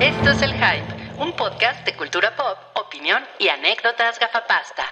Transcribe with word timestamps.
Esto 0.00 0.28
es 0.28 0.42
El 0.42 0.52
Hype, 0.52 1.22
un 1.22 1.32
podcast 1.32 1.86
de 1.86 1.96
cultura 1.96 2.36
pop, 2.36 2.58
opinión 2.74 3.22
y 3.38 3.48
anécdotas 3.48 4.18
gafapasta. 4.20 4.84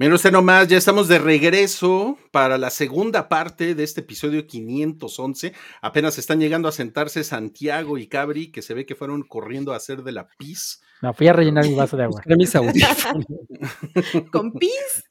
Mira 0.00 0.14
usted 0.16 0.32
nomás, 0.32 0.66
ya 0.66 0.78
estamos 0.78 1.06
de 1.06 1.20
regreso 1.20 2.18
para 2.32 2.58
la 2.58 2.70
segunda 2.70 3.28
parte 3.28 3.76
de 3.76 3.84
este 3.84 4.00
episodio 4.00 4.48
511. 4.48 5.52
Apenas 5.80 6.18
están 6.18 6.40
llegando 6.40 6.68
a 6.68 6.72
sentarse 6.72 7.22
Santiago 7.22 7.98
y 7.98 8.08
Cabri, 8.08 8.50
que 8.50 8.62
se 8.62 8.74
ve 8.74 8.84
que 8.84 8.96
fueron 8.96 9.22
corriendo 9.22 9.72
a 9.72 9.76
hacer 9.76 10.02
de 10.02 10.10
la 10.10 10.28
pis. 10.36 10.82
No, 11.02 11.14
fui 11.14 11.28
a 11.28 11.32
rellenar 11.32 11.64
mi 11.66 11.74
vaso 11.74 11.96
de 11.96 12.02
agua. 12.02 12.20
mis 12.26 12.56
audífonos. 12.56 13.26
¿Con 14.32 14.52
pis? 14.54 15.07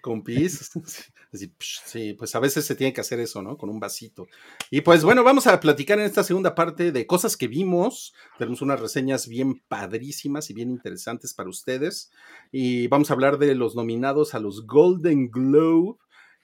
Con 0.00 0.22
pis. 0.22 0.70
Sí, 1.60 2.14
pues 2.14 2.34
a 2.34 2.40
veces 2.40 2.64
se 2.64 2.74
tiene 2.74 2.94
que 2.94 3.02
hacer 3.02 3.20
eso, 3.20 3.42
¿no? 3.42 3.58
Con 3.58 3.68
un 3.68 3.78
vasito. 3.78 4.28
Y 4.70 4.80
pues 4.80 5.04
bueno, 5.04 5.22
vamos 5.22 5.46
a 5.46 5.60
platicar 5.60 5.98
en 5.98 6.06
esta 6.06 6.24
segunda 6.24 6.54
parte 6.54 6.90
de 6.90 7.06
cosas 7.06 7.36
que 7.36 7.48
vimos. 7.48 8.14
Tenemos 8.38 8.62
unas 8.62 8.80
reseñas 8.80 9.28
bien 9.28 9.62
padrísimas 9.68 10.48
y 10.48 10.54
bien 10.54 10.70
interesantes 10.70 11.34
para 11.34 11.50
ustedes. 11.50 12.10
Y 12.50 12.88
vamos 12.88 13.10
a 13.10 13.12
hablar 13.12 13.36
de 13.36 13.54
los 13.54 13.76
nominados 13.76 14.34
a 14.34 14.38
los 14.38 14.66
Golden 14.66 15.30
Globe, 15.30 15.98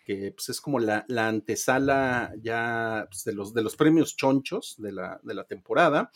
que 0.04 0.32
pues 0.36 0.50
es 0.50 0.60
como 0.60 0.78
la, 0.78 1.06
la 1.09 1.28
antesala 1.28 2.34
ya 2.42 3.06
pues, 3.09 3.24
de, 3.24 3.32
los, 3.32 3.54
de 3.54 3.62
los 3.62 3.76
premios 3.76 4.16
chonchos 4.16 4.74
de 4.76 4.92
la, 4.92 5.18
de 5.23 5.32
la 5.32 5.45
temporada. 5.45 6.10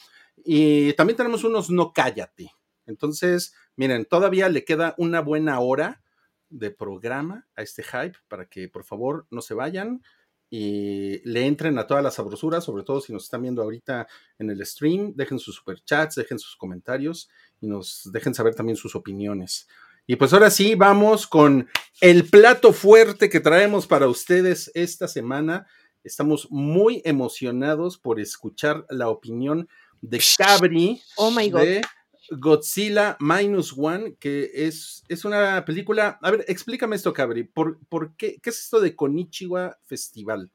Y 0.45 0.93
también 0.93 1.17
tenemos 1.17 1.43
unos 1.43 1.71
no 1.71 1.95
cállate. 1.95 2.51
Entonces, 2.85 3.55
miren, 3.77 4.05
todavía 4.05 4.51
le 4.51 4.65
queda 4.65 4.95
una 4.99 5.23
buena 5.23 5.59
hora 5.61 6.03
de 6.51 6.71
programa 6.71 7.47
a 7.57 7.63
este 7.63 7.83
hype 7.83 8.17
para 8.29 8.47
que 8.47 8.69
por 8.69 8.85
favor 8.85 9.27
no 9.31 9.41
se 9.41 9.55
vayan 9.55 10.03
y 10.51 11.21
le 11.29 11.47
entren 11.47 11.79
a 11.79 11.87
todas 11.87 12.03
las 12.03 12.15
sabrosuras, 12.15 12.65
sobre 12.65 12.83
todo 12.83 13.01
si 13.01 13.13
nos 13.13 13.25
están 13.25 13.43
viendo 13.43 13.63
ahorita 13.63 14.07
en 14.39 14.51
el 14.51 14.65
stream, 14.65 15.13
dejen 15.15 15.39
sus 15.39 15.57
superchats, 15.57 16.15
dejen 16.15 16.39
sus 16.39 16.57
comentarios 16.57 17.29
y 17.61 17.67
nos 17.67 18.09
dejen 18.13 18.35
saber 18.35 18.55
también 18.55 18.77
sus 18.77 18.95
opiniones. 18.95 19.69
Y 20.07 20.17
pues 20.17 20.33
ahora 20.33 20.51
sí, 20.51 20.75
vamos 20.75 21.27
con 21.27 21.69
el 22.01 22.25
plato 22.31 22.73
fuerte 22.73 23.29
que 23.29 23.41
traemos 23.41 23.87
para 23.87 24.09
ustedes 24.09 24.71
esta 24.75 25.07
semana. 25.07 25.67
Estamos 26.03 26.49
muy 26.51 27.03
emocionados 27.05 27.99
por 27.99 28.19
escuchar 28.19 28.87
la 28.89 29.11
opinión 29.11 29.69
de 30.01 30.19
Cabri 30.39 31.03
Oh 31.17 31.31
my 31.31 31.51
God. 31.51 31.61
de 31.61 31.83
Godzilla 32.31 33.17
Minus 33.21 33.75
One, 33.77 34.15
que 34.19 34.51
es, 34.55 35.03
es 35.09 35.25
una 35.25 35.65
película. 35.65 36.19
A 36.23 36.31
ver, 36.31 36.45
explícame 36.49 36.97
esto, 36.97 37.13
Cabri. 37.13 37.45
¿Por, 37.45 37.79
por 37.89 38.17
qué, 38.17 38.39
qué 38.43 38.51
es 38.51 38.59
esto 38.61 38.81
de 38.81 38.95
Konichiwa 38.97 39.79
Festival? 39.85 40.51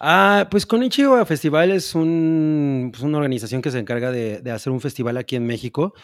Ah, 0.00 0.46
pues 0.50 0.64
Konichiwa 0.66 1.24
Festival 1.26 1.72
es 1.72 1.94
un, 1.94 2.90
pues 2.92 3.02
una 3.02 3.18
organización 3.18 3.60
que 3.62 3.70
se 3.70 3.78
encarga 3.78 4.12
de, 4.12 4.40
de 4.40 4.50
hacer 4.52 4.72
un 4.72 4.80
festival 4.80 5.16
aquí 5.16 5.34
en 5.36 5.46
México 5.46 5.94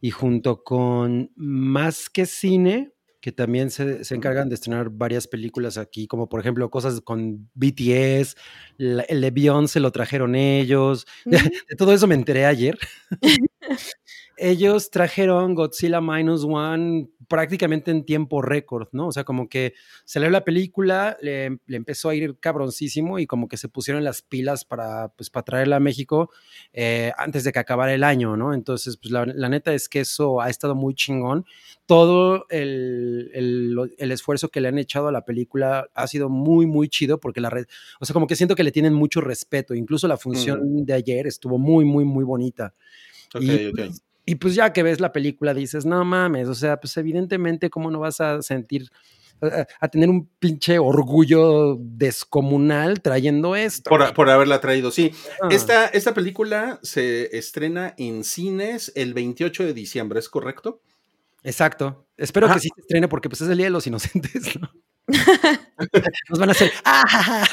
y 0.00 0.10
junto 0.10 0.64
con 0.64 1.30
Más 1.36 2.08
que 2.08 2.24
Cine, 2.26 2.92
que 3.20 3.30
también 3.30 3.70
se, 3.70 4.02
se 4.04 4.14
encargan 4.16 4.48
de 4.48 4.56
estrenar 4.56 4.88
varias 4.90 5.28
películas 5.28 5.78
aquí, 5.78 6.08
como 6.08 6.28
por 6.28 6.40
ejemplo 6.40 6.70
cosas 6.70 7.00
con 7.02 7.48
BTS, 7.54 8.34
la- 8.78 9.02
el 9.04 9.20
de 9.20 9.30
Beyoncé 9.30 9.78
lo 9.78 9.92
trajeron 9.92 10.34
ellos, 10.34 11.06
de 11.68 11.76
todo 11.76 11.92
eso 11.92 12.06
me 12.08 12.14
enteré 12.16 12.46
ayer. 12.46 12.78
ellos 14.42 14.90
trajeron 14.90 15.54
Godzilla 15.54 16.00
Minus 16.00 16.44
One 16.44 17.08
prácticamente 17.28 17.92
en 17.92 18.04
tiempo 18.04 18.42
récord, 18.42 18.88
¿no? 18.90 19.06
O 19.06 19.12
sea, 19.12 19.22
como 19.22 19.48
que 19.48 19.74
salió 20.04 20.28
la 20.30 20.44
película, 20.44 21.16
le, 21.22 21.60
le 21.64 21.76
empezó 21.76 22.08
a 22.08 22.14
ir 22.16 22.36
cabroncísimo 22.40 23.20
y 23.20 23.26
como 23.26 23.46
que 23.46 23.56
se 23.56 23.68
pusieron 23.68 24.02
las 24.02 24.20
pilas 24.20 24.64
para, 24.64 25.08
pues, 25.10 25.30
para 25.30 25.44
traerla 25.44 25.76
a 25.76 25.80
México 25.80 26.30
eh, 26.72 27.12
antes 27.16 27.44
de 27.44 27.52
que 27.52 27.60
acabara 27.60 27.94
el 27.94 28.02
año, 28.02 28.36
¿no? 28.36 28.52
Entonces, 28.52 28.96
pues 28.96 29.12
la, 29.12 29.26
la 29.26 29.48
neta 29.48 29.72
es 29.72 29.88
que 29.88 30.00
eso 30.00 30.40
ha 30.40 30.50
estado 30.50 30.74
muy 30.74 30.94
chingón. 30.94 31.46
Todo 31.86 32.46
el, 32.50 33.30
el, 33.96 34.10
esfuerzo 34.10 34.48
que 34.48 34.60
le 34.60 34.68
han 34.68 34.78
echado 34.78 35.06
a 35.06 35.12
la 35.12 35.24
película 35.24 35.88
ha 35.94 36.06
sido 36.08 36.28
muy, 36.28 36.66
muy 36.66 36.88
chido 36.88 37.20
porque 37.20 37.40
la 37.40 37.48
red, 37.48 37.66
o 38.00 38.04
sea, 38.04 38.12
como 38.12 38.26
que 38.26 38.36
siento 38.36 38.56
que 38.56 38.64
le 38.64 38.72
tienen 38.72 38.92
mucho 38.92 39.20
respeto. 39.20 39.74
Incluso 39.74 40.08
la 40.08 40.16
función 40.16 40.84
de 40.84 40.94
ayer 40.94 41.28
estuvo 41.28 41.58
muy, 41.58 41.84
muy, 41.84 42.04
muy 42.04 42.24
bonita. 42.24 42.74
Y, 43.40 43.70
pues, 43.72 44.02
y 44.24 44.36
pues 44.36 44.54
ya 44.54 44.72
que 44.72 44.82
ves 44.82 45.00
la 45.00 45.12
película 45.12 45.54
dices, 45.54 45.84
no 45.84 46.04
mames, 46.04 46.48
o 46.48 46.54
sea, 46.54 46.78
pues 46.78 46.96
evidentemente 46.96 47.70
cómo 47.70 47.90
no 47.90 48.00
vas 48.00 48.20
a 48.20 48.42
sentir, 48.42 48.88
a, 49.40 49.66
a 49.80 49.88
tener 49.88 50.08
un 50.08 50.28
pinche 50.38 50.78
orgullo 50.78 51.76
descomunal 51.80 53.00
trayendo 53.00 53.56
esto. 53.56 53.90
Por, 53.90 54.14
por 54.14 54.30
haberla 54.30 54.60
traído, 54.60 54.90
sí. 54.90 55.12
Ah. 55.42 55.48
Esta, 55.50 55.86
esta 55.86 56.14
película 56.14 56.78
se 56.82 57.36
estrena 57.36 57.94
en 57.98 58.22
cines 58.24 58.92
el 58.94 59.14
28 59.14 59.64
de 59.64 59.74
diciembre, 59.74 60.20
¿es 60.20 60.28
correcto? 60.28 60.80
Exacto. 61.42 62.06
Espero 62.16 62.46
Ajá. 62.46 62.54
que 62.54 62.60
sí 62.60 62.68
se 62.74 62.80
estrene 62.82 63.08
porque 63.08 63.28
pues 63.28 63.40
es 63.40 63.48
el 63.48 63.56
Día 63.56 63.66
de 63.66 63.70
los 63.70 63.86
Inocentes, 63.86 64.60
¿no? 64.60 64.70
Nos 66.28 66.38
van 66.38 66.48
a 66.48 66.52
hacer, 66.52 66.72
¡ah! 66.84 67.44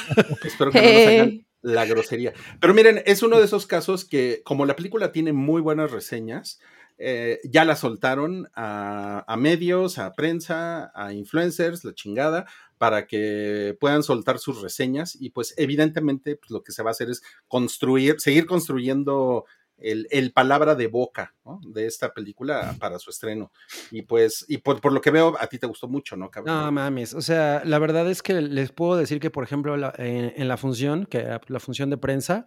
Espero 0.43 0.71
que 0.71 0.79
no 0.79 0.87
nos 0.87 1.07
hagan. 1.07 1.45
La 1.61 1.85
grosería. 1.85 2.33
Pero 2.59 2.73
miren, 2.73 3.01
es 3.05 3.23
uno 3.23 3.37
de 3.39 3.45
esos 3.45 3.67
casos 3.67 4.05
que, 4.05 4.41
como 4.43 4.65
la 4.65 4.75
película 4.75 5.11
tiene 5.11 5.33
muy 5.33 5.61
buenas 5.61 5.91
reseñas, 5.91 6.59
eh, 7.01 7.39
ya 7.45 7.63
la 7.63 7.77
soltaron 7.77 8.49
a, 8.55 9.35
medios, 9.37 9.97
a 9.97 10.13
prensa, 10.13 10.91
a 10.93 11.13
influencers, 11.13 11.85
la 11.85 11.93
chingada, 11.93 12.45
para 12.77 13.07
que 13.07 13.77
puedan 13.79 14.03
soltar 14.03 14.39
sus 14.39 14.61
reseñas. 14.61 15.17
Y 15.19 15.29
pues, 15.29 15.53
evidentemente, 15.57 16.35
pues, 16.35 16.51
lo 16.51 16.61
que 16.61 16.73
se 16.73 16.83
va 16.83 16.89
a 16.89 16.91
hacer 16.91 17.09
es 17.09 17.21
construir, 17.47 18.19
seguir 18.19 18.45
construyendo 18.45 19.45
el, 19.81 20.07
el 20.11 20.31
palabra 20.33 20.75
de 20.75 20.87
boca 20.87 21.33
de 21.67 21.85
esta 21.87 22.13
película 22.13 22.75
para 22.79 22.99
su 22.99 23.09
estreno. 23.09 23.51
Y 23.91 24.03
pues, 24.03 24.45
y 24.47 24.57
por, 24.57 24.79
por 24.81 24.91
lo 24.93 25.01
que 25.01 25.11
veo, 25.11 25.35
a 25.39 25.47
ti 25.47 25.57
te 25.59 25.67
gustó 25.67 25.87
mucho, 25.87 26.15
¿no, 26.15 26.29
cabrón? 26.29 26.55
No 26.65 26.71
mames, 26.71 27.13
o 27.13 27.21
sea, 27.21 27.61
la 27.65 27.79
verdad 27.79 28.09
es 28.09 28.21
que 28.21 28.41
les 28.41 28.71
puedo 28.71 28.95
decir 28.97 29.19
que, 29.19 29.29
por 29.31 29.43
ejemplo, 29.43 29.77
la- 29.77 29.93
en, 29.97 30.47
la 30.47 30.57
función, 30.57 31.05
que 31.05 31.39
la 31.47 31.59
función 31.59 31.89
de 31.89 31.97
prensa, 31.97 32.45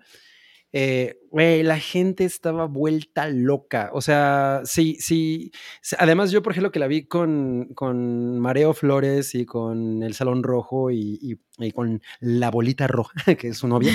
eh, 0.74 1.18
la 1.32 1.78
gente 1.78 2.24
estaba 2.24 2.66
vuelta 2.66 3.28
loca. 3.28 3.90
O 3.92 4.00
sea, 4.00 4.62
sí, 4.64 4.96
sí. 5.00 5.50
Además, 5.98 6.30
yo, 6.30 6.42
por 6.42 6.52
ejemplo, 6.52 6.72
que 6.72 6.78
la 6.78 6.86
vi 6.86 7.06
con, 7.06 7.68
con 7.74 8.38
Mareo 8.38 8.72
Flores 8.72 9.34
y 9.34 9.44
con 9.44 10.02
El 10.02 10.14
Salón 10.14 10.42
Rojo 10.42 10.90
y, 10.90 11.18
y- 11.20 11.40
y 11.66 11.72
con 11.72 12.00
La 12.20 12.50
Bolita 12.50 12.86
Roja, 12.86 13.12
que 13.38 13.48
es 13.48 13.58
su 13.58 13.68
novia. 13.68 13.92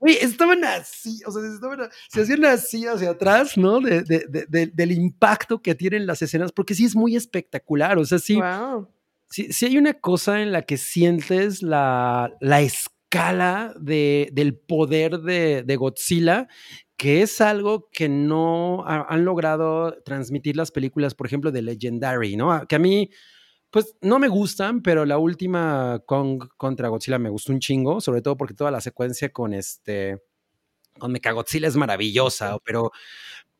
Güey, 0.00 0.16
estaban 0.20 0.64
así, 0.64 1.20
o 1.26 1.30
sea, 1.30 1.42
estaban, 1.52 1.88
se 2.08 2.22
hacían 2.22 2.44
así 2.46 2.86
hacia 2.86 3.10
atrás, 3.10 3.56
¿no? 3.58 3.80
De- 3.80 4.02
de- 4.02 4.24
de- 4.28 4.46
de- 4.48 4.66
del 4.66 4.92
impacto 4.92 5.60
que 5.60 5.74
tienen 5.74 6.06
las 6.06 6.22
escenas, 6.22 6.50
porque 6.52 6.74
sí 6.74 6.86
es 6.86 6.96
muy 6.96 7.14
espectacular. 7.16 7.98
O 7.98 8.04
sea, 8.06 8.18
sí, 8.18 8.36
Wow. 8.40 8.88
si, 9.28 9.52
si 9.52 9.66
hay 9.66 9.76
una 9.76 9.92
cosa 9.94 10.40
en 10.42 10.52
la 10.52 10.62
que 10.62 10.78
sientes 10.78 11.62
la, 11.62 12.32
la 12.40 12.62
escala 12.62 13.74
de, 13.78 14.30
del 14.32 14.54
poder 14.56 15.18
de, 15.20 15.76
Godzilla, 15.76 16.48
que 16.96 17.22
es 17.22 17.40
algo 17.40 17.88
que 17.92 18.08
no 18.08 18.84
ha- 18.86 19.06
han 19.08 19.24
logrado 19.24 19.92
transmitir 20.04 20.56
las 20.56 20.70
películas, 20.70 21.14
por 21.14 21.26
ejemplo, 21.26 21.50
de 21.52 21.62
Legendary, 21.62 22.36
¿no? 22.36 22.66
Que 22.66 22.76
a 22.76 22.78
mí, 22.78 23.10
pues 23.70 23.94
no 24.00 24.18
me 24.18 24.28
gustan, 24.28 24.82
pero 24.82 25.04
la 25.04 25.18
última 25.18 26.00
Kong 26.06 26.44
contra 26.56 26.88
Godzilla 26.88 27.18
me 27.18 27.30
gustó 27.30 27.52
un 27.52 27.60
chingo, 27.60 28.00
sobre 28.00 28.22
todo 28.22 28.36
porque 28.36 28.54
toda 28.54 28.70
la 28.70 28.80
secuencia 28.80 29.30
con 29.30 29.54
este, 29.54 30.22
con 30.98 31.12
Mechagodzilla 31.12 31.68
es 31.68 31.76
maravillosa, 31.76 32.58
pero 32.64 32.92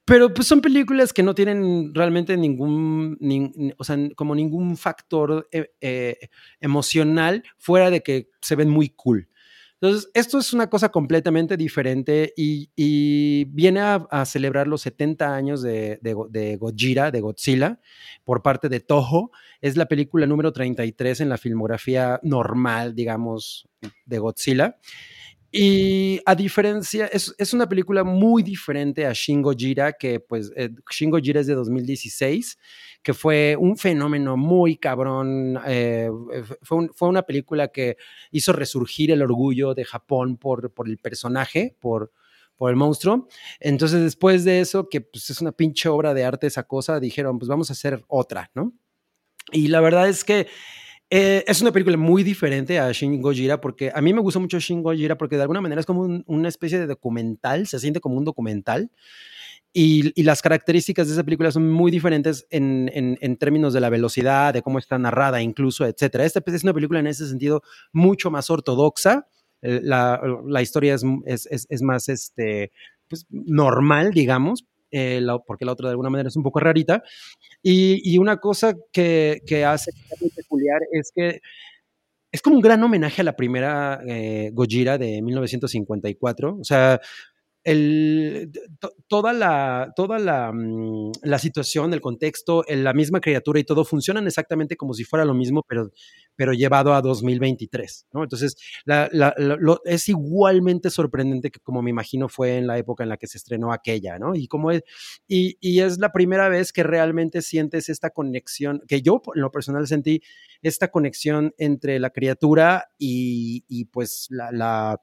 pero 0.06 0.34
pues 0.34 0.48
son 0.48 0.60
películas 0.60 1.12
que 1.12 1.22
no 1.22 1.34
tienen 1.36 1.94
realmente 1.94 2.36
ningún, 2.36 3.16
nin- 3.20 3.52
ni- 3.56 3.72
o 3.78 3.84
sea, 3.84 3.96
como 4.16 4.34
ningún 4.34 4.76
factor 4.76 5.48
eh, 5.52 5.72
eh, 5.80 6.30
emocional 6.60 7.44
fuera 7.58 7.90
de 7.90 8.02
que 8.02 8.28
se 8.42 8.56
ven 8.56 8.70
muy 8.70 8.90
cool. 8.90 9.29
Entonces, 9.80 10.10
esto 10.12 10.38
es 10.38 10.52
una 10.52 10.68
cosa 10.68 10.90
completamente 10.90 11.56
diferente 11.56 12.34
y, 12.36 12.70
y 12.76 13.46
viene 13.46 13.80
a, 13.80 14.06
a 14.10 14.26
celebrar 14.26 14.68
los 14.68 14.82
70 14.82 15.34
años 15.34 15.62
de, 15.62 15.98
de, 16.02 16.14
de 16.28 16.58
de 17.10 17.20
Godzilla, 17.20 17.80
por 18.24 18.42
parte 18.42 18.68
de 18.68 18.80
Toho. 18.80 19.30
Es 19.62 19.78
la 19.78 19.86
película 19.86 20.26
número 20.26 20.52
33 20.52 21.22
en 21.22 21.30
la 21.30 21.38
filmografía 21.38 22.20
normal, 22.22 22.94
digamos, 22.94 23.68
de 24.04 24.18
Godzilla. 24.18 24.76
Y 25.52 26.20
a 26.26 26.34
diferencia, 26.36 27.06
es, 27.06 27.34
es 27.36 27.52
una 27.52 27.68
película 27.68 28.04
muy 28.04 28.42
diferente 28.42 29.04
a 29.04 29.12
Shin 29.12 29.42
Gojira, 29.42 29.94
que 29.94 30.20
pues 30.20 30.52
eh, 30.54 30.70
Shin 30.90 31.10
Gojira 31.10 31.40
es 31.40 31.48
de 31.48 31.54
2016, 31.54 32.56
que 33.02 33.14
fue 33.14 33.56
un 33.58 33.76
fenómeno 33.76 34.36
muy 34.36 34.76
cabrón. 34.76 35.58
eh, 35.66 36.10
fue, 36.62 36.88
fue 36.94 37.08
una 37.08 37.22
película 37.22 37.68
que 37.68 37.96
hizo 38.30 38.52
resurgir 38.52 39.10
el 39.10 39.22
orgullo 39.22 39.74
de 39.74 39.84
Japón 39.84 40.36
por, 40.36 40.72
por 40.72 40.88
el 40.88 40.98
personaje, 40.98 41.76
por, 41.80 42.12
por 42.56 42.70
el 42.70 42.76
monstruo. 42.76 43.28
Entonces, 43.58 44.02
después 44.02 44.44
de 44.44 44.60
eso, 44.60 44.88
que 44.88 45.00
pues, 45.00 45.30
es 45.30 45.40
una 45.40 45.52
pinche 45.52 45.88
obra 45.88 46.12
de 46.14 46.24
arte 46.24 46.46
esa 46.46 46.64
cosa, 46.64 47.00
dijeron, 47.00 47.38
pues 47.38 47.48
vamos 47.48 47.70
a 47.70 47.72
hacer 47.72 48.04
otra, 48.08 48.50
¿no? 48.54 48.72
Y 49.52 49.68
la 49.68 49.80
verdad 49.80 50.08
es 50.08 50.24
que 50.24 50.48
Eh, 51.12 51.44
es 51.46 51.62
una 51.62 51.72
película 51.72 51.96
muy 51.96 52.22
diferente 52.24 52.78
a 52.80 52.92
Shin 52.92 53.22
Gojira 53.22 53.60
porque 53.60 53.92
a 53.94 54.00
mí 54.00 54.12
me 54.14 54.20
gusta 54.20 54.40
mucho 54.40 54.58
Shin 54.60 54.82
Gojira 54.82 55.16
porque 55.18 55.36
de 55.36 55.42
alguna 55.42 55.60
manera 55.60 55.80
es 55.80 55.86
como 55.86 56.02
un- 56.02 56.24
una 56.26 56.48
especie 56.48 56.78
de 56.80 56.86
documental, 56.86 57.66
se 57.68 57.78
siente 57.80 58.00
como 58.00 58.16
un 58.16 58.24
documental. 58.24 58.90
Y, 59.72 60.12
y 60.20 60.24
las 60.24 60.42
características 60.42 61.06
de 61.06 61.12
esa 61.14 61.22
película 61.24 61.52
son 61.52 61.70
muy 61.70 61.92
diferentes 61.92 62.46
en, 62.50 62.90
en- 62.92 63.18
en 63.20 63.36
términos 63.36 63.72
de 63.72 63.80
la 63.80 63.88
velocidad, 63.88 64.52
de 64.52 64.62
cómo 64.62 64.78
está 64.80 64.98
narrada, 64.98 65.40
incluso, 65.42 65.86
etcétera. 65.86 66.24
Esta 66.24 66.42
es 66.46 66.64
una 66.64 66.74
película 66.74 66.98
en 66.98 67.06
ese 67.06 67.28
sentido 67.28 67.62
mucho 67.92 68.30
más 68.32 68.50
ortodoxa. 68.50 69.28
Eh, 69.62 69.80
La, 69.82 70.20
la 70.46 70.62
historia 70.62 70.94
es, 70.94 71.04
es, 71.26 71.46
es- 71.46 71.66
es 71.70 71.82
más 71.82 72.08
este, 72.08 72.72
pues, 73.08 73.26
normal, 73.30 74.10
digamos, 74.12 74.64
eh, 74.90 75.20
la- 75.20 75.38
porque 75.38 75.64
la 75.64 75.72
otra 75.72 75.88
de 75.88 75.92
alguna 75.92 76.10
manera 76.10 76.28
es 76.28 76.36
un 76.36 76.42
poco 76.42 76.58
rarita. 76.60 77.02
Y, 77.62 78.00
y 78.14 78.18
una 78.18 78.38
cosa 78.38 78.74
que, 78.92 79.40
que 79.46 79.64
hace 79.64 79.92
muy 80.20 80.30
peculiar 80.30 80.80
es 80.92 81.12
que 81.14 81.40
es 82.32 82.42
como 82.42 82.56
un 82.56 82.62
gran 82.62 82.82
homenaje 82.82 83.22
a 83.22 83.24
la 83.24 83.36
primera 83.36 84.00
eh, 84.06 84.50
Gojira 84.52 84.98
de 84.98 85.20
1954. 85.22 86.58
O 86.60 86.64
sea, 86.64 87.00
el, 87.64 88.50
to- 88.80 88.94
toda 89.08 89.32
la, 89.32 89.92
toda 89.96 90.18
la, 90.18 90.52
mm, 90.52 91.12
la 91.22 91.38
situación, 91.38 91.92
el 91.94 92.00
contexto, 92.00 92.66
el- 92.66 92.84
la 92.84 92.92
misma 92.94 93.20
criatura 93.20 93.60
y 93.60 93.64
todo 93.64 93.84
funcionan 93.84 94.26
exactamente 94.26 94.76
como 94.76 94.94
si 94.94 95.04
fuera 95.04 95.24
lo 95.24 95.34
mismo, 95.34 95.62
pero, 95.68 95.90
pero 96.36 96.52
llevado 96.52 96.94
a 96.94 97.02
2023, 97.02 98.06
¿no? 98.12 98.22
Entonces, 98.22 98.56
la- 98.84 99.08
es 99.84 100.08
igualmente 100.08 100.90
sorprendente 100.90 101.50
que 101.50 101.60
como 101.60 101.82
me 101.82 101.90
imagino 101.90 102.28
fue 102.28 102.56
en 102.58 102.66
la 102.66 102.78
época 102.78 103.02
en 103.02 103.10
la 103.10 103.16
que 103.16 103.26
se 103.26 103.38
estrenó 103.38 103.72
aquella, 103.72 104.18
¿no? 104.18 104.34
Y, 104.34 104.46
como 104.48 104.70
es, 104.70 104.82
y, 105.28 105.56
y 105.60 105.80
es 105.80 105.98
la 105.98 106.12
primera 106.12 106.48
vez 106.48 106.72
que 106.72 106.82
realmente 106.82 107.42
sientes 107.42 107.88
esta 107.88 108.10
conexión, 108.10 108.82
que 108.88 109.02
yo 109.02 109.20
en 109.34 109.42
lo 109.42 109.50
personal 109.50 109.86
sentí 109.86 110.22
esta 110.62 110.88
conexión 110.88 111.52
entre 111.58 111.98
la 111.98 112.10
criatura 112.10 112.86
y, 112.98 113.64
y 113.68 113.86
pues 113.86 114.26
la 114.30 115.00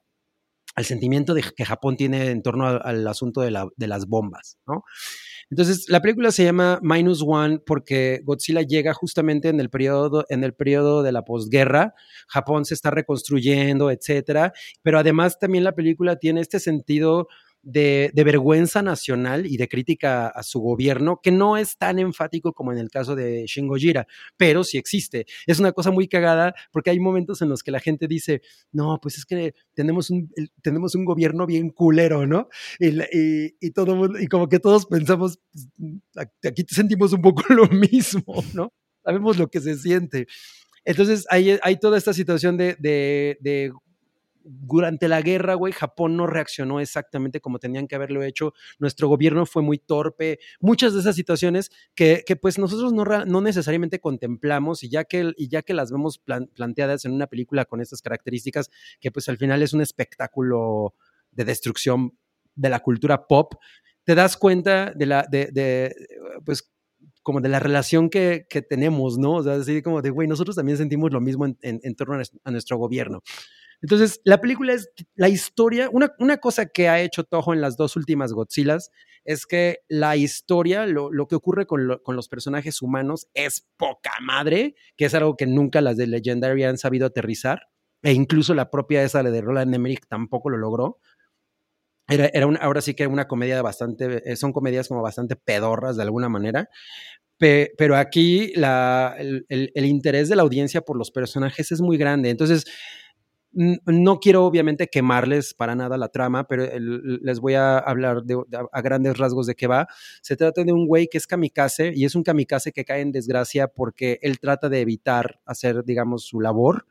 al 0.78 0.86
sentimiento 0.86 1.34
de 1.34 1.44
que 1.56 1.66
Japón 1.66 1.98
tiene 1.98 2.30
en 2.30 2.44
torno 2.44 2.68
al, 2.68 3.08
asunto 3.08 3.42
de 3.42 3.88
las 3.88 4.06
bombas, 4.08 4.60
¿no? 4.68 4.84
Entonces, 5.50 5.86
la 5.88 6.02
película 6.02 6.32
se 6.32 6.44
llama 6.44 6.80
Minus 6.84 7.24
One 7.26 7.60
porque 7.66 8.20
Godzilla 8.26 8.62
llega 8.62 8.94
justamente 8.94 9.48
en 9.48 9.60
el 9.60 9.70
periodo, 9.70 10.26
en 10.30 10.44
el 10.44 10.54
periodo 10.54 11.04
de 11.04 11.14
la 11.14 11.24
posguerra. 11.24 11.94
Japón 12.28 12.66
se 12.66 12.74
está 12.74 12.92
reconstruyendo, 12.92 13.90
etcétera. 13.90 14.52
Pero 14.84 15.00
además 15.00 15.40
también 15.40 15.64
la 15.64 15.74
película 15.74 16.18
tiene 16.18 16.42
este 16.42 16.60
sentido 16.60 17.28
de, 17.70 18.12
de 18.14 18.24
vergüenza 18.24 18.82
nacional 18.82 19.46
y 19.46 19.58
de 19.58 19.68
crítica 19.68 20.28
a 20.28 20.44
su 20.44 20.60
gobierno, 20.60 21.20
que 21.22 21.32
no 21.32 21.58
es 21.58 21.78
tan 21.78 22.00
enfático 22.00 22.54
como 22.54 22.72
en 22.72 22.78
el 22.78 22.90
caso 22.90 23.16
de 23.16 23.46
Shin 23.48 23.68
Gojira, 23.68 24.08
pero 24.38 24.64
sí 24.64 24.78
existe. 24.78 25.26
Es 25.46 25.60
una 25.60 25.72
cosa 25.74 25.92
muy 25.92 26.08
cagada 26.08 26.54
porque 26.72 26.90
hay 26.92 27.00
momentos 27.00 27.42
en 27.42 27.50
los 27.50 27.64
que 27.64 27.72
la 27.72 27.80
gente 27.80 28.08
dice, 28.08 28.42
no, 28.72 29.00
pues 29.02 29.18
es 29.18 29.26
que 29.26 29.54
tenemos 29.74 30.10
un, 30.10 30.32
tenemos 30.62 30.96
un 30.96 31.06
gobierno 31.06 31.46
bien 31.46 31.70
culero, 31.70 32.26
¿no? 32.26 32.48
Y, 32.80 32.88
y, 33.18 33.56
y 33.60 33.72
todo 33.72 34.20
y 34.20 34.28
como 34.28 34.48
que 34.50 34.60
todos 34.60 34.86
pensamos, 34.86 35.40
pues, 35.52 35.68
a- 36.16 36.48
aquí 36.48 36.66
sentimos 36.70 37.14
un 37.14 37.22
poco 37.22 37.44
lo 37.54 37.68
mismo, 37.68 38.44
¿no? 38.54 38.74
Sabemos 39.04 39.38
lo 39.38 39.48
que 39.50 39.60
se 39.62 39.76
siente. 39.78 40.28
Entonces 40.86 41.26
hay, 41.30 41.58
hay 41.62 41.80
toda 41.80 41.98
esta 41.98 42.14
situación 42.14 42.58
de, 42.58 42.76
de, 42.80 43.38
de 43.42 43.74
durante 44.50 45.08
la 45.08 45.22
guerra, 45.22 45.56
güey, 45.56 45.74
Japón 45.74 46.16
no 46.18 46.26
reaccionó 46.26 46.80
exactamente 46.80 47.42
como 47.42 47.60
tenían 47.60 47.88
que 47.88 47.96
haberlo 47.96 48.24
hecho. 48.24 48.54
Nuestro 48.80 49.08
gobierno 49.08 49.46
fue 49.46 49.62
muy 49.62 49.78
torpe. 49.78 50.40
Muchas 50.60 50.94
de 50.94 51.02
esas 51.02 51.16
situaciones 51.16 51.70
que, 51.96 52.24
que 52.26 52.36
pues 52.36 52.58
nosotros 52.58 52.94
no, 52.94 53.04
no 53.04 53.42
necesariamente 53.42 54.00
contemplamos 54.00 54.84
y 54.84 54.90
ya 54.90 55.04
que, 55.04 55.34
y 55.36 55.50
ya 55.50 55.62
que 55.62 55.74
las 55.74 55.92
vemos 55.92 56.18
plan- 56.18 56.50
planteadas 56.54 57.06
en 57.06 57.14
una 57.14 57.28
película 57.28 57.66
con 57.66 57.82
estas 57.82 58.02
características, 58.02 58.70
que 59.00 59.12
pues 59.12 59.28
al 59.30 59.38
final 59.38 59.62
es 59.62 59.74
un 59.74 59.82
espectáculo 59.82 60.96
de 61.32 61.46
destrucción 61.46 62.18
de 62.56 62.70
la 62.70 62.80
cultura 62.80 63.28
pop, 63.28 63.54
te 64.04 64.16
das 64.16 64.38
cuenta 64.38 64.94
de 64.96 65.06
la, 65.06 65.28
de, 65.30 65.50
de, 65.52 65.96
pues 66.46 66.72
como 67.22 67.42
de 67.42 67.50
la 67.50 67.60
relación 67.60 68.10
que, 68.10 68.48
que 68.50 68.62
tenemos, 68.62 69.18
¿no? 69.18 69.34
O 69.36 69.44
sea, 69.44 69.56
así 69.56 69.82
como 69.82 70.02
de, 70.02 70.10
güey, 70.12 70.30
nosotros 70.30 70.56
también 70.56 70.78
sentimos 70.78 71.12
lo 71.12 71.20
mismo 71.20 71.46
en, 71.46 71.58
en, 71.62 71.82
en 71.84 71.96
torno 71.96 72.22
a 72.44 72.52
nuestro 72.52 72.78
gobierno. 72.78 73.22
Entonces, 73.82 74.22
la 74.24 74.42
película 74.42 74.74
es 74.74 74.90
la 75.16 75.30
historia. 75.30 75.90
Una, 75.92 76.12
una 76.20 76.38
cosa 76.38 76.66
que 76.68 76.90
ha 76.90 77.00
hecho 77.02 77.24
Toho 77.24 77.54
en 77.54 77.62
las 77.62 77.78
dos 77.78 77.96
últimas 77.96 78.34
Godzillas 78.34 78.92
es 79.24 79.46
que 79.46 79.80
la 79.88 80.16
historia, 80.16 80.86
lo, 80.88 81.12
lo 81.12 81.28
que 81.28 81.36
ocurre 81.36 81.68
con, 81.68 82.00
con 82.04 82.16
los 82.16 82.28
personajes 82.30 82.82
humanos 82.82 83.28
es 83.34 83.68
poca 83.78 84.12
madre, 84.22 84.76
que 84.96 85.06
es 85.06 85.14
algo 85.14 85.36
que 85.36 85.46
nunca 85.48 85.82
las 85.82 85.98
de 85.98 86.08
Legendary 86.08 86.64
han 86.64 86.78
sabido 86.78 87.06
aterrizar. 87.08 87.62
E 88.04 88.14
incluso 88.14 88.54
la 88.54 88.70
propia 88.72 89.04
esa 89.04 89.24
de 89.24 89.42
Roland 89.42 89.74
Emmerich 89.76 90.06
tampoco 90.08 90.50
lo 90.50 90.58
logró. 90.58 91.00
Era, 92.10 92.28
era 92.34 92.48
una, 92.48 92.60
ahora 92.60 92.80
sí 92.82 92.94
que 92.94 93.04
era 93.04 93.12
una 93.12 93.28
comedia 93.28 93.62
bastante, 93.62 94.22
eh, 94.32 94.36
son 94.38 94.54
comedias 94.54 94.88
como 94.88 95.02
bastante 95.02 95.36
pedorras 95.36 95.98
de 95.98 96.04
alguna 96.04 96.30
manera. 96.30 96.70
Pe- 97.40 97.74
pero 97.78 97.98
aquí 97.98 98.54
la, 98.56 99.16
el, 99.20 99.46
el- 99.50 99.86
interés 99.86 100.30
de 100.30 100.36
la 100.38 100.44
audiencia 100.44 100.82
por 100.82 100.98
los 100.98 101.12
personajes 101.12 101.72
es 101.72 101.82
muy 101.82 101.98
grande. 101.98 102.30
Entonces, 102.32 102.66
no 103.86 104.20
quiero 104.20 104.46
obviamente 104.46 104.88
quemarles 104.88 105.54
para 105.54 105.76
nada 105.76 105.98
la 105.98 106.10
trama, 106.10 106.48
pero 106.48 106.66
les 106.80 107.40
voy 107.40 107.56
a 107.56 107.80
hablar 107.80 108.24
de, 108.24 108.38
a 108.72 108.82
grandes 108.82 109.18
rasgos 109.18 109.48
de 109.48 109.56
qué 109.56 109.68
va. 109.68 109.88
Se 110.22 110.36
trata 110.38 110.64
de 110.64 110.72
un 110.74 110.86
güey 110.88 111.08
que 111.08 111.18
es 111.18 111.26
kamikaze 111.28 111.92
y 111.96 112.06
es 112.06 112.16
un 112.16 112.24
kamikaze 112.24 112.72
que 112.72 112.86
cae 112.86 113.02
en 113.02 113.12
desgracia 113.12 113.68
porque 113.68 114.20
él 114.22 114.40
trata 114.40 114.70
de 114.70 114.82
evitar 114.82 115.40
hacer, 115.46 115.84
digamos, 115.84 116.24
su 116.26 116.40
labor. 116.40 116.86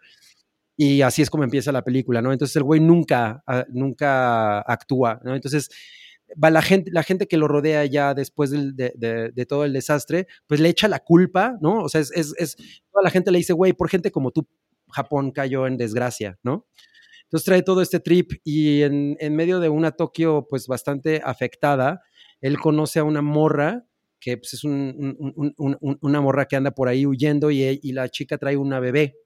Y 0.76 1.02
así 1.02 1.22
es 1.22 1.30
como 1.30 1.44
empieza 1.44 1.72
la 1.72 1.84
película, 1.84 2.20
¿no? 2.20 2.32
Entonces 2.32 2.56
el 2.56 2.62
güey 2.64 2.80
nunca, 2.80 3.42
ah, 3.46 3.64
nunca 3.70 4.60
actúa, 4.60 5.20
¿no? 5.24 5.34
Entonces 5.34 5.70
va 6.42 6.50
la 6.50 6.60
gente, 6.62 6.90
la 6.92 7.02
gente 7.02 7.26
que 7.28 7.36
lo 7.38 7.48
rodea 7.48 7.84
ya 7.86 8.12
después 8.14 8.50
de 8.50 9.46
todo 9.48 9.64
el 9.64 9.72
desastre, 9.72 10.26
pues 10.46 10.60
le 10.60 10.68
echa 10.68 10.88
la 10.88 11.00
culpa, 11.00 11.56
¿no? 11.62 11.84
O 11.84 11.88
sea, 11.88 12.00
es, 12.02 12.10
es- 12.12 12.34
es- 12.38 12.56
toda 12.92 13.04
la 13.04 13.10
gente 13.10 13.30
le 13.30 13.38
dice, 13.38 13.52
güey, 13.54 13.72
por 13.72 13.88
gente 13.88 14.10
como 14.10 14.30
tú, 14.32 14.46
Japón 14.96 15.32
cayó 15.32 15.66
en 15.66 15.76
desgracia, 15.76 16.38
¿no? 16.42 16.66
Entonces 17.24 17.44
trae 17.46 17.62
todo 17.62 17.82
este 17.82 18.00
trip 18.00 18.32
y 18.44 18.82
en, 18.82 19.16
medio 19.34 19.60
de 19.60 19.68
una 19.68 19.92
Tokio 19.92 20.46
pues 20.48 20.66
bastante 20.68 21.20
afectada, 21.24 22.00
él 22.40 22.58
conoce 22.58 23.00
a 23.00 23.04
una 23.04 23.22
morra 23.22 23.84
que 24.20 24.38
pues, 24.38 24.54
es 24.54 24.64
un- 24.64 25.16
un- 25.20 25.32
un- 25.36 25.54
un- 25.58 25.78
un- 25.80 25.98
una 26.02 26.20
morra 26.20 26.46
que 26.46 26.56
anda 26.56 26.70
por 26.72 26.88
ahí 26.88 27.06
huyendo 27.06 27.50
y, 27.50 27.80
y 27.82 27.92
la 27.92 28.08
chica 28.08 28.38
trae 28.38 28.56
una 28.56 28.80
bebé. 28.80 29.16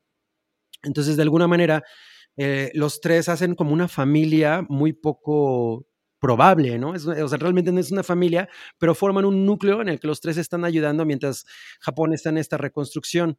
Entonces, 0.83 1.17
de 1.17 1.23
alguna 1.23 1.47
manera, 1.49 1.83
eh, 2.37 2.71
los 2.75 3.01
tres 3.01 3.29
hacen 3.29 3.55
como 3.55 3.73
una 3.73 3.89
familia 3.89 4.65
muy 4.69 4.93
poco 4.95 5.87
probable, 6.21 6.79
¿no? 6.79 6.95
Es, 6.95 7.07
o 7.07 7.29
sea, 7.29 7.39
realmente 7.39 7.73
no 7.73 7.81
es 7.81 7.91
una 7.91 8.03
familia, 8.03 8.49
pero 8.79 8.95
forman 8.95 9.25
un 9.25 9.47
núcleo 9.47 9.81
en 9.83 9.89
el 9.89 9.99
que 10.01 10.07
los 10.09 10.21
tres 10.21 10.37
están 10.37 10.65
ayudando 10.65 11.05
mientras 11.07 11.47
Japón 11.81 12.13
está 12.15 12.29
en 12.31 12.39
esta 12.39 12.59
reconstrucción. 12.59 13.39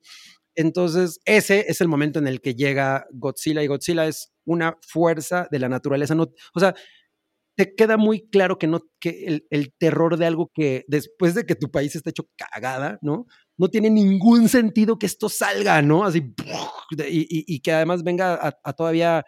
Entonces, 0.55 1.19
ese 1.25 1.65
es 1.69 1.81
el 1.81 1.87
momento 1.87 2.19
en 2.19 2.27
el 2.27 2.41
que 2.41 2.55
llega 2.55 3.07
Godzilla 3.11 3.63
y 3.63 3.67
Godzilla 3.67 4.07
es 4.07 4.31
una 4.45 4.77
fuerza 4.87 5.47
de 5.51 5.59
la 5.59 5.69
naturaleza. 5.69 6.15
No, 6.15 6.31
o 6.53 6.59
sea, 6.59 6.75
te 7.55 7.75
queda 7.75 7.97
muy 7.97 8.27
claro 8.29 8.57
que 8.57 8.67
no, 8.67 8.81
que 8.99 9.25
el, 9.25 9.45
el 9.49 9.73
terror 9.77 10.17
de 10.17 10.25
algo 10.25 10.51
que 10.53 10.85
después 10.87 11.35
de 11.35 11.45
que 11.45 11.55
tu 11.55 11.69
país 11.69 11.95
está 11.95 12.09
hecho 12.09 12.27
cagada, 12.37 12.97
¿no? 13.01 13.27
No 13.57 13.67
tiene 13.69 13.89
ningún 13.89 14.49
sentido 14.49 14.97
que 14.97 15.05
esto 15.05 15.29
salga, 15.29 15.81
¿no? 15.81 16.05
Así, 16.05 16.33
y, 17.07 17.21
y- 17.21 17.45
y 17.55 17.59
que 17.61 17.73
además 17.73 18.03
venga 18.03 18.35
a, 18.35 18.57
a 18.63 18.73
todavía 18.73 19.25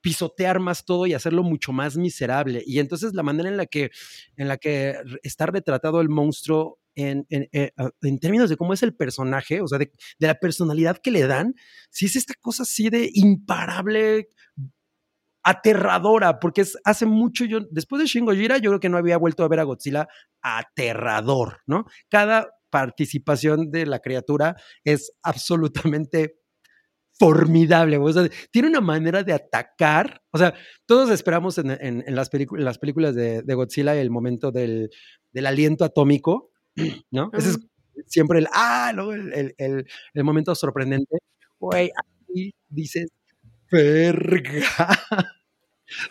pisotear 0.00 0.60
más 0.60 0.84
todo 0.84 1.06
y 1.06 1.14
hacerlo 1.14 1.42
mucho 1.42 1.72
más 1.72 1.96
miserable. 1.96 2.62
Y 2.66 2.78
entonces 2.80 3.14
la 3.14 3.22
manera 3.22 3.48
en 3.48 3.56
la 3.56 3.66
que, 3.66 3.90
en 4.36 4.48
la 4.48 4.56
que 4.58 4.96
está 5.22 5.46
retratado 5.46 6.00
el 6.00 6.08
monstruo 6.08 6.78
en, 6.94 7.26
en- 7.30 7.48
eh, 7.52 7.72
ah, 7.76 7.90
en 8.02 8.18
términos 8.18 8.50
de 8.50 8.56
cómo 8.56 8.72
es 8.74 8.82
el 8.82 8.94
personaje, 8.94 9.60
o 9.60 9.68
sea, 9.68 9.78
de, 9.78 9.92
de 10.18 10.26
la 10.26 10.34
personalidad 10.34 10.98
que 11.02 11.10
le 11.10 11.26
dan, 11.26 11.54
si 11.90 12.06
es 12.06 12.16
esta 12.16 12.34
cosa 12.40 12.64
así 12.64 12.90
de 12.90 13.10
imparable, 13.14 14.28
aterradora, 15.42 16.40
porque 16.40 16.62
es, 16.62 16.76
hace 16.84 17.06
mucho 17.06 17.44
yo, 17.44 17.60
después 17.70 18.00
de 18.02 18.06
Shin 18.06 18.24
Gojira, 18.26 18.58
yo 18.58 18.70
creo 18.70 18.80
que 18.80 18.88
no 18.88 18.98
había 18.98 19.16
vuelto 19.16 19.44
a 19.44 19.48
ver 19.48 19.60
a 19.60 19.64
Godzilla 19.64 20.08
aterrador, 20.42 21.60
¿no? 21.66 21.84
Cada 22.10 22.50
participación 22.70 23.70
de 23.70 23.86
la 23.86 24.00
criatura 24.00 24.56
es 24.84 25.12
absolutamente 25.22 26.37
formidable, 27.18 27.98
o 27.98 28.12
sea, 28.12 28.28
tiene 28.52 28.68
una 28.68 28.80
manera 28.80 29.22
de 29.24 29.32
atacar, 29.32 30.22
o 30.30 30.38
sea, 30.38 30.54
todos 30.86 31.10
esperamos 31.10 31.58
en, 31.58 31.70
en- 31.72 32.04
en 32.06 32.14
las, 32.14 32.30
películas, 32.30 32.60
en 32.60 32.64
las 32.66 32.78
películas 32.78 33.14
de, 33.14 33.42
de 33.42 33.54
Godzilla 33.54 33.94
el 33.96 34.10
momento 34.10 34.52
del, 34.52 34.90
del 35.32 35.46
aliento 35.46 35.84
atómico, 35.84 36.52
¿no? 37.10 37.30
Ese 37.34 37.50
es 37.50 37.58
siempre 38.06 38.38
el, 38.40 38.46
ah, 38.52 38.92
luego 38.94 39.12
el, 39.14 39.32
el- 39.34 39.54
el- 39.58 39.86
el 40.14 40.24
momento 40.24 40.54
sorprendente, 40.54 41.18
güey, 41.58 41.90
aquí 41.96 42.52
dices, 42.68 43.08
verga. 43.72 44.62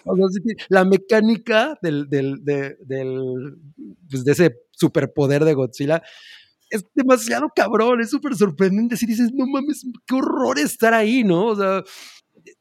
O 0.05 0.15
sea, 0.15 0.41
la 0.69 0.85
mecánica 0.85 1.77
del, 1.81 2.09
del, 2.09 2.43
de, 2.43 2.77
del, 2.81 3.57
pues, 4.09 4.25
de 4.25 4.31
ese 4.31 4.55
superpoder 4.71 5.45
de 5.45 5.53
Godzilla 5.53 6.01
es 6.69 6.85
demasiado 6.93 7.49
cabrón, 7.55 8.01
es 8.01 8.09
súper 8.09 8.35
sorprendente. 8.35 8.97
Si 8.97 9.05
dices, 9.05 9.31
no 9.33 9.45
mames, 9.47 9.85
qué 10.05 10.15
horror 10.15 10.59
estar 10.59 10.93
ahí, 10.93 11.23
¿no? 11.23 11.47
O 11.47 11.55
sea, 11.55 11.83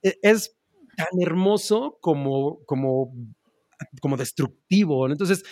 e- 0.03 0.19
es 0.23 0.57
tan 0.97 1.21
hermoso 1.21 1.99
como, 2.01 2.65
como, 2.67 3.13
como 4.01 4.17
destructivo. 4.17 5.07
¿no? 5.09 5.15
Entonces, 5.15 5.43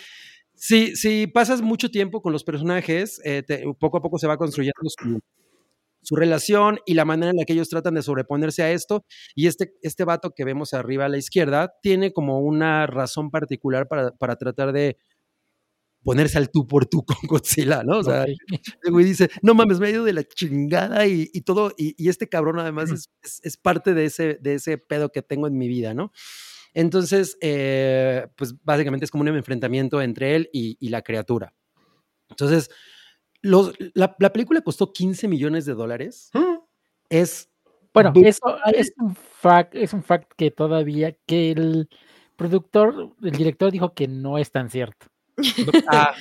si, 0.55 0.95
si 0.95 1.27
pasas 1.27 1.61
mucho 1.61 1.89
tiempo 1.89 2.21
con 2.21 2.33
los 2.33 2.43
personajes, 2.43 3.21
eh, 3.25 3.43
poco 3.79 3.97
a 3.97 4.01
poco 4.01 4.17
se 4.17 4.27
va 4.27 4.37
construyendo 4.37 4.89
su, 4.97 5.19
su 6.01 6.15
relación 6.15 6.79
y 6.85 6.93
la 6.93 7.05
manera 7.05 7.31
en 7.31 7.37
la 7.37 7.45
que 7.45 7.53
ellos 7.53 7.69
tratan 7.69 7.95
de 7.95 8.03
sobreponerse 8.03 8.63
a 8.63 8.71
esto. 8.71 9.05
Y 9.35 9.47
este, 9.47 9.73
este 9.81 10.05
vato 10.05 10.31
que 10.35 10.45
vemos 10.45 10.73
arriba 10.73 11.05
a 11.05 11.09
la 11.09 11.17
izquierda 11.17 11.73
tiene 11.81 12.13
como 12.13 12.39
una 12.39 12.87
razón 12.87 13.31
particular 13.31 13.87
para, 13.87 14.11
para 14.11 14.37
tratar 14.37 14.71
de 14.71 14.97
ponerse 16.05 16.37
al 16.37 16.49
tú 16.51 16.65
por 16.67 16.85
tú 16.85 17.03
con 17.03 17.17
Godzilla, 17.27 17.83
¿no? 17.83 17.97
O 17.99 18.03
sea, 18.03 18.21
Ok. 18.21 18.29
el 18.83 18.91
güey 18.91 19.03
dice, 19.05 19.29
no 19.41 19.53
mames, 19.55 19.79
me 19.79 19.87
ha 19.87 19.89
ido 19.89 20.05
de 20.05 20.13
la 20.13 20.23
chingada 20.23 21.05
y, 21.07 21.29
y 21.33 21.41
todo, 21.41 21.73
y, 21.77 21.95
y 22.01 22.07
este 22.09 22.29
cabrón 22.29 22.59
además 22.59 22.91
es, 22.91 23.09
es- 23.21 23.41
es 23.43 23.57
parte 23.57 23.93
de 23.93 24.05
ese, 24.05 24.35
de 24.41 24.53
ese 24.53 24.77
pedo 24.77 25.11
que 25.11 25.21
tengo 25.21 25.47
en 25.47 25.57
mi 25.57 25.67
vida, 25.67 25.93
¿no? 25.93 26.13
Entonces, 26.73 27.37
eh, 27.41 28.27
pues 28.35 28.53
básicamente 28.63 29.05
es 29.05 29.11
como 29.11 29.23
un 29.23 29.29
enfrentamiento 29.29 30.01
entre 30.01 30.35
él 30.35 30.49
y, 30.53 30.77
y 30.79 30.89
la 30.89 31.01
criatura. 31.01 31.53
Entonces, 32.29 32.69
los, 33.41 33.73
la, 33.93 34.15
la 34.19 34.31
película 34.33 34.61
costó 34.61 34.91
15 34.93 35.27
millones 35.27 35.65
de 35.65 35.73
dólares. 35.73 36.29
Mm. 36.33 36.57
Es 37.09 37.49
Bueno, 37.93 38.11
Bu- 38.13 38.25
eso 38.27 38.57
es 38.73 38.91
un 38.97 39.15
fact, 39.15 39.73
es 39.75 39.93
un 39.93 40.03
fact 40.03 40.31
que 40.35 40.51
todavía, 40.51 41.15
que 41.25 41.51
el 41.51 41.89
productor, 42.35 43.15
el 43.23 43.31
director 43.31 43.71
dijo 43.71 43.93
que 43.93 44.07
no 44.07 44.37
es 44.37 44.51
tan 44.51 44.69
cierto. 44.69 45.07
Ah, 45.87 46.13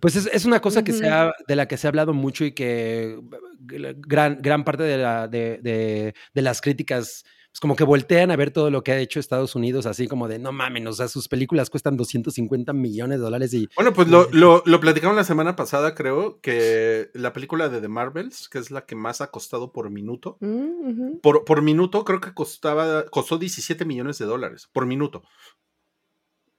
pues 0.00 0.16
es, 0.16 0.26
es 0.32 0.44
una 0.44 0.60
cosa 0.60 0.82
que 0.84 0.92
se 0.92 1.08
ha, 1.08 1.32
de 1.46 1.56
la 1.56 1.66
que 1.68 1.76
se 1.76 1.86
ha 1.86 1.90
hablado 1.90 2.12
mucho 2.14 2.44
y 2.44 2.52
que 2.52 3.18
gran, 3.60 4.38
gran 4.40 4.64
parte 4.64 4.82
de, 4.84 4.98
la, 4.98 5.28
de, 5.28 5.58
de- 5.62 6.14
de 6.34 6.42
las 6.42 6.60
críticas 6.60 7.24
pues 7.50 7.60
como 7.60 7.76
que 7.76 7.84
voltean 7.84 8.30
a 8.30 8.36
ver 8.36 8.50
todo 8.50 8.70
lo 8.70 8.84
que 8.84 8.92
ha 8.92 8.98
hecho 8.98 9.18
Estados 9.18 9.54
Unidos, 9.54 9.86
así 9.86 10.06
como 10.06 10.28
de 10.28 10.38
no 10.38 10.52
mames, 10.52 10.86
o 10.86 10.92
sea, 10.92 11.08
sus 11.08 11.28
películas 11.28 11.70
cuestan 11.70 11.96
250 11.96 12.74
millones 12.74 13.18
de 13.18 13.24
dólares 13.24 13.54
y 13.54 13.66
Bueno, 13.74 13.94
pues 13.94 14.06
lo, 14.08 14.28
lo, 14.32 14.62
lo 14.66 14.80
platicamos 14.80 15.16
la 15.16 15.24
semana 15.24 15.56
pasada, 15.56 15.94
creo, 15.94 16.40
que 16.42 17.08
la 17.14 17.32
película 17.32 17.70
de 17.70 17.80
The 17.80 17.88
Marvels, 17.88 18.50
que 18.50 18.58
es 18.58 18.70
la 18.70 18.84
que 18.84 18.96
más 18.96 19.22
ha 19.22 19.30
costado 19.30 19.72
por 19.72 19.88
minuto, 19.90 20.36
Mm, 20.40 21.20
por, 21.22 21.46
por 21.46 21.62
minuto 21.62 22.04
creo 22.04 22.20
que 22.20 22.34
costaba, 22.34 23.06
costó 23.06 23.38
17 23.38 23.86
millones 23.86 24.18
de 24.18 24.26
dólares 24.26 24.68
por 24.70 24.84
minuto. 24.84 25.22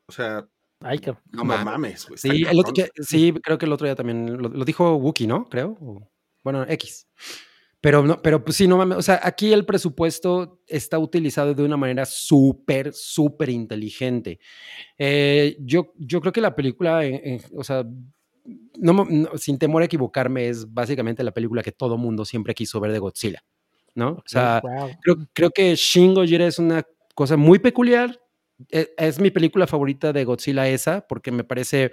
O 0.08 0.12
sea, 0.12 0.48
Ay, 0.82 1.00
cabrón. 1.00 1.22
no, 1.32 1.44
mames. 1.44 1.66
mames, 1.66 2.06
güey. 2.08 2.18
Sí, 2.18 2.44
el 2.50 2.60
otro, 2.60 2.74
sí, 3.02 3.34
creo 3.44 3.58
que 3.58 3.66
el 3.66 3.74
otro 3.74 3.86
día 3.86 3.96
también 3.96 4.42
lo, 4.42 4.50
lo 4.50 4.66
dijo 4.66 4.96
Wookie, 4.96 5.28
¿no? 5.28 5.46
Creo. 5.50 5.78
o- 5.82 6.10
bueno, 6.44 6.66
X. 6.70 7.06
Pero 7.82 8.04
no, 8.04 8.22
pero 8.22 8.44
pues 8.44 8.58
sí, 8.58 8.68
no 8.68 8.78
mames. 8.78 8.98
O 8.98 9.02
sea, 9.02 9.20
aquí 9.24 9.52
el 9.54 9.66
presupuesto 9.66 10.62
está 10.68 11.00
utilizado 11.00 11.54
de 11.54 11.64
una 11.64 11.78
manera 11.78 12.06
súper, 12.06 12.94
súper 12.94 13.50
inteligente. 13.50 14.40
Eh, 14.98 15.58
yo, 15.62 15.94
yo 15.98 16.20
creo 16.22 16.32
que 16.34 16.42
la 16.42 16.56
película, 16.56 17.04
en- 17.06 17.22
en- 17.24 17.42
o 17.56 17.64
sea, 17.64 17.86
no, 18.78 19.06
no, 19.10 19.30
sin 19.38 19.58
temor 19.58 19.82
a 19.82 19.86
equivocarme, 19.86 20.48
es 20.50 20.72
básicamente 20.74 21.24
la 21.24 21.32
película 21.34 21.62
que 21.64 21.72
todo 21.72 21.98
mundo 21.98 22.26
siempre 22.26 22.54
quiso 22.54 22.80
ver 22.80 22.92
de 22.92 23.00
Godzilla, 23.00 23.44
¿no? 23.96 24.12
O 24.12 24.24
sea, 24.26 24.62
Wow. 24.64 24.90
creo, 25.02 25.16
creo 25.34 25.50
que 25.52 25.76
Shin 25.76 26.14
Gojira 26.14 26.48
es 26.48 26.58
una 26.60 26.84
cosa 27.16 27.38
muy 27.38 27.60
peculiar. 27.60 28.20
E- 28.70 28.94
Es, 28.98 29.20
mi 29.20 29.32
película 29.32 29.68
favorita 29.68 30.12
de 30.14 30.26
Godzilla 30.26 30.68
esa, 30.68 31.08
porque 31.08 31.32
me 31.32 31.44
parece 31.44 31.92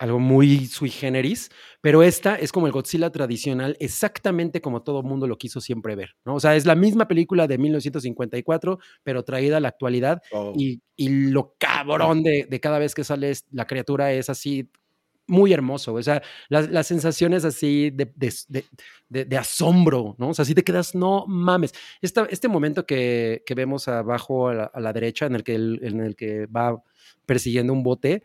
algo 0.00 0.18
muy 0.18 0.66
sui 0.66 0.90
generis, 0.90 1.50
pero 1.80 2.02
esta 2.02 2.34
es 2.34 2.50
como 2.50 2.66
el 2.66 2.72
Godzilla 2.72 3.10
tradicional, 3.10 3.76
exactamente 3.78 4.60
como 4.60 4.82
todo 4.82 5.04
mundo 5.04 5.28
lo 5.28 5.38
quiso 5.38 5.60
siempre 5.60 5.94
ver, 5.94 6.16
¿no? 6.24 6.34
O 6.34 6.40
sea, 6.40 6.56
es 6.56 6.66
la 6.66 6.74
misma 6.74 7.06
película 7.06 7.46
de 7.46 7.58
1954, 7.58 8.80
pero 9.04 9.22
traída 9.22 9.58
a 9.58 9.60
la 9.60 9.68
actualidad 9.68 10.20
Oh. 10.32 10.52
y, 10.56 10.82
y 10.96 11.30
lo 11.30 11.54
cabrón 11.58 12.24
de, 12.24 12.46
de 12.50 12.60
cada 12.60 12.80
vez 12.80 12.92
que 12.94 13.04
sale 13.04 13.32
la 13.52 13.66
criatura 13.68 14.12
es 14.12 14.28
así 14.28 14.68
muy 15.26 15.52
hermoso, 15.52 15.94
o 15.94 16.02
sea, 16.02 16.22
las, 16.48 16.70
las 16.70 16.86
sensaciones 16.86 17.44
así 17.44 17.90
de, 17.90 18.12
de- 18.16 19.38
asombro, 19.38 20.14
¿no? 20.18 20.28
O 20.30 20.34
sea, 20.34 20.42
así 20.42 20.54
te 20.54 20.62
quedas, 20.64 20.94
no 20.94 21.24
mames. 21.26 21.72
Esta- 22.02 22.26
este 22.30 22.48
momento 22.48 22.84
que, 22.86 23.42
que 23.46 23.54
vemos 23.54 23.88
abajo 23.88 24.48
a 24.48 24.70
la, 24.80 24.92
derecha, 24.92 25.26
en 25.26 25.34
el, 25.36 25.44
que 25.44 25.54
en 25.54 26.00
el 26.00 26.14
que 26.16 26.46
va 26.46 26.82
persiguiendo 27.26 27.72
un 27.72 27.82
bote, 27.82 28.22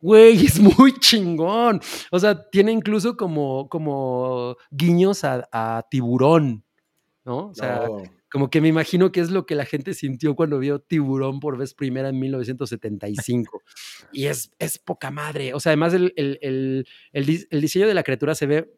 güey, 0.00 0.46
es 0.46 0.58
muy 0.60 0.92
chingón. 0.98 1.80
O 2.10 2.18
sea, 2.18 2.48
tiene 2.50 2.72
incluso 2.72 3.16
como, 3.16 3.68
como 3.68 4.56
guiños 4.70 5.24
a, 5.24 5.48
a 5.52 5.84
tiburón, 5.90 6.64
¿no? 7.24 7.48
O 7.48 7.54
sea, 7.54 7.84
No. 7.86 8.02
Como 8.30 8.50
que 8.50 8.60
me 8.60 8.68
imagino 8.68 9.10
que 9.12 9.20
es 9.20 9.30
lo 9.30 9.46
que 9.46 9.54
la 9.54 9.64
gente 9.64 9.94
sintió 9.94 10.34
cuando 10.36 10.58
vio 10.58 10.80
Tiburón 10.80 11.40
por 11.40 11.56
vez 11.56 11.74
primera 11.74 12.08
en 12.10 12.18
1975. 12.20 13.62
y 14.12 14.26
es, 14.26 14.50
es 14.58 14.78
poca 14.78 15.10
madre. 15.10 15.54
O 15.54 15.60
sea, 15.60 15.70
además 15.70 15.94
el, 15.94 16.12
el- 16.16 16.38
el- 16.42 16.86
el 17.12 17.26
dis- 17.26 17.46
el 17.50 17.60
diseño 17.60 17.86
de 17.88 17.94
la 17.94 18.02
criatura 18.02 18.34
se 18.34 18.46
ve 18.46 18.70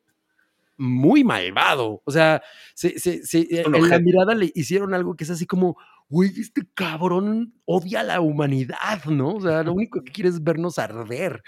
muy 0.77 1.25
malvado. 1.25 2.01
O 2.05 2.11
sea, 2.11 2.43
sí, 2.75 2.95
sí, 2.99 3.21
Un 3.67 3.75
en 3.75 3.89
la 3.89 3.99
mirada 4.01 4.35
le 4.35 4.51
hicieron 4.55 4.95
algo 4.95 5.15
que 5.15 5.25
es 5.25 5.31
así 5.31 5.47
como, 5.47 5.77
güey, 6.09 6.31
este 6.41 6.63
cabrón 6.75 7.53
odia 7.67 8.01
a 8.01 8.05
la 8.05 8.21
humanidad, 8.21 9.05
¿no? 9.07 9.35
O 9.35 9.41
sea, 9.41 9.63
lo 9.63 9.75
único 9.75 10.03
que 10.03 10.11
quiere 10.13 10.31
es 10.31 10.43
vernos 10.43 10.79
arder. 10.79 11.43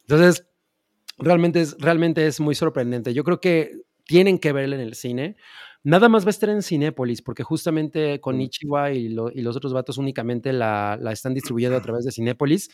Entonces, 0.00 0.44
realmente 1.18 1.60
es, 1.60 1.76
realmente 1.78 2.26
es 2.26 2.40
muy 2.40 2.54
sorprendente. 2.56 3.14
Yo 3.14 3.22
creo 3.22 3.40
que 3.40 3.70
tienen 4.06 4.38
que 4.40 4.52
verla 4.52 4.74
en 4.74 4.82
el 4.82 4.94
cine. 4.96 5.36
Nada 5.84 6.08
más 6.08 6.24
va 6.24 6.28
a 6.28 6.30
estar 6.30 6.48
en 6.48 6.62
Cinépolis, 6.62 7.20
porque 7.22 7.42
justamente 7.42 8.20
con. 8.20 8.40
Ichiwa 8.40 8.90
y, 8.92 9.08
lo- 9.10 9.30
y 9.30 9.42
los 9.42 9.54
otros 9.56 9.72
vatos 9.74 9.98
únicamente 9.98 10.52
la, 10.52 10.98
la 11.00 11.12
están 11.12 11.34
distribuyendo 11.34 11.76
a 11.76 11.82
través 11.82 12.04
de 12.04 12.12
Cinépolis. 12.12 12.70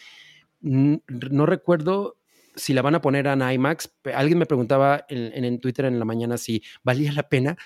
No 0.61 1.47
recuerdo 1.47 2.17
si 2.55 2.75
la 2.75 2.83
van 2.83 2.95
a 2.95 3.00
poner 3.00 3.26
en 3.26 3.43
IMAX. 3.43 3.90
Alguien 4.14 4.38
me 4.38 4.47
preguntaba 4.47 5.05
en, 5.09 5.33
en- 5.35 5.45
en 5.45 5.61
Twitter 5.61 5.85
en 5.87 5.99
la 5.99 6.05
mañana 6.05 6.37
si 6.38 6.62
valía 6.83 7.12
la 7.12 7.29
pena. 7.29 7.57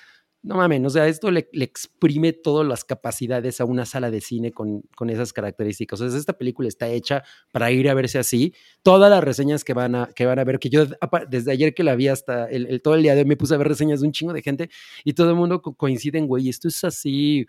No 0.47 0.57
mames, 0.57 0.85
o 0.85 0.91
sea, 0.91 1.09
esto 1.09 1.31
le, 1.31 1.49
le 1.53 1.65
exprime 1.65 2.35
todas 2.35 2.67
las 2.69 2.85
capacidades 2.85 3.63
a 3.63 3.65
una 3.65 3.87
sala 3.87 4.11
de 4.11 4.21
cine 4.21 4.53
con, 4.53 4.83
con 4.95 5.09
esas 5.09 5.33
características. 5.33 5.99
O 6.03 6.11
sea, 6.11 6.19
esta 6.19 6.35
película 6.37 6.69
está 6.69 6.87
hecha 6.89 7.23
para 7.51 7.71
ir 7.73 7.89
a 7.89 7.95
verse 7.95 8.19
así. 8.19 8.53
Todas 8.83 9.09
las 9.11 9.25
reseñas 9.25 9.65
que 9.65 9.73
van 9.73 9.95
a, 9.95 10.11
que 10.15 10.27
van 10.27 10.39
a 10.39 10.45
ver, 10.45 10.59
que 10.59 10.69
yo 10.69 10.85
desde 11.31 11.51
ayer 11.51 11.73
que 11.73 11.83
la 11.83 11.97
vi 11.97 12.09
hasta 12.09 12.45
el, 12.51 12.83
todo 12.83 12.95
el 12.95 13.03
día 13.03 13.15
de 13.15 13.21
hoy 13.23 13.27
me 13.27 13.39
puse 13.39 13.55
a 13.55 13.57
ver 13.57 13.69
reseñas 13.69 14.03
de 14.03 14.07
un 14.07 14.13
chingo 14.13 14.35
de 14.35 14.43
gente 14.43 14.69
y 15.03 15.15
todo 15.15 15.31
el 15.31 15.37
mundo 15.37 15.63
co- 15.63 15.75
coincide 15.75 16.19
en, 16.19 16.27
güey, 16.27 16.51
esto 16.51 16.69
es 16.69 16.85
así 16.85 17.47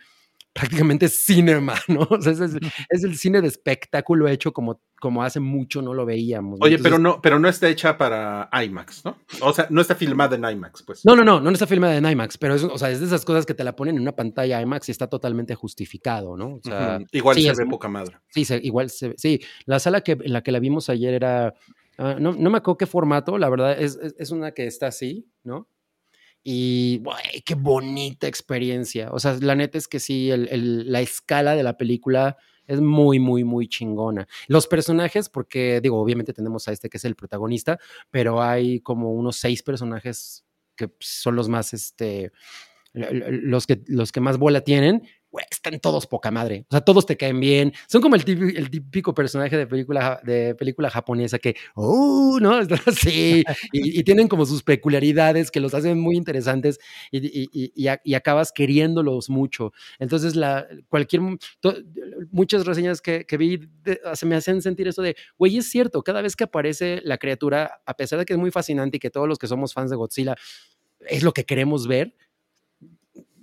prácticamente 0.56 1.10
cinema, 1.10 1.76
¿no? 1.90 2.08
O 2.10 2.22
sea, 2.22 2.32
es, 2.32 2.40
el- 2.40 2.60
es 2.90 3.04
el 3.04 3.18
cine 3.18 3.42
de 3.42 3.50
espectáculo 3.50 4.28
hecho 4.30 4.54
como, 4.54 4.82
como 5.02 5.22
hace 5.22 5.42
mucho 5.42 5.82
no 5.82 5.94
lo 5.94 6.06
veíamos. 6.06 6.60
¿no? 6.60 6.66
Oye, 6.66 6.80
pero 6.80 6.98
no, 6.98 7.22
pero 7.22 7.40
no 7.40 7.50
está 7.50 7.68
hecha 7.68 7.98
para 7.98 8.50
IMAX, 8.64 9.04
¿no? 9.04 9.18
O 9.42 9.52
sea, 9.52 9.68
no 9.70 9.82
está 9.82 9.96
filmada 9.96 10.38
en 10.38 10.46
IMAX, 10.46 10.82
pues. 10.84 11.06
No, 11.06 11.14
no, 11.14 11.26
no, 11.26 11.42
no 11.42 11.50
está 11.52 11.68
filmada 11.68 11.98
en 11.98 12.06
IMAX, 12.10 12.38
pero 12.38 12.56
es, 12.56 12.64
o 12.64 12.78
sea, 12.78 12.90
es 12.90 13.02
de 13.02 13.06
esas 13.06 13.26
cosas 13.26 13.46
que 13.46 13.54
te 13.54 13.66
la 13.66 13.76
ponen 13.76 13.98
en 13.98 14.02
una 14.02 14.16
pantalla 14.16 14.62
IMAX 14.62 14.88
y 14.88 14.92
está 14.94 15.08
totalmente 15.08 15.56
justificado, 15.56 16.38
¿no? 16.38 16.56
O 16.56 16.62
sea. 16.64 17.00
Igual 17.12 17.36
sí, 17.36 17.44
se 17.44 17.50
es 17.52 17.58
ve 17.58 17.66
poca 17.66 17.90
madre. 17.90 18.18
Sí, 18.30 18.46
se- 18.46 18.62
igual 18.64 18.90
se 18.90 19.10
ve- 19.10 19.16
Sí, 19.18 19.42
la 19.66 19.80
sala 19.80 20.00
que, 20.02 20.14
en 20.14 20.32
la 20.32 20.42
que 20.42 20.54
la 20.54 20.60
vimos 20.60 20.90
ayer 20.90 21.14
era. 21.16 21.54
ah, 21.98 22.16
no, 22.18 22.32
no 22.32 22.50
me 22.50 22.60
acuerdo 22.60 22.78
qué 22.78 22.86
formato, 22.86 23.38
la 23.38 23.50
verdad, 23.50 23.78
es, 23.78 23.98
es, 24.02 24.16
es 24.18 24.32
una 24.32 24.52
que 24.54 24.68
está 24.68 24.88
así, 24.88 25.28
¿no? 25.44 25.68
Y, 26.48 27.02
qué 27.44 27.56
bonita 27.56 28.28
experiencia. 28.28 29.10
O 29.12 29.18
sea, 29.20 29.36
la 29.42 29.56
neta 29.56 29.80
es 29.80 29.88
que 29.88 30.00
sí, 30.00 30.30
el- 30.30 30.92
la 30.92 31.02
escala 31.02 31.56
de 31.56 31.64
la 31.64 31.76
película 31.76 32.38
es 32.68 32.80
muy, 32.82 33.20
muy, 33.20 33.44
muy 33.44 33.68
chingona. 33.68 34.28
Los 34.48 34.68
personajes, 34.68 35.28
porque, 35.28 35.82
digo, 35.82 36.00
obviamente 36.00 36.34
tenemos 36.34 36.68
a 36.68 36.72
este 36.72 36.88
que 36.90 36.98
es 36.98 37.06
el 37.06 37.16
protagonista, 37.16 37.80
pero 38.12 38.44
hay 38.44 38.80
como 38.82 39.12
unos 39.14 39.38
seis 39.38 39.64
personajes 39.64 40.46
que 40.76 40.92
son 41.00 41.36
los 41.36 41.50
más, 41.50 41.74
este, 41.74 42.32
los 42.94 43.66
que, 43.66 43.82
los 43.88 44.12
que 44.12 44.22
más 44.22 44.38
bola 44.38 44.62
tienen, 44.62 45.02
güey, 45.36 45.46
están 45.52 45.78
todos 45.82 46.08
poca 46.08 46.32
madre. 46.32 46.66
O 46.70 46.72
sea, 46.72 46.80
todos 46.80 47.06
te 47.06 47.18
caen 47.18 47.42
bien. 47.42 47.74
Son 47.90 48.02
como 48.02 48.16
el 48.16 48.24
típico, 48.24 48.58
el 48.58 48.70
típico 48.70 49.14
personaje 49.14 49.58
de 49.58 49.68
película, 49.68 50.22
de 50.24 50.56
película 50.56 50.90
japonesa 50.90 51.40
que, 51.40 51.58
oh, 51.76 52.38
¿no? 52.42 52.56
Así. 52.86 53.44
Y, 53.74 54.00
y 54.00 54.04
tienen 54.06 54.30
como 54.30 54.46
sus 54.46 54.64
peculiaridades 54.64 55.52
que 55.52 55.60
los 55.60 55.74
hacen 55.74 56.00
muy 56.00 56.16
interesantes 56.16 56.80
y, 57.12 57.50
y- 57.52 57.72
y 58.02 58.14
acabas 58.14 58.54
queriéndolos 58.54 59.30
mucho. 59.30 59.74
Entonces, 60.00 60.38
la, 60.38 60.66
cualquier, 60.88 61.22
to- 61.60 61.76
muchas 62.32 62.66
reseñas 62.66 63.02
que, 63.02 63.26
que 63.26 63.36
vi 63.38 63.58
de- 63.84 64.00
se 64.14 64.26
me 64.26 64.36
hacen 64.36 64.62
sentir 64.62 64.88
eso 64.88 65.02
de, 65.02 65.18
güey, 65.38 65.58
es 65.58 65.70
cierto, 65.70 66.02
cada 66.02 66.22
vez 66.22 66.38
que 66.38 66.46
aparece 66.46 67.02
la 67.04 67.18
criatura, 67.18 67.82
a 67.86 67.98
pesar 67.98 68.20
de 68.20 68.26
que 68.26 68.32
es 68.34 68.40
muy 68.40 68.52
fascinante 68.52 68.96
y 68.98 69.00
que 69.02 69.10
todos 69.10 69.28
los 69.28 69.38
que 69.38 69.48
somos 69.48 69.74
fans 69.74 69.90
de 69.90 69.98
Godzilla 69.98 70.36
es 71.08 71.24
lo 71.24 71.34
que 71.34 71.44
queremos 71.46 71.88
ver, 71.88 72.16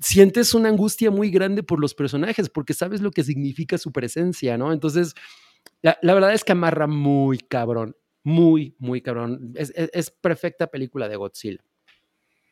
sientes 0.02 0.52
una 0.52 0.68
angustia 0.68 1.10
muy 1.10 1.30
grande 1.30 1.62
por 1.62 1.80
los 1.80 1.94
personajes 1.94 2.48
porque 2.50 2.74
sabes 2.74 3.00
lo 3.00 3.10
que 3.10 3.24
significa 3.24 3.78
su 3.78 3.92
presencia, 3.92 4.58
¿no? 4.58 4.72
Entonces, 4.72 5.14
la, 5.80 5.96
la 6.02 6.12
verdad 6.14 6.34
es 6.34 6.44
que 6.44 6.52
amarra 6.52 6.86
muy 6.86 7.38
cabrón. 7.38 7.96
Muy, 8.24 8.74
muy 8.78 9.00
cabrón. 9.00 9.52
Es, 9.56 9.72
es- 9.74 9.90
es 9.92 10.10
perfecta 10.10 10.66
película 10.68 11.08
de 11.08 11.16
Godzilla. 11.16 11.64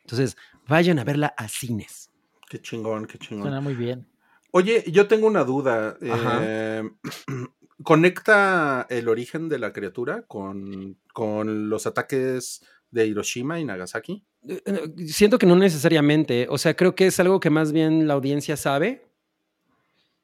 Entonces, 0.01 0.35
vayan 0.67 0.99
a 0.99 1.03
verla 1.03 1.33
a 1.37 1.47
cines. 1.47 2.09
Qué 2.49 2.59
chingón, 2.61 3.05
qué 3.05 3.17
chingón. 3.17 3.43
Suena 3.43 3.61
muy 3.61 3.75
bien. 3.75 4.07
Oye, 4.51 4.83
yo 4.91 5.07
tengo 5.07 5.27
una 5.27 5.43
duda. 5.45 5.97
Eh, 6.01 6.83
¿Conecta 7.83 8.85
el 8.89 9.07
origen 9.09 9.49
de 9.49 9.57
la 9.59 9.73
criatura 9.73 10.23
con, 10.27 10.97
con 11.13 11.69
los 11.69 11.87
ataques 11.87 12.63
de 12.91 13.07
Hiroshima 13.07 13.59
y 13.59 13.65
Nagasaki? 13.65 14.23
Eh, 14.47 14.61
eh, 14.65 15.07
Siento 15.07 15.37
que 15.39 15.45
no 15.45 15.55
necesariamente. 15.55 16.47
O 16.49 16.57
sea, 16.57 16.75
creo 16.75 16.93
que 16.95 17.07
es 17.07 17.19
algo 17.19 17.39
que 17.39 17.49
más 17.49 17.71
bien 17.71 18.07
la 18.07 18.13
audiencia 18.15 18.57
sabe. 18.57 19.07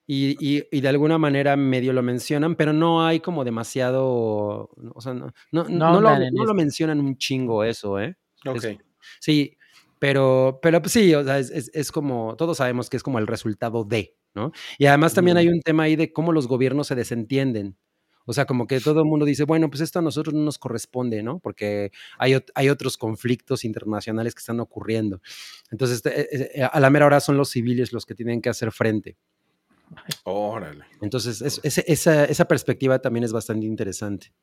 Y, 0.09 0.37
y- 0.39 0.63
y 0.71 0.79
de 0.81 0.87
alguna 0.87 1.17
manera 1.17 1.57
medio 1.57 1.91
lo 1.91 2.01
mencionan, 2.01 2.55
pero 2.55 2.71
no 2.71 3.05
hay 3.05 3.19
como 3.19 3.43
demasiado. 3.43 4.69
O 4.95 5.01
sea, 5.01 5.13
no, 5.13 5.33
no, 5.51 5.65
No 5.67 5.99
no 5.99 6.01
lo, 6.01 6.09
eso. 6.13 6.53
mencionan 6.53 7.01
un 7.01 7.17
chingo 7.17 7.63
eso, 7.65 7.99
¿eh? 7.99 8.15
Ok. 8.45 8.63
Es- 8.63 8.77
Sí, 9.19 9.57
pero, 9.99 10.59
pero 10.61 10.81
pues 10.81 10.91
sí, 10.93 11.13
o 11.13 11.23
sea, 11.23 11.39
es, 11.39 11.49
es- 11.49 11.71
es 11.73 11.91
como, 11.91 12.35
todos 12.37 12.57
sabemos 12.57 12.89
que 12.89 12.97
es 12.97 13.03
como 13.03 13.19
el 13.19 13.27
resultado 13.27 13.83
de, 13.83 14.15
¿no? 14.35 14.51
Y 14.77 14.85
además 14.85 15.13
también 15.13 15.35
Mm. 15.35 15.39
hay 15.39 15.47
un 15.49 15.61
tema 15.61 15.83
ahí 15.83 15.95
de 15.97 16.11
cómo 16.13 16.31
los 16.31 16.47
gobiernos 16.47 16.87
se 16.87 16.95
desentienden. 16.95 17.77
O 18.29 18.33
sea, 18.33 18.45
como 18.45 18.67
que 18.67 18.79
todo 18.81 18.99
el 18.99 19.05
mundo 19.07 19.25
dice, 19.25 19.45
bueno, 19.45 19.69
pues 19.69 19.81
esto 19.81 19.99
a 19.99 20.01
nosotros 20.03 20.35
no 20.35 20.41
nos 20.41 20.59
corresponde, 20.59 21.23
¿no? 21.23 21.39
Porque 21.39 21.91
hay, 22.19 22.37
hay 22.53 22.69
otros 22.69 22.97
conflictos 22.97 23.63
internacionales 23.65 24.35
que 24.35 24.39
están 24.39 24.59
ocurriendo. 24.59 25.21
Entonces, 25.71 26.05
eh, 26.05 26.51
eh, 26.55 26.63
a 26.63 26.79
la 26.79 26.89
mera 26.89 27.05
hora 27.05 27.19
son 27.21 27.37
los 27.37 27.49
civiles 27.49 27.93
los 27.93 28.05
que 28.05 28.13
tienen 28.15 28.41
que 28.41 28.49
hacer 28.49 28.71
frente. 28.71 29.17
Órale. 30.25 30.83
Entonces, 31.01 31.41
es- 31.41 31.61
esa, 31.63 32.25
esa 32.25 32.45
perspectiva 32.45 32.99
también 32.99 33.23
es 33.23 33.31
bastante 33.31 33.65
interesante. 33.65 34.33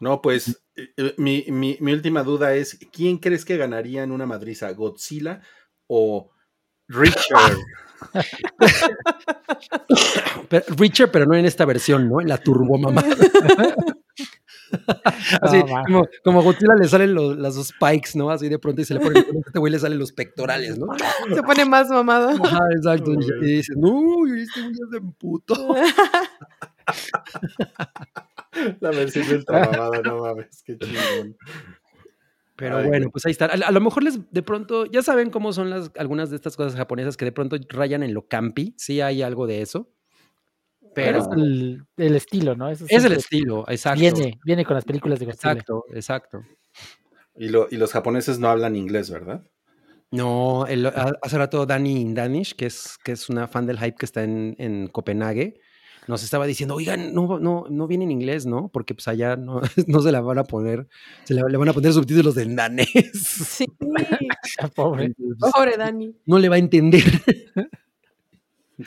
No, 0.00 0.20
pues 0.20 0.62
eh, 0.74 0.88
eh, 0.96 1.14
mi, 1.18 1.44
mi- 1.48 1.76
mi 1.80 1.92
última 1.92 2.22
duda 2.24 2.54
es: 2.54 2.78
¿quién 2.92 3.18
crees 3.18 3.44
que 3.44 3.56
ganaría 3.56 4.02
en 4.02 4.10
una 4.10 4.26
madriza? 4.26 4.70
¿Godzilla 4.72 5.42
o 5.86 6.30
Richard? 6.88 7.56
Pero, 10.48 10.64
Richard, 10.76 11.10
pero 11.10 11.26
no 11.26 11.34
en 11.34 11.46
esta 11.46 11.64
versión, 11.64 12.08
¿no? 12.08 12.20
En 12.20 12.28
la 12.28 12.38
turbomamá. 12.38 13.02
Así, 15.42 15.58
No, 15.58 15.66
va. 15.66 15.82
como, 15.84 16.08
como 16.24 16.40
a 16.40 16.42
Godzilla 16.42 16.74
le 16.80 16.88
salen 16.88 17.14
los, 17.14 17.36
las 17.36 17.54
dos 17.54 17.68
spikes, 17.68 18.10
¿no? 18.14 18.30
Así 18.30 18.48
de 18.48 18.58
pronto 18.58 18.80
y 18.80 18.84
se 18.84 18.94
le 18.94 19.00
pone, 19.00 19.20
a 19.20 19.22
este 19.46 19.58
güey 19.58 19.72
le 19.72 19.78
salen 19.78 19.98
los 19.98 20.12
pectorales, 20.12 20.78
¿no? 20.78 20.86
Se 21.34 21.42
pone 21.42 21.64
más 21.64 21.88
mamado. 21.88 22.30
Ajá, 22.30 22.58
exacto. 22.76 23.12
Y, 23.12 23.44
y 23.44 23.56
dice, 23.56 23.74
no, 23.76 24.26
este 24.34 24.60
güey 24.62 24.72
ya 24.72 24.86
se 24.90 24.96
emputó. 24.96 25.74
La 28.80 28.90
versión 28.90 29.28
del 29.28 29.44
mamada, 29.48 30.00
no 30.04 30.22
mames, 30.22 30.62
qué 30.64 30.78
chingón. 30.78 31.36
Pero 32.56 32.78
Ay, 32.78 32.86
bueno, 32.86 33.08
pues 33.10 33.24
ahí 33.26 33.32
está. 33.32 33.46
A, 33.46 33.52
a 33.68 33.70
lo 33.70 33.80
mejor 33.80 34.02
les, 34.02 34.18
de 34.30 34.42
pronto, 34.42 34.84
ya 34.86 35.02
saben 35.02 35.30
cómo 35.30 35.52
son 35.52 35.70
las, 35.70 35.90
algunas 35.96 36.30
de 36.30 36.36
estas 36.36 36.56
cosas 36.56 36.74
japonesas 36.76 37.16
que 37.16 37.24
de 37.24 37.32
pronto 37.32 37.56
rayan 37.70 38.02
en 38.02 38.12
lo 38.14 38.26
campi. 38.26 38.74
Sí 38.76 39.00
hay 39.00 39.22
algo 39.22 39.46
de 39.46 39.62
eso. 39.62 39.90
Pero 40.94 40.94
Pero 40.94 41.18
es 41.20 41.28
el, 41.38 41.84
el 41.96 42.14
estilo, 42.16 42.54
¿no? 42.54 42.68
Eso 42.68 42.84
es 42.86 43.04
el 43.04 43.12
estilo, 43.12 43.64
exacto. 43.68 44.00
Viene, 44.00 44.38
viene 44.44 44.64
con 44.64 44.74
las 44.74 44.84
películas 44.84 45.18
de 45.18 45.24
Godzilla. 45.26 45.52
Exacto, 45.52 45.84
exacto. 45.94 46.44
Y, 47.34 47.48
lo- 47.48 47.66
y 47.70 47.76
los 47.78 47.92
japoneses 47.92 48.38
no 48.38 48.48
hablan 48.48 48.76
inglés, 48.76 49.10
¿verdad? 49.10 49.42
No, 50.10 50.66
el- 50.66 50.84
ha- 50.86 51.14
hace 51.22 51.38
rato 51.38 51.64
Dani 51.64 52.12
Danish, 52.12 52.54
que 52.54 52.66
es, 52.66 52.98
que 53.02 53.12
es 53.12 53.30
una 53.30 53.48
fan 53.48 53.64
del 53.64 53.78
hype 53.78 53.96
que 53.96 54.04
está 54.04 54.22
en, 54.22 54.54
en 54.58 54.88
Copenhague, 54.88 55.58
nos 56.08 56.22
estaba 56.22 56.46
diciendo, 56.46 56.74
oigan, 56.74 57.14
no, 57.14 57.38
no, 57.38 57.66
no 57.70 57.86
viene 57.86 58.04
en 58.04 58.10
inglés, 58.10 58.46
¿no? 58.46 58.68
Porque 58.68 58.94
pues 58.94 59.08
allá 59.08 59.36
no, 59.36 59.60
no 59.86 60.00
se 60.00 60.12
la 60.12 60.20
van 60.20 60.38
a 60.38 60.44
poner, 60.44 60.88
se 61.24 61.34
le, 61.34 61.42
le 61.48 61.56
van 61.56 61.68
a 61.68 61.72
poner 61.72 61.92
subtítulos 61.92 62.36
en 62.36 62.56
danés. 62.56 62.88
Sí. 63.12 63.66
Pobre. 64.74 65.04
Entonces, 65.06 65.52
Pobre 65.52 65.76
Dani. 65.76 66.14
no 66.26 66.38
le 66.38 66.48
va 66.48 66.56
a 66.56 66.58
entender. 66.58 67.02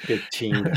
Qué 0.05 0.19
chinga. 0.29 0.74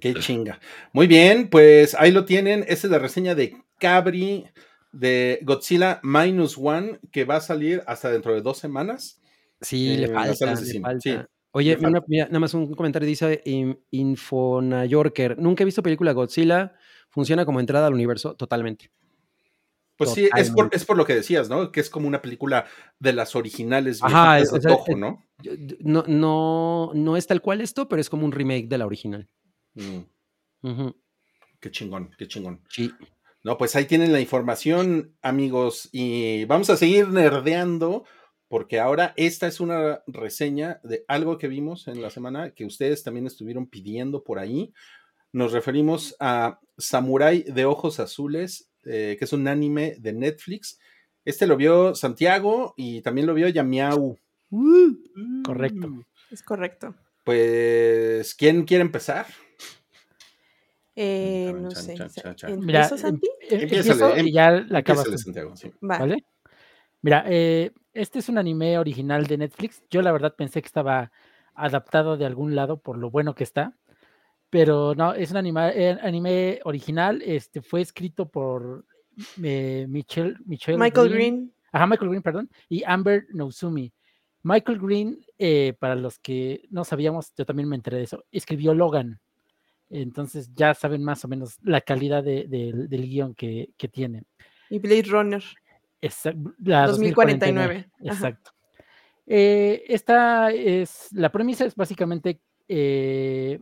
Qué 0.00 0.14
chinga. 0.14 0.60
Muy 0.92 1.06
bien, 1.06 1.48
pues 1.48 1.94
ahí 1.94 2.10
lo 2.10 2.24
tienen. 2.24 2.64
Esta 2.68 2.86
es 2.86 2.90
la 2.90 2.98
reseña 2.98 3.34
de 3.34 3.56
Cabri 3.78 4.46
de 4.92 5.40
Godzilla 5.42 6.00
Minus 6.02 6.58
One, 6.58 7.00
que 7.12 7.24
va 7.24 7.36
a 7.36 7.40
salir 7.40 7.82
hasta 7.86 8.10
dentro 8.10 8.34
de 8.34 8.42
dos 8.42 8.58
semanas. 8.58 9.20
Sí, 9.60 9.96
le 9.96 10.08
las 10.08 10.38
falta, 10.38 10.54
de 10.54 10.72
le 10.72 10.80
falta. 10.80 11.00
sí, 11.00 11.16
Oye, 11.52 11.76
mira, 12.08 12.26
nada 12.26 12.38
más 12.40 12.54
un 12.54 12.74
comentario 12.74 13.08
dice 13.08 13.40
in- 13.44 13.78
Infonayorker. 13.90 15.38
Nunca 15.38 15.62
he 15.62 15.64
visto 15.64 15.82
película 15.82 16.12
Godzilla. 16.12 16.74
Funciona 17.10 17.44
como 17.46 17.58
entrada 17.60 17.86
al 17.86 17.94
universo 17.94 18.34
totalmente. 18.34 18.90
Pues 19.96 20.10
sí, 20.10 20.28
es 20.36 20.50
por, 20.50 20.68
es 20.72 20.86
lo 20.88 21.04
que 21.04 21.14
decías, 21.16 21.48
¿no? 21.48 21.72
Que 21.72 21.80
es 21.80 21.90
como 21.90 22.06
una 22.06 22.22
película 22.22 22.66
de 23.00 23.12
las 23.12 23.34
originales 23.34 24.00
Ajá, 24.00 24.36
viejitas 24.36 24.62
de 24.62 24.68
Toho, 24.68 24.84
es- 24.86 24.96
¿no? 24.96 25.24
No, 25.80 26.04
no, 26.06 26.92
no 26.94 27.16
es 27.16 27.26
tal 27.26 27.40
cual 27.40 27.60
esto, 27.60 27.88
pero 27.88 28.00
es 28.00 28.08
como 28.08 28.24
un 28.24 28.30
remake 28.32 28.68
de 28.68 28.78
la 28.78 28.86
original. 28.86 29.28
Mm, 29.74 30.88
qué 31.60 31.70
chingón, 31.70 32.10
qué 32.16 32.28
chingón. 32.28 32.62
Sí. 32.68 32.92
No, 33.42 33.56
pues 33.56 33.74
ahí 33.74 33.86
tienen 33.86 34.12
la 34.12 34.20
información, 34.20 35.16
amigos, 35.22 35.88
y 35.92 36.44
vamos 36.44 36.70
a 36.70 36.76
seguir 36.76 37.08
nerdeando, 37.08 38.04
porque 38.48 38.80
ahora 38.80 39.12
esta 39.16 39.46
es 39.46 39.60
una 39.60 40.02
reseña 40.06 40.80
de 40.82 41.04
algo 41.06 41.38
que 41.38 41.48
vimos 41.48 41.86
en 41.86 42.00
la 42.02 42.10
semana 42.10 42.50
que 42.50 42.64
ustedes 42.64 43.02
también 43.02 43.26
estuvieron 43.26 43.66
pidiendo 43.66 44.24
por 44.24 44.38
ahí. 44.38 44.72
Nos 45.32 45.52
referimos 45.52 46.16
a 46.18 46.58
Samurai 46.78 47.42
de 47.42 47.66
Ojos 47.66 48.00
Azules, 48.00 48.70
eh, 48.84 49.16
que 49.18 49.24
es 49.26 49.32
un 49.32 49.46
anime 49.46 49.96
de 49.98 50.14
Netflix. 50.14 50.78
Este 51.24 51.46
lo 51.46 51.56
vio 51.58 51.94
Santiago 51.94 52.72
y 52.76 53.02
también 53.02 53.26
lo 53.26 53.34
vio 53.34 53.48
Yamiau. 53.48 54.18
Correcto. 55.44 56.06
Es 56.30 56.42
correcto. 56.42 56.94
Pues, 57.24 58.34
¿quién 58.34 58.64
quiere 58.64 58.82
empezar? 58.82 59.26
Eh, 60.96 61.52
no 61.54 61.68
chan, 61.68 61.82
sé. 61.82 61.94
chan, 61.94 62.08
chan, 62.08 62.34
chan. 62.34 62.60
Mira, 62.60 62.88
em- 62.98 64.26
y 64.26 64.32
ya 64.32 64.50
la 64.50 64.78
acabas 64.78 65.06
Santiago, 65.20 65.54
sí. 65.54 65.70
Va. 65.82 65.98
¿vale? 65.98 66.24
Mira, 67.02 67.24
eh, 67.28 67.70
este 68.00 68.18
es 68.20 68.28
un 68.28 68.38
anime 68.38 68.78
original 68.78 69.26
de 69.26 69.38
Netflix. 69.38 69.82
Yo 69.90 70.02
la 70.02 70.12
verdad 70.12 70.34
pensé 70.36 70.60
que 70.62 70.66
estaba 70.66 71.10
adaptado 71.54 72.16
de 72.16 72.24
algún 72.26 72.54
lado 72.54 72.80
por 72.80 72.96
lo 72.98 73.10
bueno 73.10 73.34
que 73.34 73.44
está, 73.44 73.74
pero 74.50 74.94
no, 74.94 75.14
es 75.14 75.30
un 75.30 75.36
anima- 75.38 75.70
eh, 75.70 75.98
anime 76.02 76.60
original. 76.64 77.20
Este 77.22 77.60
fue 77.62 77.80
escrito 77.80 78.28
por 78.28 78.84
eh, 79.42 79.86
Michelle, 79.88 80.36
Michelle 80.46 80.78
Michael 80.78 81.08
Green. 81.10 81.52
Ajá, 81.72 81.86
Michael 81.86 82.08
Green, 82.10 82.22
perdón, 82.22 82.50
y 82.68 82.82
Amber 82.84 83.26
Nouzumi. 83.34 83.92
Michael 84.44 84.78
Green, 84.78 85.20
eh, 85.36 85.74
para 85.78 85.94
los 85.96 86.18
que 86.18 86.62
no 86.70 86.84
sabíamos, 86.84 87.34
yo 87.36 87.44
también 87.44 87.68
me 87.68 87.76
enteré 87.76 87.98
de 87.98 88.04
eso, 88.04 88.24
escribió 88.30 88.72
Logan. 88.72 89.20
Entonces 89.90 90.50
ya 90.54 90.74
saben 90.74 91.02
más 91.02 91.24
o 91.24 91.28
menos 91.28 91.58
la 91.62 91.80
calidad 91.80 92.22
de- 92.22 92.46
del- 92.46 92.88
del 92.88 93.02
guion 93.08 93.34
que, 93.34 93.70
que 93.76 93.88
tiene. 93.88 94.22
Y 94.70 94.78
Blade 94.78 95.04
Runner. 95.08 95.42
Esa- 96.00 96.34
la 96.62 96.86
2049, 96.86 97.90
ajá. 98.00 98.14
Exacto. 98.14 98.50
Eh, 99.26 99.84
esta 99.88 100.50
es, 100.52 101.08
la 101.12 101.30
premisa 101.30 101.64
es 101.64 101.74
básicamente, 101.74 102.40
eh, 102.66 103.60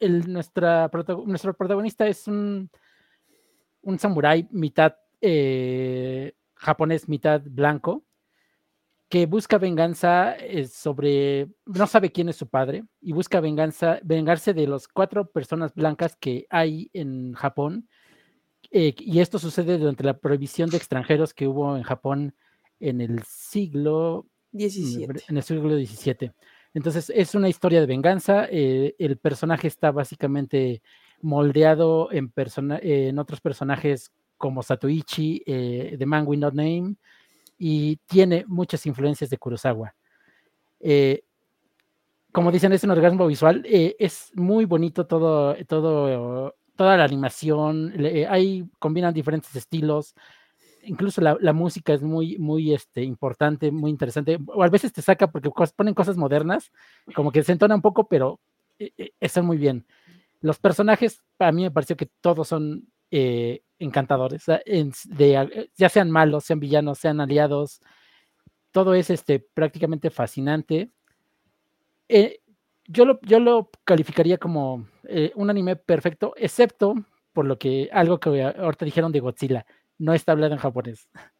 el, 0.00 0.32
nuestra, 0.32 0.90
nuestro 1.26 1.54
protagonista 1.54 2.06
es 2.06 2.26
un, 2.28 2.70
un 3.82 3.98
samurái 3.98 4.48
mitad 4.50 4.94
eh, 5.20 6.32
japonés, 6.54 7.08
mitad 7.08 7.42
blanco, 7.44 8.04
que 9.08 9.26
busca 9.26 9.58
venganza 9.58 10.36
sobre, 10.70 11.48
no 11.66 11.86
sabe 11.86 12.12
quién 12.12 12.28
es 12.28 12.36
su 12.36 12.46
padre, 12.48 12.84
y 13.00 13.12
busca 13.12 13.40
venganza, 13.40 13.98
vengarse 14.02 14.52
de 14.54 14.66
las 14.66 14.86
cuatro 14.86 15.30
personas 15.30 15.74
blancas 15.74 16.14
que 16.16 16.46
hay 16.50 16.90
en 16.92 17.32
Japón. 17.32 17.88
Eh, 18.70 18.94
y 18.98 19.20
esto 19.20 19.38
sucede 19.38 19.78
durante 19.78 20.04
la 20.04 20.18
prohibición 20.18 20.68
de 20.70 20.76
extranjeros 20.76 21.32
que 21.34 21.46
hubo 21.46 21.76
en 21.76 21.82
Japón 21.82 22.34
en 22.80 23.00
el 23.00 23.22
siglo 23.24 24.26
17. 24.52 25.24
en 25.28 25.36
el 25.36 25.42
siglo 25.42 25.68
XVII. 25.76 26.32
Entonces 26.74 27.10
es 27.14 27.34
una 27.34 27.48
historia 27.48 27.80
de 27.80 27.86
venganza. 27.86 28.46
eh, 28.50 28.94
el 28.98 29.16
personaje 29.16 29.68
está 29.68 29.90
básicamente 29.90 30.82
moldeado 31.20 32.10
en, 32.12 32.28
persona- 32.30 32.78
en 32.82 33.18
otros 33.18 33.40
personajes 33.40 34.12
como 34.36 34.62
Satoichi, 34.62 35.42
eh, 35.46 35.96
The 35.98 36.06
Man 36.06 36.24
With 36.26 36.38
No 36.38 36.50
Name, 36.50 36.94
y 37.58 37.96
tiene 38.06 38.44
muchas 38.46 38.86
influencias 38.86 39.28
de 39.30 39.38
Kurosawa. 39.38 39.94
Eh, 40.78 41.24
como 42.30 42.52
dicen, 42.52 42.72
es 42.72 42.84
un 42.84 42.90
orgasmo 42.90 43.26
visual. 43.26 43.64
es 43.66 44.30
muy 44.34 44.64
bonito 44.64 45.06
todo, 45.06 45.56
todo, 45.66 46.54
toda 46.78 46.96
la 46.98 47.04
animación. 47.04 47.92
le- 47.98 48.22
eh, 48.22 48.28
ahí 48.28 48.64
combinan 48.80 49.14
diferentes 49.14 49.54
estilos. 49.56 50.14
Incluso 50.84 51.20
la, 51.22 51.52
música 51.54 51.94
es 51.94 52.02
muy, 52.02 52.38
muy 52.38 52.74
este, 52.74 53.02
importante, 53.04 53.70
muy 53.72 53.90
interesante. 53.90 54.38
O 54.48 54.62
a 54.64 54.68
veces 54.70 54.92
te 54.92 55.02
saca 55.02 55.30
porque 55.32 55.50
cos- 55.50 55.74
ponen 55.76 55.94
cosas 55.94 56.16
modernas, 56.18 56.72
como 57.14 57.32
que 57.32 57.42
se 57.44 57.52
entona 57.52 57.74
un 57.76 57.82
poco, 57.82 58.08
pero 58.08 58.40
eh, 58.78 58.92
eh, 58.98 59.10
están 59.20 59.46
muy 59.46 59.58
bien. 59.58 59.86
Los 60.42 60.58
personajes, 60.60 61.22
a 61.40 61.52
mí 61.52 61.62
me 61.64 61.70
pareció 61.72 61.96
que 61.96 62.10
todos 62.22 62.48
son 62.48 62.88
eh, 63.10 63.62
encantadores, 63.80 64.44
ya 65.76 65.88
sean 65.90 66.10
malos, 66.10 66.44
sean 66.44 66.60
villanos, 66.60 66.98
sean 66.98 67.20
aliados, 67.20 67.80
todo 68.72 68.94
es 68.94 69.10
este, 69.10 69.40
prácticamente 69.40 70.10
fascinante. 70.10 70.90
Eh, 72.08 72.40
yo, 72.88 73.04
lo, 73.04 73.20
yo 73.22 73.38
lo 73.38 73.70
calificaría 73.84 74.36
como 74.38 74.86
eh, 75.04 75.30
un 75.36 75.48
anime 75.50 75.76
perfecto, 75.76 76.34
excepto 76.36 76.94
por 77.32 77.44
lo 77.46 77.56
que 77.58 77.88
algo 77.92 78.18
que 78.18 78.42
ahorita 78.42 78.84
dijeron 78.84 79.12
de 79.12 79.20
Godzilla, 79.20 79.64
no 79.98 80.12
está 80.14 80.32
hablado 80.32 80.54
en 80.54 80.58
japonés. 80.58 81.08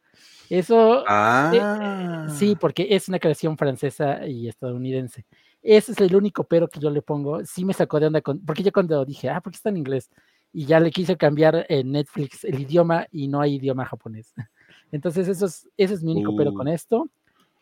Eso, 0.50 1.00
sí, 1.00 1.04
Ah. 1.08 2.26
porque 2.60 2.86
es 2.90 3.08
una 3.08 3.18
creación 3.18 3.58
francesa 3.58 4.26
y 4.26 4.48
estadounidense. 4.48 5.26
Ese 5.60 5.92
es 5.92 6.00
el 6.00 6.14
único 6.16 6.44
pero 6.44 6.68
que 6.68 6.80
yo 6.80 6.88
le 6.90 7.02
pongo. 7.02 7.44
Sí 7.44 7.64
me 7.64 7.74
sacó 7.74 8.00
de 8.00 8.06
onda, 8.06 8.20
con, 8.22 8.40
porque 8.44 8.62
yo 8.62 8.72
cuando 8.72 9.04
dije, 9.04 9.28
ah, 9.28 9.40
¿por 9.42 9.52
qué 9.52 9.56
está 9.56 9.68
en 9.68 9.76
inglés? 9.76 10.08
Y 10.52 10.64
ya 10.64 10.80
le 10.80 10.90
quise 10.90 11.16
cambiar 11.18 11.66
en 11.68 11.92
Netflix 11.92 12.44
el 12.44 12.60
idioma 12.60 13.06
y 13.10 13.28
no 13.28 13.40
hay 13.42 13.56
idioma 13.56 13.84
japonés. 13.84 14.32
Entonces, 14.92 15.28
eso 15.28 15.44
es, 15.46 15.68
ese 15.76 15.94
es 15.94 16.02
mi 16.02 16.12
único 16.12 16.34
pero 16.34 16.54
con 16.54 16.66
Uh. 16.66 16.70
esto. 16.72 17.08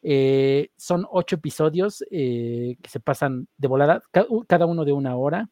Eh, 0.08 0.70
son 0.76 1.04
ocho 1.10 1.34
episodios 1.34 2.04
eh, 2.12 2.76
que 2.80 2.88
se 2.88 3.00
pasan 3.00 3.48
de 3.58 3.66
volada, 3.66 4.02
cada 4.46 4.66
uno 4.66 4.84
de 4.84 4.92
una 4.92 5.16
hora. 5.16 5.50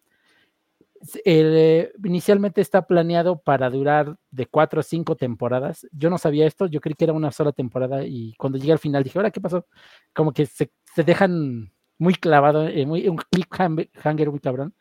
Eh, 1.25 1.93
inicialmente 2.05 2.61
está 2.61 2.87
planeado 2.87 3.41
para 3.41 3.69
durar 3.69 4.17
de 4.31 4.47
cuatro 4.47 4.79
a 4.79 4.85
cinco 4.85 5.17
temporadas. 5.17 5.89
Yo 5.91 6.09
no 6.09 6.19
sabía 6.19 6.47
esto, 6.47 6.67
yo 6.67 6.81
creí 6.81 6.95
que 6.95 7.03
era 7.05 7.13
una 7.13 7.33
sola 7.33 7.51
temporada 7.51 8.05
y 8.05 8.35
cuando 8.35 8.57
llegué 8.57 8.71
al 8.73 8.79
final 8.79 9.03
dije, 9.03 9.19
ahora, 9.19 9.33
¿qué 9.33 9.41
pasó? 9.41 9.67
Como 10.15 10.33
que 10.33 10.47
se, 10.47 10.71
se 10.95 11.03
dejan 11.03 11.73
muy 11.99 12.15
clavado, 12.15 12.69
eh, 12.69 12.87
muy, 12.87 13.09
un 13.09 13.17
cliffhanger 13.17 14.31
muy 14.31 14.39
cabrón. 14.41 14.73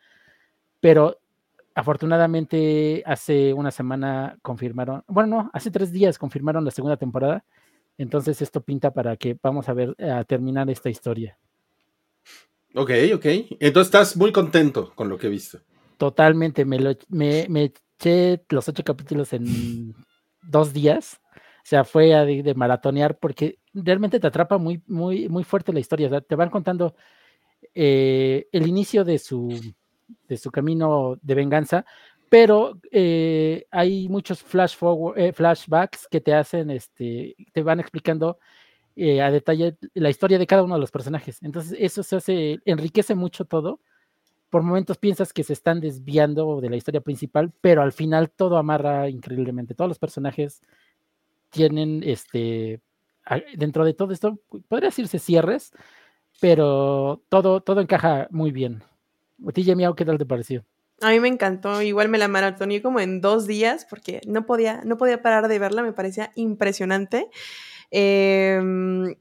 Pero 0.80 1.18
afortunadamente 1.74 3.02
hace 3.06 3.52
una 3.52 3.72
semana 3.72 4.38
confirmaron, 4.42 5.02
bueno, 5.08 5.36
no, 5.36 5.50
hace 5.52 5.72
tres 5.72 5.90
días 5.90 6.16
confirmaron 6.18 6.64
la 6.64 6.70
segunda 6.70 6.96
temporada. 6.96 7.44
Entonces 7.98 8.42
esto 8.42 8.60
pinta 8.60 8.92
para 8.92 9.16
que 9.16 9.36
vamos 9.42 9.68
a 9.68 9.72
ver 9.72 9.94
a 10.02 10.24
terminar 10.24 10.68
esta 10.70 10.90
historia. 10.90 11.38
Ok, 12.74 12.90
ok. 13.14 13.26
Entonces 13.60 13.86
estás 13.86 14.16
muy 14.16 14.32
contento 14.32 14.92
con 14.94 15.08
lo 15.08 15.16
que 15.16 15.28
he 15.28 15.30
visto. 15.30 15.60
Totalmente, 15.96 16.64
me, 16.64 16.80
lo, 16.80 16.92
me, 17.08 17.46
me 17.48 17.64
eché 17.64 18.44
los 18.48 18.68
ocho 18.68 18.82
capítulos 18.82 19.32
en 19.32 19.94
dos 20.42 20.72
días. 20.72 21.20
O 21.58 21.66
sea, 21.66 21.84
fue 21.84 22.08
de, 22.08 22.42
de 22.42 22.54
maratonear 22.54 23.18
porque 23.18 23.58
realmente 23.72 24.20
te 24.20 24.26
atrapa 24.26 24.58
muy, 24.58 24.82
muy, 24.86 25.28
muy 25.28 25.44
fuerte 25.44 25.72
la 25.72 25.80
historia. 25.80 26.08
O 26.08 26.10
sea, 26.10 26.20
te 26.20 26.34
van 26.34 26.50
contando 26.50 26.94
eh, 27.74 28.48
el 28.52 28.66
inicio 28.66 29.04
de 29.04 29.18
su, 29.18 29.48
de 30.28 30.36
su 30.36 30.50
camino 30.50 31.18
de 31.22 31.34
venganza, 31.34 31.86
pero 32.28 32.80
eh, 32.90 33.66
hay 33.70 34.08
muchos 34.08 34.42
flash 34.42 34.76
forward, 34.76 35.18
eh, 35.18 35.32
flashbacks 35.32 36.08
que 36.08 36.20
te 36.20 36.34
hacen, 36.34 36.70
este, 36.70 37.36
te 37.52 37.62
van 37.62 37.80
explicando 37.80 38.38
eh, 38.96 39.22
a 39.22 39.30
detalle 39.30 39.76
la 39.94 40.10
historia 40.10 40.38
de 40.38 40.46
cada 40.46 40.62
uno 40.62 40.74
de 40.74 40.80
los 40.80 40.90
personajes. 40.90 41.42
Entonces, 41.42 41.76
eso 41.80 42.02
se 42.02 42.16
hace, 42.16 42.58
enriquece 42.64 43.14
mucho 43.14 43.44
todo. 43.44 43.80
Por 44.50 44.62
momentos 44.62 44.98
piensas 44.98 45.32
que 45.32 45.44
se 45.44 45.52
están 45.52 45.80
desviando 45.80 46.60
de 46.60 46.70
la 46.70 46.76
historia 46.76 47.00
principal, 47.00 47.52
pero 47.60 47.82
al 47.82 47.92
final 47.92 48.30
todo 48.30 48.56
amarra 48.56 49.08
increíblemente. 49.10 49.74
Todos 49.74 49.88
los 49.88 49.98
personajes 49.98 50.62
tienen, 51.50 52.02
este, 52.04 52.80
dentro 53.56 53.84
de 53.84 53.94
todo 53.94 54.12
esto, 54.12 54.40
podría 54.68 54.88
decirse 54.90 55.18
cierres, 55.18 55.72
pero 56.40 57.22
todo, 57.28 57.60
todo 57.62 57.80
encaja 57.80 58.28
muy 58.30 58.52
bien. 58.52 58.82
¿A 59.46 59.52
ti, 59.52 59.74
Miau, 59.74 59.94
qué 59.94 60.04
tal 60.04 60.18
te 60.18 60.26
pareció? 60.26 60.64
A 61.04 61.10
mí 61.10 61.20
me 61.20 61.28
encantó, 61.28 61.82
igual 61.82 62.08
me 62.08 62.16
la 62.16 62.28
maratoneé 62.28 62.80
como 62.80 62.98
en 62.98 63.20
dos 63.20 63.46
días 63.46 63.86
porque 63.90 64.22
no 64.26 64.46
podía, 64.46 64.80
no 64.86 64.96
podía 64.96 65.20
parar 65.20 65.48
de 65.48 65.58
verla, 65.58 65.82
me 65.82 65.92
parecía 65.92 66.32
impresionante. 66.34 67.28
Em, 67.90 69.14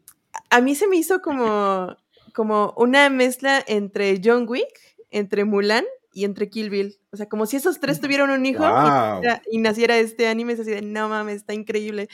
a 0.49 0.61
mí 0.61 0.75
se 0.75 0.87
me 0.87 0.95
hizo 0.95 1.21
como, 1.21 1.97
como 2.33 2.73
una 2.77 3.09
mezcla 3.09 3.61
entre 3.67 4.21
John 4.23 4.45
Wick, 4.47 4.79
entre 5.11 5.43
Mulan 5.43 5.83
y 6.13 6.23
entre 6.23 6.49
Kill 6.49 6.69
Bill. 6.69 6.97
O 7.11 7.17
sea, 7.17 7.27
como 7.27 7.45
si 7.45 7.57
esos 7.57 7.81
tres 7.81 7.99
tuvieran 7.99 8.29
un 8.29 8.45
hijo 8.45 8.63
y 8.63 8.67
Wow. 8.69 9.21
y, 9.51 9.57
naciera 9.57 9.97
este 9.97 10.27
anime, 10.29 10.53
es 10.53 10.61
así 10.61 10.71
de, 10.71 10.81
no 10.81 11.09
mames, 11.09 11.35
está 11.35 11.53
increíble. 11.53 12.07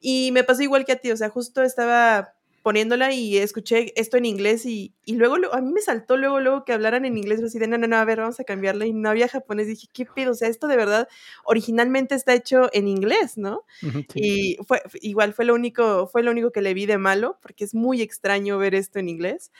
Y 0.00 0.30
me 0.32 0.42
pasó 0.42 0.62
igual 0.62 0.84
que 0.84 0.92
a 0.92 0.96
ti, 0.96 1.12
o 1.12 1.16
sea, 1.16 1.28
justo 1.28 1.62
estaba 1.62 2.34
poniéndola 2.62 3.12
y 3.12 3.38
escuché 3.38 3.92
esto 4.00 4.16
en 4.16 4.24
inglés 4.24 4.64
y, 4.66 4.94
y 5.04 5.14
luego 5.16 5.36
a 5.52 5.60
mí 5.60 5.72
me 5.72 5.80
saltó 5.80 6.16
luego 6.16 6.40
luego 6.40 6.64
que 6.64 6.72
hablaran 6.72 7.04
en 7.04 7.18
inglés, 7.18 7.42
así 7.42 7.58
de, 7.58 7.66
no, 7.66 7.78
no, 7.78 7.86
no, 7.86 7.96
a 7.96 8.04
ver, 8.04 8.20
vamos 8.20 8.38
a 8.40 8.44
cambiarle 8.44 8.86
y 8.86 8.92
no 8.92 9.10
había 9.10 9.28
japonés, 9.28 9.66
dije, 9.66 9.88
¿qué 9.92 10.06
pedo? 10.06 10.32
O 10.32 10.34
sea, 10.34 10.48
esto 10.48 10.68
de 10.68 10.76
verdad 10.76 11.08
originalmente 11.44 12.14
está 12.14 12.34
hecho 12.34 12.68
en 12.72 12.88
inglés, 12.88 13.36
¿no? 13.36 13.64
Sí. 13.80 14.02
Y 14.14 14.56
fue 14.64 14.82
igual 15.00 15.34
fue 15.34 15.44
lo 15.44 15.54
único 15.54 16.06
fue 16.06 16.22
lo 16.22 16.30
único 16.30 16.52
que 16.52 16.62
le 16.62 16.74
vi 16.74 16.86
de 16.86 16.98
malo 16.98 17.38
porque 17.42 17.64
es 17.64 17.74
muy 17.74 18.00
extraño 18.00 18.58
ver 18.58 18.74
esto 18.74 18.98
en 18.98 19.08
inglés. 19.08 19.50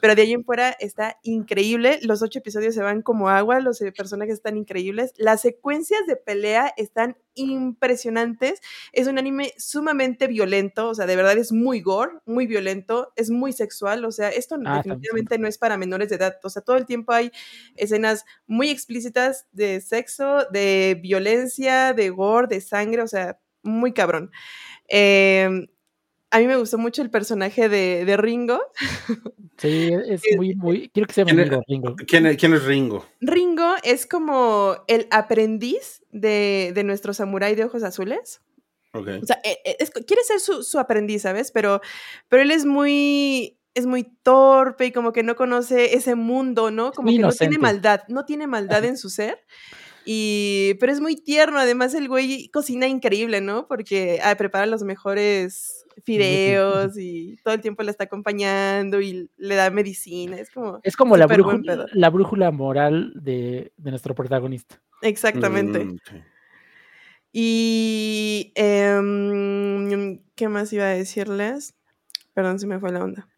Pero 0.00 0.14
de 0.14 0.22
ahí 0.22 0.32
en 0.32 0.44
fuera 0.44 0.70
está 0.80 1.18
increíble. 1.22 1.98
Los 2.02 2.22
ocho 2.22 2.38
episodios 2.38 2.74
se 2.74 2.82
van 2.82 3.02
como 3.02 3.28
agua, 3.28 3.60
los 3.60 3.80
eh, 3.82 3.92
personajes 3.92 4.34
están 4.34 4.56
increíbles. 4.56 5.12
Las 5.16 5.40
secuencias 5.42 6.06
de 6.06 6.16
pelea 6.16 6.72
están 6.76 7.16
impresionantes. 7.34 8.60
Es 8.92 9.06
un 9.06 9.18
anime 9.18 9.52
sumamente 9.56 10.26
violento, 10.26 10.88
o 10.88 10.94
sea, 10.94 11.06
de 11.06 11.16
verdad 11.16 11.38
es 11.38 11.52
muy 11.52 11.80
gore, 11.80 12.12
muy 12.26 12.46
violento, 12.46 13.12
es 13.16 13.30
muy 13.30 13.52
sexual. 13.52 14.04
O 14.04 14.12
sea, 14.12 14.28
esto 14.30 14.56
Ah, 14.66 14.76
definitivamente 14.82 15.38
no 15.38 15.48
es 15.48 15.58
para 15.58 15.76
menores 15.76 16.08
de 16.08 16.16
edad. 16.16 16.38
O 16.42 16.50
sea, 16.50 16.62
todo 16.62 16.76
el 16.76 16.86
tiempo 16.86 17.12
hay 17.12 17.30
escenas 17.76 18.24
muy 18.46 18.70
explícitas 18.70 19.46
de 19.52 19.80
sexo, 19.80 20.44
de 20.50 20.98
violencia, 21.02 21.92
de 21.94 22.10
gore, 22.10 22.46
de 22.48 22.60
sangre, 22.60 23.02
o 23.02 23.08
sea, 23.08 23.38
muy 23.62 23.92
cabrón. 23.92 24.30
Eh, 24.88 25.68
a 26.30 26.38
mí 26.38 26.46
me 26.46 26.56
gustó 26.56 26.78
mucho 26.78 27.02
el 27.02 27.10
personaje 27.10 27.68
de, 27.68 28.04
de 28.04 28.16
Ringo. 28.16 28.60
Sí, 29.60 29.90
es 30.08 30.22
muy, 30.38 30.54
muy. 30.54 30.88
Quiero 30.88 31.06
que 31.06 31.12
sea 31.12 31.26
mi 31.26 31.32
¿Quién 31.32 31.40
es- 31.42 31.48
amigo, 31.48 31.62
Ringo. 31.68 31.96
¿Quién, 32.08 32.24
es- 32.24 32.36
quién 32.38 32.54
es 32.54 32.64
Ringo? 32.64 33.04
Ringo 33.20 33.74
es 33.82 34.06
como 34.06 34.74
el 34.86 35.06
aprendiz 35.10 36.02
de, 36.12 36.72
de 36.74 36.82
nuestro 36.82 37.12
samurái 37.12 37.54
de 37.56 37.64
ojos 37.64 37.82
azules. 37.82 38.40
Ok. 38.94 39.08
O 39.22 39.26
sea, 39.26 39.38
e- 39.44 39.58
e- 39.66 39.76
es- 39.80 39.90
quiere 39.90 40.22
ser 40.24 40.40
su, 40.40 40.62
su 40.62 40.78
aprendiz, 40.78 41.20
¿sabes? 41.22 41.52
Pero, 41.52 41.82
pero 42.30 42.40
él 42.40 42.52
es 42.52 42.64
muy, 42.64 43.58
es 43.74 43.84
muy 43.84 44.04
torpe 44.22 44.86
y 44.86 44.92
como 44.92 45.12
que 45.12 45.22
no 45.22 45.36
conoce 45.36 45.94
ese 45.94 46.14
mundo, 46.14 46.70
¿no? 46.70 46.92
Como 46.92 47.10
que 47.10 47.18
no 47.18 47.30
tiene 47.30 47.58
maldad, 47.58 48.00
no 48.08 48.24
tiene 48.24 48.46
maldad 48.46 48.82
en 48.86 48.96
su 48.96 49.10
ser. 49.10 49.44
Y, 50.06 50.72
pero 50.80 50.90
es 50.90 51.00
muy 51.02 51.16
tierno, 51.16 51.58
además 51.58 51.92
el 51.92 52.08
güey 52.08 52.48
cocina 52.48 52.88
increíble, 52.88 53.42
¿no? 53.42 53.68
Porque 53.68 54.20
ah, 54.24 54.34
prepara 54.36 54.64
los 54.64 54.82
mejores 54.84 55.79
fideos 56.04 56.96
y 56.96 57.36
todo 57.42 57.54
el 57.54 57.60
tiempo 57.60 57.82
le 57.82 57.90
está 57.90 58.04
acompañando 58.04 59.00
y 59.00 59.30
le 59.36 59.54
da 59.54 59.70
medicina, 59.70 60.38
es 60.38 60.50
como... 60.50 60.80
Es 60.82 60.96
como 60.96 61.16
la 61.16 61.26
brújula, 61.26 61.86
la 61.92 62.10
brújula 62.10 62.50
moral 62.50 63.12
de, 63.14 63.72
de 63.76 63.90
nuestro 63.90 64.14
protagonista. 64.14 64.80
Exactamente. 65.02 65.84
Mm. 65.84 65.98
Y 67.32 68.52
em, 68.54 70.20
¿qué 70.34 70.48
más 70.48 70.72
iba 70.72 70.84
a 70.84 70.88
decirles? 70.88 71.74
Perdón, 72.34 72.58
se 72.58 72.66
me 72.66 72.80
fue 72.80 72.92
la 72.92 73.04
onda. 73.04 73.28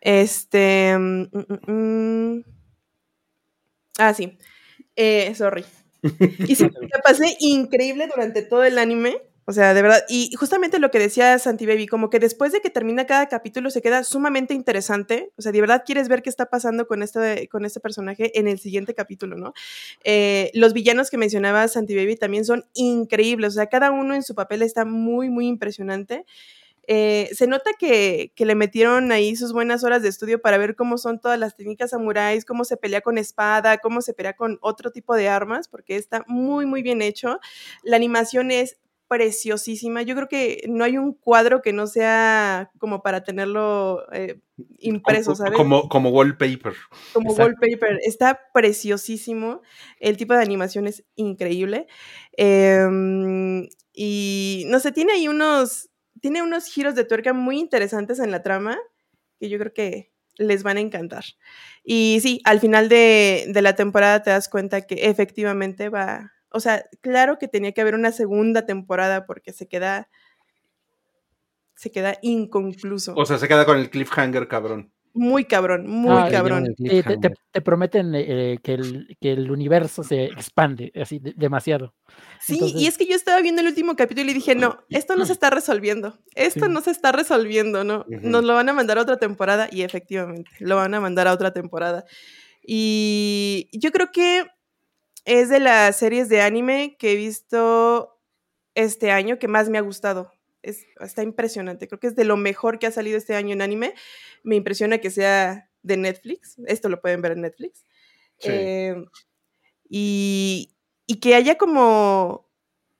Este. 0.00 0.96
mm, 0.96 1.28
mm, 1.32 1.72
mm. 1.72 2.44
Ah, 3.98 4.14
sí. 4.14 4.38
Eh, 4.96 5.34
sorry. 5.34 5.64
Y 6.48 6.54
sí, 6.54 6.64
la 6.64 7.00
pasé 7.02 7.36
increíble 7.40 8.06
durante 8.06 8.42
todo 8.42 8.64
el 8.64 8.78
anime. 8.78 9.20
O 9.48 9.52
sea, 9.54 9.72
de 9.72 9.80
verdad. 9.80 10.04
Y 10.10 10.30
justamente 10.34 10.78
lo 10.78 10.90
que 10.90 10.98
decía 10.98 11.38
Santi 11.38 11.64
Baby, 11.64 11.86
como 11.86 12.10
que 12.10 12.18
después 12.18 12.52
de 12.52 12.60
que 12.60 12.68
termina 12.68 13.06
cada 13.06 13.28
capítulo 13.30 13.70
se 13.70 13.80
queda 13.80 14.04
sumamente 14.04 14.52
interesante. 14.52 15.32
O 15.38 15.42
sea, 15.42 15.52
de 15.52 15.60
verdad 15.62 15.84
quieres 15.86 16.06
ver 16.10 16.20
qué 16.20 16.28
está 16.28 16.50
pasando 16.50 16.86
con 16.86 17.02
este, 17.02 17.48
con 17.48 17.64
este 17.64 17.80
personaje 17.80 18.38
en 18.38 18.46
el 18.46 18.58
siguiente 18.58 18.92
capítulo, 18.92 19.38
¿no? 19.38 19.54
Eh, 20.04 20.50
los 20.52 20.74
villanos 20.74 21.08
que 21.08 21.16
mencionaba 21.16 21.66
Santi 21.66 21.96
Baby 21.96 22.16
también 22.16 22.44
son 22.44 22.66
increíbles. 22.74 23.52
O 23.52 23.54
sea, 23.54 23.68
cada 23.68 23.90
uno 23.90 24.14
en 24.14 24.22
su 24.22 24.34
papel 24.34 24.60
está 24.60 24.84
muy, 24.84 25.30
muy 25.30 25.46
impresionante. 25.46 26.26
Eh, 26.86 27.30
se 27.32 27.46
nota 27.46 27.70
que, 27.78 28.32
que, 28.34 28.44
le 28.44 28.54
metieron 28.54 29.12
ahí 29.12 29.34
sus 29.34 29.54
buenas 29.54 29.82
horas 29.82 30.02
de 30.02 30.10
estudio 30.10 30.42
para 30.42 30.58
ver 30.58 30.76
cómo 30.76 30.98
son 30.98 31.20
todas 31.20 31.38
las 31.38 31.56
técnicas 31.56 31.90
samuráis, 31.90 32.44
cómo 32.44 32.64
se 32.64 32.76
pelea 32.76 33.00
con 33.00 33.16
espada, 33.16 33.78
cómo 33.78 34.02
se 34.02 34.12
pelea 34.12 34.34
con 34.34 34.58
otro 34.60 34.90
tipo 34.90 35.14
de 35.14 35.30
armas, 35.30 35.68
porque 35.68 35.96
está 35.96 36.22
muy, 36.26 36.66
muy 36.66 36.82
bien 36.82 37.00
hecho. 37.00 37.40
La 37.82 37.96
animación 37.96 38.50
es 38.50 38.76
preciosísima. 39.08 40.02
Yo 40.02 40.14
creo 40.14 40.28
que 40.28 40.62
no 40.68 40.84
hay 40.84 40.98
un 40.98 41.14
cuadro 41.14 41.62
que 41.62 41.72
no 41.72 41.86
sea 41.86 42.70
como 42.78 43.02
para 43.02 43.24
tenerlo 43.24 44.04
eh, 44.12 44.40
impreso, 44.78 45.34
¿sabes? 45.34 45.54
Como, 45.54 45.88
como 45.88 46.10
wallpaper. 46.10 46.74
Como 47.12 47.30
Exacto. 47.30 47.54
wallpaper. 47.60 47.98
Está 48.04 48.40
preciosísimo. 48.52 49.62
El 49.98 50.16
tipo 50.16 50.34
de 50.34 50.42
animación 50.42 50.86
es 50.86 51.04
increíble. 51.16 51.86
Eh, 52.36 52.86
y 53.92 54.64
no 54.68 54.78
sé, 54.78 54.92
tiene 54.92 55.14
ahí 55.14 55.26
unos, 55.26 55.90
tiene 56.20 56.42
unos 56.42 56.66
giros 56.66 56.94
de 56.94 57.04
tuerca 57.04 57.32
muy 57.32 57.58
interesantes 57.58 58.20
en 58.20 58.30
la 58.30 58.42
trama 58.42 58.78
que 59.40 59.48
yo 59.48 59.58
creo 59.58 59.72
que 59.72 60.12
les 60.36 60.62
van 60.62 60.76
a 60.76 60.80
encantar. 60.80 61.24
Y 61.82 62.18
sí, 62.22 62.40
al 62.44 62.60
final 62.60 62.88
de, 62.88 63.46
de 63.48 63.62
la 63.62 63.74
temporada 63.74 64.22
te 64.22 64.30
das 64.30 64.48
cuenta 64.48 64.82
que 64.82 65.06
efectivamente 65.08 65.88
va, 65.88 66.32
O 66.50 66.60
sea, 66.60 66.84
claro 67.00 67.38
que 67.38 67.48
tenía 67.48 67.72
que 67.72 67.80
haber 67.80 67.94
una 67.94 68.12
segunda 68.12 68.64
temporada 68.66 69.26
porque 69.26 69.52
se 69.52 69.66
queda 69.68 70.08
se 71.74 71.90
queda 71.92 72.18
inconcluso. 72.22 73.14
O 73.16 73.24
sea, 73.24 73.38
se 73.38 73.46
queda 73.46 73.64
con 73.64 73.78
el 73.78 73.88
cliffhanger, 73.90 74.48
cabrón. 74.48 74.92
Muy 75.14 75.44
cabrón, 75.44 75.86
muy 75.88 76.10
Ah, 76.12 76.28
cabrón. 76.30 76.66
el 76.66 76.72
Eh, 76.72 76.74
te, 76.76 76.84
te- 76.84 77.02
cliffhanger. 77.02 77.34
te 77.52 77.60
prometen 77.62 78.12
eh, 78.14 78.58
que, 78.62 78.74
el, 78.74 79.16
que 79.20 79.32
el 79.32 79.50
universo 79.50 80.02
se 80.02 80.24
expande 80.24 80.92
así 81.00 81.18
de- 81.18 81.34
demasiado. 81.36 81.94
Sí, 82.40 82.58
y 82.76 82.86
es 82.88 82.98
que 82.98 83.06
yo 83.06 83.14
estaba 83.14 83.40
viendo 83.40 83.60
el 83.62 83.68
último 83.68 83.94
capítulo 83.96 84.30
y 84.30 84.34
dije, 84.34 84.54
no, 84.54 84.78
esto 84.90 85.14
no 85.16 85.24
se 85.24 85.32
está 85.32 85.50
resolviendo. 85.50 86.18
Esto 86.34 86.66
Sí. 86.66 86.70
no 86.72 86.80
se 86.80 86.90
está 86.90 87.12
resolviendo, 87.12 87.84
¿no? 87.84 88.04
Nos 88.08 88.44
lo 88.44 88.54
van 88.54 88.68
a 88.68 88.72
mandar 88.72 88.98
a 88.98 89.02
otra 89.02 89.16
temporada 89.18 89.68
y 89.70 89.82
efectivamente, 89.82 90.50
lo 90.60 90.76
van 90.76 90.94
a 90.94 91.00
mandar 91.00 91.26
a 91.28 91.32
otra 91.32 91.52
temporada. 91.52 92.04
Y 92.62 93.68
yo 93.72 93.92
creo 93.92 94.10
que 94.12 94.46
es 95.28 95.50
de 95.50 95.60
las 95.60 95.96
series 95.96 96.30
de 96.30 96.40
anime 96.40 96.96
que 96.98 97.12
he 97.12 97.16
visto 97.16 98.18
este 98.74 99.10
año 99.10 99.38
que 99.38 99.46
más 99.46 99.68
me 99.68 99.76
ha 99.76 99.82
gustado. 99.82 100.32
Es, 100.62 100.86
está 101.00 101.22
impresionante. 101.22 101.86
Creo 101.86 102.00
que 102.00 102.06
es 102.06 102.16
de 102.16 102.24
lo 102.24 102.38
mejor 102.38 102.78
que 102.78 102.86
ha 102.86 102.90
salido 102.90 103.18
este 103.18 103.34
año 103.34 103.52
en 103.52 103.60
anime. 103.60 103.94
Me 104.42 104.56
impresiona 104.56 104.98
que 104.98 105.10
sea 105.10 105.70
de 105.82 105.98
Netflix. 105.98 106.56
Esto 106.66 106.88
lo 106.88 107.02
pueden 107.02 107.20
ver 107.20 107.32
en 107.32 107.42
Netflix. 107.42 107.84
Sí. 108.38 108.48
Eh, 108.50 108.96
y, 109.90 110.74
y 111.06 111.20
que 111.20 111.34
haya 111.34 111.58
como, 111.58 112.48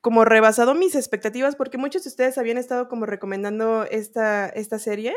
como 0.03 0.27
rebasado 0.27 0.75
mis 0.75 0.97
expectativas, 0.97 1.57
porque 1.57 1.79
muchos 1.79 2.05
de 2.05 2.11
ustedes 2.11 2.37
habían 2.37 2.59
estado 2.59 2.89
como 2.89 3.07
recomendando 3.07 3.85
esta, 3.85 4.51
esta 4.51 4.79
serie 4.79 5.15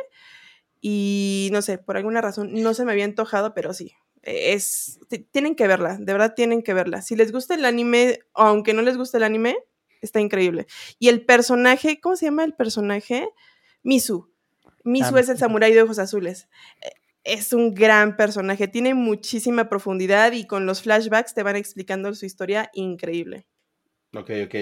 y 0.79 1.49
no 1.51 1.61
sé, 1.61 1.77
por 1.77 1.97
alguna 1.97 2.21
razón 2.21 2.53
no 2.53 2.73
se 2.73 2.85
me 2.85 2.93
había 2.93 3.05
antojado, 3.05 3.53
pero 3.53 3.73
sí, 3.73 3.93
es, 4.23 4.99
t- 5.09 5.19
tienen 5.31 5.55
que 5.55 5.67
verla, 5.67 5.97
de 5.99 6.11
verdad 6.13 6.33
tienen 6.35 6.61
que 6.61 6.73
verla. 6.73 7.01
Si 7.01 7.15
les 7.15 7.31
gusta 7.31 7.55
el 7.55 7.65
anime, 7.65 8.19
aunque 8.33 8.73
no 8.73 8.81
les 8.81 8.97
guste 8.97 9.17
el 9.17 9.23
anime, 9.23 9.57
está 10.01 10.19
increíble. 10.19 10.67
Y 10.99 11.09
el 11.09 11.25
personaje, 11.25 11.99
¿cómo 11.99 12.15
se 12.15 12.25
llama 12.25 12.43
el 12.43 12.53
personaje? 12.53 13.29
Misu. 13.83 14.31
Misu 14.83 15.15
Ah, 15.15 15.19
es 15.19 15.27
el 15.29 15.35
Misu. 15.35 15.39
samurái 15.45 15.73
de 15.73 15.81
ojos 15.83 15.99
azules. 15.99 16.47
Eh, 16.81 16.89
Es 17.23 17.53
un 17.53 17.75
gran 17.75 18.17
personaje, 18.17 18.67
tiene 18.67 18.95
muchísima 18.95 19.69
profundidad 19.69 20.31
y 20.31 20.47
con 20.47 20.65
los 20.65 20.81
flashbacks 20.81 21.35
te 21.35 21.43
van 21.43 21.55
explicando 21.55 22.11
su 22.15 22.25
historia 22.25 22.71
increíble. 22.73 23.45
Ok, 24.15 24.31
ok. 24.45 24.55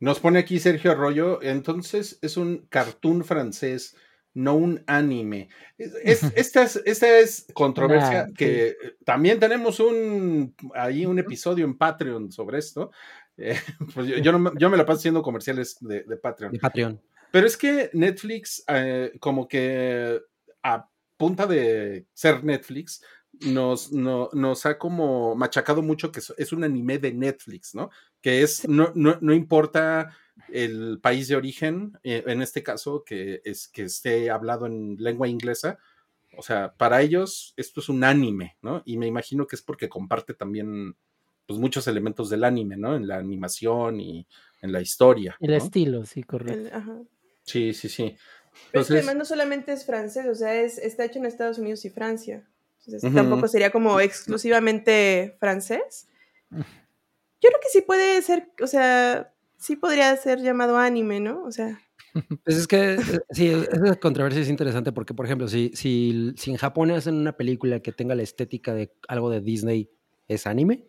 Nos 0.00 0.18
pone 0.20 0.38
aquí 0.38 0.58
Sergio 0.58 0.92
Arroyo. 0.92 1.42
Entonces 1.42 2.18
es 2.22 2.38
un 2.38 2.66
cartoon 2.70 3.22
francés, 3.22 3.94
no 4.36 4.54
un 4.54 4.82
anime. 4.86 5.48
Es, 5.78 5.94
es- 6.04 6.22
esta, 6.36 6.62
es, 6.62 6.80
esta 6.84 7.18
es 7.18 7.46
controversia 7.54 8.26
Nah, 8.26 8.32
que 8.34 8.68
eh, 8.68 8.76
también 9.04 9.40
tenemos 9.40 9.80
un 9.80 10.54
ahí 10.74 11.06
un 11.06 11.18
episodio 11.18 11.64
en 11.64 11.76
Patreon 11.76 12.30
sobre 12.30 12.58
esto. 12.58 12.90
Eh, 13.38 13.54
pues 13.94 14.06
yo, 14.08 14.16
yo 14.16 14.32
no 14.32 14.38
me- 14.38 14.50
yo 14.56 14.70
me 14.70 14.78
la 14.78 14.86
paso 14.86 14.96
haciendo 15.00 15.20
comerciales 15.20 15.76
de, 15.80 16.04
de 16.04 16.16
Patreon. 16.16 16.52
De 16.52 16.58
Patreon. 16.58 16.98
Pero 17.30 17.46
es 17.46 17.54
que 17.58 17.90
Netflix, 17.92 18.64
eh, 18.66 19.12
como 19.20 19.46
que 19.46 20.18
a 20.62 20.88
punta 21.18 21.46
de 21.46 22.06
ser 22.14 22.42
Netflix, 22.44 23.02
nos, 23.40 23.92
no- 23.92 24.30
nos 24.32 24.64
ha 24.64 24.78
como 24.78 25.34
machacado 25.34 25.82
mucho 25.82 26.10
que 26.10 26.20
es, 26.20 26.32
es 26.38 26.50
un 26.54 26.64
anime 26.64 26.98
de 26.98 27.12
Netflix, 27.12 27.74
¿no? 27.74 27.90
Que 28.22 28.40
es, 28.40 28.66
no, 28.66 28.90
no, 28.94 29.18
no 29.20 29.34
importa 29.34 30.16
el 30.48 30.98
país 31.00 31.28
de 31.28 31.36
origen, 31.36 31.98
eh, 32.02 32.24
en 32.26 32.42
este 32.42 32.62
caso, 32.62 33.04
que, 33.04 33.40
es, 33.44 33.68
que 33.68 33.84
esté 33.84 34.30
hablado 34.30 34.66
en 34.66 34.96
lengua 34.98 35.28
inglesa. 35.28 35.78
O 36.36 36.42
sea, 36.42 36.74
para 36.74 37.00
ellos 37.00 37.54
esto 37.56 37.80
es 37.80 37.88
un 37.88 38.04
anime, 38.04 38.56
¿no? 38.62 38.82
Y 38.84 38.98
me 38.98 39.06
imagino 39.06 39.46
que 39.46 39.56
es 39.56 39.62
porque 39.62 39.88
comparte 39.88 40.34
también 40.34 40.96
pues, 41.46 41.58
muchos 41.58 41.86
elementos 41.88 42.28
del 42.28 42.44
anime, 42.44 42.76
¿no? 42.76 42.94
En 42.96 43.06
la 43.06 43.16
animación 43.16 44.00
y 44.00 44.26
en 44.60 44.72
la 44.72 44.80
historia. 44.80 45.36
El 45.40 45.52
¿no? 45.52 45.56
estilo, 45.56 46.04
sí, 46.04 46.22
correcto. 46.22 46.60
El- 46.60 46.74
ajá. 46.74 46.98
Sí, 47.42 47.72
sí, 47.72 47.88
sí. 47.88 48.16
Pero 48.72 48.82
Entonces, 48.82 48.96
además 48.96 49.16
no 49.16 49.24
solamente 49.24 49.72
es 49.72 49.86
francés, 49.86 50.26
o 50.26 50.34
sea, 50.34 50.60
es, 50.60 50.78
está 50.78 51.04
hecho 51.04 51.18
en 51.18 51.26
Estados 51.26 51.58
Unidos 51.58 51.84
y 51.84 51.90
Francia. 51.90 52.46
Entonces 52.86 53.14
tampoco 53.14 53.48
sería 53.48 53.70
como 53.70 54.00
exclusivamente 54.00 55.36
francés. 55.40 56.08
Yo 56.50 56.60
creo 57.50 57.60
que 57.60 57.68
sí 57.70 57.82
puede 57.82 58.22
ser, 58.22 58.50
o 58.60 58.66
sea, 58.66 59.32
sí 59.58 59.76
podría 59.76 60.14
ser 60.16 60.40
llamado 60.40 60.76
anime, 60.78 61.20
¿no? 61.20 61.42
O 61.44 61.50
sea, 61.52 61.78
Pues 62.44 62.56
es 62.56 62.66
que, 62.66 62.94
eh, 62.94 63.00
sí, 63.30 63.48
esa 63.48 63.96
controversia 63.96 64.40
es 64.42 64.48
interesante 64.48 64.92
porque, 64.92 65.14
por 65.14 65.26
ejemplo, 65.26 65.48
si, 65.48 65.70
si, 65.74 66.32
si 66.36 66.50
en 66.50 66.56
Japón 66.56 66.90
hacen 66.90 67.14
una 67.16 67.36
película 67.36 67.80
que 67.80 67.92
tenga 67.92 68.14
la 68.14 68.22
estética 68.22 68.72
de 68.74 68.92
algo 69.08 69.30
de 69.30 69.40
Disney, 69.40 69.90
¿es 70.28 70.46
anime? 70.46 70.86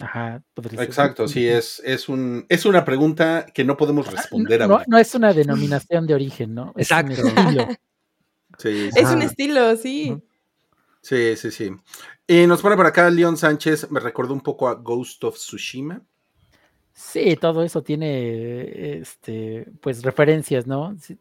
Ajá, 0.00 0.42
podría 0.54 0.78
ser. 0.78 0.88
exacto, 0.88 1.28
sí, 1.28 1.46
es, 1.46 1.82
es, 1.84 2.08
un, 2.08 2.46
es 2.48 2.64
una 2.64 2.86
pregunta 2.86 3.44
que 3.52 3.64
no 3.64 3.76
podemos 3.76 4.10
responder 4.10 4.62
Ah, 4.62 4.66
No, 4.66 4.74
ahorita. 4.74 4.90
no 4.90 4.98
es 4.98 5.14
una 5.14 5.32
denominación 5.34 6.06
de 6.06 6.14
origen, 6.14 6.54
¿no? 6.54 6.72
Es 6.76 6.90
un 6.90 6.98
Exacto. 7.12 7.26
estilo. 7.28 7.68
Sí, 8.58 8.90
sí, 8.90 8.98
es 8.98 9.08
un 9.10 9.22
estilo, 9.22 9.76
sí. 9.76 10.20
Sí, 11.02 11.36
sí, 11.36 11.50
sí. 11.50 11.70
Y 12.26 12.46
nos 12.46 12.60
pone 12.60 12.76
por 12.76 12.84
acá 12.84 13.08
León 13.08 13.36
Sánchez, 13.36 13.90
me 13.90 14.00
recordó 14.00 14.34
un 14.34 14.40
poco 14.40 14.68
a 14.68 14.74
Ghost 14.74 15.22
of 15.24 15.36
Tsushima. 15.36 16.02
Sí, 17.00 17.34
todo 17.36 17.62
eso 17.62 17.82
tiene, 17.82 18.98
este, 19.00 19.66
pues 19.80 20.02
referencias, 20.02 20.66
¿no? 20.66 20.94
Sí, 21.00 21.18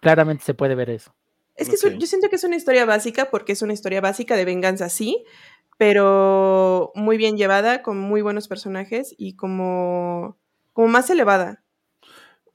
claramente 0.00 0.42
se 0.42 0.54
puede 0.54 0.74
ver 0.74 0.90
eso. 0.90 1.14
Es 1.54 1.68
que 1.68 1.98
yo 1.98 2.06
siento 2.06 2.28
que 2.28 2.36
es 2.36 2.42
una 2.44 2.56
historia 2.56 2.84
básica 2.84 3.30
porque 3.30 3.52
es 3.52 3.62
una 3.62 3.74
historia 3.74 4.00
básica 4.00 4.34
de 4.34 4.44
venganza, 4.44 4.88
sí, 4.88 5.24
pero 5.78 6.90
muy 6.96 7.16
bien 7.16 7.36
llevada, 7.36 7.82
con 7.82 7.98
muy 7.98 8.22
buenos 8.22 8.48
personajes 8.48 9.14
y 9.16 9.36
como, 9.36 10.36
como 10.72 10.88
más 10.88 11.08
elevada. 11.10 11.62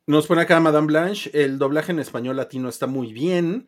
Nos 0.05 0.27
pone 0.27 0.41
acá 0.41 0.59
Madame 0.59 0.87
Blanche, 0.87 1.31
el 1.33 1.57
doblaje 1.57 1.93
en 1.93 1.99
español 1.99 2.35
latino 2.35 2.67
está 2.67 2.87
muy 2.87 3.13
bien 3.13 3.67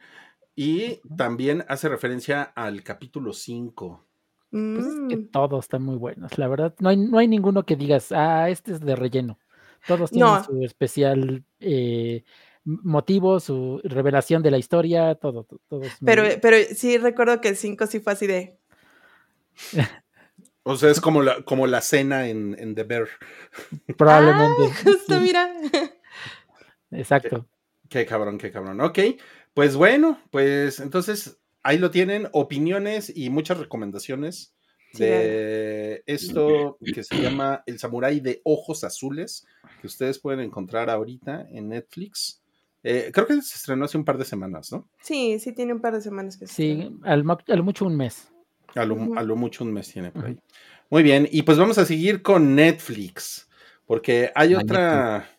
y 0.54 1.00
también 1.16 1.64
hace 1.70 1.88
referencia 1.88 2.44
al 2.44 2.84
capítulo 2.84 3.32
5. 3.32 4.09
Pues 4.52 4.86
es 4.86 4.96
que 5.10 5.18
Mm. 5.18 5.28
todos 5.32 5.66
están 5.66 5.84
muy 5.84 5.96
buenos, 5.98 6.38
la 6.38 6.48
verdad. 6.48 6.74
No 6.80 6.90
hay, 6.90 6.98
no 6.98 7.18
hay 7.20 7.28
ninguno 7.28 7.64
que 7.66 7.76
digas, 7.76 8.12
ah, 8.12 8.50
este 8.50 8.72
es 8.74 8.80
de 8.80 8.96
relleno. 8.96 9.38
Todos 9.88 10.10
tienen 10.12 10.34
No. 10.34 10.44
su 10.44 10.64
especial 10.64 11.44
eh, 11.60 12.24
motivo, 12.66 13.40
su 13.40 13.80
revelación 13.84 14.42
de 14.44 14.52
la 14.52 14.58
historia, 14.58 15.16
todo, 15.16 15.44
to- 15.44 15.62
todo. 15.70 15.84
es 15.84 16.02
muy 16.02 16.06
Pero, 16.08 16.24
bien. 16.24 16.40
pero 16.42 16.58
sí 16.76 16.98
recuerdo 16.98 17.40
que 17.42 17.50
el 17.50 17.56
5 17.56 17.86
sí 17.88 18.00
fue 18.00 18.14
así 18.14 18.28
de, 18.28 18.58
O 20.64 20.76
sea, 20.76 20.90
es 20.92 21.02
como 21.02 21.22
la, 21.24 21.42
como 21.44 21.66
la 21.68 21.82
cena 21.82 22.28
en, 22.28 22.56
en 22.60 22.76
The 22.76 22.84
Bear. 22.84 23.08
Probablemente. 23.98 24.74
justo 24.84 25.16
sí, 25.16 25.20
mira. 25.22 25.50
Exacto. 26.92 27.48
Qué 27.88 28.06
cabrón, 28.06 28.38
qué 28.38 28.52
cabrón. 28.52 28.82
Ok, 28.82 29.00
pues 29.54 29.76
bueno, 29.76 30.20
pues 30.32 30.80
entonces 30.80 31.39
ahí 31.64 31.78
lo 31.78 31.92
tienen, 31.92 32.28
opiniones 32.34 33.12
y 33.16 33.30
muchas 33.30 33.58
recomendaciones 33.58 34.56
Sí, 34.92 35.04
de 35.04 36.04
esto 36.08 36.80
que 36.94 37.04
se 37.04 37.20
llama 37.20 37.62
El 37.68 37.78
Samurái 37.78 38.22
de 38.22 38.42
Ojos 38.44 38.84
Azules, 38.84 39.46
que 39.80 39.88
ustedes 39.88 40.18
pueden 40.20 40.40
encontrar 40.40 40.90
ahorita 40.90 41.46
en 41.52 41.70
Netflix. 41.70 42.42
Eh, 42.84 43.12
creo 43.14 43.28
que 43.28 43.34
se 43.42 43.56
estrenó 43.56 43.86
hace 43.86 43.98
un 43.98 44.06
par 44.06 44.18
de 44.18 44.26
semanas, 44.26 44.72
¿no? 44.72 44.90
Sí, 45.02 45.38
sí 45.40 45.54
tiene 45.54 45.74
un 45.74 45.82
par 45.82 45.94
de 45.94 46.02
semanas 46.02 46.38
que 46.38 46.48
se 46.48 46.54
Sí, 46.56 46.72
estrenó. 46.72 47.00
al, 47.04 47.24
al 47.48 47.64
mucho 47.64 47.86
un 47.86 47.96
mes. 47.96 48.32
A 48.76 48.86
lo, 48.86 48.96
Ujú. 48.96 49.18
a 49.18 49.24
lo 49.24 49.36
mucho 49.36 49.64
un 49.64 49.74
mes 49.74 49.92
tiene 49.92 50.12
por 50.12 50.26
ahí. 50.26 50.40
Muy 50.90 51.04
bien, 51.04 51.28
y 51.32 51.44
pues 51.44 51.58
vamos 51.58 51.78
a 51.78 51.86
seguir 51.86 52.22
con 52.22 52.56
Netflix, 52.56 53.48
porque 53.86 54.32
hay 54.34 54.56
otra, 54.56 55.30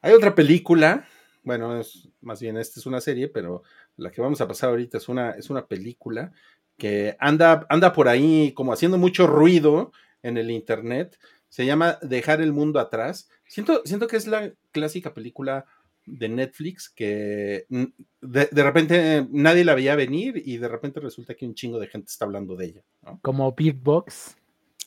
hay 0.00 0.12
otra 0.12 0.34
película, 0.34 1.06
bueno, 1.44 1.78
es 1.78 2.08
más 2.20 2.40
bien 2.40 2.56
esta 2.56 2.80
es 2.80 2.86
una 2.86 3.00
serie, 3.00 3.28
pero 3.28 3.62
la 3.96 4.10
que 4.10 4.20
vamos 4.20 4.40
a 4.40 4.48
pasar 4.48 4.70
ahorita 4.70 4.98
es 4.98 5.08
una, 5.08 5.30
es 5.32 5.50
una 5.50 5.66
película 5.66 6.32
que 6.76 7.16
anda, 7.20 7.66
anda 7.68 7.92
por 7.92 8.08
ahí 8.08 8.52
como 8.52 8.72
haciendo 8.72 8.98
mucho 8.98 9.26
ruido 9.26 9.92
en 10.22 10.38
el 10.38 10.50
internet. 10.50 11.18
Se 11.48 11.66
llama 11.66 11.98
Dejar 12.02 12.40
el 12.40 12.52
mundo 12.52 12.80
atrás. 12.80 13.28
Siento, 13.46 13.82
siento 13.84 14.06
que 14.06 14.16
es 14.16 14.26
la 14.26 14.52
clásica 14.70 15.12
película 15.12 15.66
de 16.06 16.28
Netflix 16.28 16.88
que 16.88 17.66
mm, 17.68 17.84
de, 18.22 18.48
de 18.50 18.62
repente 18.62 19.26
nadie 19.30 19.64
la 19.64 19.74
veía 19.74 19.94
venir 19.94 20.42
y 20.44 20.56
de 20.56 20.68
repente 20.68 20.98
resulta 20.98 21.34
que 21.34 21.46
un 21.46 21.54
chingo 21.54 21.78
de 21.78 21.86
gente 21.86 22.08
está 22.10 22.24
hablando 22.24 22.56
de 22.56 22.66
ella. 22.66 22.82
¿no? 23.02 23.20
Como 23.22 23.52
Beatbox. 23.52 24.36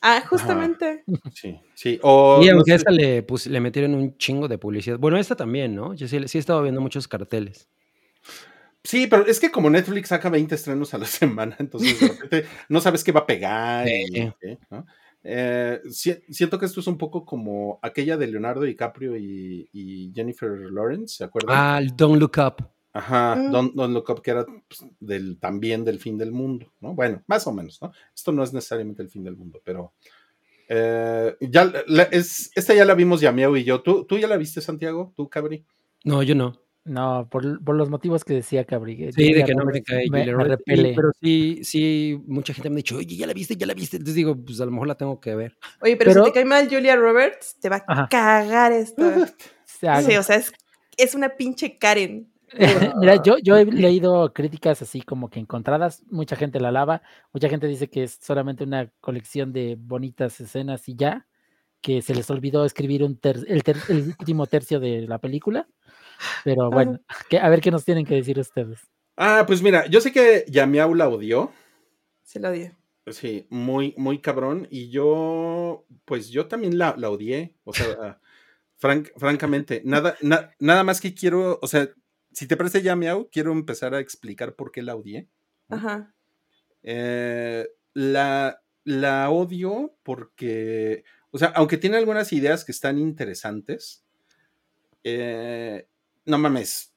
Ah, 0.02 0.22
justamente. 0.28 1.04
Sí, 1.32 1.58
sí. 1.74 1.98
O, 2.02 2.40
y 2.42 2.46
no 2.46 2.56
aunque 2.56 2.72
a 2.72 2.78
sé, 2.78 2.82
esta 2.82 2.90
le, 2.90 3.24
le 3.24 3.60
metieron 3.60 3.94
un 3.94 4.16
chingo 4.18 4.46
de 4.46 4.58
publicidad. 4.58 4.98
Bueno, 4.98 5.16
esta 5.16 5.34
también, 5.34 5.74
¿no? 5.74 5.94
Yo 5.94 6.06
sí, 6.06 6.20
sí 6.28 6.38
he 6.38 6.40
estado 6.40 6.62
viendo 6.62 6.80
muchos 6.80 7.08
carteles. 7.08 7.68
Sí, 8.86 9.06
pero 9.06 9.26
es 9.26 9.38
que 9.40 9.50
como 9.50 9.68
Netflix 9.70 10.08
saca 10.08 10.30
20 10.30 10.54
estrenos 10.54 10.94
a 10.94 10.98
la 10.98 11.04
semana, 11.06 11.56
entonces 11.58 12.00
de 12.00 12.08
repente 12.08 12.44
no 12.68 12.80
sabes 12.80 13.02
qué 13.04 13.12
va 13.12 13.20
a 13.20 13.26
pegar. 13.26 13.86
y 13.88 14.30
¿no? 14.70 14.86
Eh, 15.28 15.80
si- 15.90 16.22
siento 16.30 16.58
que 16.58 16.66
esto 16.66 16.78
es 16.80 16.86
un 16.86 16.96
poco 16.98 17.24
como 17.26 17.80
aquella 17.82 18.16
de 18.16 18.28
Leonardo 18.28 18.62
DiCaprio 18.62 19.16
y, 19.16 19.68
y 19.72 20.12
Jennifer 20.14 20.50
Lawrence, 20.70 21.16
¿se 21.16 21.24
acuerdan? 21.24 21.56
Ah, 21.58 21.78
el 21.80 21.96
Don't 21.96 22.20
Look 22.20 22.36
Up. 22.38 22.64
Ajá, 22.92 23.34
Mm. 23.36 23.50
Don't, 23.50 23.74
Don't 23.74 23.92
Look 23.92 24.08
Up, 24.10 24.22
que 24.22 24.30
era 24.30 24.46
pues, 24.46 24.84
del, 25.00 25.38
también 25.38 25.84
del 25.84 25.98
fin 25.98 26.16
del 26.16 26.30
mundo, 26.32 26.72
¿no? 26.80 26.94
Bueno, 26.94 27.22
más 27.26 27.46
o 27.46 27.52
menos, 27.52 27.78
¿no? 27.82 27.92
Esto 28.14 28.30
no 28.32 28.42
es 28.44 28.52
necesariamente 28.54 29.02
el 29.02 29.10
fin 29.10 29.22
del 29.24 29.36
mundo, 29.36 29.60
pero, 29.64 29.92
Eh, 30.68 31.36
ya, 31.40 31.70
la- 31.86 32.02
es, 32.04 32.50
esta 32.56 32.74
ya 32.74 32.84
la 32.84 32.94
vimos 32.94 33.20
Yamiao 33.20 33.56
y 33.56 33.62
yo. 33.64 33.82
¿Tú, 33.82 34.04
¿Tú 34.04 34.18
ya 34.18 34.26
la 34.26 34.36
viste, 34.36 34.60
Santiago? 34.60 35.12
¿Tú, 35.16 35.28
Cabri? 35.28 35.64
No, 36.04 36.22
yo 36.24 36.34
no. 36.34 36.54
No, 36.86 37.28
por, 37.30 37.62
por 37.64 37.74
los 37.74 37.90
motivos 37.90 38.24
que 38.24 38.34
decía 38.34 38.64
Cabri. 38.64 38.96
que 38.96 39.12
Sí, 39.12 39.32
de 39.32 39.44
que 39.44 39.54
no 39.54 39.64
me 39.64 39.82
cae 39.82 40.08
me, 40.08 40.20
Julia 40.20 40.36
me 40.36 40.44
repele. 40.44 40.92
pero 40.94 41.10
sí, 41.20 41.60
sí, 41.64 42.18
mucha 42.26 42.54
gente 42.54 42.70
me 42.70 42.76
ha 42.76 42.78
dicho, 42.78 42.96
oye, 42.96 43.16
ya 43.16 43.26
la 43.26 43.32
viste, 43.34 43.56
ya 43.56 43.66
la 43.66 43.74
viste. 43.74 43.96
Entonces 43.96 44.14
digo, 44.14 44.36
pues 44.36 44.60
a 44.60 44.64
lo 44.66 44.70
mejor 44.70 44.86
la 44.88 44.94
tengo 44.96 45.18
que 45.20 45.34
ver. 45.34 45.56
Oye, 45.80 45.96
pero, 45.96 46.12
Pero- 46.12 46.24
si 46.24 46.30
te 46.30 46.34
cae 46.34 46.44
mal 46.44 46.68
Julia 46.70 46.94
Roberts, 46.96 47.58
te 47.60 47.68
va 47.68 47.76
a 47.76 47.84
Ajá. 47.92 48.08
cagar 48.08 48.72
esto. 48.72 49.02
O 49.66 49.78
sea, 49.78 50.00
Sí, 50.00 50.16
o 50.16 50.22
sea, 50.22 50.36
es, 50.36 50.52
es 50.96 51.14
una 51.14 51.30
pinche 51.30 51.76
Karen. 51.76 52.32
Mira, 53.00 53.20
yo, 53.22 53.36
yo 53.42 53.56
he 53.56 53.64
leído 53.66 54.32
críticas 54.32 54.80
así 54.80 55.02
como 55.02 55.28
que 55.28 55.40
encontradas, 55.40 56.04
mucha 56.08 56.36
gente 56.36 56.60
la 56.60 56.68
alaba, 56.68 57.02
mucha 57.32 57.48
gente 57.48 57.66
dice 57.66 57.90
que 57.90 58.04
es 58.04 58.16
solamente 58.22 58.62
una 58.64 58.90
colección 59.00 59.52
de 59.52 59.76
bonitas 59.78 60.40
escenas 60.40 60.88
y 60.88 60.94
ya, 60.94 61.26
que 61.82 62.00
se 62.00 62.14
les 62.14 62.30
olvidó 62.30 62.64
escribir 62.64 63.02
un 63.02 63.18
ter- 63.18 63.44
el, 63.48 63.64
ter- 63.64 63.76
el 63.88 64.14
último 64.18 64.46
tercio 64.46 64.78
de 64.80 65.02
la 65.08 65.18
película, 65.18 65.68
pero 66.44 66.70
bueno, 66.70 67.00
que, 67.28 67.38
a 67.38 67.48
ver 67.48 67.60
qué 67.60 67.70
nos 67.70 67.84
tienen 67.84 68.04
que 68.06 68.14
decir 68.14 68.38
ustedes. 68.38 68.80
Ah, 69.16 69.44
pues 69.46 69.62
mira, 69.62 69.86
yo 69.86 70.00
sé 70.00 70.12
que 70.12 70.44
Yamiao 70.48 70.94
la 70.94 71.08
odió. 71.08 71.52
Se 72.22 72.38
lo 72.40 72.50
odio. 72.50 72.76
Sí, 73.08 73.46
muy, 73.50 73.94
muy 73.96 74.20
cabrón. 74.20 74.66
Y 74.70 74.90
yo, 74.90 75.86
pues 76.04 76.28
yo 76.30 76.46
también 76.48 76.76
la, 76.76 76.94
la 76.98 77.08
odié. 77.10 77.54
O 77.64 77.72
sea, 77.72 78.20
franc- 78.78 79.12
francamente, 79.16 79.80
nada, 79.84 80.16
na- 80.20 80.50
nada 80.58 80.84
más 80.84 81.00
que 81.00 81.14
quiero, 81.14 81.58
o 81.62 81.66
sea, 81.66 81.88
si 82.32 82.46
te 82.46 82.56
parece 82.56 82.82
ya 82.82 82.96
miau, 82.96 83.28
quiero 83.30 83.52
empezar 83.52 83.94
a 83.94 84.00
explicar 84.00 84.54
por 84.54 84.70
qué 84.72 84.82
la 84.82 84.96
odié. 84.96 85.28
Ajá. 85.68 86.12
Eh, 86.82 87.66
la, 87.94 88.60
la 88.84 89.30
odio 89.30 89.96
porque, 90.02 91.04
o 91.30 91.38
sea, 91.38 91.48
aunque 91.54 91.78
tiene 91.78 91.96
algunas 91.96 92.32
ideas 92.32 92.64
que 92.64 92.72
están 92.72 92.98
interesantes, 92.98 94.04
eh, 95.04 95.86
no 96.26 96.38
mames. 96.38 96.92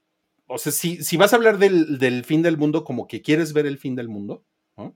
O 0.48 0.58
sea, 0.58 0.72
si, 0.72 1.04
si 1.04 1.16
vas 1.16 1.32
a 1.32 1.36
hablar 1.36 1.60
del, 1.60 2.00
del 2.00 2.26
fin 2.26 2.42
del 2.42 2.58
mundo 2.58 2.84
como 2.84 3.08
que 3.08 3.22
quieres 3.22 3.54
ver 3.54 3.68
el 3.68 3.78
fin 3.78 3.96
del 3.96 4.10
mundo, 4.10 4.44
¿no? 4.76 4.96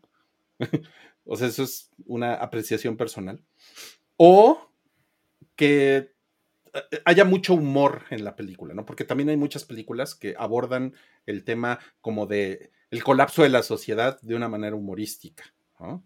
o 1.25 1.37
sea, 1.37 1.47
eso 1.47 1.63
es 1.63 1.91
una 2.05 2.33
apreciación 2.33 2.97
personal. 2.97 3.43
O 4.17 4.69
que 5.55 6.13
eh, 6.73 7.01
haya 7.05 7.23
mucho 7.23 7.53
humor 7.53 8.03
en 8.09 8.23
la 8.23 8.35
película, 8.35 8.73
¿no? 8.73 8.85
Porque 8.85 9.05
también 9.05 9.29
hay 9.29 9.37
muchas 9.37 9.63
películas 9.63 10.15
que 10.15 10.35
abordan 10.37 10.93
el 11.25 11.43
tema 11.43 11.79
como 12.01 12.25
de 12.25 12.71
el 12.89 13.03
colapso 13.03 13.43
de 13.43 13.49
la 13.49 13.63
sociedad 13.63 14.19
de 14.21 14.35
una 14.35 14.49
manera 14.49 14.75
humorística, 14.75 15.43
¿no? 15.79 16.05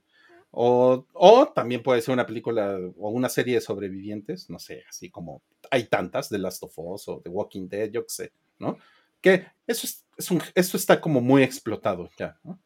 O, 0.51 1.05
o 1.13 1.47
también 1.53 1.83
puede 1.83 2.01
ser 2.01 2.13
una 2.13 2.25
película 2.25 2.77
o 2.97 3.09
una 3.09 3.29
serie 3.29 3.55
de 3.55 3.61
sobrevivientes, 3.61 4.49
no 4.49 4.59
sé, 4.59 4.83
así 4.89 5.09
como 5.09 5.43
hay 5.71 5.85
tantas, 5.85 6.29
de 6.29 6.39
Last 6.39 6.63
of 6.63 6.73
Us 6.77 7.07
o 7.07 7.21
The 7.21 7.29
Walking 7.29 7.67
Dead, 7.67 7.89
yo 7.91 8.03
qué 8.03 8.09
sé, 8.09 8.31
¿no? 8.59 8.77
Que 9.21 9.47
eso, 9.65 9.87
es, 9.87 10.05
es 10.17 10.31
un, 10.31 10.41
eso 10.55 10.77
está 10.77 11.01
como 11.01 11.21
muy 11.21 11.43
explotado 11.43 12.09
ya, 12.17 12.39
¿no? 12.43 12.59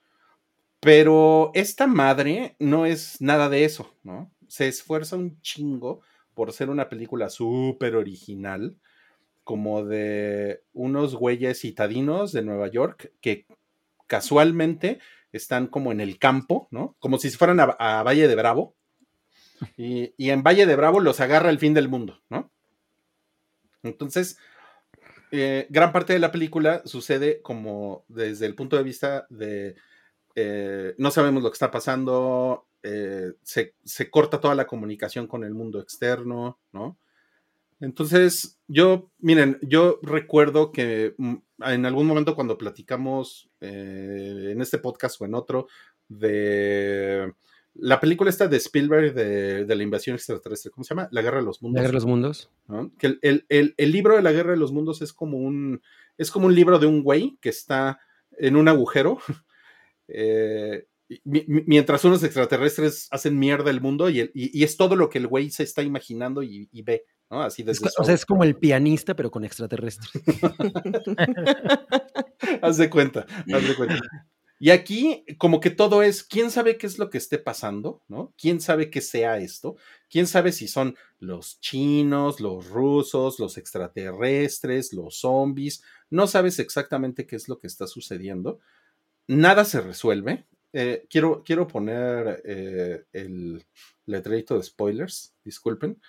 Pero 0.79 1.51
esta 1.53 1.85
madre 1.85 2.55
no 2.57 2.85
es 2.85 3.21
nada 3.21 3.49
de 3.49 3.65
eso, 3.65 3.93
¿no? 4.03 4.31
Se 4.47 4.67
esfuerza 4.67 5.15
un 5.15 5.39
chingo 5.41 6.01
por 6.33 6.51
ser 6.53 6.69
una 6.69 6.89
película 6.89 7.29
súper 7.29 7.95
original, 7.95 8.77
como 9.43 9.83
de 9.83 10.63
unos 10.73 11.15
güeyes 11.15 11.61
citadinos 11.61 12.31
de 12.31 12.41
Nueva 12.41 12.67
York 12.67 13.11
que 13.21 13.45
casualmente 14.07 14.99
están 15.31 15.67
como 15.67 15.91
en 15.91 16.01
el 16.01 16.19
campo, 16.19 16.67
¿no? 16.71 16.95
Como 16.99 17.17
si 17.17 17.29
fueran 17.29 17.59
a, 17.59 17.63
a 17.63 18.03
Valle 18.03 18.27
de 18.27 18.35
Bravo. 18.35 18.75
Y, 19.77 20.13
y, 20.17 20.31
en 20.31 20.43
Valle 20.43 20.65
de 20.65 20.75
Bravo 20.75 20.99
los 20.99 21.19
agarra 21.19 21.49
el 21.49 21.59
fin 21.59 21.73
del 21.73 21.87
mundo, 21.87 22.19
¿no? 22.29 22.50
Entonces, 23.83 24.37
eh, 25.31 25.67
gran 25.69 25.93
parte 25.93 26.13
de 26.13 26.19
la 26.19 26.31
película 26.31 26.81
sucede 26.85 27.41
como 27.41 28.03
desde 28.09 28.45
el 28.45 28.55
punto 28.55 28.75
de 28.75 28.83
vista 28.83 29.27
de 29.29 29.75
eh, 30.35 30.93
no 30.97 31.11
sabemos 31.11 31.41
lo 31.41 31.49
que 31.49 31.55
está 31.55 31.71
pasando, 31.71 32.67
eh, 32.83 33.33
se, 33.43 33.75
se, 33.83 34.09
corta 34.09 34.39
toda 34.39 34.55
la 34.55 34.67
comunicación 34.67 35.27
con 35.27 35.43
el 35.43 35.53
mundo 35.53 35.79
externo, 35.79 36.59
¿no? 36.71 36.97
Entonces, 37.79 38.59
yo, 38.67 39.11
miren, 39.19 39.57
yo 39.61 39.99
recuerdo 40.03 40.71
que 40.71 41.15
en 41.17 41.85
algún 41.85 42.05
momento 42.05 42.35
cuando 42.35 42.57
platicamos 42.57 43.49
en 43.59 44.61
este 44.61 44.77
podcast 44.77 45.19
o 45.19 45.25
en 45.25 45.33
otro 45.33 45.67
de 46.07 47.33
la 47.73 47.99
película 47.99 48.29
esta 48.29 48.47
de 48.47 48.57
Spielberg 48.57 49.13
de, 49.13 49.65
de, 49.65 49.75
la 49.75 49.83
invasión 49.83 50.15
extraterrestre, 50.15 50.71
¿cómo 50.71 50.83
se 50.83 50.93
llama? 50.93 51.07
La 51.11 51.21
Guerra 51.21 51.37
de 51.37 51.45
los 51.45 51.61
Mundos. 51.61 51.75
La 51.75 51.81
Guerra 51.81 51.91
de 51.91 51.95
los 51.95 52.05
Mundos. 52.05 52.51
¿no? 52.67 52.91
Que 52.97 53.07
el, 53.07 53.19
el, 53.21 53.45
el, 53.49 53.73
el, 53.77 53.91
libro 53.91 54.15
de 54.15 54.21
la 54.21 54.31
Guerra 54.31 54.51
de 54.51 54.57
los 54.57 54.71
Mundos 54.71 55.01
es 55.01 55.13
como 55.13 55.37
un, 55.37 55.81
es 56.17 56.31
como 56.31 56.47
un 56.47 56.55
libro 56.55 56.79
de 56.79 56.87
un 56.87 57.03
güey 57.03 57.37
que 57.41 57.49
está 57.49 57.99
en 58.37 58.55
un 58.55 58.67
agujero. 58.67 59.19
Eh, 60.13 60.87
mientras 61.23 62.03
unos 62.03 62.21
extraterrestres 62.23 63.07
hacen 63.11 63.39
mierda 63.39 63.69
el 63.69 63.79
mundo 63.79 64.09
y, 64.09 64.19
el, 64.19 64.31
y, 64.33 64.59
y, 64.59 64.65
es 64.65 64.75
todo 64.75 64.97
lo 64.97 65.09
que 65.09 65.19
el 65.19 65.27
güey 65.27 65.49
se 65.51 65.63
está 65.63 65.83
imaginando 65.83 66.43
y, 66.43 66.67
y 66.69 66.81
ve, 66.81 67.05
¿no? 67.29 67.41
Así 67.41 67.63
desde 67.63 67.87
es, 67.87 67.93
o 67.97 68.03
sea, 68.03 68.13
es 68.13 68.25
como 68.25 68.43
el 68.43 68.55
pianista, 68.55 69.15
pero 69.15 69.31
con 69.31 69.45
extraterrestres. 69.45 70.09
haz 72.61 72.75
de 72.75 72.89
cuenta, 72.89 73.25
haz 73.53 73.67
de 73.67 73.75
cuenta. 73.75 74.01
Y 74.63 74.69
aquí, 74.69 75.25
como 75.39 75.59
que 75.59 75.71
todo 75.71 76.03
es, 76.03 76.23
¿quién 76.23 76.51
sabe 76.51 76.77
qué 76.77 76.85
es 76.85 76.99
lo 76.99 77.09
que 77.09 77.17
esté 77.17 77.39
pasando? 77.39 78.03
¿No? 78.07 78.31
¿Quién 78.37 78.61
sabe 78.61 78.91
qué 78.91 79.01
sea 79.01 79.39
esto? 79.39 79.75
¿Quién 80.07 80.27
sabe 80.27 80.51
si 80.51 80.67
son 80.67 80.95
los 81.17 81.59
chinos, 81.61 82.39
los 82.39 82.69
rusos, 82.69 83.39
los 83.39 83.57
extraterrestres, 83.57 84.93
los 84.93 85.15
zombies? 85.21 85.81
No 86.11 86.27
sabes 86.27 86.59
exactamente 86.59 87.25
qué 87.25 87.37
es 87.37 87.49
lo 87.49 87.57
que 87.57 87.65
está 87.65 87.87
sucediendo. 87.87 88.59
Nada 89.25 89.65
se 89.65 89.81
resuelve. 89.81 90.45
Eh, 90.73 91.07
quiero, 91.09 91.41
quiero 91.43 91.67
poner 91.67 92.43
eh, 92.45 93.05
el 93.13 93.65
letrerito 94.05 94.57
de 94.57 94.61
spoilers, 94.61 95.33
disculpen. 95.43 95.99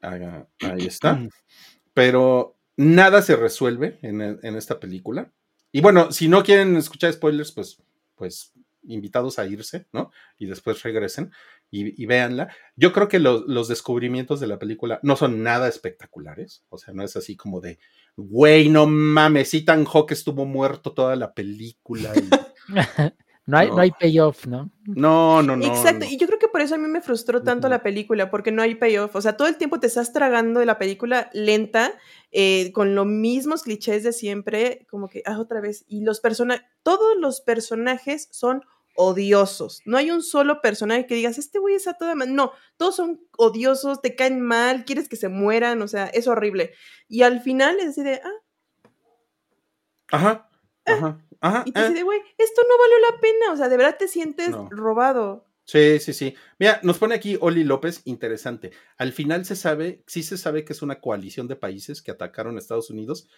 Ah, 0.00 0.46
ahí 0.62 0.86
está. 0.86 1.18
Pero 1.92 2.56
nada 2.78 3.20
se 3.20 3.36
resuelve 3.36 3.98
en, 4.00 4.22
en, 4.22 4.56
esta 4.56 4.80
película. 4.80 5.30
Y 5.78 5.80
bueno, 5.80 6.10
si 6.10 6.26
no 6.26 6.42
quieren 6.42 6.74
escuchar 6.74 7.12
spoilers, 7.12 7.52
pues, 7.52 7.80
pues 8.16 8.52
invitados 8.82 9.38
a 9.38 9.46
irse, 9.46 9.86
¿no? 9.92 10.10
Y 10.36 10.46
después 10.46 10.82
regresen 10.82 11.30
y, 11.70 12.02
y 12.02 12.04
véanla. 12.06 12.52
Yo 12.74 12.92
creo 12.92 13.06
que 13.06 13.20
lo, 13.20 13.44
los 13.46 13.68
descubrimientos 13.68 14.40
de 14.40 14.48
la 14.48 14.58
película 14.58 14.98
no 15.04 15.14
son 15.14 15.44
nada 15.44 15.68
espectaculares. 15.68 16.64
O 16.68 16.78
sea, 16.78 16.92
no 16.94 17.04
es 17.04 17.14
así 17.14 17.36
como 17.36 17.60
de, 17.60 17.78
güey, 18.16 18.68
no 18.70 18.88
mames, 18.88 19.54
Ethan 19.54 19.84
Hawke 19.84 20.10
estuvo 20.10 20.44
muerto 20.46 20.94
toda 20.94 21.14
la 21.14 21.32
película. 21.32 22.12
No 23.48 23.56
hay, 23.56 23.68
no. 23.68 23.76
no 23.76 23.80
hay 23.80 23.90
payoff, 23.92 24.46
¿no? 24.46 24.70
No, 24.84 25.42
no, 25.42 25.56
no. 25.56 25.64
Exacto, 25.64 26.04
no. 26.04 26.10
y 26.10 26.18
yo 26.18 26.26
creo 26.26 26.38
que 26.38 26.48
por 26.48 26.60
eso 26.60 26.74
a 26.74 26.78
mí 26.78 26.86
me 26.86 27.00
frustró 27.00 27.42
tanto 27.42 27.66
uh 27.66 27.70
-huh. 27.70 27.76
la 27.76 27.82
película, 27.82 28.30
porque 28.30 28.52
no 28.52 28.60
hay 28.60 28.74
payoff. 28.74 29.16
O 29.16 29.22
sea, 29.22 29.38
todo 29.38 29.48
el 29.48 29.56
tiempo 29.56 29.80
te 29.80 29.86
estás 29.86 30.12
tragando 30.12 30.60
de 30.60 30.66
la 30.66 30.76
película 30.76 31.30
lenta, 31.32 31.94
eh, 32.30 32.72
con 32.72 32.94
los 32.94 33.06
mismos 33.06 33.62
clichés 33.62 34.02
de 34.02 34.12
siempre, 34.12 34.86
como 34.90 35.08
que, 35.08 35.22
ah, 35.24 35.40
otra 35.40 35.62
vez. 35.62 35.86
Y 35.88 36.02
los 36.02 36.20
personajes, 36.20 36.62
todos 36.82 37.16
los 37.16 37.40
personajes 37.40 38.28
son 38.32 38.64
odiosos. 38.94 39.80
No 39.86 39.96
hay 39.96 40.10
un 40.10 40.22
solo 40.22 40.60
personaje 40.60 41.06
que 41.06 41.14
digas, 41.14 41.38
este 41.38 41.58
güey 41.58 41.74
es 41.74 41.88
a 41.88 41.94
toda 41.94 42.14
madre. 42.14 42.32
No, 42.32 42.52
todos 42.76 42.96
son 42.96 43.18
odiosos, 43.38 44.02
te 44.02 44.14
caen 44.14 44.42
mal, 44.42 44.84
quieres 44.84 45.08
que 45.08 45.16
se 45.16 45.30
mueran, 45.30 45.80
o 45.80 45.88
sea, 45.88 46.04
es 46.08 46.28
horrible. 46.28 46.72
Y 47.08 47.22
al 47.22 47.40
final 47.40 47.80
es 47.80 47.88
así 47.88 48.02
de, 48.02 48.20
ah. 48.22 48.90
Ajá, 50.10 50.47
ajá. 50.92 51.18
Ajá, 51.40 51.62
y 51.66 51.72
te 51.72 51.88
dice, 51.88 52.02
güey, 52.02 52.20
esto 52.36 52.62
no 52.68 52.76
valió 52.78 52.98
la 53.10 53.20
pena. 53.20 53.52
O 53.52 53.56
sea, 53.56 53.68
de 53.68 53.76
verdad 53.76 53.96
te 53.98 54.08
sientes 54.08 54.50
No. 54.50 54.68
robado. 54.70 55.44
Sí, 55.64 55.98
sí, 56.00 56.12
sí. 56.14 56.34
Mira, 56.58 56.80
nos 56.82 56.98
pone 56.98 57.14
aquí 57.14 57.36
Oli 57.40 57.62
López, 57.62 58.00
interesante. 58.06 58.72
Al 58.96 59.12
final 59.12 59.44
se 59.44 59.54
sabe, 59.54 60.02
sí 60.06 60.22
se 60.22 60.38
sabe 60.38 60.64
que 60.64 60.72
es 60.72 60.80
una 60.82 61.00
coalición 61.00 61.46
de 61.46 61.56
países 61.56 62.00
que 62.02 62.10
atacaron 62.10 62.56
a 62.56 62.58
Estados 62.58 62.88
Unidos. 62.90 63.28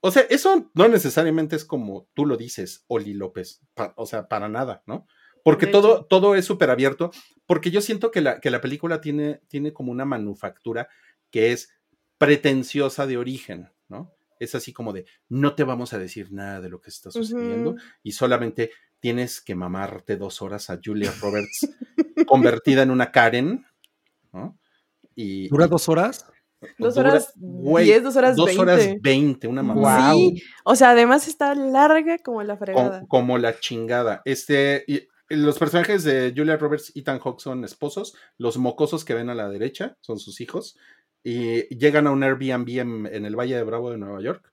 O 0.00 0.10
sea, 0.10 0.22
eso 0.30 0.70
no 0.74 0.88
necesariamente 0.88 1.56
es 1.56 1.64
como 1.64 2.06
tú 2.14 2.26
lo 2.26 2.36
dices, 2.36 2.84
Oli 2.86 3.14
López. 3.14 3.62
Pa- 3.74 3.94
o 3.96 4.06
sea, 4.06 4.28
para 4.28 4.48
nada, 4.48 4.82
¿no? 4.86 5.06
Porque 5.42 5.66
todo, 5.66 6.04
todo 6.04 6.34
es 6.34 6.44
súper 6.44 6.68
abierto. 6.70 7.10
Porque 7.46 7.70
yo 7.70 7.80
siento 7.80 8.10
que 8.10 8.20
la, 8.20 8.40
que 8.40 8.50
la 8.50 8.60
película 8.60 9.00
tiene, 9.00 9.40
tiene 9.48 9.72
como 9.72 9.90
una 9.90 10.04
manufactura 10.04 10.88
que 11.30 11.50
es 11.52 11.72
pretenciosa 12.18 13.06
de 13.06 13.16
origen, 13.16 13.70
¿no? 13.88 14.12
Es 14.40 14.56
así 14.56 14.72
como 14.72 14.92
de, 14.92 15.06
no 15.28 15.54
te 15.54 15.62
vamos 15.62 15.92
a 15.92 15.98
decir 15.98 16.32
nada 16.32 16.60
de 16.60 16.68
lo 16.68 16.80
que 16.80 16.90
está 16.90 17.12
sucediendo 17.12 17.76
y 18.02 18.12
solamente 18.12 18.72
tienes 18.98 19.40
que 19.40 19.54
mamarte 19.54 20.16
dos 20.16 20.42
horas 20.42 20.70
a 20.70 20.80
Julia 20.82 21.12
Roberts 21.20 21.68
convertida 22.26 22.82
en 22.82 22.90
una 22.90 23.12
Karen, 23.12 23.64
¿no? 24.32 24.58
Y, 25.14 25.48
¿Dura 25.48 25.68
dos 25.68 25.88
horas? 25.88 26.26
Dos 26.78 26.96
horas 26.96 27.32
güey, 27.36 27.86
diez, 27.86 28.02
dos 28.02 28.16
horas 28.16 28.36
dos 28.36 28.56
horas 28.58 28.78
veinte. 28.78 29.00
veinte, 29.02 29.48
una 29.48 29.62
mamá. 29.62 30.12
Sí, 30.12 30.42
o 30.64 30.76
sea, 30.76 30.90
además 30.90 31.26
está 31.26 31.54
larga 31.54 32.18
como 32.18 32.42
la 32.42 32.56
fregada. 32.56 33.02
como 33.08 33.38
la 33.38 33.58
chingada. 33.58 34.20
Este, 34.26 34.84
y 34.86 35.08
los 35.30 35.58
personajes 35.58 36.04
de 36.04 36.34
Julia 36.36 36.56
Roberts 36.56 36.92
y 36.94 37.00
Ethan 37.00 37.20
Hawke 37.20 37.40
son 37.40 37.64
esposos. 37.64 38.14
Los 38.36 38.58
mocosos 38.58 39.04
que 39.04 39.14
ven 39.14 39.30
a 39.30 39.34
la 39.34 39.48
derecha 39.48 39.96
son 40.00 40.18
sus 40.18 40.40
hijos. 40.40 40.76
Y 41.22 41.62
llegan 41.76 42.06
a 42.06 42.10
un 42.12 42.22
Airbnb 42.22 42.68
en, 42.78 43.06
en 43.06 43.24
el 43.26 43.36
Valle 43.36 43.56
de 43.56 43.62
Bravo 43.64 43.90
de 43.90 43.98
Nueva 43.98 44.20
York. 44.22 44.50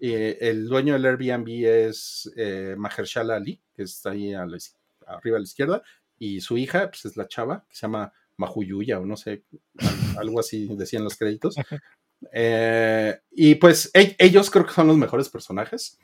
Y 0.00 0.12
el 0.12 0.66
dueño 0.66 0.94
del 0.94 1.06
Airbnb 1.06 1.48
es 1.66 2.30
eh, 2.36 2.74
Mahershala 2.76 3.36
Ali, 3.36 3.60
que 3.74 3.82
está 3.84 4.10
ahí 4.10 4.32
a 4.34 4.44
la 4.46 4.56
iz- 4.56 4.74
arriba 5.06 5.36
a 5.36 5.40
la 5.40 5.44
izquierda. 5.44 5.82
Y 6.18 6.40
su 6.40 6.56
hija, 6.58 6.88
pues 6.90 7.04
es 7.04 7.16
la 7.16 7.28
chava, 7.28 7.64
que 7.68 7.76
se 7.76 7.82
llama 7.82 8.12
Mahuyuya, 8.36 8.98
o 9.00 9.06
no 9.06 9.16
sé, 9.16 9.44
al- 9.78 10.18
algo 10.18 10.40
así 10.40 10.68
decían 10.76 11.04
los 11.04 11.16
créditos. 11.16 11.54
Eh, 12.32 13.18
y 13.30 13.54
pues 13.54 13.90
e- 13.94 14.14
ellos 14.18 14.50
creo 14.50 14.66
que 14.66 14.74
son 14.74 14.86
los 14.88 14.96
mejores 14.98 15.30
personajes. 15.30 15.98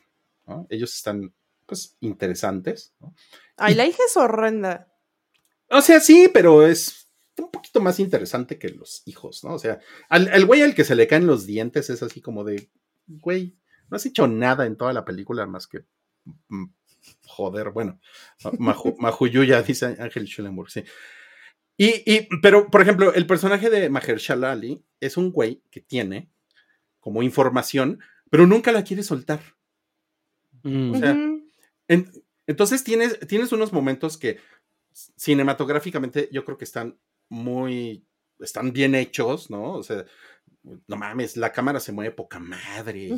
¿no? 0.46 0.66
Ellos 0.70 0.94
están, 0.94 1.34
pues, 1.66 1.94
interesantes. 2.00 2.94
¿no? 3.00 3.14
Ay, 3.59 3.74
la 3.74 3.84
hija 3.84 4.02
es 4.09 4.16
horrenda. 4.16 4.88
O 5.68 5.82
sea, 5.82 6.00
sí, 6.00 6.30
pero 6.32 6.66
es 6.66 7.05
un 7.45 7.51
poquito 7.51 7.80
más 7.80 8.01
interesante 8.01 8.59
que 8.59 8.68
los 8.70 9.03
hijos, 9.07 9.45
¿no? 9.45 9.55
O 9.55 9.59
sea, 9.59 9.80
al, 10.09 10.28
el 10.28 10.47
güey 10.47 10.62
al 10.62 10.74
que 10.74 10.84
se 10.84 10.95
le 10.95 11.07
caen 11.07 11.26
los 11.26 11.47
dientes 11.47 11.91
es 11.91 12.03
así 12.03 12.20
como 12.20 12.45
de, 12.45 12.68
güey, 13.07 13.57
no 13.91 13.97
has 13.97 14.07
hecho 14.07 14.26
nada 14.26 14.66
en 14.66 14.76
toda 14.76 14.93
la 14.93 15.05
película 15.05 15.47
más 15.47 15.66
que 15.66 15.84
mm, 16.49 16.64
joder, 17.26 17.70
bueno, 17.70 18.01
Maju- 18.43 18.97
Mahuyuya, 18.99 19.62
dice 19.62 19.97
Ángel 19.99 20.26
Schulenburg, 20.26 20.70
sí. 20.70 20.84
Y, 21.76 22.03
y, 22.11 22.28
pero, 22.41 22.70
por 22.70 22.80
ejemplo, 22.80 23.12
el 23.12 23.26
personaje 23.26 23.68
de 23.68 23.91
Mahershala 23.91 24.51
Ali 24.53 24.82
es 25.01 25.16
un 25.18 25.30
güey 25.30 25.62
que 25.70 25.80
tiene 25.82 26.30
como 27.01 27.22
información, 27.22 28.01
pero 28.30 28.47
nunca 28.47 28.72
la 28.72 28.82
quiere 28.82 29.03
soltar. 29.03 29.41
Mm. 30.62 30.93
O 30.95 30.99
sea, 30.99 31.11
en- 31.89 32.12
entonces 32.47 32.82
tienes, 32.82 33.18
tienes 33.28 33.53
unos 33.53 33.72
momentos 33.72 34.16
que 34.16 34.39
cinematográficamente 35.16 36.28
yo 36.32 36.45
creo 36.45 36.57
que 36.59 36.64
están 36.64 36.99
muy, 37.28 38.04
están 38.40 38.72
bien 38.72 38.94
hechos, 38.94 39.50
¿no? 39.50 39.72
O 39.74 39.82
sea, 39.82 40.04
no 40.88 40.96
mames, 40.96 41.36
la 41.36 41.52
cámara 41.52 41.78
se 41.78 41.92
mueve 41.92 42.10
poca 42.10 42.40
madre, 42.40 42.98
y, 42.98 43.12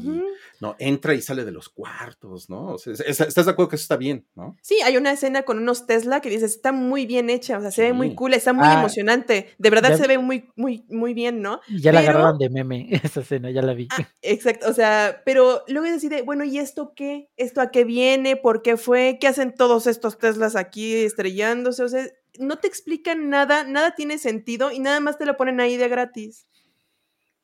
no, 0.61 0.77
entra 0.79 1.15
y 1.15 1.23
sale 1.23 1.47
de 1.47 1.51
los 1.51 1.71
cuartos, 1.71 2.51
¿no? 2.51 2.75
O 2.75 2.79
sea, 2.79 2.93
es- 2.93 3.01
es- 3.01 3.21
¿estás 3.23 3.47
de 3.47 3.53
acuerdo 3.53 3.71
que 3.71 3.77
eso 3.77 3.85
está 3.85 3.97
bien, 3.97 4.27
no? 4.35 4.55
Sí, 4.61 4.77
hay 4.85 4.99
una 4.99 5.13
escena 5.13 5.45
con 5.45 5.59
unos 5.59 5.87
Tesla 5.87 6.21
que 6.21 6.29
dices, 6.29 6.53
está 6.55 6.73
muy 6.73 7.07
bien 7.07 7.31
hecha, 7.31 7.57
o 7.57 7.61
sea, 7.63 7.71
se 7.71 7.81
ve 7.83 7.93
muy 7.95 8.15
cool, 8.15 8.35
está 8.35 8.53
muy 8.53 8.67
Ah, 8.69 8.75
emocionante. 8.75 9.55
De 9.57 9.71
verdad 9.71 9.91
ya- 9.91 9.97
se 9.97 10.07
ve 10.07 10.19
muy, 10.19 10.51
muy, 10.57 10.85
muy 10.91 11.15
bien, 11.15 11.41
¿no? 11.41 11.61
Y 11.69 11.81
ya 11.81 11.91
la 11.91 12.01
agarraron 12.01 12.37
de 12.39 12.51
meme 12.51 12.89
esa 13.15 13.21
escena, 13.21 13.51
ya 13.51 13.63
la 13.63 13.73
vi. 13.73 13.89
Ah, 13.93 14.07
exacto, 14.21 14.69
o 14.69 14.75
sea, 14.75 15.23
pero 15.25 15.65
luego 15.69 15.87
decide, 15.91 16.21
bueno, 16.21 16.45
¿y 16.45 16.59
esto 16.59 16.93
qué? 16.95 17.31
¿Esto 17.39 17.63
a 17.63 17.71
qué 17.71 17.85
viene? 17.85 18.37
¿Por 18.37 18.61
qué 18.61 18.77
fue? 18.77 19.17
¿Qué 19.19 19.27
hacen 19.27 19.55
todos 19.55 19.87
estos 19.87 20.19
Teslas 20.19 20.55
aquí 20.55 20.93
estrellándose? 20.97 21.83
O 21.83 21.89
sea, 21.89 22.07
no 22.39 22.59
te 22.59 22.67
explican 22.69 23.29
nada, 23.31 23.65
nada 23.65 23.95
tiene 23.95 24.19
sentido 24.19 24.71
y 24.73 24.79
nada 24.81 25.01
más 25.01 25.19
te 25.19 25.27
lo 25.27 25.37
ponen 25.37 25.61
ahí 25.61 25.77
de 25.77 25.89
gratis. 25.89 26.47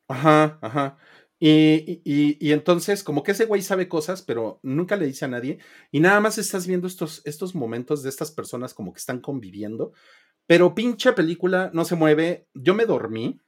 Ajá, 0.09 0.59
ajá. 0.63 0.99
Y, 1.41 2.01
y- 2.05 2.37
y- 2.41 2.53
entonces, 2.53 3.03
como 3.03 3.23
que 3.23 3.33
ese 3.33 3.45
güey 3.47 3.61
sabe 3.63 3.89
cosas, 3.89 4.23
pero 4.23 4.61
nunca 4.63 4.97
le 4.97 5.07
dice 5.07 5.25
a 5.25 5.29
nadie. 5.29 5.59
Y 5.91 6.01
nada 6.01 6.21
más 6.21 6.39
estás 6.39 6.67
viendo 6.67 6.87
estos, 6.87 7.23
estos 7.25 7.55
momentos 7.55 8.03
de 8.03 8.09
estas 8.11 8.31
personas 8.31 8.73
como 8.75 8.93
que 8.93 8.99
están 8.99 9.21
conviviendo. 9.21 9.93
Pero 10.47 10.75
pinche 10.75 11.13
película 11.13 11.71
no 11.75 11.85
se 11.85 11.97
mueve. 11.97 12.47
Yo 12.55 12.75
me 12.75 12.87
dormí. 12.87 13.41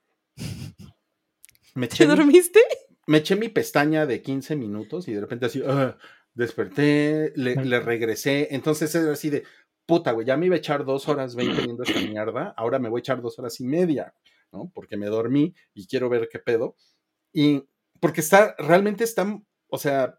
Me 1.75 1.87
¿Te 1.89 1.95
eché, 1.95 2.07
mi, 2.07 2.17
dormiste? 2.17 2.61
me 3.07 3.19
eché 3.19 3.37
mi 3.37 3.49
pestaña 3.49 4.07
de 4.07 4.21
15 4.23 4.57
minutos 4.57 5.09
y 5.09 5.13
de 5.15 5.21
repente 5.21 5.47
así, 5.47 5.63
ah, 5.67 5.97
desperté, 6.35 7.33
le, 7.37 7.57
le 7.57 7.81
regresé. 7.81 8.49
Entonces 8.51 8.95
era 8.95 9.13
así 9.13 9.31
de, 9.31 9.45
puta, 9.87 10.13
güey, 10.13 10.27
ya 10.27 10.37
me 10.37 10.47
iba 10.47 10.57
a 10.57 10.59
echar 10.59 10.85
dos 10.85 11.09
horas 11.09 11.35
20 11.35 11.63
viendo 11.63 11.83
esta 11.85 12.01
mierda. 12.01 12.55
Ahora 12.57 12.79
me 12.79 12.89
voy 12.89 12.99
a 12.99 13.01
echar 13.01 13.23
dos 13.23 13.39
horas 13.39 13.61
y 13.61 13.67
media. 13.67 14.13
¿no? 14.53 14.71
Porque 14.75 14.97
me 14.97 15.07
dormí 15.07 15.55
y 15.75 15.87
quiero 15.87 16.09
ver 16.09 16.29
qué 16.31 16.39
pedo. 16.39 16.77
Y 17.33 17.65
porque 18.01 18.21
está, 18.21 18.55
realmente 18.59 19.05
está, 19.05 19.27
o 19.69 19.79
sea, 19.79 20.19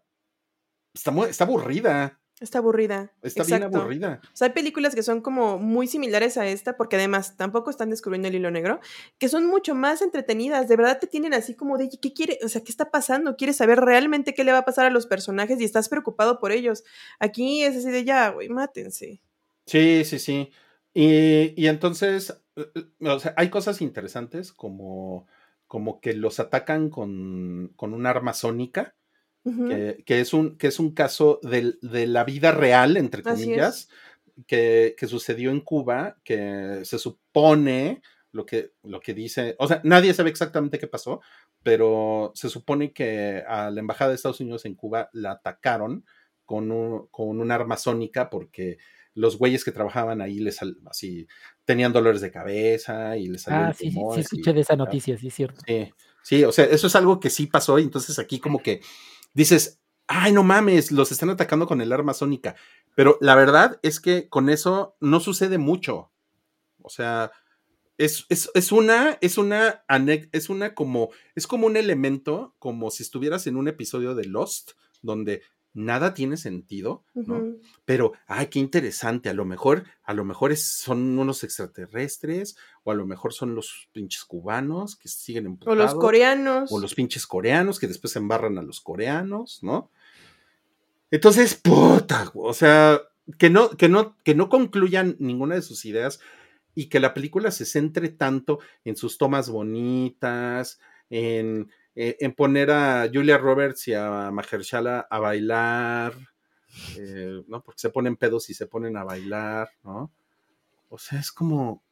está, 0.94 1.12
está 1.28 1.44
aburrida, 1.44 2.20
Está 2.40 2.58
aburrida. 2.58 3.12
está 3.20 3.42
bien 3.42 3.56
exacto. 3.56 3.78
aburrida. 3.78 4.20
O 4.32 4.36
sea, 4.36 4.46
hay 4.46 4.52
películas 4.52 4.94
que 4.94 5.02
son 5.02 5.22
como 5.22 5.58
muy 5.58 5.88
similares 5.88 6.36
a 6.36 6.46
esta, 6.46 6.76
porque 6.76 6.94
además 6.94 7.36
tampoco 7.36 7.68
están 7.68 7.90
descubriendo 7.90 8.28
el 8.28 8.36
hilo 8.36 8.52
negro, 8.52 8.78
que 9.18 9.28
son 9.28 9.46
mucho 9.46 9.74
más 9.74 10.02
entretenidas. 10.02 10.68
De 10.68 10.76
verdad 10.76 11.00
te 11.00 11.08
tienen 11.08 11.34
así 11.34 11.56
como 11.56 11.78
de, 11.78 11.90
¿qué 12.00 12.12
quiere? 12.12 12.38
O 12.44 12.48
sea, 12.48 12.62
¿qué 12.62 12.70
está 12.70 12.92
pasando? 12.92 13.36
¿Quieres 13.36 13.56
saber 13.56 13.80
realmente 13.80 14.34
qué 14.34 14.44
le 14.44 14.52
va 14.52 14.58
a 14.58 14.64
pasar 14.64 14.86
a 14.86 14.90
los 14.90 15.08
personajes 15.08 15.60
y 15.60 15.64
estás 15.64 15.88
preocupado 15.88 16.38
por 16.38 16.52
ellos? 16.52 16.84
Aquí 17.18 17.64
es 17.64 17.76
así 17.76 17.90
de, 17.90 18.04
ya, 18.04 18.28
güey, 18.30 18.48
mátense. 18.48 19.20
Sí, 19.68 20.04
sí, 20.04 20.18
sí. 20.18 20.50
Y, 20.94 21.52
y 21.62 21.66
entonces, 21.68 22.30
eh, 22.56 22.66
eh, 22.74 23.08
o 23.08 23.20
sea, 23.20 23.34
hay 23.36 23.50
cosas 23.50 23.80
interesantes 23.82 24.52
como, 24.52 25.26
como 25.66 26.00
que 26.00 26.14
los 26.14 26.40
atacan 26.40 26.90
con, 26.90 27.72
con 27.76 27.92
un 27.94 28.06
arma 28.06 28.32
sónica, 28.34 28.94
que, 29.68 30.02
que 30.06 30.20
es, 30.20 30.34
un, 30.34 30.58
que 30.58 30.68
es 30.68 30.80
un 30.80 30.92
caso 30.94 31.40
del- 31.42 31.78
de, 31.82 32.06
la 32.06 32.24
vida 32.24 32.52
real, 32.52 32.96
entre 32.96 33.22
es. 33.22 33.26
comillas, 33.28 33.90
que, 34.46 34.94
que 34.98 35.06
sucedió 35.06 35.50
en 35.50 35.60
Cuba, 35.62 36.18
que 36.24 36.80
se 36.84 36.98
supone 36.98 38.02
lo 38.32 38.46
que, 38.46 38.72
lo 38.84 39.00
que 39.00 39.14
dice, 39.14 39.56
o 39.58 39.68
sea, 39.68 39.80
nadie 39.84 40.14
sabe 40.14 40.30
exactamente 40.30 40.78
qué 40.78 40.88
pasó, 40.88 41.20
pero 41.62 42.32
se 42.34 42.48
supone 42.50 42.92
que 42.92 43.44
a 43.48 43.70
la 43.70 43.80
Embajada 43.80 44.10
de 44.10 44.16
Estados 44.16 44.40
Unidos 44.40 44.64
en 44.66 44.76
Cuba 44.76 45.10
la 45.12 45.32
atacaron 45.32 46.04
con 46.44 46.70
un, 46.70 47.08
con 47.08 47.40
un 47.40 47.50
arma 47.50 47.76
sónica 47.76 48.30
porque 48.30 48.78
los 49.18 49.36
güeyes 49.38 49.64
que 49.64 49.72
trabajaban 49.72 50.20
ahí 50.20 50.38
les 50.38 50.56
sal- 50.56 50.78
así 50.90 51.26
tenían 51.64 51.92
dolores 51.92 52.20
de 52.20 52.30
cabeza 52.30 53.16
y 53.16 53.28
les 53.28 53.42
salían 53.42 53.70
Ah, 53.70 53.72
sí, 53.74 53.90
sí, 53.90 53.92
sí, 53.92 53.98
y- 54.16 54.20
escuché 54.20 54.52
de 54.52 54.60
esa 54.60 54.76
noticia, 54.76 55.18
sí, 55.18 55.28
es 55.28 55.34
cierto. 55.34 55.60
Sí, 55.66 55.92
sí, 56.22 56.44
o 56.44 56.52
sea, 56.52 56.64
eso 56.66 56.86
es 56.86 56.96
algo 56.96 57.20
que 57.20 57.30
sí 57.30 57.46
pasó 57.46 57.78
y 57.78 57.82
entonces 57.82 58.18
aquí 58.18 58.38
como 58.38 58.62
que 58.62 58.80
dices, 59.34 59.80
ay, 60.06 60.32
no 60.32 60.42
mames, 60.42 60.92
los 60.92 61.12
están 61.12 61.30
atacando 61.30 61.66
con 61.66 61.80
el 61.80 61.92
arma 61.92 62.14
sónica, 62.14 62.54
pero 62.94 63.18
la 63.20 63.34
verdad 63.34 63.78
es 63.82 64.00
que 64.00 64.28
con 64.28 64.48
eso 64.48 64.96
no 65.00 65.20
sucede 65.20 65.58
mucho. 65.58 66.10
O 66.82 66.88
sea, 66.90 67.30
es, 67.98 68.24
es, 68.28 68.50
es 68.54 68.72
una, 68.72 69.18
es 69.20 69.36
una, 69.38 69.84
es 70.32 70.48
una 70.48 70.74
como, 70.74 71.10
es 71.34 71.46
como 71.46 71.66
un 71.66 71.76
elemento, 71.76 72.54
como 72.58 72.90
si 72.90 73.02
estuvieras 73.02 73.46
en 73.46 73.56
un 73.56 73.66
episodio 73.68 74.14
de 74.14 74.24
Lost, 74.24 74.72
donde 75.02 75.42
nada 75.74 76.12
tiene 76.14 76.36
sentido, 76.36 77.04
¿no? 77.14 77.54
Pero, 77.84 78.12
ay, 78.26 78.46
qué 78.48 78.58
interesante, 78.58 79.28
a 79.28 79.34
lo 79.34 79.44
mejor, 79.44 79.84
a 80.02 80.12
lo 80.14 80.24
mejor 80.24 80.50
es- 80.52 80.78
son 80.78 81.18
unos 81.18 81.44
extraterrestres, 81.44 82.56
o 82.84 82.90
a 82.90 82.94
lo 82.94 83.06
mejor 83.06 83.32
son 83.32 83.54
los 83.54 83.88
pinches 83.92 84.24
cubanos 84.24 84.96
que 84.96 85.08
siguen 85.08 85.44
O 85.46 85.48
emputados, 85.50 85.78
los 85.78 85.94
coreanos. 85.94 86.72
o 86.72 86.80
los 86.80 86.94
pinches 86.94 87.26
coreanos 87.26 87.78
que 87.78 87.86
después 87.86 88.16
embarran 88.16 88.58
a 88.58 88.62
los 88.62 88.80
coreanos, 88.80 89.60
¿no? 89.62 89.90
Entonces, 91.10 91.54
puta, 91.54 92.30
o 92.34 92.52
sea, 92.52 93.00
que 93.38 93.50
no, 93.50 93.70
que 93.70 93.88
no, 93.88 94.16
que 94.24 94.34
no 94.34 94.48
concluyan 94.48 95.16
ninguna 95.18 95.54
de 95.54 95.62
sus 95.62 95.84
ideas 95.84 96.20
y 96.74 96.86
que 96.86 97.00
la 97.00 97.14
película 97.14 97.50
se 97.50 97.64
centre 97.64 98.08
tanto 98.08 98.58
en 98.84 98.96
sus 98.96 99.18
tomas 99.18 99.48
bonitas, 99.48 100.78
en, 101.10 101.70
eh, 102.00 102.16
en 102.20 102.32
poner 102.32 102.70
a 102.70 103.10
Julia 103.12 103.38
Roberts 103.38 103.88
y 103.88 103.94
a 103.94 104.30
Mahershala 104.30 105.08
a 105.10 105.18
bailar, 105.18 106.14
eh, 106.96 107.42
¿no? 107.48 107.62
Porque 107.62 107.80
se 107.80 107.90
ponen 107.90 108.16
pedos 108.16 108.48
y 108.50 108.54
se 108.54 108.68
ponen 108.68 108.96
a 108.96 109.02
bailar, 109.02 109.68
¿no? 109.82 110.12
O 110.90 110.98
sea, 110.98 111.18
es 111.20 111.32
como. 111.32 111.82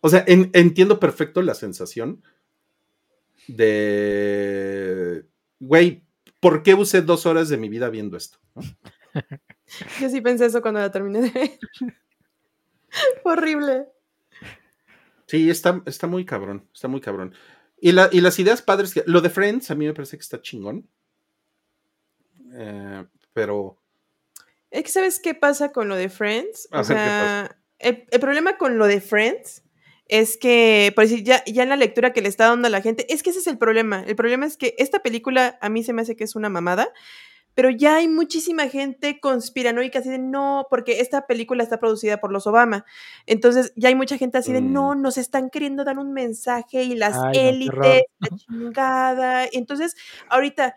O 0.00 0.08
sea, 0.08 0.24
en- 0.26 0.50
entiendo 0.54 0.98
perfecto 0.98 1.40
la 1.42 1.54
sensación 1.54 2.22
de. 3.48 5.26
Güey, 5.58 6.04
¿por 6.40 6.62
qué 6.62 6.74
usé 6.74 7.02
dos 7.02 7.26
horas 7.26 7.48
de 7.48 7.56
mi 7.58 7.68
vida 7.68 7.90
viendo 7.90 8.16
esto? 8.16 8.38
¿no? 8.54 8.62
Yo 10.00 10.08
sí 10.08 10.20
pensé 10.20 10.46
eso 10.46 10.62
cuando 10.62 10.80
la 10.80 10.90
terminé 10.90 11.20
de 11.22 11.30
ver. 11.30 11.50
Horrible. 13.24 13.86
Sí, 15.26 15.48
está, 15.48 15.80
está 15.86 16.06
muy 16.06 16.24
cabrón, 16.24 16.68
está 16.74 16.88
muy 16.88 17.00
cabrón. 17.00 17.34
Y, 17.80 17.92
la, 17.92 18.08
y 18.12 18.20
las 18.20 18.38
ideas 18.38 18.62
padres, 18.62 18.92
que, 18.92 19.02
lo 19.06 19.20
de 19.20 19.30
Friends 19.30 19.70
a 19.70 19.74
mí 19.74 19.86
me 19.86 19.94
parece 19.94 20.16
que 20.16 20.22
está 20.22 20.40
chingón. 20.42 20.88
Eh, 22.52 23.04
pero. 23.32 23.78
Es 24.70 24.84
que, 24.84 24.90
¿sabes 24.90 25.18
qué 25.18 25.34
pasa 25.34 25.72
con 25.72 25.88
lo 25.88 25.96
de 25.96 26.08
Friends? 26.08 26.68
O 26.70 26.76
ver, 26.76 26.86
¿qué 26.86 26.92
sea, 26.92 27.56
el, 27.78 28.04
el 28.10 28.20
problema 28.20 28.58
con 28.58 28.78
lo 28.78 28.86
de 28.86 29.00
Friends 29.00 29.62
es 30.10 30.36
que, 30.36 30.92
por 30.94 31.04
decir, 31.04 31.22
ya, 31.22 31.44
ya 31.44 31.62
en 31.62 31.68
la 31.68 31.76
lectura 31.76 32.12
que 32.12 32.20
le 32.20 32.28
está 32.28 32.48
dando 32.48 32.66
a 32.66 32.70
la 32.70 32.82
gente, 32.82 33.06
es 33.12 33.22
que 33.22 33.30
ese 33.30 33.38
es 33.38 33.46
el 33.46 33.58
problema. 33.58 34.02
El 34.06 34.16
problema 34.16 34.44
es 34.44 34.56
que 34.56 34.74
esta 34.76 35.00
película 35.00 35.56
a 35.60 35.68
mí 35.68 35.84
se 35.84 35.92
me 35.92 36.02
hace 36.02 36.16
que 36.16 36.24
es 36.24 36.34
una 36.34 36.48
mamada, 36.48 36.92
pero 37.54 37.70
ya 37.70 37.96
hay 37.96 38.08
muchísima 38.08 38.68
gente 38.68 39.20
conspiranoica 39.20 39.98
así 39.98 40.08
de 40.08 40.18
no, 40.18 40.66
porque 40.70 41.00
esta 41.00 41.26
película 41.26 41.62
está 41.62 41.78
producida 41.78 42.18
por 42.18 42.32
los 42.32 42.46
Obama. 42.46 42.84
Entonces 43.26 43.72
ya 43.76 43.88
hay 43.88 43.94
mucha 43.94 44.16
gente 44.16 44.38
así 44.38 44.52
de 44.52 44.60
Mm. 44.60 44.72
no, 44.72 44.94
nos 44.94 45.18
están 45.18 45.50
queriendo 45.50 45.84
dar 45.84 45.98
un 45.98 46.12
mensaje 46.12 46.84
y 46.84 46.94
las 46.94 47.16
Ay, 47.16 47.22
no, 47.22 47.48
élites, 47.48 48.02
la 48.18 48.28
chingada. 48.36 49.44
Entonces, 49.52 49.96
ahorita 50.28 50.74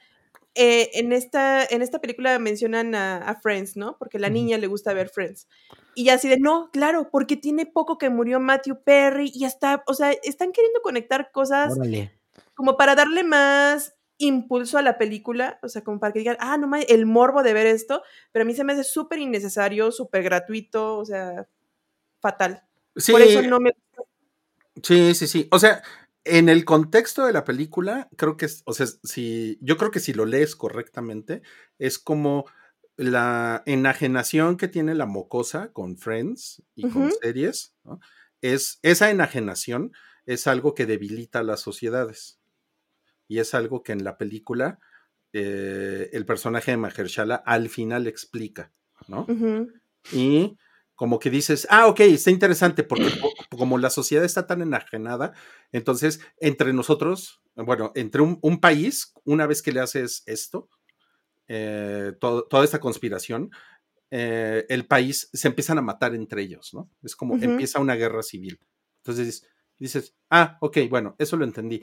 eh, 0.56 0.92
en, 0.94 1.14
esta, 1.14 1.66
en 1.66 1.82
esta 1.82 2.00
película 2.00 2.38
mencionan 2.38 2.94
a, 2.94 3.18
a 3.18 3.40
Friends, 3.42 3.76
¿no? 3.76 3.98
Porque 3.98 4.20
la 4.20 4.30
niña 4.30 4.58
le 4.60 4.68
gusta 4.68 4.94
ver 4.94 5.10
Friends. 5.10 5.48
Y 5.96 6.10
así 6.10 6.28
de, 6.28 6.38
no, 6.38 6.70
claro, 6.72 7.10
porque 7.12 7.38
tiene 7.38 7.66
poco 7.66 7.98
que 7.98 8.10
murió 8.10 8.40
Matthew 8.40 8.84
Perry 8.84 9.32
y 9.34 9.46
está, 9.46 9.84
o 9.88 9.94
sea, 9.96 10.12
están 10.24 10.52
queriendo 10.52 10.82
conectar 10.82 11.32
cosas 11.32 11.74
Órale. 11.76 12.12
como 12.56 12.78
para 12.78 12.94
darle 12.96 13.24
más 13.24 13.96
impulso 14.18 14.78
a 14.78 14.82
la 14.82 14.98
película, 14.98 15.60
o 15.64 15.70
sea, 15.70 15.84
como 15.84 16.00
para 16.00 16.14
que 16.14 16.20
digan, 16.20 16.38
ah, 16.40 16.58
no 16.58 16.68
mames, 16.68 16.86
el 16.90 17.06
morbo 17.06 17.44
de 17.44 17.54
ver 17.54 17.68
esto, 17.68 18.04
pero 18.32 18.44
a 18.44 18.46
mí 18.46 18.54
se 18.54 18.64
me 18.64 18.74
hace 18.74 18.84
súper 18.84 19.20
innecesario, 19.20 19.92
súper 19.92 20.24
gratuito, 20.24 20.98
o 20.98 21.06
sea, 21.06 21.48
fatal. 22.22 22.64
Sí, 22.96 23.12
Por 23.12 23.22
eso 23.22 23.42
no 23.42 23.60
me... 23.60 23.72
sí, 24.82 25.16
sí, 25.16 25.28
sí. 25.28 25.48
O 25.52 25.60
sea, 25.60 25.82
en 26.26 26.48
el 26.48 26.64
contexto 26.64 27.26
de 27.26 27.34
la 27.34 27.44
película, 27.44 28.10
creo 28.16 28.38
que 28.38 28.46
es, 28.46 28.62
o 28.66 28.74
sea, 28.74 28.86
si, 29.04 29.58
yo 29.62 29.78
creo 29.78 29.92
que 29.92 30.00
si 30.00 30.14
lo 30.14 30.26
lees 30.26 30.56
correctamente, 30.56 31.42
es 31.80 32.00
como 32.00 32.46
la 32.96 33.64
enajenación 33.66 34.58
que 34.58 34.68
tiene 34.68 34.96
la 34.96 35.06
mocosa 35.06 35.72
con 35.74 35.98
Friends 35.98 36.62
y 36.76 36.90
con 36.90 37.12
series, 37.22 37.76
¿no? 37.84 38.00
Es, 38.42 38.80
esa 38.84 39.10
enajenación 39.10 39.94
es 40.26 40.48
algo 40.48 40.76
que 40.76 40.86
debilita 40.86 41.40
a 41.40 41.44
las 41.44 41.62
sociedades. 41.62 42.40
Y 43.28 43.40
es 43.40 43.54
algo 43.54 43.84
que 43.84 43.92
en 43.94 44.04
la 44.04 44.18
película 44.18 44.80
eh, 45.34 46.10
el 46.14 46.26
personaje 46.26 46.72
de 46.72 46.78
Mahershala 46.78 47.36
al 47.36 47.70
final 47.70 48.08
explica, 48.08 48.72
¿no? 49.08 49.26
Y 50.12 50.58
como 50.96 51.18
que 51.20 51.30
dices, 51.30 51.66
ah, 51.72 51.88
ok, 51.88 52.02
está 52.02 52.30
interesante, 52.30 52.84
porque 52.84 53.10
co- 53.20 53.58
como 53.58 53.78
la 53.78 53.90
sociedad 53.90 54.24
está 54.26 54.46
tan 54.46 54.62
enajenada, 54.62 55.34
entonces 55.72 56.20
entre 56.40 56.72
nosotros, 56.74 57.42
bueno, 57.56 57.92
entre 57.96 58.22
un, 58.22 58.38
un 58.42 58.60
país, 58.60 59.14
una 59.24 59.48
vez 59.48 59.62
que 59.64 59.72
le 59.72 59.80
haces 59.80 60.22
esto, 60.28 60.70
eh, 61.48 62.14
todo- 62.20 62.44
toda 62.48 62.64
esta 62.64 62.80
conspiración, 62.80 63.50
eh, 64.12 64.66
el 64.70 64.86
país 64.86 65.30
se 65.34 65.48
empiezan 65.48 65.78
a 65.80 65.82
matar 65.82 66.14
entre 66.14 66.44
ellos, 66.44 66.74
¿no? 66.74 66.90
Es 67.02 67.16
como 67.16 67.36
empieza 67.46 67.80
una 67.80 67.96
guerra 67.96 68.22
civil. 68.22 68.60
Entonces 68.98 69.48
dices, 69.80 70.16
ah, 70.30 70.58
ok, 70.62 70.78
bueno, 70.90 71.16
eso 71.18 71.36
lo 71.38 71.46
entendí. 71.46 71.82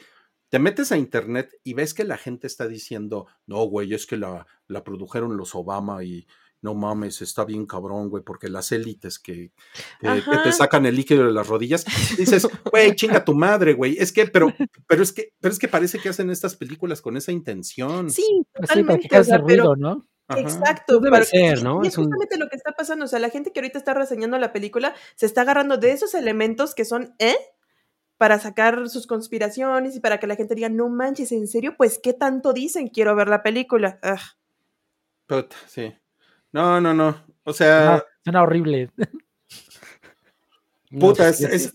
Te 0.51 0.59
metes 0.59 0.93
a 0.93 0.99
internet 0.99 1.51
y 1.65 1.75
ves 1.75 1.95
que 1.95 2.05
la 2.05 2.17
gente 2.19 2.47
está 2.47 2.69
diciendo, 2.69 3.27
no, 3.47 3.65
güey, 3.65 3.95
es 3.95 4.07
que 4.07 4.17
la, 4.17 4.47
la 4.67 4.85
produjeron 4.85 5.37
los 5.37 5.55
Obama 5.55 6.05
y 6.05 6.27
no 6.63 6.75
mames, 6.75 7.23
está 7.23 7.45
bien 7.47 7.65
cabrón, 7.65 8.11
güey, 8.11 8.23
porque 8.23 8.49
las 8.51 8.71
élites 8.73 9.19
que, 9.19 9.51
que- 10.01 10.23
te 10.45 10.53
sacan 10.53 10.85
el 10.85 10.95
líquido 10.97 11.25
de 11.25 11.33
las 11.33 11.47
rodillas, 11.49 11.85
dices, 12.19 12.47
güey, 12.71 12.95
chinga 12.95 13.25
tu 13.25 13.33
madre, 13.33 13.73
güey. 13.73 13.97
Es 13.99 14.13
que, 14.13 14.27
pero, 14.27 14.53
pero 14.87 15.03
es 15.03 15.13
que, 15.13 15.33
pero 15.41 15.53
es 15.53 15.59
que 15.59 15.69
parece 15.69 15.99
que 15.99 16.11
hacen 16.11 16.29
estas 16.31 16.57
películas 16.57 17.01
con 17.01 17.17
esa 17.17 17.33
intención. 17.33 18.11
Sí, 18.11 18.25
Pues 18.53 18.69
sí, 18.75 18.83
para 18.83 18.99
que 18.99 19.09
totalmente, 19.09 19.45
pero 19.47 19.63
ruido, 19.65 19.77
¿no? 19.77 20.07
Ajá. 20.29 20.41
Exacto. 20.41 21.01
Pues 21.01 21.03
debe 21.03 21.11
para- 21.13 21.25
ser, 21.25 21.63
¿no? 21.63 21.83
Y 21.83 21.87
Es 21.87 21.95
es 21.95 21.99
un- 21.99 22.05
justamente 22.05 22.37
lo 22.39 22.49
que 22.49 22.57
está 22.57 22.73
pasando. 22.73 23.05
O 23.07 23.09
sea, 23.09 23.19
la 23.21 23.31
gente 23.31 23.53
que 23.53 23.61
ahorita 23.61 23.79
está 23.79 23.95
reseñando 23.95 24.37
la 24.39 24.53
película 24.53 24.95
se 25.17 25.25
está 25.27 25.41
agarrando 25.43 25.77
de 25.79 25.93
esos 25.93 26.15
elementos 26.15 26.75
que 26.75 26.85
son, 26.85 27.15
¿eh? 27.19 27.37
Para 28.21 28.39
sacar 28.39 28.87
sus 28.91 29.07
conspiraciones 29.07 29.97
y 29.97 30.01
para 30.01 30.21
que 30.21 30.27
la 30.27 30.37
gente 30.37 30.55
diga, 30.55 30.69
no 30.69 30.91
manches, 30.91 31.33
¿en 31.33 31.49
serio? 31.49 31.75
Pues, 31.79 31.99
¿qué 32.03 32.13
tanto 32.13 32.53
dicen? 32.53 32.89
Quiero 32.89 33.17
ver 33.17 33.29
la 33.29 33.43
película. 33.43 33.99
Ugh. 34.05 34.21
Puta, 35.27 35.57
sí. 35.67 35.95
No, 36.53 36.83
no, 36.83 36.93
no. 36.93 37.17
O 37.45 37.55
sea, 37.55 37.97
No, 37.97 38.03
suena 38.23 38.43
horrible. 38.43 38.91
No, 40.91 40.99
puta, 41.01 41.25
pues, 41.29 41.41
es, 41.43 41.75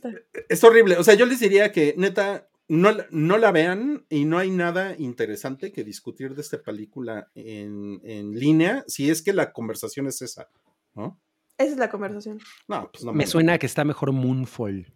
es- 0.50 0.64
horrible. 0.64 0.98
O 0.98 1.04
sea, 1.04 1.14
yo 1.14 1.26
les 1.26 1.40
diría 1.40 1.72
que 1.72 1.96
neta, 1.98 2.50
no, 2.68 2.92
la- 2.92 3.08
no 3.12 3.38
la 3.38 3.52
vean 3.52 4.06
y 4.10 4.26
no 4.26 4.38
hay 4.38 4.52
nada 4.52 4.94
interesante 4.98 5.72
que 5.72 5.86
discutir 5.86 6.36
de 6.36 6.42
esta 6.42 6.62
película 6.62 7.32
en, 7.34 8.02
en 8.04 8.38
línea, 8.38 8.84
si 8.88 9.10
es 9.10 9.22
que 9.22 9.32
la 9.32 9.54
conversación 9.54 10.08
es 10.08 10.22
esa, 10.22 10.50
¿no? 10.96 11.18
Esa 11.58 11.72
es 11.72 11.78
la 11.78 11.90
conversación. 11.90 12.40
No, 12.68 12.90
pues 12.92 13.06
no. 13.06 13.14
me 13.14 13.20
mames. 13.20 13.30
suena 13.30 13.58
que 13.58 13.66
está 13.66 13.86
mejor 13.86 14.12
Moonfall. 14.12 14.92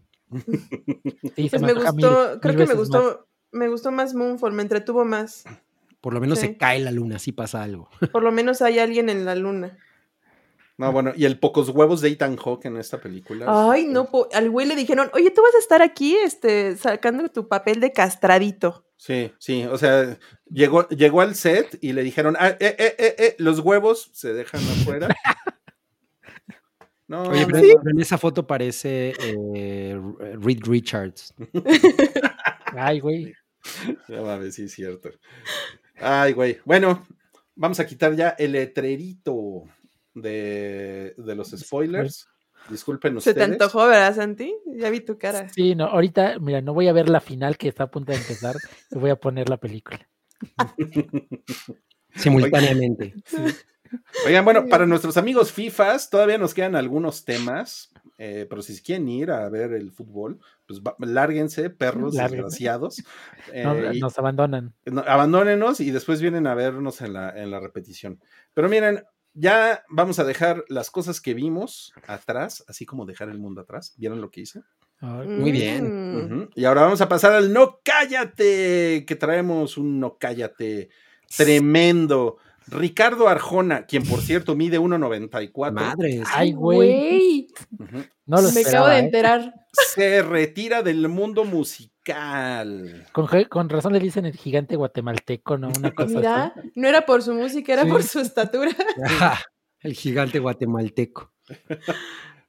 Sí, 1.36 1.50
se 1.50 1.60
Pues 1.60 1.62
me 1.62 1.74
gustó, 1.74 1.94
mil 1.94 2.40
creo 2.42 2.56
que 2.56 2.66
me 2.68 2.74
gustó, 2.74 3.02
más. 3.04 3.18
me 3.52 3.68
gustó 3.68 3.92
más 3.92 4.14
Moonfall, 4.14 4.54
me 4.54 4.62
entretuvo 4.64 5.06
más. 5.06 5.44
Por 6.02 6.14
lo 6.14 6.20
menos 6.22 6.40
Sí. 6.40 6.48
se 6.48 6.58
cae 6.58 6.80
la 6.80 6.92
luna, 6.92 7.20
si 7.20 7.32
pasa 7.32 7.62
algo. 7.64 7.90
Por 8.14 8.24
lo 8.24 8.32
menos 8.32 8.62
hay 8.62 8.80
alguien 8.80 9.10
en 9.10 9.26
la 9.26 9.36
luna. 9.36 9.78
No, 10.78 10.94
bueno, 10.94 11.12
y 11.14 11.26
el 11.26 11.38
pocos 11.40 11.68
huevos 11.70 12.00
de 12.00 12.08
Ethan 12.08 12.38
Hawke 12.38 12.66
en 12.68 12.78
esta 12.78 13.02
película. 13.02 13.46
Ay, 13.70 13.86
no, 13.86 14.06
po- 14.10 14.30
al 14.34 14.50
güey 14.50 14.66
le 14.66 14.78
dijeron, 14.78 15.10
oye, 15.14 15.30
tú 15.30 15.42
vas 15.42 15.54
a 15.56 15.60
estar 15.60 15.82
aquí, 15.82 16.16
este, 16.16 16.78
sacando 16.78 17.28
tu 17.28 17.50
papel 17.50 17.82
de 17.82 17.92
castradito. 17.92 18.86
Sí, 18.96 19.34
sí, 19.40 19.66
o 19.66 19.78
sea, 19.78 20.18
llegó, 20.50 20.88
llegó 20.88 21.20
al 21.20 21.36
set 21.36 21.78
y 21.82 21.92
le 21.92 22.02
dijeron, 22.04 22.38
ah, 22.40 22.50
eh, 22.62 22.76
eh, 22.80 22.96
eh, 22.98 23.16
eh, 23.18 23.36
los 23.40 23.60
huevos 23.60 24.10
se 24.14 24.34
dejan 24.34 24.62
afuera. 24.62 25.10
No, 27.10 27.24
Oye, 27.24 27.48
pero, 27.48 27.82
en 27.90 28.00
esa 28.00 28.20
foto 28.20 28.46
parece 28.46 29.14
eh, 29.20 30.00
Reed 30.40 30.60
Richards. 30.64 31.34
Ay, 32.78 33.00
güey. 33.00 33.34
no 34.08 34.24
mames, 34.24 34.54
sí 34.54 34.64
es 34.66 34.74
cierto. 34.74 35.10
Ay, 35.98 36.34
güey. 36.34 36.60
Bueno, 36.66 37.06
vamos 37.56 37.80
a 37.80 37.88
quitar 37.88 38.16
ya 38.16 38.30
el 38.38 38.52
letrerito 38.52 39.64
de, 40.14 41.16
de 41.18 41.36
los 41.36 41.50
spoilers. 41.50 42.28
Disculpen 42.70 43.14
Se 43.14 43.32
ustedes. 43.32 43.38
te 43.38 43.44
antojó, 43.54 43.88
¿verdad, 43.88 44.16
Santi? 44.16 44.56
Ya 44.68 44.92
vi 44.92 45.00
tu 45.00 45.18
cara. 45.18 45.50
Sí, 45.50 45.74
no, 45.74 45.86
ahorita, 45.86 46.38
mira, 46.38 46.62
no 46.62 46.76
voy 46.76 46.90
a 46.90 46.94
ver 46.94 47.10
la 47.10 47.22
final 47.22 47.58
que 47.58 47.70
está 47.70 47.86
a 47.86 47.92
punto 47.92 48.12
de 48.12 48.20
empezar, 48.20 48.56
voy 48.92 49.10
a 49.10 49.16
poner 49.16 49.50
la 49.50 49.58
película. 49.58 50.08
Simultáneamente. 52.16 53.16
Oigan, 54.26 54.46
bueno, 54.46 54.68
para 54.68 54.86
nuestros 54.86 55.18
amigos 55.18 55.52
FIFAs, 55.52 56.10
todavía 56.10 56.38
nos 56.38 56.54
quedan 56.54 56.76
algunos 56.76 57.26
temas, 57.26 57.92
eh, 58.18 58.46
pero 58.50 58.62
si 58.62 58.80
quieren 58.82 59.08
ir 59.10 59.32
a 59.32 59.48
ver 59.50 59.74
el 59.74 59.92
fútbol, 59.92 60.40
pues 60.68 60.82
va- 60.82 60.96
lárguense, 61.00 61.70
perros 61.70 62.14
Lárguense. 62.16 62.36
desgraciados. 62.44 63.04
No, 63.64 63.74
eh, 63.76 63.92
y- 63.96 64.00
nos 64.00 64.18
abandonan. 64.20 64.74
no, 64.86 65.02
abandónenos 65.08 65.80
y 65.80 65.90
después 65.92 66.22
vienen 66.22 66.46
a 66.48 66.54
vernos 66.56 67.02
en 67.02 67.14
la, 67.14 67.30
en 67.32 67.50
la 67.52 67.60
repetición. 67.60 68.20
Pero 68.54 68.70
miren, 68.70 69.04
ya 69.34 69.84
vamos 69.90 70.20
a 70.20 70.24
dejar 70.24 70.66
las 70.68 70.92
cosas 70.92 71.22
que 71.22 71.34
vimos 71.34 71.94
atrás, 72.08 72.64
así 72.68 72.86
como 72.86 73.06
dejar 73.06 73.30
el 73.30 73.40
mundo 73.40 73.62
atrás. 73.62 73.94
¿Vieron 73.98 74.22
lo 74.22 74.30
que 74.32 74.42
hice? 74.42 74.62
Muy 75.02 75.52
bien. 75.54 76.42
Mm. 76.42 76.50
Y 76.56 76.66
ahora 76.66 76.82
vamos 76.82 77.00
a 77.00 77.08
pasar 77.08 77.32
al 77.32 77.54
no 77.54 77.80
cállate, 77.84 79.06
que 79.08 79.16
traemos 79.16 79.78
un 79.78 80.00
no 80.00 80.18
cállate 80.20 80.90
tremendo. 81.38 82.38
Ricardo 82.72 83.28
Arjona, 83.28 83.86
quien 83.86 84.04
por 84.04 84.22
cierto 84.22 84.56
mide 84.56 84.80
1.94, 84.80 85.72
Madres. 85.72 86.28
Ay, 86.34 86.54
güey. 86.54 87.48
No 88.26 88.42
lo 88.42 88.52
Me 88.52 88.62
acabo 88.62 88.88
de 88.88 88.96
¿eh? 88.98 89.00
enterar. 89.00 89.54
se 89.94 90.22
retira 90.22 90.82
del 90.84 91.08
mundo 91.10 91.46
musical. 91.46 93.08
Con, 93.12 93.70
razón 93.70 93.94
le 93.94 94.00
dicen 94.00 94.26
el 94.26 94.36
gigante 94.36 94.76
guatemalteco, 94.76 95.58
¿no? 95.58 95.70
Una 95.78 95.92
cosa 95.94 96.16
Mira, 96.16 96.46
así. 96.56 96.72
no 96.76 96.88
era 96.88 97.06
por 97.06 97.22
su 97.22 97.34
música, 97.34 97.74
era 97.74 97.84
Sí. 97.84 97.90
por 97.90 98.04
su 98.04 98.20
estatura. 98.20 98.72
El 99.82 99.94
gigante 99.94 100.40
guatemalteco. 100.40 101.32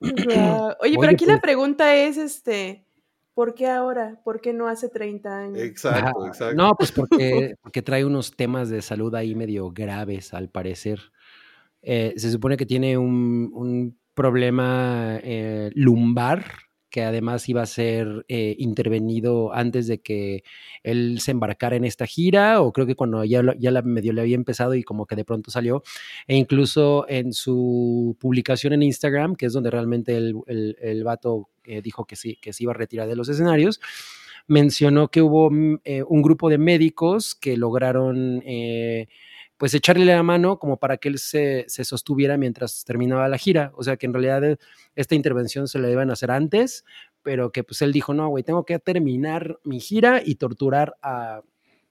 Guau. 0.01 0.75
Oye, 0.81 0.97
pero 0.99 1.13
aquí 1.13 1.27
la 1.27 1.35
pues- 1.35 1.43
pregunta 1.43 1.95
es, 1.95 2.17
este, 2.17 2.87
¿por 3.35 3.55
qué 3.55 3.69
ahora? 3.69 4.21
¿Por 4.25 4.41
qué 4.41 4.53
no 4.53 4.69
hace 4.69 4.89
30 4.89 5.39
años? 5.39 5.59
Exacto, 5.59 6.27
exacto. 6.27 6.57
No, 6.57 6.73
pues 6.77 6.93
porque, 6.93 7.55
porque 7.63 7.83
trae 7.83 8.05
unos 8.05 8.37
temas 8.37 8.71
de 8.71 8.83
salud 8.83 9.15
ahí 9.15 9.35
medio 9.35 9.71
graves, 9.71 10.35
al 10.35 10.49
parecer. 10.49 11.01
Eh, 11.83 12.15
se 12.17 12.31
supone 12.31 12.57
que 12.57 12.67
tiene 12.67 12.99
un, 12.99 13.51
un 13.53 13.99
problema 14.15 15.19
eh, 15.23 15.71
lumbar 15.75 16.45
que 16.91 17.03
además 17.05 17.49
iba 17.49 17.63
a 17.63 17.67
ser 17.67 18.25
eh, 18.29 18.57
intervenido 18.59 19.53
antes 19.55 19.87
de 19.87 20.01
que 20.01 20.43
él 20.83 21.21
se 21.21 21.31
embarcara 21.31 21.77
en 21.77 21.85
esta 21.85 22.07
gira, 22.07 22.61
o 22.61 22.73
creo 22.73 22.87
que 22.87 22.97
cuando 22.97 23.25
ya, 23.25 23.43
ya 23.59 23.71
la 23.71 23.83
medio 23.83 24.13
le 24.13 24.21
había 24.21 24.35
empezado 24.35 24.75
y 24.75 24.83
como 24.83 25.07
que 25.07 25.17
de 25.17 25.25
pronto 25.25 25.51
salió, 25.51 25.83
e 26.27 26.37
incluso 26.37 27.07
en 27.09 27.33
su 27.33 28.17
publicación 28.21 28.73
en 28.73 28.83
Instagram, 28.83 29.37
que 29.37 29.47
es 29.47 29.53
donde 29.53 29.71
realmente 29.71 30.17
el, 30.17 30.35
el, 30.47 30.77
el 30.81 31.05
vato 31.05 31.49
eh, 31.65 31.83
dijo 31.83 32.05
que 32.05 32.17
sí, 32.17 32.37
que 32.41 32.53
se 32.53 32.65
iba 32.65 32.73
a 32.73 32.75
retirar 32.75 33.09
de 33.09 33.17
los 33.17 33.29
escenarios, 33.29 33.81
mencionó 34.47 35.09
que 35.09 35.23
hubo 35.23 35.51
mm, 35.51 35.81
eh, 35.85 36.03
un 36.03 36.23
grupo 36.23 36.49
de 36.49 36.59
médicos 36.59 37.35
que 37.35 37.57
lograron 37.57 38.43
eh, 38.45 39.09
pues 39.61 39.75
echarle 39.75 40.07
la 40.07 40.23
mano 40.23 40.59
como 40.59 40.79
para 40.79 40.97
que 40.97 41.11
él 41.11 41.19
se, 41.19 41.67
se 41.69 41.85
sostuviera 41.85 42.39
mientras 42.39 42.83
terminaba 42.87 43.29
la 43.29 43.37
gira. 43.37 43.73
O 43.77 43.83
sea 43.83 43.99
que 43.99 44.07
en 44.07 44.15
realidad 44.15 44.43
eh, 44.43 44.57
esta 44.97 45.15
intervención 45.15 45.69
se 45.69 45.79
la 45.79 45.91
iban 45.91 46.09
a 46.09 46.15
hacer 46.15 46.31
antes, 46.31 46.83
pero 47.23 47.53
que 47.53 47.63
pues 47.63 47.83
él 47.83 47.93
dijo, 47.93 48.15
no, 48.15 48.27
güey, 48.31 48.43
tengo 48.43 48.65
que 48.65 48.79
terminar 48.79 49.59
mi 49.63 49.79
gira 49.79 50.23
y 50.25 50.37
torturar 50.37 50.95
a, 51.03 51.43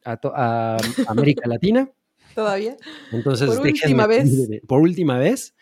a 0.03 0.17
to- 0.17 0.33
a 0.35 0.77
América 1.05 1.43
Latina. 1.47 1.87
¿Todavía? 2.33 2.75
Entonces, 3.11 3.47
Por 3.47 3.59
última 3.67 4.07
vez. 4.07 4.31
por 4.67 4.81
última 4.81 5.19
vez. 5.19 5.53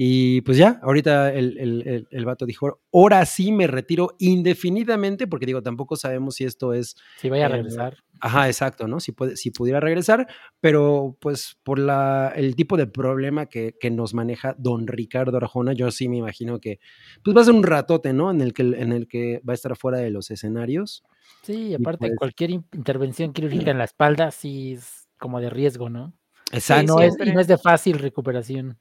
Y 0.00 0.42
pues 0.42 0.56
ya, 0.56 0.78
ahorita 0.84 1.34
el, 1.34 1.58
el, 1.58 1.82
el, 1.88 2.08
el 2.12 2.24
vato 2.24 2.46
dijo, 2.46 2.80
ahora 2.92 3.26
sí 3.26 3.50
me 3.50 3.66
retiro 3.66 4.14
indefinidamente, 4.20 5.26
porque 5.26 5.44
digo, 5.44 5.60
tampoco 5.60 5.96
sabemos 5.96 6.36
si 6.36 6.44
esto 6.44 6.72
es... 6.72 6.94
Si 7.16 7.28
vaya 7.28 7.46
a 7.46 7.48
Eh, 7.48 7.52
regresar. 7.52 7.96
Ajá, 8.20 8.46
exacto, 8.46 8.86
¿no? 8.86 9.00
Si, 9.00 9.10
puede, 9.10 9.36
si 9.36 9.50
pudiera 9.50 9.80
regresar, 9.80 10.28
pero 10.60 11.16
pues 11.20 11.56
por 11.64 11.80
la, 11.80 12.32
el 12.36 12.54
tipo 12.54 12.76
de 12.76 12.86
problema 12.86 13.46
que, 13.46 13.74
que 13.80 13.90
nos 13.90 14.14
maneja 14.14 14.54
don 14.56 14.86
Ricardo 14.86 15.36
Arjona, 15.36 15.72
yo 15.72 15.90
sí 15.90 16.08
me 16.08 16.18
imagino 16.18 16.60
que 16.60 16.78
pues 17.24 17.36
va 17.36 17.40
a 17.40 17.44
ser 17.44 17.54
un 17.54 17.64
ratote, 17.64 18.12
¿no? 18.12 18.30
En 18.30 18.40
el 18.40 18.52
que, 18.52 18.62
en 18.62 18.92
el 18.92 19.08
que 19.08 19.40
va 19.48 19.52
a 19.52 19.54
estar 19.54 19.76
fuera 19.76 19.98
de 19.98 20.10
los 20.10 20.30
escenarios. 20.30 21.02
Sí, 21.42 21.74
aparte 21.74 22.06
pues- 22.06 22.16
cualquier 22.16 22.50
in- 22.50 22.66
intervención 22.72 23.32
quirúrgica 23.32 23.72
en 23.72 23.78
la 23.78 23.84
espalda 23.84 24.30
sí 24.30 24.74
es 24.74 25.08
como 25.18 25.40
de 25.40 25.50
riesgo, 25.50 25.88
¿no? 25.90 26.14
Y 26.52 26.56
Exacto. 26.56 26.94
no, 26.96 27.02
es, 27.02 27.14
y 27.24 27.32
no 27.32 27.40
es 27.40 27.48
de 27.48 27.58
fácil 27.58 27.98
recuperación. 27.98 28.78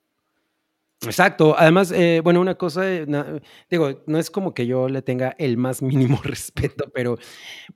Exacto. 1.06 1.56
Además, 1.58 1.92
eh, 1.92 2.22
bueno, 2.24 2.42
una 2.42 2.56
cosa, 2.56 2.92
eh, 2.92 3.06
na- 3.08 3.40
digo, 3.70 4.02
no 4.08 4.18
es 4.18 4.32
como 4.32 4.54
que 4.56 4.66
yo 4.66 4.90
le 4.90 5.04
tenga 5.04 5.36
el 5.38 5.56
más 5.56 5.82
mínimo 5.84 6.20
respeto, 6.24 6.90
pero 6.94 7.18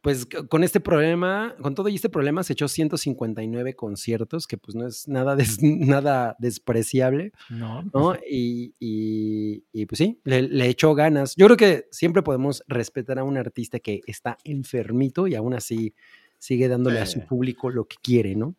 pues 0.01 0.25
con 0.49 0.63
este 0.63 0.79
problema, 0.79 1.55
con 1.61 1.75
todo 1.75 1.87
y 1.89 1.95
este 1.95 2.09
problema, 2.09 2.41
se 2.43 2.53
echó 2.53 2.67
159 2.67 3.75
conciertos, 3.75 4.47
que 4.47 4.57
pues 4.57 4.75
no 4.75 4.87
es 4.87 5.07
nada, 5.07 5.35
des- 5.35 5.59
nada 5.61 6.35
despreciable, 6.39 7.31
No, 7.49 7.83
¿no? 7.93 8.15
Y, 8.27 8.73
y- 8.79 9.63
y, 9.71 9.85
pues 9.85 9.99
sí, 9.99 10.19
le, 10.23 10.41
le 10.41 10.67
echó 10.67 10.95
ganas. 10.95 11.35
Yo 11.35 11.45
creo 11.45 11.57
que 11.57 11.87
siempre 11.91 12.23
podemos 12.23 12.63
respetar 12.67 13.19
a 13.19 13.23
un 13.23 13.37
artista 13.37 13.79
que 13.79 14.01
está 14.07 14.37
enfermito 14.43 15.27
y 15.27 15.35
aún 15.35 15.53
así 15.53 15.93
sigue 16.39 16.67
dándole 16.67 16.99
a 16.99 17.05
su 17.05 17.19
público 17.27 17.69
lo 17.69 17.85
que 17.85 17.97
quiere, 18.01 18.35
¿no? 18.35 18.55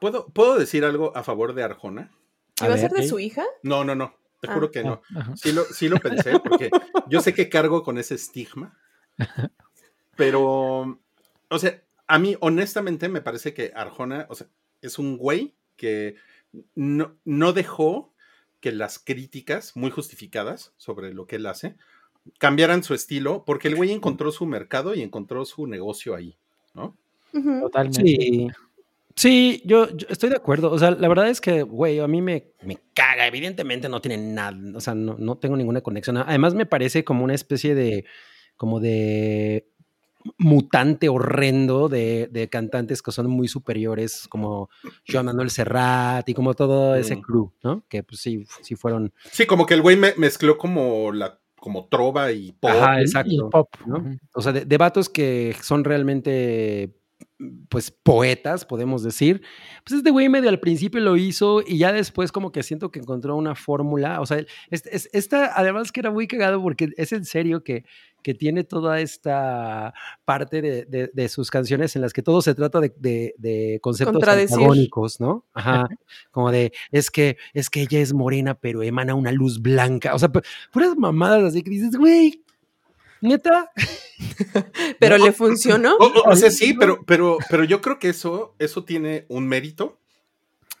¿Puedo, 0.00 0.26
¿Puedo 0.28 0.58
decir 0.58 0.84
algo 0.84 1.16
a 1.16 1.22
favor 1.22 1.54
de 1.54 1.62
Arjona? 1.62 2.10
A 2.60 2.66
¿Iba 2.66 2.74
a 2.74 2.78
ser 2.78 2.90
de 2.92 3.06
su 3.08 3.18
hija? 3.18 3.44
No, 3.62 3.84
no, 3.84 3.94
no. 3.94 4.14
Te 4.40 4.48
Ah. 4.50 4.54
juro 4.54 4.70
que 4.70 4.82
no. 4.82 5.02
Ajá. 5.14 5.36
Sí 5.36 5.52
lo, 5.52 5.64
sí 5.64 5.88
lo 5.88 5.98
pensé, 5.98 6.38
porque 6.40 6.70
yo 7.08 7.20
sé 7.20 7.34
que 7.34 7.48
cargo 7.48 7.82
con 7.82 7.98
ese 7.98 8.14
estigma. 8.14 8.76
Pero, 10.16 10.98
o 11.48 11.58
sea, 11.58 11.82
a 12.06 12.18
mí 12.18 12.36
honestamente 12.40 13.08
me 13.08 13.20
parece 13.22 13.54
que 13.54 13.72
Arjona, 13.74 14.26
o 14.28 14.34
sea, 14.34 14.48
es 14.82 14.98
un 14.98 15.16
güey 15.16 15.54
que 15.76 16.16
no, 16.74 17.16
no 17.24 17.52
dejó 17.52 18.12
que 18.60 18.72
las 18.72 18.98
críticas 18.98 19.76
muy 19.76 19.90
justificadas 19.90 20.72
sobre 20.76 21.14
lo 21.14 21.26
que 21.26 21.36
él 21.36 21.46
hace 21.46 21.76
cambiaran 22.38 22.82
su 22.84 22.92
estilo, 22.92 23.44
porque 23.46 23.68
el 23.68 23.76
güey 23.76 23.92
encontró 23.92 24.30
su 24.30 24.44
mercado 24.44 24.94
y 24.94 25.02
encontró 25.02 25.44
su 25.46 25.66
negocio 25.66 26.14
ahí, 26.14 26.36
¿no? 26.74 26.96
Totalmente. 27.32 28.02
Sí. 28.02 28.48
Sí, 29.16 29.62
yo, 29.64 29.88
yo 29.96 30.06
estoy 30.08 30.30
de 30.30 30.36
acuerdo. 30.36 30.70
O 30.70 30.78
sea, 30.78 30.92
la 30.92 31.08
verdad 31.08 31.28
es 31.28 31.40
que, 31.40 31.62
güey, 31.62 31.98
a 31.98 32.06
mí 32.08 32.22
me, 32.22 32.52
me 32.62 32.78
caga. 32.94 33.26
Evidentemente 33.26 33.88
no 33.88 34.00
tiene 34.00 34.16
nada, 34.18 34.56
o 34.76 34.80
sea, 34.80 34.94
no, 34.94 35.16
no 35.18 35.36
tengo 35.38 35.56
ninguna 35.56 35.80
conexión. 35.80 36.16
Además, 36.18 36.54
me 36.54 36.66
parece 36.66 37.04
como 37.04 37.24
una 37.24 37.34
especie 37.34 37.74
de, 37.74 38.04
como 38.56 38.80
de 38.80 39.66
mutante 40.38 41.08
horrendo 41.08 41.88
de, 41.88 42.28
de 42.30 42.48
cantantes 42.48 43.00
que 43.02 43.10
son 43.10 43.28
muy 43.30 43.48
superiores, 43.48 44.26
como 44.28 44.68
Joan 45.08 45.26
Manuel 45.26 45.50
Serrat 45.50 46.28
y 46.28 46.34
como 46.34 46.52
todo 46.54 46.94
ese 46.94 47.16
Mm. 47.16 47.20
crew, 47.22 47.52
¿no? 47.62 47.84
Que 47.88 48.02
pues 48.02 48.20
sí, 48.20 48.44
sí 48.62 48.74
fueron. 48.76 49.12
Sí, 49.32 49.46
como 49.46 49.64
que 49.66 49.74
el 49.74 49.82
güey 49.82 49.96
me- 49.96 50.14
mezcló 50.18 50.58
como 50.58 51.10
la 51.12 51.38
como 51.58 51.88
trova 51.88 52.32
y 52.32 52.52
pop. 52.52 52.70
Ajá, 52.70 53.00
exacto. 53.00 53.32
Y 53.32 53.38
pop. 53.50 53.68
¿no? 53.86 53.96
ujú. 53.98 54.16
O 54.34 54.40
sea, 54.42 54.52
de, 54.52 54.64
de 54.64 54.76
vatos 54.78 55.08
que 55.10 55.54
son 55.62 55.84
realmente, 55.84 56.90
pues, 57.68 57.90
poetas, 57.90 58.64
podemos 58.64 59.02
decir. 59.02 59.42
Pues 59.84 59.98
este 59.98 60.10
güey 60.10 60.28
medio 60.28 60.48
al 60.50 60.60
principio 60.60 61.00
lo 61.00 61.16
hizo 61.16 61.62
y 61.66 61.78
ya 61.78 61.92
después 61.92 62.32
como 62.32 62.52
que 62.52 62.62
siento 62.62 62.90
que 62.90 62.98
encontró 63.00 63.36
una 63.36 63.54
fórmula. 63.54 64.20
O 64.20 64.26
sea, 64.26 64.38
es- 64.70 64.86
es- 64.86 65.08
esta, 65.12 65.52
además 65.58 65.92
que 65.92 66.00
era 66.00 66.10
muy 66.10 66.26
cagado 66.26 66.62
porque 66.62 66.90
es 66.96 67.12
en 67.12 67.24
serio 67.24 67.64
que, 67.64 67.84
que 68.22 68.34
tiene 68.34 68.64
toda 68.64 69.00
esta 69.00 69.94
parte 70.26 70.60
de, 70.60 70.84
de- 70.84 71.10
de 71.12 71.28
sus 71.30 71.50
canciones 71.50 71.96
en 71.96 72.02
las 72.02 72.12
que 72.12 72.22
todo 72.22 72.42
se 72.42 72.54
trata 72.54 72.78
de, 72.80 72.92
de- 72.98 73.34
de 73.38 73.78
conceptos 73.82 74.16
antagónicos, 74.56 75.20
¿no? 75.20 75.46
Ajá. 75.54 75.88
Como 76.30 76.50
de, 76.52 76.72
es 76.92 77.10
que, 77.10 77.38
es 77.54 77.70
que 77.70 77.80
ella 77.82 78.00
es 78.00 78.12
morena, 78.12 78.54
pero 78.54 78.82
emana 78.82 79.14
una 79.14 79.32
luz 79.32 79.62
blanca. 79.62 80.14
O 80.14 80.18
sea, 80.18 80.28
pu- 80.30 80.44
puras 80.72 80.94
mamadas 80.98 81.42
así 81.44 81.62
que 81.62 81.70
dices, 81.70 81.96
güey, 81.96 82.44
neta. 83.20 83.70
Pero 84.98 85.18
No. 85.18 85.24
le 85.26 85.32
funcionó. 85.32 85.96
O, 85.96 86.06
o- 86.06 86.30
o 86.30 86.36
sea, 86.36 86.50
sí, 86.50 86.74
pero, 86.74 87.04
pero, 87.06 87.38
pero 87.50 87.64
yo 87.64 87.80
creo 87.80 87.98
que 87.98 88.08
eso, 88.08 88.54
eso 88.58 88.84
tiene 88.84 89.26
un 89.28 89.46
mérito. 89.48 89.98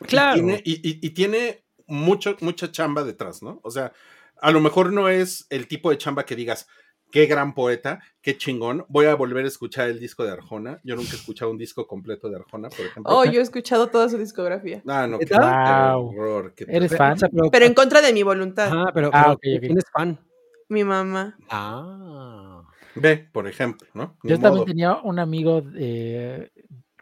y 0.02 0.04
Claro. 0.06 0.34
tiene- 0.34 0.62
Y, 0.64 0.72
y- 0.88 0.98
y 1.06 1.10
tiene 1.10 1.62
mucho, 1.86 2.36
mucha 2.40 2.70
chamba 2.72 3.04
detrás, 3.04 3.42
¿no? 3.42 3.60
O 3.62 3.70
sea, 3.70 3.92
a 4.40 4.50
lo 4.50 4.60
mejor 4.60 4.92
no 4.92 5.08
es 5.10 5.46
el 5.50 5.66
tipo 5.68 5.90
de 5.90 5.98
chamba 5.98 6.24
que 6.24 6.36
digas, 6.36 6.66
qué 7.10 7.26
gran 7.26 7.54
poeta, 7.54 8.00
qué 8.22 8.38
chingón. 8.38 8.86
Voy 8.88 9.06
a 9.06 9.14
volver 9.14 9.44
a 9.44 9.48
escuchar 9.48 9.88
el 9.90 9.98
disco 10.00 10.24
de 10.24 10.30
Arjona. 10.30 10.80
Yo 10.84 10.94
nunca 10.96 11.10
he 11.12 11.16
escuchado 11.16 11.50
un 11.50 11.58
disco 11.58 11.86
completo 11.86 12.30
de 12.30 12.36
Arjona, 12.36 12.68
por 12.70 12.86
ejemplo. 12.86 13.12
Oh, 13.14 13.24
yo 13.24 13.40
he 13.40 13.42
escuchado 13.42 13.88
toda 13.88 14.08
su 14.08 14.16
discografía. 14.16 14.80
Ah, 14.86 15.06
no, 15.06 15.18
qué 15.18 15.26
qué 15.26 16.66
¿Eres 16.68 16.96
fan? 16.96 17.18
Pero, 17.18 17.50
Pero 17.50 17.64
en 17.66 17.74
contra 17.74 18.00
de 18.00 18.12
mi 18.12 18.22
voluntad. 18.22 18.68
Ajá, 18.68 18.92
pero, 18.94 19.10
Ah, 19.12 19.22
pero 19.22 19.32
ok, 19.32 19.40
ok. 19.56 19.60
¿quién 19.66 19.78
es 19.78 19.84
fan? 19.92 20.20
Mi 20.70 20.84
mamá. 20.84 21.36
Ah. 21.50 22.62
Ve, 22.94 23.18
por 23.32 23.46
ejemplo, 23.46 23.86
¿no? 23.92 24.16
Ni 24.22 24.30
Yo 24.30 24.38
también 24.40 24.64
tenía 24.64 24.96
un 25.02 25.18
amigo 25.18 25.62
eh, 25.76 26.50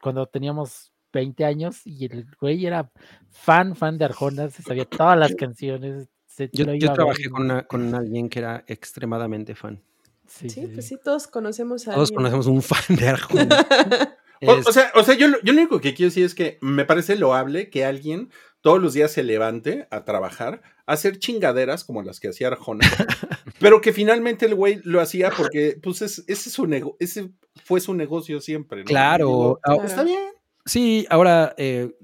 cuando 0.02 0.26
teníamos 0.26 0.92
20 1.12 1.44
años 1.44 1.80
y 1.86 2.06
el 2.06 2.26
güey 2.40 2.66
era 2.66 2.90
fan, 3.30 3.76
fan 3.76 3.96
de 3.98 4.06
Arjona, 4.06 4.50
se 4.50 4.62
sabía 4.62 4.84
todas 4.84 5.16
las 5.18 5.34
canciones. 5.34 6.08
se 6.26 6.50
Yo, 6.52 6.72
yo 6.74 6.92
trabajé 6.92 7.28
con, 7.30 7.44
una- 7.44 7.62
con 7.64 7.94
alguien 7.94 8.28
que 8.28 8.38
era 8.40 8.64
extremadamente 8.66 9.54
fan. 9.54 9.80
Sí, 10.26 10.50
Sí, 10.50 10.60
sí, 10.62 10.70
pues 10.74 10.86
sí. 10.88 10.98
todos 11.02 11.26
conocemos 11.26 11.88
a 11.88 11.92
Todos 11.94 12.10
alguien. 12.10 12.16
conocemos 12.16 12.46
un 12.46 12.62
fan 12.62 12.96
de 12.96 13.08
Arjona. 13.08 13.48
O, 14.40 14.52
Es- 14.54 14.68
o 14.68 14.72
sea, 14.72 14.92
o 14.94 15.02
sea 15.02 15.16
yo, 15.16 15.26
yo 15.42 15.52
lo 15.52 15.58
único 15.60 15.80
que 15.80 15.94
quiero 15.94 16.10
decir 16.10 16.24
es 16.24 16.32
que 16.32 16.58
me 16.60 16.84
parece 16.84 17.16
loable 17.16 17.70
que 17.70 17.84
alguien 17.84 18.30
todos 18.60 18.80
los 18.82 18.92
días 18.94 19.12
se 19.12 19.22
levante 19.22 19.86
a 19.90 20.04
trabajar, 20.04 20.62
a 20.86 20.92
hacer 20.92 21.18
chingaderas 21.18 21.84
como 21.84 22.02
las 22.02 22.18
que 22.20 22.28
hacía 22.28 22.48
Arjona, 22.48 22.86
pero 23.60 23.80
que 23.80 23.92
finalmente 23.92 24.46
el 24.46 24.54
güey 24.54 24.80
lo 24.84 25.00
hacía 25.00 25.30
porque, 25.36 25.78
pues, 25.82 26.02
es- 26.02 26.18
ese, 26.26 26.48
es 26.48 26.52
su 26.54 26.66
nego- 26.66 26.96
ese 26.98 27.30
fue 27.64 27.80
su 27.80 27.94
negocio 27.94 28.40
siempre. 28.40 28.80
¿no? 28.80 28.84
Claro. 28.86 29.26
Digo, 29.26 29.60
Ah, 29.64 29.76
Está 29.84 30.02
bien. 30.04 30.18
Sí, 30.66 31.06
ahora, 31.08 31.54
eh, 31.56 31.94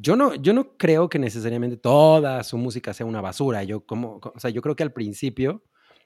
yo, 0.00 0.16
no, 0.16 0.34
yo 0.34 0.52
no 0.52 0.76
creo 0.76 1.08
que 1.08 1.18
necesariamente 1.18 1.76
toda 1.76 2.42
su 2.44 2.58
música 2.58 2.92
sea 2.92 3.06
una 3.06 3.20
basura. 3.20 3.62
Yo, 3.64 3.84
como, 3.86 4.20
o 4.22 4.38
sea, 4.40 4.50
yo 4.50 4.60
creo 4.62 4.74
que 4.76 4.82
al 4.82 4.92
principio 4.92 5.62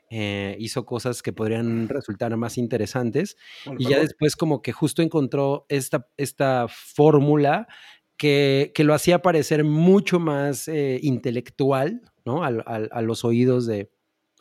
eh, 0.09 0.57
hizo 0.61 0.87
cosas 0.87 1.21
que 1.21 1.33
podrían 1.33 1.89
resultar 1.89 2.37
más 2.37 2.59
interesantes 2.59 3.37
y 3.77 3.89
ya 3.89 3.99
después 3.99 4.37
como 4.37 4.63
que 4.63 4.71
justo 4.71 5.03
encontró 5.03 5.67
esta, 5.69 6.07
esta 6.17 6.67
fórmula 6.69 7.67
que, 8.17 8.73
que 8.75 8.85
lo 8.85 8.95
hacía 8.95 9.23
parecer 9.23 9.65
mucho 9.65 10.19
más 10.19 10.69
eh, 10.69 10.99
intelectual, 11.03 12.03
¿no? 12.25 12.43
A 12.45 13.03
los 13.03 13.25
oídos 13.25 13.67
de 13.67 13.91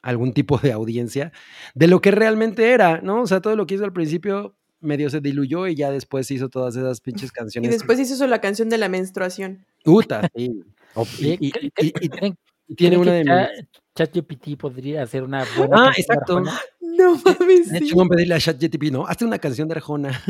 algún 0.01 0.33
tipo 0.33 0.57
de 0.59 0.71
audiencia, 0.71 1.31
de 1.73 1.87
lo 1.87 1.99
que 2.01 2.11
realmente 2.11 2.71
era, 2.71 3.01
¿no? 3.01 3.21
O 3.23 3.27
sea, 3.27 3.41
todo 3.41 3.55
lo 3.55 3.65
que 3.65 3.75
hizo 3.75 3.85
al 3.85 3.93
principio 3.93 4.55
medio 4.79 5.09
se 5.09 5.19
diluyó 5.19 5.67
y 5.67 5.73
ya 5.75 5.89
después 5.89 6.29
hizo 6.29 6.47
todas 6.49 6.75
esas 6.75 7.01
pinches 7.01 7.29
Y 7.33 7.33
canciones. 7.33 7.71
después 7.71 7.99
hizo 7.99 8.27
la 8.27 8.39
canción 8.39 8.69
de 8.69 8.77
la 8.77 8.87
menstruación. 8.89 9.65
Puta, 9.83 10.29
sí. 10.35 10.61
Y, 11.19 11.47
y- 11.47 11.51
¿cre- 11.51 11.71
y- 11.81 12.27
y- 12.27 12.33
y 12.67 12.75
tiene 12.75 12.97
una 12.97 13.11
de 13.13 13.25
Cha- 13.25 13.49
mis... 13.59 13.67
ChatGPT 13.95 14.57
podría 14.57 15.03
hacer 15.03 15.23
una 15.23 15.43
buena 15.57 15.89
Ah, 15.89 15.93
exacto. 15.97 16.39
No 16.79 17.15
mames. 17.17 17.71
Es 17.71 17.79
sí. 17.79 17.85
chingón 17.89 18.07
pedirle 18.07 18.35
a 18.35 18.39
ChatGPT, 18.39 18.91
¿no? 18.91 19.05
Hazte 19.05 19.25
una 19.25 19.37
canción 19.39 19.67
de 19.67 19.73
Arjona. 19.75 20.21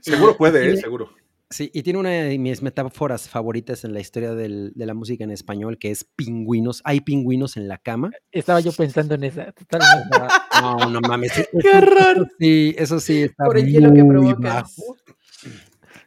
Seguro 0.00 0.36
puede, 0.36 0.72
¿eh? 0.72 0.76
Seguro. 0.76 1.10
Sí, 1.50 1.70
y 1.72 1.84
tiene 1.84 2.00
una 2.00 2.10
de 2.10 2.38
mis 2.38 2.60
metáforas 2.60 3.28
favoritas 3.28 3.84
en 3.84 3.94
la 3.94 4.00
historia 4.00 4.34
del- 4.34 4.72
de 4.74 4.84
la 4.86 4.94
música 4.94 5.22
en 5.22 5.30
español, 5.30 5.78
que 5.78 5.92
es 5.92 6.02
pingüinos. 6.04 6.82
Hay 6.84 7.00
pingüinos 7.02 7.56
en 7.56 7.68
la 7.68 7.78
cama. 7.78 8.10
Estaba 8.32 8.58
yo 8.60 8.72
pensando 8.72 9.14
en 9.14 9.24
esa. 9.24 9.52
Totalmente. 9.52 10.10
No, 10.62 10.88
no 10.90 11.00
mames. 11.02 11.32
Qué 11.60 11.68
horror. 11.76 12.30
Sí, 12.40 12.74
eso 12.78 12.98
sí 12.98 13.22
está 13.24 13.44
Por 13.44 13.58
el 13.58 13.66
hielo 13.68 13.92
que 13.92 14.02
muy 14.02 14.10
provocas. 14.32 14.42
bajo. 14.54 14.96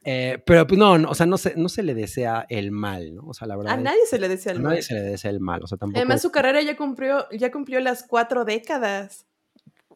Eh, 0.04 0.42
pero 0.46 0.66
pues 0.66 0.78
no, 0.80 0.98
no, 0.98 1.10
o 1.12 1.16
sea, 1.16 1.26
no 1.26 1.38
se, 1.38 1.54
no 1.56 1.70
se 1.70 1.84
le 1.84 1.94
desea 1.94 2.46
el 2.50 2.72
mal, 2.72 3.14
¿no? 3.16 3.24
O 3.28 3.34
sea, 3.34 3.48
la 3.48 3.56
verdad. 3.58 3.74
A 3.74 3.78
es- 3.78 3.84
nadie 3.84 4.00
se 4.10 4.18
le 4.18 4.28
desea 4.28 4.54
a 4.54 4.56
el 4.56 4.64
nadie 4.64 4.76
mal. 4.78 4.84
se 4.84 4.94
le 4.96 5.02
desea 5.02 5.32
el 5.32 5.40
mal, 5.40 5.64
o 5.64 5.68
sea, 5.68 5.78
tampoco. 5.78 5.98
Además, 6.00 6.16
es- 6.18 6.22
su 6.24 6.32
carrera 6.32 6.62
ya 6.62 6.76
cumplió, 6.76 7.28
ya 7.32 7.52
cumplió 7.52 7.80
las 7.80 8.04
cuatro 8.04 8.44
décadas. 8.46 9.28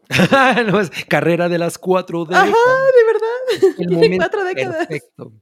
No, 0.68 0.80
es 0.80 0.90
carrera 1.08 1.50
de 1.50 1.58
las 1.58 1.78
cuatro 1.78 2.28
Ajá, 2.30 2.46
décadas. 2.46 2.82
de 2.96 3.04
verdad. 3.14 3.76
El 3.80 3.90
momento 3.96 4.18
cuatro 4.18 4.44
décadas. 4.44 4.88
Perfecto. 4.88 5.34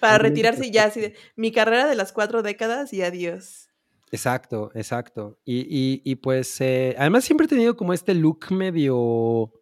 Para 0.00 0.18
retirarse 0.18 0.70
ya 0.70 0.84
así 0.84 1.00
de 1.00 1.14
mi 1.36 1.52
carrera 1.52 1.86
de 1.86 1.94
las 1.94 2.12
cuatro 2.12 2.42
décadas 2.42 2.92
y 2.92 3.02
adiós. 3.02 3.68
Exacto, 4.12 4.70
exacto. 4.74 5.38
Y, 5.44 5.60
y- 5.62 6.02
y, 6.04 6.16
pues, 6.16 6.60
eh, 6.60 6.94
además 6.98 7.24
siempre 7.24 7.46
he 7.46 7.48
tenido 7.48 7.76
como 7.76 7.92
este 7.92 8.14
look 8.14 8.52
medio 8.52 9.52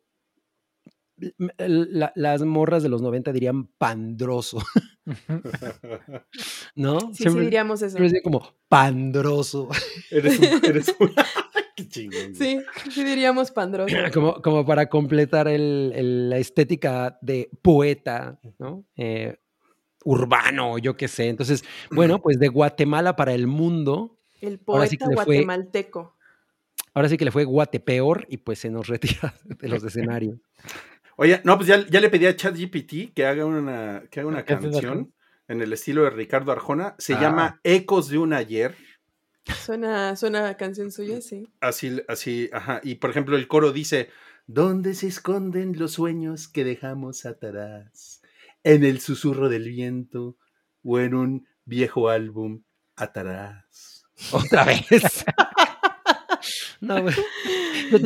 m- 1.38 1.52
la- 1.58 2.12
las 2.14 2.42
morras 2.42 2.82
de 2.82 2.88
los 2.90 3.00
90 3.00 3.32
dirían 3.32 3.68
pandroso, 3.78 4.58
¿no? 6.74 7.00
Sí, 7.00 7.06
sí, 7.12 7.22
Siempre, 7.22 7.44
diríamos 7.44 7.80
eso. 7.82 7.96
siempre 7.96 8.22
como 8.22 8.54
pandroso, 8.68 9.68
eres 10.10 10.38
un, 10.38 10.64
eres 10.64 10.94
un- 10.98 11.12
Qué 11.76 11.88
chingón. 11.88 12.32
güey. 12.32 12.34
Sí, 12.34 12.60
sí 12.90 13.04
diríamos 13.04 13.50
pandroso. 13.50 13.94
como, 14.14 14.40
como 14.42 14.64
para 14.64 14.88
completar 14.88 15.48
el- 15.48 15.92
el- 15.94 16.30
la 16.30 16.38
estética 16.38 17.18
de 17.20 17.50
poeta, 17.62 18.38
¿no? 18.58 18.84
Eh, 18.96 19.36
urbano, 20.04 20.78
yo 20.78 20.96
qué 20.96 21.08
sé. 21.08 21.28
Entonces, 21.28 21.64
bueno, 21.90 22.20
pues 22.20 22.38
de 22.38 22.48
Guatemala 22.48 23.16
para 23.16 23.32
el 23.34 23.46
mundo, 23.46 24.18
El 24.40 24.52
sí 24.58 24.58
poeta 24.64 25.06
fue- 25.06 25.14
guatemalteco. 25.14 26.16
ahora 26.92 27.08
sí 27.08 27.16
que 27.16 27.24
le 27.24 27.30
fue 27.30 27.44
Guatepeor 27.44 28.26
y 28.28 28.36
pues 28.38 28.58
se 28.58 28.70
nos 28.70 28.86
retira 28.88 29.34
de 29.44 29.68
los 29.68 29.82
escenarios. 29.82 30.38
Oye, 31.16 31.40
no, 31.44 31.56
pues 31.56 31.68
ya, 31.68 31.86
ya 31.88 32.00
le 32.00 32.10
pedí 32.10 32.26
a 32.26 32.34
ChatGPT 32.36 33.14
que 33.14 33.24
haga 33.24 33.44
una, 33.46 34.02
que 34.10 34.20
haga 34.20 34.28
una 34.28 34.44
¿Qué 34.44 34.54
haces, 34.54 34.70
canción 34.72 35.12
en 35.48 35.62
el 35.62 35.72
estilo 35.72 36.02
de 36.04 36.10
Ricardo 36.10 36.50
Arjona. 36.52 36.96
Se 36.98 37.14
Ah. 37.14 37.20
llama 37.20 37.60
Ecos 37.62 38.08
de 38.08 38.18
un 38.18 38.32
ayer. 38.32 38.74
Suena, 39.52 40.16
suena 40.16 40.48
a 40.48 40.56
canción 40.56 40.90
suya, 40.90 41.20
sí. 41.20 41.48
Así, 41.60 42.00
así, 42.08 42.48
ajá. 42.52 42.80
Y 42.82 42.96
por 42.96 43.10
ejemplo, 43.10 43.36
el 43.36 43.46
coro 43.46 43.72
dice: 43.72 44.08
¿Dónde 44.46 44.94
se 44.94 45.06
esconden 45.06 45.78
los 45.78 45.92
sueños 45.92 46.48
que 46.48 46.64
dejamos 46.64 47.26
atrás? 47.26 48.22
¿En 48.62 48.84
el 48.84 49.00
susurro 49.00 49.48
del 49.48 49.68
viento 49.68 50.36
o 50.82 50.98
en 50.98 51.14
un 51.14 51.48
viejo 51.64 52.08
álbum 52.08 52.62
atrás? 52.96 54.04
Otra 54.32 54.64
vez. 54.64 55.24
no, 56.80 57.02
güey. 57.02 57.14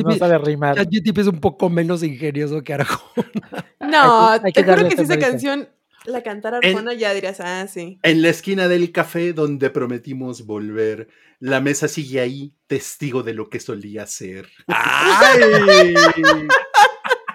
No 0.03 0.11
sabe 0.17 0.37
rimar. 0.39 0.77
Es 0.79 1.27
un 1.27 1.39
poco 1.39 1.69
menos 1.69 2.03
ingenioso 2.03 2.61
que 2.63 2.73
Arjona. 2.73 3.65
No, 3.79 4.29
hay 4.29 4.51
que 4.51 4.63
te 4.63 4.71
juro 4.71 4.89
que 4.89 4.95
si 4.97 5.03
esa 5.03 5.17
canción 5.17 5.69
la 6.09 6.23
cantara 6.23 6.59
En- 6.61 6.69
Arjona 6.75 6.93
ya 6.93 7.13
dirías, 7.13 7.39
ah, 7.39 7.67
sí. 7.67 7.99
En 8.03 8.21
la 8.21 8.29
esquina 8.29 8.67
del 8.67 8.91
café 8.91 9.33
donde 9.33 9.69
prometimos 9.69 10.45
volver, 10.45 11.07
la 11.39 11.61
mesa 11.61 11.87
sigue 11.87 12.19
ahí, 12.19 12.53
testigo 12.67 13.23
de 13.23 13.33
lo 13.33 13.49
que 13.49 13.59
solía 13.59 14.05
ser. 14.05 14.47
¡Ay! 14.67 15.39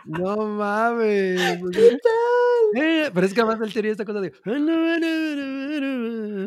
No 0.07 0.37
mames. 0.37 1.41
Eh, 2.77 3.11
Pero 3.15 3.27
es 3.27 3.33
que 3.33 3.41
además 3.41 3.59
él 3.67 3.73
tenía 3.73 3.93
esta 3.93 4.05
cosa 4.05 4.21
de. 4.21 4.33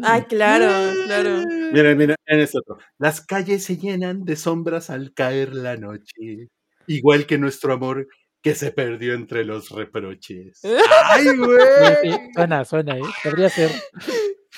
Ay, 0.03 0.21
claro, 0.29 0.67
claro. 1.05 1.43
Mira, 1.73 1.95
mira, 1.95 2.15
en 2.27 2.39
este 2.39 2.59
otro. 2.59 2.77
Las 2.99 3.21
calles 3.21 3.63
se 3.63 3.77
llenan 3.77 4.25
de 4.25 4.35
sombras 4.35 4.89
al 4.91 5.11
caer 5.13 5.55
la 5.55 5.75
noche, 5.75 6.49
igual 6.85 7.25
que 7.25 7.37
nuestro 7.39 7.73
amor 7.73 8.07
que 8.41 8.55
se 8.55 8.71
perdió 8.71 9.13
entre 9.13 9.43
los 9.45 9.69
reproches. 9.69 10.61
¡Ay, 11.09 11.35
güey! 11.37 11.57
sí, 12.03 12.11
suena, 12.33 12.65
suena, 12.65 12.97
¿eh? 12.97 13.01
Podría 13.23 13.49
ser. 13.49 13.69
Sí, 13.99 14.11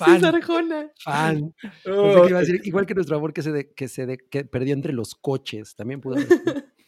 Fan, 0.06 0.24
Arjona. 0.24 0.90
fan. 1.04 1.54
Oh, 1.86 2.22
que 2.24 2.30
iba 2.30 2.38
a 2.38 2.42
decir, 2.42 2.62
igual 2.64 2.86
que 2.86 2.94
nuestro 2.96 3.18
amor 3.18 3.34
que 3.34 3.42
se, 3.42 3.52
de- 3.52 3.74
que 3.74 3.90
se 3.90 4.06
de- 4.06 4.18
que 4.18 4.46
perdió 4.46 4.74
entre 4.74 4.94
los 4.94 5.14
coches. 5.14 5.76
También 5.76 6.00
pudo 6.00 6.16
haber. 6.16 6.28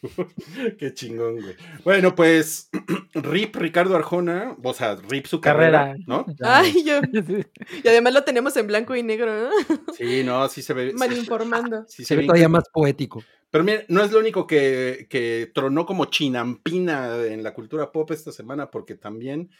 Qué 0.78 0.92
chingón, 0.94 1.40
güey. 1.40 1.54
Bueno, 1.84 2.14
pues, 2.14 2.70
Rip 3.14 3.54
Ricardo 3.56 3.96
Arjona, 3.96 4.56
o 4.62 4.74
sea, 4.74 4.96
Rip 4.96 5.26
su 5.26 5.40
carrera, 5.40 5.86
Carrera. 5.92 6.04
¿no? 6.06 6.26
Ay, 6.42 6.84
yo. 6.84 7.00
Y 7.84 7.88
además 7.88 8.12
lo 8.14 8.24
tenemos 8.24 8.56
en 8.56 8.66
blanco 8.66 8.94
y 8.96 9.02
negro, 9.02 9.32
¿no? 9.48 9.50
Sí, 9.96 10.22
no, 10.24 10.48
sí 10.48 10.62
se 10.62 10.74
ve. 10.74 10.90
sí- 10.90 10.96
Mal 10.96 11.12
informando. 11.16 11.84
sí 11.88 12.02
se 12.04 12.08
Se 12.08 12.16
ve 12.16 12.22
ve 12.22 12.26
todavía 12.26 12.42
increíble. 12.46 12.58
más 12.58 12.68
poético. 12.72 13.22
Pero 13.50 13.64
mira, 13.64 13.82
no 13.88 14.02
es 14.02 14.10
lo 14.12 14.18
único 14.18 14.46
que, 14.46 15.06
que 15.10 15.50
tronó 15.54 15.84
como 15.86 16.06
chinampina 16.06 17.16
en 17.26 17.42
la 17.42 17.52
cultura 17.54 17.92
pop 17.92 18.10
esta 18.10 18.32
semana, 18.32 18.70
porque 18.70 18.94
también 18.94 19.50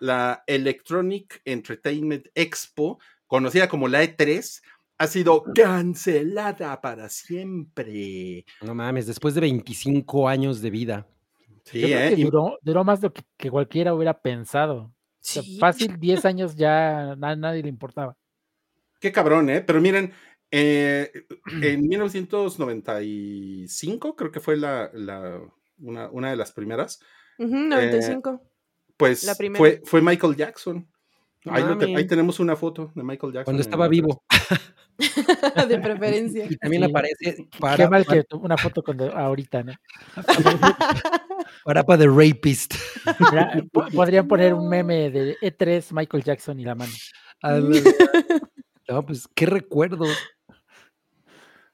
la 0.00 0.42
Electronic 0.46 1.42
Entertainment 1.44 2.28
Expo, 2.34 2.98
conocida 3.26 3.68
como 3.68 3.88
la 3.88 4.02
E3, 4.02 4.62
ha 5.02 5.06
sido 5.08 5.42
cancelada 5.54 6.80
para 6.80 7.08
siempre. 7.08 8.44
No 8.62 8.74
mames, 8.74 9.06
después 9.06 9.34
de 9.34 9.40
25 9.40 10.28
años 10.28 10.60
de 10.62 10.70
vida. 10.70 11.06
Sí, 11.64 11.80
Yo 11.80 11.86
creo 11.88 12.00
¿eh? 12.00 12.14
que 12.14 12.20
Y- 12.20 12.24
duró, 12.24 12.58
duró 12.62 12.84
más 12.84 13.00
de 13.00 13.08
lo 13.08 13.12
que, 13.12 13.22
que 13.36 13.50
cualquiera 13.50 13.94
hubiera 13.94 14.20
pensado. 14.20 14.76
O 14.76 14.94
sea, 15.20 15.42
Sí. 15.42 15.58
fácil, 15.58 15.98
10 15.98 16.24
años 16.24 16.56
ya 16.56 17.12
a 17.12 17.36
nadie 17.36 17.62
le 17.62 17.68
importaba. 17.68 18.16
Qué 19.00 19.12
cabrón, 19.12 19.50
¿eh? 19.50 19.60
Pero 19.60 19.80
miren, 19.80 20.12
eh, 20.50 21.10
en 21.62 21.88
1995 21.88 24.16
creo 24.16 24.30
que 24.30 24.40
fue 24.40 24.56
la, 24.56 24.90
la- 24.94 25.40
una, 25.78 26.08
una 26.10 26.30
de 26.30 26.36
las 26.36 26.52
primeras, 26.52 27.00
Ujú, 27.38 27.56
95. 27.56 28.40
pues 28.96 29.24
La 29.24 29.34
primera. 29.34 29.58
fue, 29.58 29.82
fue 29.84 30.00
Michael 30.00 30.36
Jackson. 30.36 30.88
Ahí, 31.46 31.64
te- 31.78 32.04
tenemos 32.04 32.38
una 32.40 32.54
foto 32.56 32.92
de 32.94 33.02
Michael 33.02 33.32
Jackson. 33.32 33.44
Cuando 33.44 33.62
estaba 33.62 33.84
la 33.86 33.88
E3. 33.88 33.90
vivo. 33.90 34.22
de 35.68 35.78
preferencia. 35.80 36.46
Y 36.48 36.56
también 36.56 36.84
Sí. 36.84 36.90
aparece 36.90 37.48
para, 37.58 37.76
Qué 37.76 37.88
mal 37.88 38.04
para, 38.04 38.22
que 38.22 38.36
una 38.36 38.56
foto 38.56 38.82
con 38.82 38.96
de- 38.96 39.10
ahorita, 39.12 39.62
¿no? 39.64 39.72
para, 41.64 41.82
para 41.82 41.98
The 41.98 42.06
Rapist. 42.08 42.74
Podrían 43.94 44.28
poner 44.28 44.54
un 44.54 44.68
meme 44.68 45.10
de 45.10 45.36
E3, 45.40 45.92
Michael 45.92 46.22
Jackson 46.24 46.60
y 46.60 46.64
la 46.64 46.74
mano. 46.74 46.92
No, 48.88 49.04
pues 49.06 49.28
qué 49.34 49.46
recuerdos. 49.46 50.10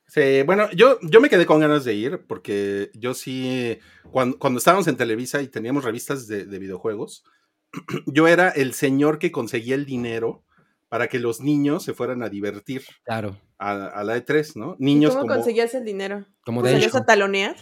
Sí, 0.06 0.42
bueno, 0.46 0.70
yo, 0.72 0.98
yo 1.02 1.20
me 1.20 1.28
quedé 1.28 1.44
con 1.44 1.60
ganas 1.60 1.84
de 1.84 1.92
ir 1.94 2.24
porque 2.26 2.90
yo 2.94 3.12
sí, 3.12 3.78
cuando, 4.10 4.38
cuando 4.38 4.58
estábamos 4.58 4.86
en 4.88 4.96
Televisa 4.96 5.42
y 5.42 5.48
teníamos 5.48 5.84
revistas 5.84 6.26
de, 6.26 6.46
de 6.46 6.58
videojuegos, 6.58 7.24
yo 8.06 8.28
era 8.28 8.48
el 8.50 8.72
señor 8.74 9.18
que 9.18 9.30
conseguía 9.32 9.74
el 9.74 9.84
dinero 9.86 10.44
para 10.88 11.08
que 11.08 11.18
los 11.18 11.40
niños 11.40 11.84
se 11.84 11.92
fueran 11.94 12.22
a 12.22 12.28
divertir 12.28 12.82
Claro, 13.04 13.36
a, 13.58 13.72
a 13.88 14.04
la 14.04 14.16
E3, 14.16 14.56
¿no? 14.56 14.76
¿Y 14.78 14.84
Niños 14.84 15.12
cómo 15.14 15.22
como... 15.22 15.34
conseguías 15.36 15.74
el 15.74 15.84
dinero? 15.84 16.24
como 16.44 16.62
¿Te 16.62 16.68
de 16.68 16.74
salías 16.76 16.94
a 16.94 17.04
talonear? 17.04 17.56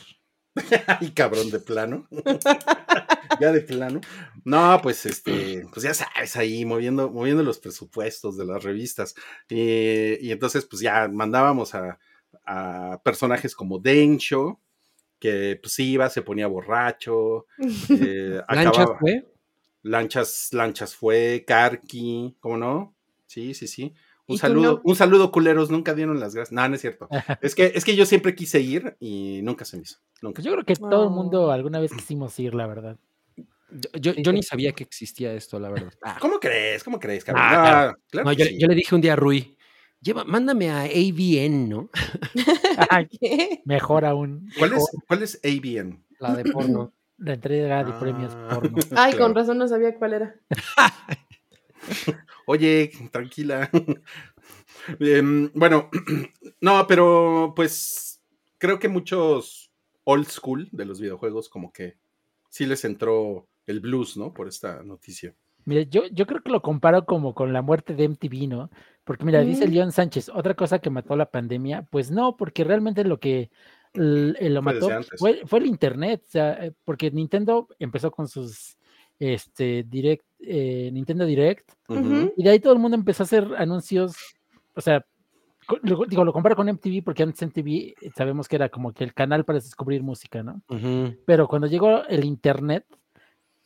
Ay, 0.87 1.11
cabrón, 1.11 1.51
de 1.51 1.59
plano. 1.61 2.07
ya 3.41 3.53
de 3.53 3.61
plano. 3.61 4.01
No, 4.45 4.79
pues 4.83 5.05
este, 5.07 5.67
pues 5.73 5.83
ya 5.83 5.93
sabes, 5.93 6.37
ahí 6.37 6.65
moviendo, 6.65 7.11
moviendo 7.11 7.43
los 7.43 7.59
presupuestos 7.59 8.37
de 8.39 8.47
las 8.47 8.63
revistas. 8.63 9.15
Eh, 9.51 10.19
y 10.23 10.31
entonces, 10.31 10.65
pues 10.65 10.81
ya 10.81 11.09
mandábamos 11.09 11.75
a, 11.75 11.99
a 12.47 13.01
personajes 13.05 13.55
como 13.55 13.79
Densho, 13.81 14.61
que 15.19 15.59
pues 15.61 15.79
iba, 15.81 16.09
se 16.09 16.23
ponía 16.23 16.47
borracho. 16.47 17.47
eh, 17.91 18.41
¿Lanchas 18.49 18.79
acababa- 18.79 18.99
fue? 18.99 19.27
Lanchas, 19.87 20.49
Lanchas 20.53 20.95
fue, 20.95 21.45
Karki, 21.47 22.37
¿cómo 22.41 22.57
no? 22.57 22.95
Sí, 23.27 23.55
sí, 23.55 23.67
sí. 23.67 23.95
Un 24.29 24.35
¿Y 24.35 24.39
tú 24.39 24.41
saludo, 24.41 24.73
no? 24.77 24.81
un 24.85 24.97
saludo, 24.97 25.31
culeros, 25.31 25.71
nunca 25.71 25.95
dieron 25.95 26.19
las 26.19 26.35
gracias. 26.35 26.53
No, 26.53 26.69
no 26.69 26.75
es 26.75 26.81
cierto. 26.81 27.09
Es 27.43 27.55
que, 27.55 27.73
es 27.75 27.85
que 27.85 27.95
yo 27.95 28.05
siempre 28.07 28.35
quise 28.35 28.61
ir 28.61 28.97
y 28.99 29.41
nunca 29.43 29.65
se 29.65 29.77
me 29.77 29.85
hizo. 29.85 29.99
Nunca. 30.23 30.37
Pues 30.37 30.45
yo 30.45 30.53
creo 30.53 30.65
que 30.65 30.75
todo 30.75 31.05
el 31.05 31.11
mundo 31.11 31.53
alguna 31.53 31.79
vez 31.79 31.93
quisimos 31.97 32.39
ir, 32.41 32.55
la 32.55 32.67
verdad. 32.67 32.97
Yo, 34.01 34.13
yo- 34.15 34.33
ni 34.33 34.43
sabía 34.43 34.73
que 34.73 34.85
existía 34.85 35.33
esto, 35.35 35.59
la 35.61 35.69
verdad. 35.71 35.93
¿Cómo 36.21 36.39
crees? 36.41 36.83
¿Cómo 36.85 36.99
crees, 36.99 37.25
cabrón? 37.25 37.45
Ah, 37.47 37.55
No, 37.55 37.63
claro. 37.63 37.99
claro 38.11 38.25
No, 38.31 38.37
que 38.37 38.43
yo, 38.43 38.45
sí. 38.47 38.59
yo 38.61 38.67
le 38.69 38.75
dije 38.75 38.95
un 38.95 39.01
día 39.01 39.13
a 39.13 39.17
Rui, 39.17 39.57
lleva, 40.01 40.25
mándame 40.25 40.71
a 40.71 40.83
AVN, 40.83 41.69
¿no? 41.69 41.91
¿Qué? 43.21 43.63
mejor 43.65 44.05
aún. 44.05 44.49
¿Cuál 44.59 44.73
es, 44.75 44.85
¿Cuál 45.07 45.23
es 45.23 45.41
ABN? 45.45 46.03
La 46.19 46.35
de 46.35 46.45
porno. 46.45 46.93
La 47.19 47.35
entrega 47.35 47.83
de 47.85 47.93
premios 47.95 48.33
Ah. 48.35 48.49
porno. 48.61 48.77
Ay, 48.97 49.13
Claro. 49.13 49.19
con 49.25 49.35
razón 49.35 49.59
no 49.59 49.69
sabía 49.69 49.95
cuál 49.97 50.13
era. 50.15 50.35
Oye, 52.47 52.91
tranquila. 53.11 53.71
Em, 55.01 55.51
bueno, 55.55 55.91
no, 56.61 56.87
pero 56.87 57.53
pues 57.57 58.21
creo 58.59 58.79
que 58.79 58.89
muchos 58.89 59.71
old 60.05 60.27
school 60.29 60.69
de 60.71 60.85
los 60.85 61.01
videojuegos 61.01 61.49
como 61.49 61.73
que 61.73 61.97
sí 62.51 62.67
les 62.67 62.85
entró 62.85 63.49
el 63.67 63.81
blues, 63.81 64.17
¿no? 64.17 64.33
Por 64.33 64.47
esta 64.47 64.83
noticia. 64.85 65.35
Mira, 65.65 65.83
yo, 65.83 66.07
yo 66.13 66.27
creo 66.27 66.43
que 66.43 66.53
lo 66.53 66.63
comparo 66.63 67.05
como 67.05 67.35
con 67.35 67.53
la 67.53 67.63
muerte 67.63 67.95
de 67.97 68.05
MTV, 68.09 68.47
¿no? 68.49 68.71
Porque 69.03 69.25
mira, 69.25 69.41
dice 69.41 69.67
Mm. 69.67 69.71
León 69.73 69.93
Sánchez, 69.93 70.29
otra 70.33 70.55
cosa 70.55 70.79
que 70.79 70.91
mató 70.91 71.17
la 71.17 71.31
pandemia, 71.33 71.83
pues 71.91 72.13
no, 72.13 72.37
porque 72.37 72.63
realmente 72.63 73.03
lo 73.03 73.19
que 73.19 73.51
lo 73.97 74.63
Fue 74.63 74.75
mató 74.75 74.89
fue, 75.19 75.43
fue 75.47 75.59
el 75.61 75.67
internet, 75.67 76.23
o 76.27 76.31
sea, 76.31 76.53
eh, 76.65 76.73
porque 76.85 77.11
Nintendo 77.11 77.69
empezó 77.79 78.11
con 78.11 78.29
sus 78.29 78.77
este 79.19 79.83
direct, 79.85 80.25
eh, 80.41 80.91
Nintendo 80.93 81.25
Direct, 81.25 81.71
Ujú. 81.89 82.33
y 82.37 82.43
de 82.45 82.51
ahí 82.51 82.61
todo 82.61 82.75
el 82.75 82.79
mundo 82.79 82.97
empezó 82.97 83.23
a 83.23 83.25
hacer 83.25 83.49
anuncios, 83.57 84.15
o 84.75 84.81
sea, 84.83 85.05
lo- 85.83 86.05
digo, 86.07 86.25
lo 86.25 86.33
comparo 86.35 86.55
con 86.55 86.69
MTV 86.69 87.03
porque 87.03 87.23
antes 87.23 87.41
MTV 87.43 87.95
eh, 88.01 88.11
sabemos 88.15 88.47
que 88.47 88.57
era 88.57 88.69
como 88.69 88.93
que 88.93 89.05
el 89.05 89.15
canal 89.15 89.45
para 89.45 89.59
descubrir 89.59 90.03
música, 90.03 90.43
¿no? 90.43 90.61
Ujú. 90.69 91.17
pero 91.25 91.49
cuando 91.49 91.67
llegó 91.67 92.05
el 92.05 92.25
internet, 92.25 92.85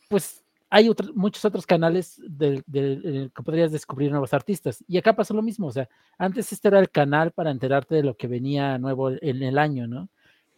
pues 0.09 0.43
hay 0.69 0.87
otros- 0.87 1.13
muchos 1.13 1.43
otros 1.43 1.65
canales 1.65 2.21
del, 2.25 2.63
del- 2.65 3.05
en 3.05 3.15
el 3.15 3.31
que 3.33 3.43
podrías 3.43 3.73
descubrir 3.73 4.09
nuevos 4.09 4.33
artistas. 4.33 4.81
Y 4.87 4.97
acá 4.97 5.13
pasó 5.13 5.33
lo 5.33 5.41
mismo, 5.41 5.67
o 5.67 5.71
sea, 5.71 5.89
antes 6.17 6.51
este 6.53 6.69
era 6.69 6.79
el 6.79 6.89
canal 6.89 7.31
para 7.31 7.51
enterarte 7.51 7.95
de 7.95 8.03
lo 8.03 8.15
que 8.15 8.27
venía 8.27 8.77
nuevo 8.77 9.09
en 9.11 9.43
el 9.43 9.57
año, 9.57 9.85
¿no? 9.85 10.07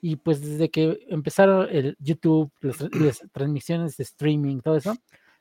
Y 0.06 0.18
pues 0.18 0.42
desde 0.42 0.70
que 0.70 1.00
empezaron 1.08 1.66
el 1.72 1.96
YouTube, 1.98 2.52
las, 2.60 2.82
las 2.94 3.24
transmisiones 3.32 3.96
de 3.96 4.04
streaming, 4.04 4.60
todo 4.60 4.76
eso, 4.76 4.94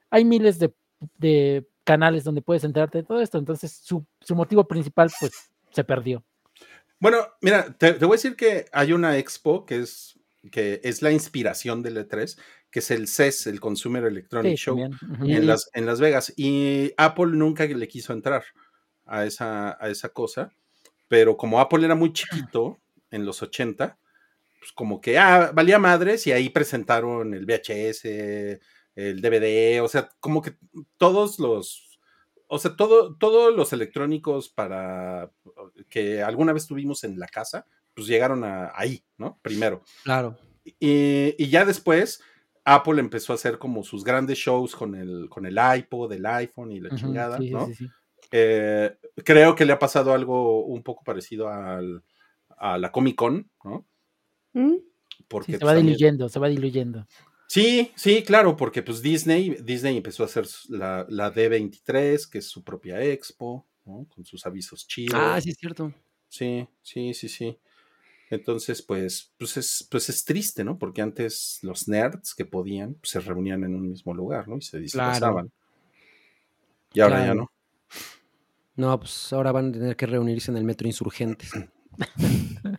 hay 0.08 0.24
miles 0.24 0.60
de, 0.60 0.72
de 1.18 1.66
canales 1.82 2.22
donde 2.22 2.42
puedes 2.42 2.62
enterarte 2.62 2.98
de 2.98 3.04
todo 3.04 3.20
esto. 3.20 3.38
Entonces 3.38 3.72
su, 3.72 4.06
su 4.20 4.36
motivo 4.36 4.68
principal 4.68 5.10
pues 5.18 5.32
se 5.72 5.82
perdió. 5.82 6.24
Bueno, 7.00 7.26
mira, 7.40 7.76
te, 7.76 7.94
te 7.94 8.04
voy 8.04 8.14
a 8.14 8.18
decir 8.18 8.36
que 8.36 8.66
hay 8.72 8.92
una 8.92 9.18
expo 9.18 9.66
que 9.66 9.80
es, 9.80 10.20
que 10.52 10.80
es 10.84 11.02
la 11.02 11.10
inspiración 11.10 11.82
del 11.82 11.96
E3, 11.96 12.38
que 12.70 12.78
es 12.78 12.92
el 12.92 13.08
CES, 13.08 13.48
el 13.48 13.58
Consumer 13.58 14.04
Electronic 14.04 14.52
Sí, 14.56 14.64
Show, 14.66 14.78
también. 14.78 15.12
Ujú. 15.12 15.24
en 15.28 15.46
las, 15.48 15.70
en 15.74 15.86
Las 15.86 15.98
Vegas. 15.98 16.32
Y 16.36 16.92
Apple 16.98 17.32
nunca 17.32 17.64
le 17.64 17.88
quiso 17.88 18.12
entrar 18.12 18.44
a 19.06 19.24
esa, 19.24 19.76
a 19.84 19.90
esa 19.90 20.10
cosa, 20.10 20.52
pero 21.08 21.36
como 21.36 21.58
Apple 21.58 21.84
era 21.84 21.96
muy 21.96 22.12
chiquito 22.12 22.78
en 23.10 23.26
los 23.26 23.42
80, 23.42 23.98
pues 24.62 24.70
como 24.70 25.00
que 25.00 25.18
ah, 25.18 25.50
valía 25.52 25.80
madres 25.80 26.24
y 26.28 26.30
ahí 26.30 26.48
presentaron 26.48 27.34
el 27.34 27.46
VHS, 27.46 28.04
el 28.94 29.20
DVD, 29.20 29.82
o 29.82 29.88
sea, 29.88 30.08
como 30.20 30.40
que 30.40 30.56
todos 30.98 31.40
los, 31.40 31.98
o 32.46 32.60
sea, 32.60 32.76
todo, 32.76 33.16
todos 33.16 33.52
los 33.56 33.72
electrónicos 33.72 34.48
para 34.48 35.32
que 35.88 36.22
alguna 36.22 36.52
vez 36.52 36.68
tuvimos 36.68 37.02
en 37.02 37.18
la 37.18 37.26
casa, 37.26 37.66
pues 37.92 38.06
llegaron 38.06 38.44
a, 38.44 38.70
ahí, 38.76 39.04
¿no? 39.18 39.40
Primero. 39.42 39.82
Claro. 40.04 40.38
Y, 40.64 41.34
y 41.42 41.48
ya 41.48 41.64
después 41.64 42.22
Apple 42.64 43.00
empezó 43.00 43.32
a 43.32 43.34
hacer 43.34 43.58
como 43.58 43.82
sus 43.82 44.04
grandes 44.04 44.38
shows 44.38 44.76
con 44.76 44.94
el, 44.94 45.28
con 45.28 45.44
el 45.44 45.58
iPod, 45.58 46.12
el 46.12 46.24
iPhone 46.24 46.70
y 46.70 46.78
la 46.78 46.94
chingada, 46.94 47.38
sí, 47.38 47.50
¿no? 47.50 47.66
sí, 47.66 47.74
sí. 47.74 47.88
Eh, 48.30 48.96
creo 49.24 49.56
que 49.56 49.64
le 49.64 49.72
ha 49.72 49.80
pasado 49.80 50.12
algo 50.12 50.64
un 50.64 50.84
poco 50.84 51.02
parecido 51.02 51.48
al, 51.48 52.04
a 52.56 52.78
la 52.78 52.92
Comic 52.92 53.16
Con, 53.16 53.50
¿no? 53.64 53.88
¿Mm? 54.52 54.74
Porque 55.28 55.46
Sí, 55.46 55.52
se 55.52 55.58
pues, 55.58 55.68
va 55.70 55.74
también- 55.76 55.86
diluyendo, 55.96 56.28
se 56.28 56.38
va 56.38 56.48
diluyendo. 56.48 57.06
Sí, 57.48 57.92
sí, 57.96 58.22
claro, 58.22 58.56
porque 58.56 58.82
pues 58.82 59.02
Disney, 59.02 59.56
Disney 59.62 59.96
empezó 59.98 60.22
a 60.22 60.26
hacer 60.26 60.46
la, 60.68 61.04
la 61.08 61.32
D23, 61.34 62.26
que 62.30 62.38
es 62.38 62.46
su 62.46 62.62
propia 62.64 63.02
expo, 63.02 63.66
¿no? 63.84 64.06
Con 64.14 64.24
sus 64.24 64.46
avisos 64.46 64.86
chidos. 64.86 65.20
Ah, 65.22 65.38
sí, 65.40 65.50
es 65.50 65.56
cierto. 65.58 65.92
Sí, 66.28 66.66
sí, 66.82 67.12
sí, 67.12 67.28
sí. 67.28 67.58
Entonces, 68.30 68.80
pues, 68.80 69.32
pues 69.36 69.58
es, 69.58 69.86
pues 69.90 70.08
es 70.08 70.24
triste, 70.24 70.64
¿no? 70.64 70.78
Porque 70.78 71.02
antes 71.02 71.58
los 71.60 71.88
nerds 71.88 72.34
que 72.34 72.46
podían 72.46 72.94
pues, 72.94 73.10
se 73.10 73.20
reunían 73.20 73.64
en 73.64 73.74
un 73.74 73.90
mismo 73.90 74.14
lugar, 74.14 74.48
¿no? 74.48 74.56
Y 74.56 74.62
se 74.62 74.78
disfrazaban. 74.78 75.52
Y 76.94 77.00
ahora 77.00 77.18
ya 77.18 77.24
Claro. 77.32 77.40
no. 77.40 77.52
No, 78.76 78.98
pues 78.98 79.30
ahora 79.34 79.52
van 79.52 79.68
a 79.68 79.72
tener 79.72 79.96
que 79.96 80.06
reunirse 80.06 80.50
en 80.50 80.56
el 80.56 80.64
metro 80.64 80.86
Insurgentes. 80.86 81.50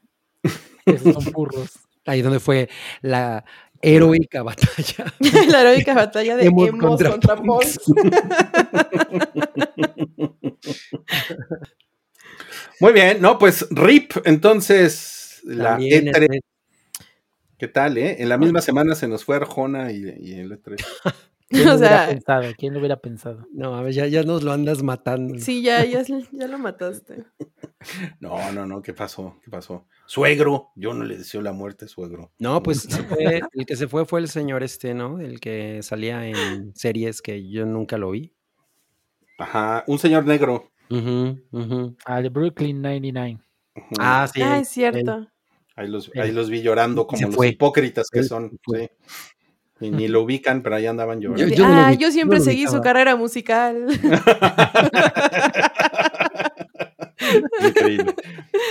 Esos 0.85 1.13
son 1.23 1.31
burros. 1.33 1.71
Ahí 2.05 2.21
donde 2.21 2.39
fue 2.39 2.69
la 3.01 3.43
heroica 3.81 4.43
batalla. 4.43 5.13
La 5.49 5.61
heroica 5.61 5.93
batalla 5.93 6.35
de 6.37 6.45
Emos 6.45 6.69
emos 6.69 6.81
contra 6.81 7.11
contra, 7.11 7.35
punks. 7.35 7.79
Muy 12.79 12.93
bien, 12.93 13.21
no, 13.21 13.37
pues 13.37 13.67
RIP, 13.69 14.13
entonces, 14.25 15.41
la 15.43 15.71
También 15.71 16.07
E3, 16.07 16.27
es- 16.35 16.41
¿qué 17.57 17.67
tal, 17.67 17.97
eh? 17.97 18.17
En 18.19 18.29
la 18.29 18.37
misma 18.37 18.61
semana 18.61 18.95
se 18.95 19.07
nos 19.07 19.23
fue 19.23 19.35
Arjona 19.37 19.91
y, 19.91 20.03
y 20.19 20.33
el 20.39 20.51
E 20.51 20.55
E3. 20.61 20.85
¿Quién 21.53 21.65
lo 21.67 21.73
O 21.73 21.77
hubiera 21.77 21.97
sea, 22.05 22.07
pensado? 22.09 22.53
¿Quién 22.57 22.73
lo 22.73 22.79
hubiera 22.79 22.97
pensado? 22.97 23.47
No, 23.53 23.75
a 23.75 23.81
ver, 23.81 23.93
ya, 23.93 24.07
ya 24.07 24.23
nos 24.23 24.43
lo 24.43 24.51
andas 24.51 24.81
matando. 24.83 25.37
sí, 25.39 25.61
ya, 25.61 25.85
ya, 25.85 26.03
ya 26.03 26.47
lo 26.47 26.57
mataste. 26.57 27.23
No, 28.21 28.49
no, 28.53 28.65
no, 28.65 28.81
¿qué 28.81 28.93
pasó? 28.93 29.37
¿Qué 29.43 29.51
pasó? 29.51 29.85
Suegro, 30.05 30.69
yo 30.73 30.93
no 30.93 31.03
le 31.03 31.17
deseo 31.17 31.41
la 31.41 31.51
muerte, 31.51 31.89
suegro. 31.89 32.31
No, 32.39 32.63
pues 32.63 32.83
se 32.83 33.03
fue- 33.03 33.41
el 33.53 33.65
que 33.65 33.75
se 33.75 33.89
fue 33.89 34.05
fue 34.05 34.21
el 34.21 34.29
señor 34.29 34.63
este, 34.63 34.93
¿no? 34.93 35.19
El 35.19 35.41
que 35.41 35.83
salía 35.83 36.25
en 36.25 36.73
series 36.75 37.21
que 37.21 37.49
yo 37.49 37.65
nunca 37.65 37.97
lo 37.97 38.11
vi. 38.11 38.33
Ajá, 39.37 39.83
un 39.87 39.99
señor 39.99 40.25
negro. 40.25 40.71
Ujú. 40.89 41.95
Al 42.05 42.23
de 42.23 42.29
Brooklyn 42.29 42.81
99. 42.81 43.39
Ujú. 43.75 43.85
Ah, 43.99 44.29
sí. 44.33 44.41
ah, 44.41 44.59
es 44.59 44.69
cierto. 44.69 45.27
Ahí 45.75 45.89
los, 45.89 46.09
ahí 46.15 46.31
los 46.31 46.49
vi 46.49 46.61
llorando 46.61 47.05
como 47.05 47.27
los 47.27 47.45
hipócritas 47.45 48.07
que 48.09 48.19
Él 48.19 48.25
son. 48.25 48.51
sí. 48.71 48.87
Y 49.79 49.89
ni 49.91 50.07
lo 50.07 50.21
ubican, 50.21 50.61
pero 50.63 50.75
ahí 50.75 50.85
andaban 50.85 51.19
llorando. 51.19 51.45
Yo- 51.47 51.55
yo 51.55 51.67
no 51.67 51.73
ah, 51.75 51.89
vi- 51.91 51.97
yo 51.97 52.11
siempre 52.11 52.39
no 52.39 52.45
seguí 52.45 52.67
su 52.67 52.79
carrera 52.81 53.15
musical. 53.15 53.85
Increíble. 57.67 58.15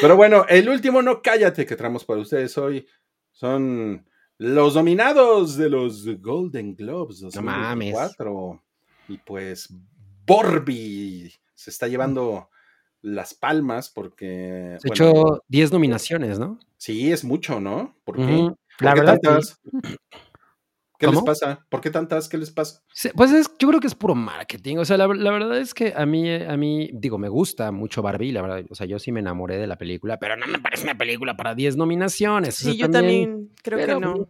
Pero 0.00 0.16
bueno, 0.16 0.44
el 0.48 0.68
último 0.68 1.02
no 1.02 1.22
cállate 1.22 1.66
que 1.66 1.76
traemos 1.76 2.04
para 2.04 2.20
ustedes 2.20 2.56
hoy 2.58 2.86
son 3.32 4.04
los 4.38 4.74
nominados 4.74 5.56
de 5.56 5.70
los 5.70 6.04
Golden 6.20 6.74
Globes 6.74 7.22
No 7.34 7.42
mames. 7.42 7.92
2024. 7.94 8.62
Y 9.08 9.18
pues 9.18 9.72
Borby 10.26 11.32
se 11.54 11.70
está 11.70 11.88
llevando 11.88 12.48
las 13.02 13.34
palmas 13.34 13.90
porque 13.90 14.76
Se 14.80 14.88
bueno, 14.88 15.10
echó 15.10 15.42
10 15.48 15.72
nominaciones, 15.72 16.38
¿no? 16.38 16.58
sí 16.76 17.12
es 17.12 17.24
mucho, 17.24 17.60
¿no? 17.60 17.96
¿Por 18.04 18.16
qué? 18.16 18.22
Ujú. 18.22 18.56
¿Por 18.78 18.84
La 18.86 18.94
qué 18.94 19.00
verdad, 19.00 19.18
tantas? 19.22 19.60
¿Qué 21.06 21.12
les 21.14 21.22
pasa? 21.22 21.66
¿Por 21.68 21.80
qué 21.80 21.90
tantas? 21.90 22.28
¿Qué 22.28 22.38
les 22.38 22.50
pasa? 22.50 22.82
Sí, 22.92 23.10
Pues 23.14 23.32
es, 23.32 23.50
yo 23.58 23.68
creo 23.68 23.80
que 23.80 23.86
es 23.86 23.94
puro 23.94 24.14
marketing. 24.14 24.76
O 24.78 24.84
sea, 24.84 24.96
la, 24.96 25.06
la 25.08 25.30
verdad 25.30 25.58
es 25.58 25.74
que 25.74 25.92
a 25.96 26.06
mí, 26.06 26.32
a 26.32 26.56
mí, 26.56 26.90
digo, 26.92 27.18
me 27.18 27.28
gusta 27.28 27.72
mucho 27.72 28.02
Barbie, 28.02 28.32
la 28.32 28.42
verdad. 28.42 28.64
O 28.70 28.74
sea, 28.74 28.86
yo 28.86 28.98
sí 28.98 29.12
me 29.12 29.20
enamoré 29.20 29.58
de 29.58 29.66
la 29.66 29.76
película, 29.76 30.18
pero 30.18 30.36
no 30.36 30.46
me 30.46 30.58
parece 30.58 30.84
una 30.84 30.96
película 30.96 31.36
para 31.36 31.54
10 31.54 31.76
nominaciones. 31.76 32.60
O 32.60 32.62
sea, 32.62 32.72
Sí, 32.72 32.78
yo 32.78 32.90
también 32.90 33.50
creo 33.62 33.78
pero, 33.78 33.98
que 33.98 34.06
no. 34.06 34.26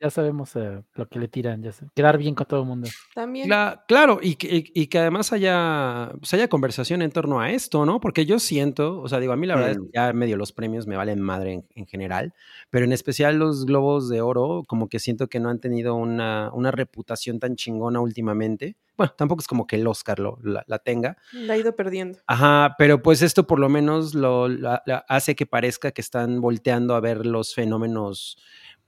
Ya 0.00 0.10
sabemos 0.10 0.54
eh, 0.56 0.82
lo 0.94 1.08
que 1.08 1.18
le 1.18 1.28
tiran, 1.28 1.62
ya 1.62 1.72
sé. 1.72 1.86
Quedar 1.94 2.18
bien 2.18 2.34
con 2.34 2.46
todo 2.46 2.60
el 2.60 2.66
mundo. 2.66 2.88
También. 3.14 3.48
Cla- 3.48 3.82
claro, 3.88 4.18
y 4.22 4.34
que, 4.36 4.56
y- 4.56 4.72
y 4.82 4.86
que 4.88 4.98
además 4.98 5.32
haya, 5.32 6.12
pues 6.18 6.32
haya 6.34 6.48
conversación 6.48 7.02
en 7.02 7.10
torno 7.10 7.40
a 7.40 7.50
esto, 7.50 7.86
¿no? 7.86 8.00
Porque 8.00 8.26
yo 8.26 8.38
siento, 8.38 9.00
o 9.00 9.08
sea, 9.08 9.20
digo, 9.20 9.32
a 9.32 9.36
mí 9.36 9.46
la 9.46 9.54
verdad 9.56 9.70
es 9.72 9.78
Mm. 9.78 9.84
que 9.84 9.90
ya 9.94 10.12
medio 10.12 10.36
los 10.36 10.52
premios 10.52 10.86
me 10.86 10.96
valen 10.96 11.20
madre 11.20 11.52
en, 11.54 11.64
en 11.74 11.86
general, 11.86 12.34
pero 12.70 12.84
en 12.84 12.92
especial 12.92 13.38
los 13.38 13.64
Globos 13.66 14.08
de 14.08 14.20
Oro, 14.20 14.64
como 14.66 14.88
que 14.88 14.98
siento 14.98 15.28
que 15.28 15.40
no 15.40 15.48
han 15.48 15.58
tenido 15.60 15.94
una, 15.94 16.50
una 16.52 16.70
reputación 16.70 17.38
tan 17.40 17.56
chingona 17.56 18.00
últimamente. 18.00 18.76
Bueno, 18.96 19.14
tampoco 19.16 19.40
es 19.40 19.46
como 19.46 19.66
que 19.66 19.76
el 19.76 19.86
Oscar 19.86 20.18
lo, 20.18 20.38
la, 20.42 20.62
la 20.66 20.78
tenga. 20.78 21.16
La 21.32 21.54
ha 21.54 21.56
ido 21.56 21.74
perdiendo. 21.74 22.18
Ajá, 22.26 22.74
pero 22.76 23.00
pues 23.00 23.22
esto 23.22 23.46
por 23.46 23.58
lo 23.58 23.70
menos 23.70 24.14
lo, 24.14 24.46
la- 24.46 24.82
la- 24.84 25.06
hace 25.08 25.34
que 25.34 25.46
parezca 25.46 25.90
que 25.92 26.02
están 26.02 26.42
volteando 26.42 26.94
a 26.94 27.00
ver 27.00 27.24
los 27.24 27.54
fenómenos 27.54 28.36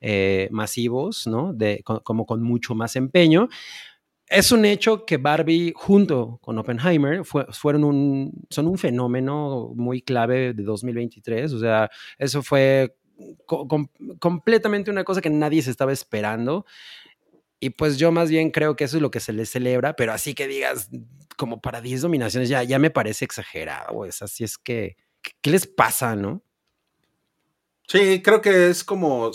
eh, 0.02 0.48
masivos, 0.52 1.26
¿no? 1.26 1.54
De, 1.54 1.82
co- 1.84 2.02
como 2.02 2.26
con 2.26 2.42
mucho 2.42 2.74
más 2.74 2.96
empeño. 2.96 3.48
Es 4.28 4.52
un 4.52 4.64
hecho 4.64 5.04
que 5.04 5.18
Barbie 5.18 5.72
junto 5.76 6.38
con 6.42 6.58
Oppenheimer 6.58 7.24
fue- 7.24 7.46
fueron 7.50 7.84
un, 7.84 8.32
son 8.50 8.66
un 8.66 8.78
fenómeno 8.78 9.72
muy 9.76 10.02
clave 10.02 10.54
de 10.54 10.62
2023. 10.62 11.52
O 11.52 11.58
sea, 11.60 11.90
eso 12.18 12.42
fue 12.42 12.96
co- 13.46 13.68
com- 13.68 13.88
completamente 14.20 14.90
una 14.90 15.04
cosa 15.04 15.20
que 15.20 15.30
nadie 15.30 15.62
se 15.62 15.70
estaba 15.70 15.92
esperando. 15.92 16.64
Y 17.60 17.70
pues 17.70 17.96
yo 17.98 18.10
más 18.10 18.28
bien 18.30 18.50
creo 18.50 18.74
que 18.76 18.84
eso 18.84 18.96
es 18.96 19.02
lo 19.02 19.10
que 19.12 19.20
se 19.20 19.32
les 19.32 19.50
celebra, 19.50 19.94
pero 19.94 20.12
así 20.12 20.34
que 20.34 20.48
digas, 20.48 20.90
como 21.36 21.60
para 21.60 21.80
10 21.80 22.00
dominaciones, 22.02 22.48
ya, 22.48 22.62
ya 22.64 22.78
me 22.80 22.90
parece 22.90 23.24
exagerado. 23.24 23.94
Pues 23.94 24.20
así 24.22 24.42
es 24.44 24.58
que, 24.58 24.96
¿qué 25.42 25.50
les 25.50 25.66
pasa, 25.68 26.16
no? 26.16 26.42
Sí, 27.92 28.22
creo 28.22 28.40
que 28.40 28.68
es 28.70 28.84
como, 28.84 29.32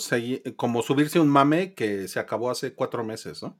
como 0.56 0.82
subirse 0.82 1.20
un 1.20 1.28
mame 1.28 1.74
que 1.74 2.08
se 2.08 2.18
acabó 2.18 2.50
hace 2.50 2.74
cuatro 2.74 3.04
meses, 3.04 3.40
¿no? 3.40 3.56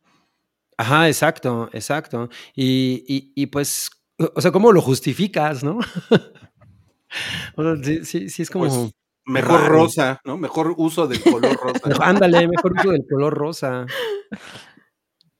Ajá, 0.76 1.06
exacto, 1.06 1.70
exacto. 1.72 2.28
Y, 2.52 3.04
y, 3.06 3.32
y 3.36 3.46
pues, 3.46 3.90
o 4.34 4.40
sea, 4.40 4.50
¿cómo 4.50 4.72
lo 4.72 4.82
justificas, 4.82 5.62
no? 5.62 5.78
o 7.56 7.62
sea, 7.62 7.76
sí, 7.80 8.04
sí, 8.04 8.28
sí 8.28 8.42
es 8.42 8.50
como... 8.50 8.64
Pues, 8.66 8.92
Mejor 9.24 9.60
raro. 9.60 9.72
rosa, 9.74 10.20
¿no? 10.24 10.36
Mejor 10.36 10.74
uso 10.78 11.06
del 11.06 11.22
color 11.22 11.54
rosa. 11.56 11.80
Mejor- 11.86 12.04
Ándale, 12.04 12.48
mejor 12.48 12.72
uso 12.72 12.90
del 12.90 13.06
color 13.08 13.34
rosa. 13.34 13.86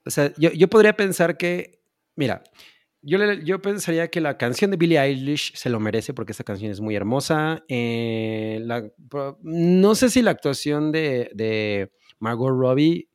O 0.06 0.10
sea, 0.10 0.32
yo, 0.38 0.50
yo 0.52 0.68
podría 0.68 0.94
pensar 0.96 1.36
que, 1.36 1.82
mira, 2.16 2.42
yo, 3.08 3.18
le- 3.18 3.44
yo 3.44 3.60
pensaría 3.62 4.08
que 4.08 4.20
la 4.20 4.36
canción 4.38 4.70
de 4.70 4.76
Billie 4.76 4.98
Eilish 5.00 5.54
se 5.54 5.70
lo 5.70 5.80
merece 5.80 6.14
porque 6.14 6.32
esta 6.32 6.44
canción 6.44 6.70
es 6.70 6.80
muy 6.80 6.94
hermosa. 6.96 7.64
Eh, 7.68 8.60
la- 8.62 8.84
no 9.42 9.94
sé 9.94 10.10
si 10.10 10.22
la 10.22 10.30
actuación 10.32 10.92
de, 10.92 11.30
de 11.34 11.90
Margot 12.18 12.50
Robbie, 12.50 13.08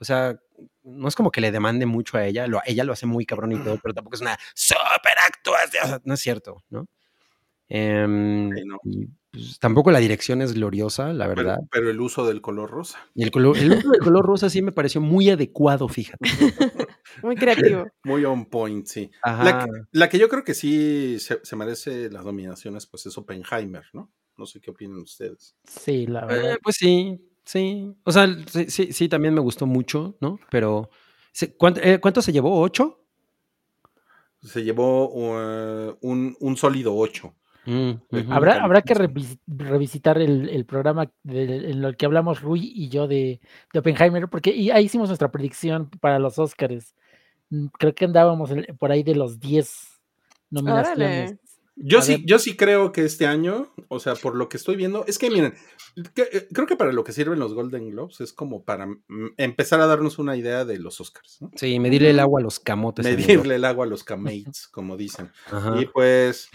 o 0.00 0.04
sea, 0.04 0.38
no 0.82 1.08
es 1.08 1.14
como 1.14 1.30
que 1.30 1.40
le 1.40 1.50
demande 1.52 1.86
mucho 1.86 2.16
a 2.18 2.26
ella, 2.26 2.46
lo, 2.46 2.60
ella 2.66 2.84
lo 2.84 2.92
hace 2.92 3.06
muy 3.06 3.24
cabrón 3.26 3.52
y 3.52 3.58
todo, 3.58 3.78
pero 3.82 3.94
tampoco 3.94 4.16
es 4.16 4.22
una 4.22 4.38
super 4.54 5.12
actuación, 5.26 6.00
no 6.04 6.14
es 6.14 6.20
cierto, 6.20 6.62
¿no? 6.70 6.86
Em, 7.68 8.50
Sí, 8.54 8.62
no. 8.64 8.78
Pues, 9.38 9.58
tampoco 9.58 9.90
la 9.90 9.98
dirección 10.00 10.42
es 10.42 10.54
gloriosa, 10.54 11.12
la 11.12 11.26
verdad. 11.28 11.58
pero 11.70 11.90
el 11.90 12.00
uso 12.00 12.26
del 12.26 12.40
color 12.40 12.70
rosa. 12.70 12.98
Y 13.14 13.22
el 13.22 13.30
color, 13.30 13.56
el 13.56 13.72
uso 13.72 13.90
del 13.90 14.00
color 14.00 14.24
rosa 14.24 14.50
sí 14.50 14.62
me 14.62 14.72
pareció 14.72 15.00
muy 15.00 15.30
adecuado, 15.30 15.88
fíjate. 15.88 16.18
Muy 17.22 17.36
creativo. 17.36 17.86
Muy 18.04 18.24
on 18.24 18.46
point, 18.46 18.86
sí. 18.86 19.10
La 19.24 19.64
que, 19.64 19.70
la 19.92 20.08
que 20.08 20.18
yo 20.18 20.28
creo 20.28 20.44
que 20.44 20.54
sí 20.54 21.18
se, 21.18 21.40
se 21.42 21.56
merece 21.56 22.10
las 22.10 22.24
nominaciones, 22.24 22.86
pues 22.86 23.06
es 23.06 23.16
Oppenheimer, 23.18 23.84
¿no? 23.92 24.10
No 24.36 24.46
sé 24.46 24.60
qué 24.60 24.70
opinan 24.70 24.98
ustedes. 24.98 25.56
Sí, 25.64 26.06
la 26.06 26.24
verdad. 26.26 26.52
Eh, 26.52 26.58
pues 26.62 26.76
sí, 26.76 27.20
sí. 27.44 27.92
O 28.04 28.12
sea, 28.12 28.28
sí, 28.46 28.66
sí, 28.70 28.92
sí, 28.92 29.08
también 29.08 29.34
me 29.34 29.40
gustó 29.40 29.66
mucho, 29.66 30.16
¿no? 30.20 30.38
Pero, 30.50 30.90
se- 31.32 31.56
¿cuánto, 31.56 31.80
eh, 31.82 31.98
cuánto 31.98 32.22
se 32.22 32.30
llevó? 32.32 32.60
¿Ocho? 32.60 33.00
Se 34.42 34.62
llevó 34.62 35.08
uh, 35.10 35.96
un, 36.02 36.36
un 36.38 36.56
sólido 36.56 36.94
8. 36.94 37.34
Mm. 37.70 38.32
Habrá, 38.32 38.62
habrá 38.64 38.80
que 38.80 38.94
revis- 38.94 39.38
revisitar 39.46 40.16
el, 40.18 40.48
el 40.48 40.64
programa 40.64 41.10
en 41.24 41.84
el 41.84 41.96
que 41.98 42.06
hablamos 42.06 42.40
Rui 42.40 42.72
y 42.74 42.88
yo 42.88 43.06
de, 43.06 43.40
de 43.74 43.78
Oppenheimer, 43.78 44.28
porque 44.28 44.50
y 44.50 44.70
ahí 44.70 44.86
hicimos 44.86 45.08
nuestra 45.10 45.30
predicción 45.30 45.90
para 46.00 46.18
los 46.18 46.38
Oscars. 46.38 46.94
Mm, 47.50 47.66
Creo 47.78 47.94
que 47.94 48.06
andábamos 48.06 48.50
en- 48.52 48.66
por 48.78 48.90
ahí 48.90 49.02
de 49.02 49.14
los 49.14 49.38
10 49.38 50.00
nominaciones. 50.50 50.96
Órale. 51.30 51.38
Yo 51.80 52.00
A 52.00 52.02
sí, 52.02 52.12
ver. 52.16 52.22
yo 52.24 52.38
sí 52.40 52.56
creo 52.56 52.90
que 52.90 53.04
este 53.04 53.26
año, 53.26 53.72
o 53.86 54.00
sea, 54.00 54.14
por 54.16 54.34
lo 54.34 54.48
que 54.48 54.56
estoy 54.56 54.74
viendo, 54.74 55.04
es 55.06 55.16
que 55.16 55.30
miren, 55.30 55.54
que- 56.14 56.26
eh, 56.32 56.48
creo 56.52 56.66
que 56.66 56.74
para 56.74 56.90
lo 56.92 57.04
que 57.04 57.12
sirven 57.12 57.38
los 57.38 57.54
Golden 57.54 57.90
Globes 57.90 58.20
es 58.20 58.32
como 58.32 58.64
para 58.64 58.86
mm, 58.86 58.98
empezar 59.36 59.80
a 59.80 59.86
darnos 59.86 60.18
una 60.18 60.34
idea 60.36 60.64
de 60.64 60.78
los 60.80 61.00
Oscars, 61.00 61.36
¿no? 61.40 61.50
Sí, 61.54 61.78
medirle 61.78 62.10
el 62.10 62.18
agua 62.18 62.40
a 62.40 62.42
los 62.42 62.58
camotes. 62.58 63.04
Medirle 63.06 63.56
el 63.56 63.64
agua 63.64 63.84
a 63.84 63.88
los 63.88 64.02
camates, 64.02 64.66
como 64.72 64.96
dicen. 64.96 65.30
Ajá. 65.52 65.80
Y 65.80 65.86
pues, 65.86 66.48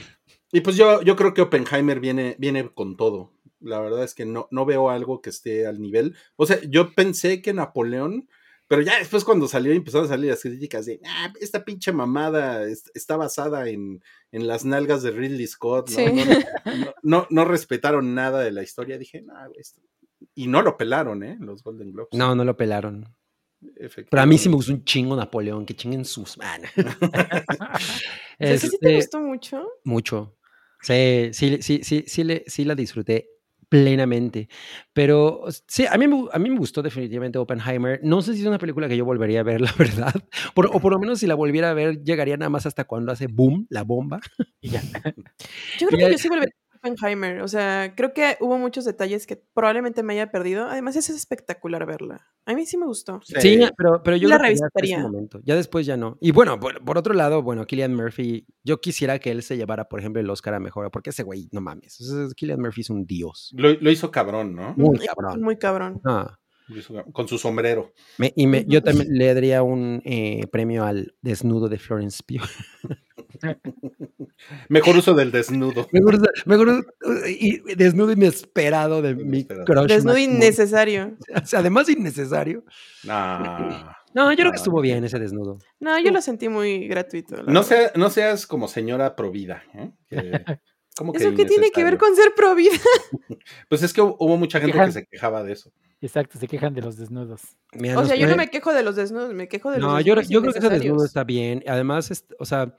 y 0.54 0.62
pues 0.62 0.76
yo, 0.78 1.02
yo 1.02 1.16
creo 1.18 1.34
que 1.34 1.42
Oppenheimer 1.42 2.00
viene, 2.00 2.36
viene 2.40 2.70
con 2.74 2.96
todo. 2.96 3.34
La 3.60 3.80
verdad 3.82 4.04
es 4.04 4.14
que 4.14 4.26
no, 4.26 4.48
no 4.52 4.66
veo 4.66 4.90
algo 4.90 5.22
que 5.22 5.30
esté 5.30 5.68
al 5.68 5.82
nivel. 5.82 6.16
O 6.36 6.46
sea, 6.46 6.60
yo 6.70 6.94
pensé 6.94 7.42
que 7.42 7.54
Napoleón, 7.54 8.28
pero 8.68 8.82
ya 8.82 8.98
después 9.00 9.24
cuando 9.24 9.48
salió 9.48 9.74
y 9.74 9.78
empezaron 9.78 10.06
a 10.06 10.10
salir 10.10 10.30
las 10.32 10.42
críticas 10.42 10.86
de, 10.86 11.00
ah, 11.06 11.32
esta 11.40 11.64
pinche 11.66 11.92
mamada 11.92 12.64
es- 12.64 12.90
está 12.94 13.18
basada 13.18 13.68
en, 13.70 14.02
en 14.32 14.48
las 14.48 14.66
nalgas 14.66 15.02
de 15.04 15.12
Ridley 15.12 15.48
Scott, 15.48 15.90
¿no? 15.92 15.96
Sí. 15.96 16.06
No, 16.06 16.74
no, 16.76 16.94
no- 17.04 17.28
no 17.30 17.46
respetaron 17.46 18.14
nada 18.16 18.42
de 18.42 18.52
la 18.52 18.64
historia. 18.64 18.98
Dije, 18.98 19.22
nah, 19.22 19.48
güey, 19.48 19.60
esto-". 19.60 19.82
Y 20.36 20.48
no 20.48 20.62
lo 20.62 20.76
pelaron, 20.78 21.24
¿eh? 21.24 21.38
Los 21.40 21.64
Golden 21.64 21.92
Globes. 21.92 22.10
No, 22.14 22.36
no 22.36 22.44
lo 22.46 22.56
pelaron. 22.58 23.06
Pero 24.10 24.22
a 24.22 24.26
mí 24.26 24.38
sí 24.38 24.50
me 24.50 24.56
gustó 24.56 24.74
un 24.74 24.84
chingo 24.84 25.16
Napoleón, 25.16 25.66
que 25.66 25.74
chinguen 25.74 26.04
sus 26.04 26.38
manos. 26.38 26.70
¿sí, 28.40 28.58
sí 28.58 28.70
te 28.70 28.76
Este, 28.76 28.96
gustó 28.96 29.20
mucho? 29.22 29.68
Mucho. 29.86 30.36
Sí, 30.84 31.30
sí, 31.34 31.58
sí, 31.62 31.82
sí, 31.84 32.04
sí, 32.08 32.24
le- 32.24 32.44
sí 32.48 32.66
la 32.66 32.76
disfruté 32.76 33.28
plenamente. 33.70 34.50
Pero 34.94 35.46
sí, 35.68 35.86
a 35.90 35.98
mí, 35.98 36.06
a 36.32 36.38
mí 36.40 36.50
me 36.52 36.58
gustó 36.60 36.84
definitivamente 36.84 37.40
Oppenheimer. 37.40 38.00
No 38.04 38.22
sé 38.22 38.36
si 38.36 38.42
es 38.42 38.46
una 38.48 38.60
película 38.60 38.88
que 38.88 38.96
yo 38.98 39.06
volvería 39.06 39.40
a 39.40 39.44
ver, 39.44 39.62
la 39.62 39.74
verdad. 39.78 40.14
Por- 40.54 40.68
o 40.68 40.80
por 40.80 40.92
lo 40.94 41.00
menos 41.00 41.20
si 41.20 41.26
la 41.28 41.34
volviera 41.36 41.72
a 41.72 41.74
ver, 41.74 42.04
llegaría 42.04 42.38
nada 42.38 42.50
más 42.52 42.68
hasta 42.68 42.84
cuando 42.84 43.12
hace 43.12 43.26
boom 43.28 43.66
la 43.70 43.84
bomba. 43.84 44.20
Y 44.62 44.70
ya. 44.70 44.82
Yo 45.80 45.88
creo 45.88 46.00
que 46.00 46.12
yo 46.12 46.18
sí 46.18 46.30
volvería 46.30 46.54
Oppenheimer. 46.84 47.42
O 47.42 47.48
sea, 47.48 47.94
creo 47.96 48.14
que 48.14 48.38
hubo 48.42 48.58
muchos 48.58 48.86
detalles 48.86 49.26
que 49.26 49.38
probablemente 49.54 50.04
me 50.04 50.14
haya 50.14 50.32
perdido. 50.32 50.66
Además, 50.66 50.96
es 50.96 51.10
espectacular 51.10 51.86
verla. 51.86 52.28
A 52.46 52.54
mí 52.54 52.66
sí 52.66 52.78
me 52.78 52.86
gustó. 52.86 53.22
Sí. 53.24 53.36
Sí, 53.40 53.60
pero, 53.78 54.04
pero 54.04 54.18
yo 54.18 54.28
La 54.28 54.38
creo 54.38 54.56
que 54.76 54.88
ya 54.88 55.00
momento. 55.00 55.40
Ya 55.44 55.56
después 55.56 55.86
ya 55.86 55.96
no. 55.98 56.18
Y 56.20 56.32
bueno, 56.32 56.60
por, 56.60 56.84
por 56.84 56.98
otro 56.98 57.14
lado, 57.14 57.42
bueno, 57.42 57.66
Killian 57.66 57.96
Murphy, 57.96 58.46
yo 58.64 58.82
quisiera 58.82 59.20
que 59.20 59.32
él 59.32 59.44
se 59.44 59.56
llevara, 59.56 59.88
por 59.88 60.00
ejemplo, 60.00 60.22
el 60.22 60.30
Oscar 60.30 60.54
a 60.56 60.60
mejor, 60.60 60.92
porque 60.92 61.12
ese 61.12 61.24
güey, 61.24 61.48
no 61.52 61.62
mames. 61.62 62.00
Killian 62.36 62.60
Murphy 62.60 62.82
es 62.82 62.90
un 62.90 63.06
dios. 63.06 63.52
Lo, 63.56 63.74
lo 63.74 63.90
hizo 63.90 64.12
cabrón, 64.12 64.54
¿no? 64.56 64.74
Muy 64.76 65.00
cabrón. 65.00 65.42
Muy 65.42 65.58
cabrón. 65.58 66.02
Ah. 66.06 66.38
Lo 66.68 66.78
hizo 66.78 66.94
cabrón, 66.94 67.12
Con 67.14 67.28
su 67.28 67.38
sombrero. 67.38 67.92
Me- 68.18 68.34
y 68.36 68.48
me- 68.48 68.66
yo 68.66 68.82
también 68.84 69.08
le 69.18 69.34
daría 69.34 69.64
un 69.64 70.02
eh, 70.06 70.48
premio 70.52 70.86
al 70.86 71.14
desnudo 71.22 71.70
de 71.70 71.78
Florence 71.78 72.22
Pugh. 72.28 72.42
Mejor 74.70 74.98
uso 74.98 75.14
del 75.14 75.32
desnudo. 75.32 75.88
Mejor, 75.92 76.20
mejor, 76.46 76.86
y 77.28 77.60
desnudo 77.76 78.12
inesperado 78.12 79.02
de 79.02 79.16
mi 79.16 79.46
crush. 79.46 79.88
Desnudo 79.88 80.18
innecesario. 80.18 81.18
O 81.42 81.46
sea, 81.46 81.60
además 81.60 81.90
innecesario. 81.90 82.64
Nah. 83.04 83.94
No, 84.14 84.30
yo 84.32 84.38
creo 84.38 84.52
que 84.52 84.58
estuvo 84.58 84.80
bien 84.82 85.04
ese 85.04 85.18
desnudo. 85.20 85.58
No, 85.80 85.98
yo 86.00 86.12
lo 86.12 86.22
sentí 86.22 86.48
muy 86.50 86.88
gratuito. 86.88 87.42
No, 87.44 87.64
sea- 87.64 87.92
no 87.96 88.10
seas 88.10 88.46
como 88.46 88.68
señora 88.68 89.16
provida. 89.16 89.64
¿eh? 89.74 89.92
Que- 90.08 90.44
¿cómo 90.96 91.14
¿Eso 91.16 91.34
qué 91.34 91.46
tiene 91.46 91.72
que 91.72 91.84
ver 91.84 91.98
con 91.98 92.16
ser 92.16 92.34
pro 92.36 92.54
vida? 92.56 92.78
Pues 93.70 93.82
es 93.82 93.92
que 93.92 94.02
hu- 94.02 94.16
hubo 94.20 94.38
mucha 94.38 94.60
gente 94.60 94.78
que 94.78 94.92
se 94.92 95.06
quejaba 95.06 95.44
de 95.44 95.54
eso. 95.54 95.72
Exacto, 96.02 96.38
se 96.38 96.48
quejan 96.48 96.74
de 96.74 96.82
los 96.82 96.98
desnudos. 96.98 97.42
Mira, 97.74 97.98
O 97.98 98.06
sea, 98.06 98.16
yo 98.18 98.28
no 98.28 98.36
me 98.36 98.50
quejo 98.50 98.74
de 98.74 98.84
los 98.84 98.96
desnudos, 98.98 99.34
me 99.34 99.48
quejo 99.48 99.72
de 99.72 99.80
los 99.80 99.90
No, 99.90 100.00
yo, 100.02 100.16
desnudos 100.16 100.30
yo 100.30 100.42
creo 100.42 100.54
que 100.54 100.60
ese 100.60 100.70
desnudo 100.70 101.06
está 101.06 101.24
bien. 101.24 101.64
Además, 101.66 102.12
es- 102.12 102.26
o 102.38 102.46
sea, 102.46 102.76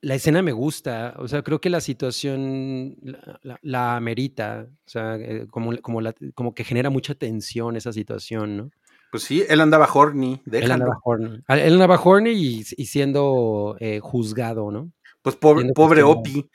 la 0.00 0.14
escena 0.14 0.42
me 0.42 0.52
gusta. 0.52 1.14
O 1.18 1.28
sea, 1.28 1.42
creo 1.42 1.60
que 1.60 1.70
la 1.70 1.80
situación 1.80 2.96
la, 3.02 3.38
la- 3.42 3.58
la 3.62 3.96
amerita. 3.96 4.66
O 4.70 4.88
sea, 4.88 5.16
eh, 5.16 5.46
como, 5.50 5.76
como, 5.80 6.00
la- 6.00 6.14
como 6.34 6.54
que 6.54 6.64
genera 6.64 6.90
mucha 6.90 7.14
tensión 7.14 7.76
esa 7.76 7.92
situación, 7.92 8.56
¿no? 8.56 8.70
Pues 9.10 9.24
sí, 9.24 9.44
él 9.48 9.60
andaba 9.60 9.88
horny, 9.92 10.34
Él 10.46 10.52
déjalo. 10.52 10.74
andaba 10.74 10.98
horny. 11.04 11.40
Ah, 11.46 11.58
Él 11.58 11.74
andaba 11.74 12.00
horny 12.02 12.30
y, 12.30 12.64
y 12.76 12.86
siendo 12.86 13.76
eh, 13.78 14.00
juzgado, 14.02 14.70
¿no? 14.70 14.90
Pues 15.20 15.36
pobre, 15.36 15.70
pobre. 15.74 16.02
Opi. 16.02 16.48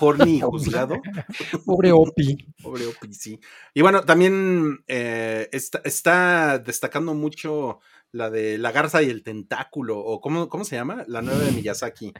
Horny 0.00 0.36
y 0.36 0.40
juzgado. 0.40 0.94
Pobre 1.66 1.90
Opi. 1.92 2.38
Pobre 2.62 2.86
Opi, 2.86 3.12
sí. 3.12 3.40
Y 3.74 3.82
bueno, 3.82 4.02
también 4.04 4.78
eh, 4.86 5.48
está, 5.52 5.80
está 5.84 6.58
destacando 6.60 7.12
mucho 7.12 7.80
la 8.12 8.30
de 8.30 8.56
la 8.56 8.70
garza 8.72 9.02
y 9.02 9.10
el 9.10 9.22
tentáculo, 9.24 9.98
o 9.98 10.20
¿cómo, 10.20 10.48
cómo 10.48 10.64
se 10.64 10.76
llama? 10.76 11.04
La 11.08 11.22
nueva 11.22 11.40
de 11.40 11.50
Miyazaki. 11.52 12.12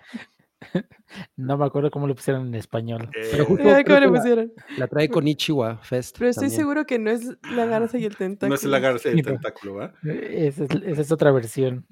No 1.37 1.57
me 1.59 1.65
acuerdo 1.65 1.91
cómo 1.91 2.07
lo 2.07 2.15
pusieron 2.15 2.47
en 2.49 2.55
español. 2.55 3.11
Eh, 3.15 3.29
Pero 3.33 3.45
justo 3.47 3.63
¿Cómo 3.65 3.77
le 3.77 3.85
que 3.85 4.01
la- 4.01 4.09
pusieron? 4.09 4.53
La 4.77 4.87
trae 4.87 5.09
con 5.09 5.27
Ichiwa 5.27 5.79
Fest. 5.79 6.17
Pero 6.19 6.31
estoy 6.31 6.45
también. 6.49 6.61
seguro 6.61 6.87
que 6.87 6.99
no 6.99 7.11
es 7.11 7.27
la 7.51 7.67
garza 7.67 7.99
y 7.99 8.05
el 8.05 8.17
tentáculo. 8.17 8.49
no 8.51 8.55
es 8.55 8.65
la 8.65 8.79
garza 8.79 9.09
y 9.09 9.13
el 9.19 9.25
tentáculo, 9.25 9.75
¿va? 9.75 9.95
eh, 10.05 10.47
esa 10.49 10.65
es, 10.65 10.71
esa 10.71 11.01
es 11.01 11.11
otra 11.13 11.33
versión. 11.33 11.87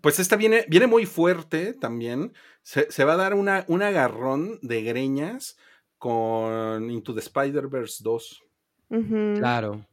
Pues 0.00 0.18
esta 0.18 0.36
viene, 0.36 0.64
viene 0.68 0.86
muy 0.86 1.04
fuerte 1.04 1.74
también. 1.74 2.32
Se, 2.62 2.90
se 2.90 3.04
va 3.04 3.12
a 3.14 3.16
dar 3.16 3.34
una, 3.34 3.64
un 3.68 3.82
agarrón 3.82 4.58
de 4.62 4.82
greñas 4.82 5.58
con 5.98 6.90
Into 6.90 7.12
the 7.14 7.20
Spider-Verse 7.20 8.02
2. 8.02 8.42
Ujú. 8.90 9.34
Claro, 9.36 9.86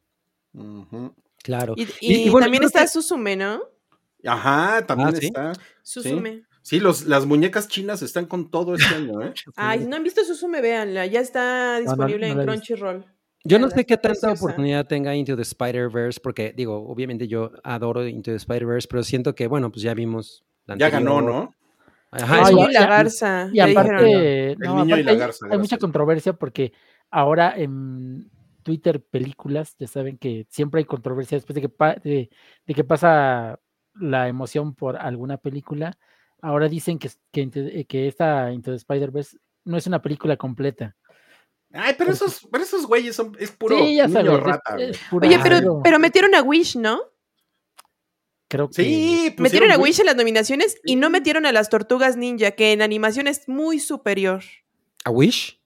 claro. 1.43 1.73
Y, 1.75 1.83
Y- 1.83 1.87
y 2.01 2.27
y 2.27 2.29
bueno, 2.29 2.45
también 2.45 2.63
está 2.63 2.87
Susume, 2.87 3.35
¿no? 3.35 3.61
Ajá, 4.25 4.85
también 4.85 5.09
Ah, 5.09 5.15
¿sí? 5.19 5.25
está. 5.27 5.53
Susume. 5.83 6.31
Sí, 6.37 6.43
los, 6.79 7.05
las 7.07 7.25
muñecas 7.25 7.67
chinas 7.67 8.03
están 8.03 8.27
con 8.27 8.51
todo 8.51 8.75
este 8.75 8.93
año, 8.93 9.23
¿eh? 9.23 9.33
Ay, 9.55 9.85
no 9.87 9.95
han 9.95 10.03
visto 10.03 10.23
Susume, 10.23 10.61
véanla. 10.61 11.07
Ya 11.07 11.21
está 11.21 11.79
disponible 11.79 12.31
no 12.35 12.41
en. 12.41 12.47
Crunchyroll. 12.47 13.05
Yo 13.43 13.57
no 13.57 13.69
sé 13.71 13.85
qué 13.85 13.97
tanta 13.97 14.31
oportunidad 14.33 14.85
tenga 14.85 15.15
Into 15.15 15.35
the 15.35 15.41
Spider-Verse, 15.41 16.19
porque 16.21 16.53
digo, 16.55 16.87
obviamente 16.87 17.27
yo 17.27 17.51
adoro 17.63 18.05
Into 18.05 18.29
the 18.31 18.37
Spider-Verse, 18.37 18.87
pero 18.87 19.01
siento 19.01 19.33
que, 19.33 19.47
bueno, 19.47 19.71
pues 19.71 19.81
ya 19.81 19.93
vimos. 19.95 20.43
la 20.67 20.75
Ya 20.77 20.89
ganó. 20.91 21.21
¿no? 21.21 21.55
Ajá, 22.11 22.35
El 22.35 22.41
Ah, 22.41 22.45
sí, 22.45 22.53
niño 22.55 22.65
ya- 22.65 22.69
y 22.69 22.73
la 22.83 22.87
garza. 22.89 23.47
Y 23.47 23.51
dijeron. 23.53 23.71
aparte, 23.77 24.55
no, 24.59 24.85
y 24.85 25.03
la 25.03 25.11
hay, 25.11 25.17
garza, 25.17 25.45
hay 25.49 25.57
mucha 25.57 25.77
controversia 25.77 26.33
porque 26.33 26.73
ahora 27.09 27.53
en 27.55 28.29
Twitter 28.63 29.01
películas, 29.01 29.75
ya 29.79 29.87
saben 29.87 30.17
que 30.17 30.45
siempre 30.49 30.79
hay 30.79 30.85
controversia 30.85 31.37
después 31.37 31.55
de 31.55 31.61
que, 31.61 31.69
pa- 31.69 31.95
de, 31.95 32.29
de 32.67 32.73
que 32.73 32.83
pasa 32.83 33.57
la 33.95 34.27
emoción 34.27 34.75
por 34.75 34.97
alguna 34.97 35.37
película. 35.37 35.97
Ahora 36.41 36.67
dicen 36.69 36.97
que, 36.99 37.07
es- 37.07 37.19
que, 37.31 38.07
esta 38.07 38.51
Into 38.51 38.71
the 38.71 38.77
Spider-Verse 38.77 39.37
no 39.65 39.77
es 39.77 39.87
una 39.87 40.01
película 40.01 40.37
completa. 40.37 40.95
Ay, 41.73 41.93
pero 41.97 42.11
esos, 42.11 42.47
pero 42.51 42.63
esos 42.63 42.87
güeyes 42.87 43.15
son, 43.15 43.35
es 43.39 43.51
puro 43.51 43.77
sí, 43.77 43.95
ya 43.97 44.07
niño 44.07 44.19
sabes. 44.23 44.39
es- 44.39 44.43
rata, 44.43 44.73
güey. 44.75 44.89
es 44.89 44.97
puro 45.09 45.27
Oye, 45.27 45.39
pero, 45.43 45.81
pero 45.83 45.99
metieron 45.99 46.33
a 46.35 46.41
Wish, 46.41 46.75
¿no? 46.77 46.99
creo 48.47 48.67
que 48.69 48.73
Sí, 48.83 49.35
Metieron 49.37 49.69
a 49.71 49.77
Wish 49.77 49.99
en 49.99 50.07
las 50.07 50.15
nominaciones 50.15 50.79
y 50.83 50.95
no 50.95 51.09
metieron 51.11 51.45
a 51.45 51.51
las 51.51 51.69
tortugas 51.69 52.17
ninja, 52.17 52.51
que 52.51 52.71
en 52.73 52.81
animación 52.81 53.27
es 53.27 53.47
muy 53.47 53.79
superior. 53.79 54.41
¿A 55.05 55.11
Wish? 55.11 55.59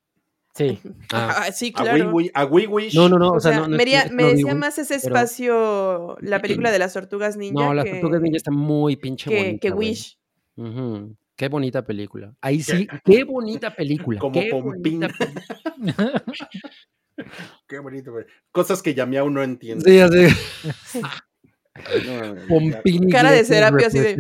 sí. 0.54 0.80
Ah. 1.12 1.48
Sí, 1.54 1.72
A 1.76 1.82
claro. 1.84 2.12
Wii- 2.12 2.32
a 2.34 2.46
Wii 2.46 2.68
Wish. 2.68 2.96
No, 2.96 3.08
no, 3.10 3.18
no. 3.18 3.30
O, 3.30 3.36
O, 3.36 3.40
sea, 3.40 3.54
sea, 3.54 3.62
no, 3.62 3.78
digo- 4.52 4.56
más 4.56 4.78
ese 4.78 5.00
pero- 5.00 5.16
espacio 5.16 6.18
la 6.22 6.42
película 6.42 6.72
de 6.72 6.80
las 6.80 6.94
tortugas 6.94 7.38
ninja 7.38 7.54
No, 7.54 7.74
las 7.74 7.86
que, 7.86 7.92
tortugas 7.92 8.22
ninja 8.22 8.38
está 8.38 8.52
muy 8.52 8.98
pinche 8.98 9.30
que, 9.30 9.38
bonita. 9.38 9.60
que 9.62 9.70
güey. 9.70 9.88
Ujú. 10.56 11.16
Qué 11.36 11.48
bonita 11.50 11.84
película. 11.84 12.34
Ahí 12.42 12.62
sí, 12.62 12.88
qué 13.04 13.24
bonita 13.24 13.76
película. 13.76 14.20
Como 14.20 14.34
qué 14.40 14.50
Pompín. 14.52 15.00
bonita 15.02 15.14
película. 15.18 16.24
Qué 17.68 17.80
bonito. 17.80 18.14
Cosas 18.52 18.82
que 18.82 18.94
Yamiao 18.94 19.30
no 19.30 19.42
entiende. 19.44 19.90
Sí, 19.90 20.00
así. 20.00 21.02
No. 22.06 22.36
Pompín 22.48 23.10
Cara 23.10 23.32
de 23.32 23.44
Serapio 23.46 23.88
así 23.88 24.00
de- 24.00 24.16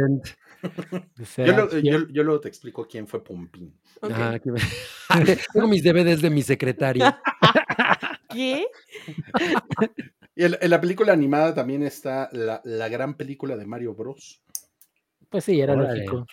Yo, 1.38 1.53
lo- 1.53 1.77
yo- 1.79 2.07
yo 2.09 2.23
luego 2.23 2.39
te 2.39 2.47
explico 2.47 2.88
quién 2.88 3.05
fue 3.07 3.23
Pompín. 3.23 3.77
Me- 4.01 4.39
Tengo 5.53 5.67
mis 5.67 5.84
DVDs 5.84 6.21
de 6.21 6.29
mi 6.29 6.41
secretaria. 6.41 7.21
¿Qué? 8.29 8.65
Y 10.36 10.45
en, 10.45 10.57
en 10.59 10.69
la 10.69 10.79
película 10.81 11.13
animada 11.13 11.53
también 11.53 11.84
está 11.84 12.29
la, 12.31 12.61
la 12.63 12.88
gran 12.89 13.15
película 13.15 13.55
de 13.57 13.65
Mario 13.65 13.93
Bros. 13.93 14.41
Pues 15.34 15.45
sí, 15.45 15.59
era 15.59 15.73
Órale. 15.73 16.05
lógico. 16.05 16.27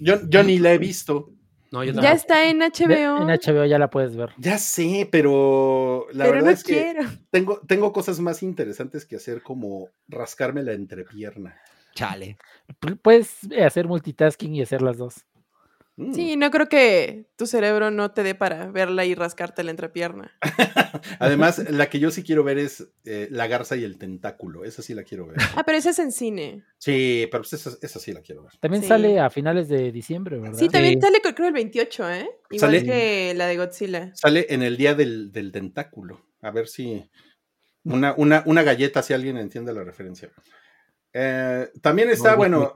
Yo, 0.00 0.26
yo 0.26 0.42
ni 0.42 0.58
la 0.58 0.72
he 0.72 0.78
visto. 0.78 1.30
No, 1.70 1.84
yo 1.84 1.92
Ya 1.92 2.12
está 2.12 2.48
en 2.48 2.60
HBO. 2.62 3.20
En 3.20 3.28
HBO 3.28 3.66
ya 3.66 3.78
la 3.78 3.90
puedes 3.90 4.16
ver. 4.16 4.30
Ya 4.38 4.56
sé, 4.56 5.06
pero 5.12 6.06
la 6.14 6.24
pero 6.24 6.36
verdad 6.36 6.46
no 6.46 6.52
es 6.54 6.64
que 6.64 6.72
quiero. 6.72 7.02
tengo, 7.30 7.60
tengo 7.68 7.92
cosas 7.92 8.20
más 8.20 8.42
interesantes 8.42 9.04
que 9.04 9.16
hacer 9.16 9.42
como 9.42 9.90
rascarme 10.08 10.62
la 10.62 10.72
entrepierna. 10.72 11.60
Chale. 11.94 12.38
Pu- 12.80 12.98
Puedes 13.02 13.44
eh, 13.50 13.64
hacer 13.64 13.86
multitasking 13.86 14.54
y 14.54 14.62
hacer 14.62 14.80
las 14.80 14.96
dos. 14.96 15.26
Mm. 15.96 16.14
Sí, 16.14 16.36
no 16.36 16.50
creo 16.50 16.68
que 16.68 17.26
tu 17.36 17.46
cerebro 17.46 17.90
no 17.90 18.12
te 18.12 18.22
dé 18.22 18.34
para 18.34 18.70
verla 18.70 19.04
y 19.04 19.14
rascarte 19.14 19.62
la 19.64 19.70
entrepierna. 19.70 20.32
Además, 21.18 21.70
la 21.70 21.90
que 21.90 21.98
yo 21.98 22.10
sí 22.10 22.22
quiero 22.22 22.42
ver 22.42 22.58
es 22.58 22.88
eh, 23.04 23.28
La 23.30 23.46
Garza 23.48 23.76
y 23.76 23.84
el 23.84 23.98
Tentáculo. 23.98 24.64
Esa 24.64 24.80
sí 24.82 24.94
la 24.94 25.02
quiero 25.04 25.26
ver. 25.26 25.36
Ah, 25.56 25.62
pero 25.64 25.76
esa 25.76 25.90
es 25.90 25.98
en 25.98 26.12
cine. 26.12 26.64
Sí, 26.78 27.28
pero 27.30 27.42
pues 27.42 27.52
esa, 27.52 27.76
esa 27.82 27.98
sí 27.98 28.12
la 28.12 28.20
quiero 28.22 28.44
ver. 28.44 28.52
También 28.60 28.82
Sí. 28.82 28.88
sale 28.88 29.20
a 29.20 29.28
finales 29.28 29.68
de 29.68 29.92
diciembre, 29.92 30.38
¿verdad? 30.38 30.58
Sí, 30.58 30.68
también 30.68 30.94
Sí. 30.94 31.00
sale 31.06 31.20
creo 31.34 31.48
el 31.48 31.52
28, 31.54 32.10
¿eh? 32.10 32.30
Igual 32.50 32.60
Sale- 32.60 32.84
que 32.84 33.34
la 33.34 33.46
de 33.46 33.56
Godzilla. 33.58 34.10
Sale 34.14 34.46
en 34.48 34.62
el 34.62 34.76
día 34.78 34.94
del, 34.94 35.32
del 35.32 35.52
tentáculo. 35.52 36.24
A 36.40 36.50
ver 36.50 36.66
si. 36.68 37.10
Una, 37.84 38.14
una, 38.16 38.42
una 38.46 38.62
galleta, 38.62 39.02
si 39.02 39.12
alguien 39.14 39.36
entiende 39.38 39.72
la 39.72 39.84
referencia. 39.84 40.30
Eh, 41.12 41.68
también 41.82 42.10
está, 42.10 42.32
No, 42.32 42.36
bueno, 42.36 42.74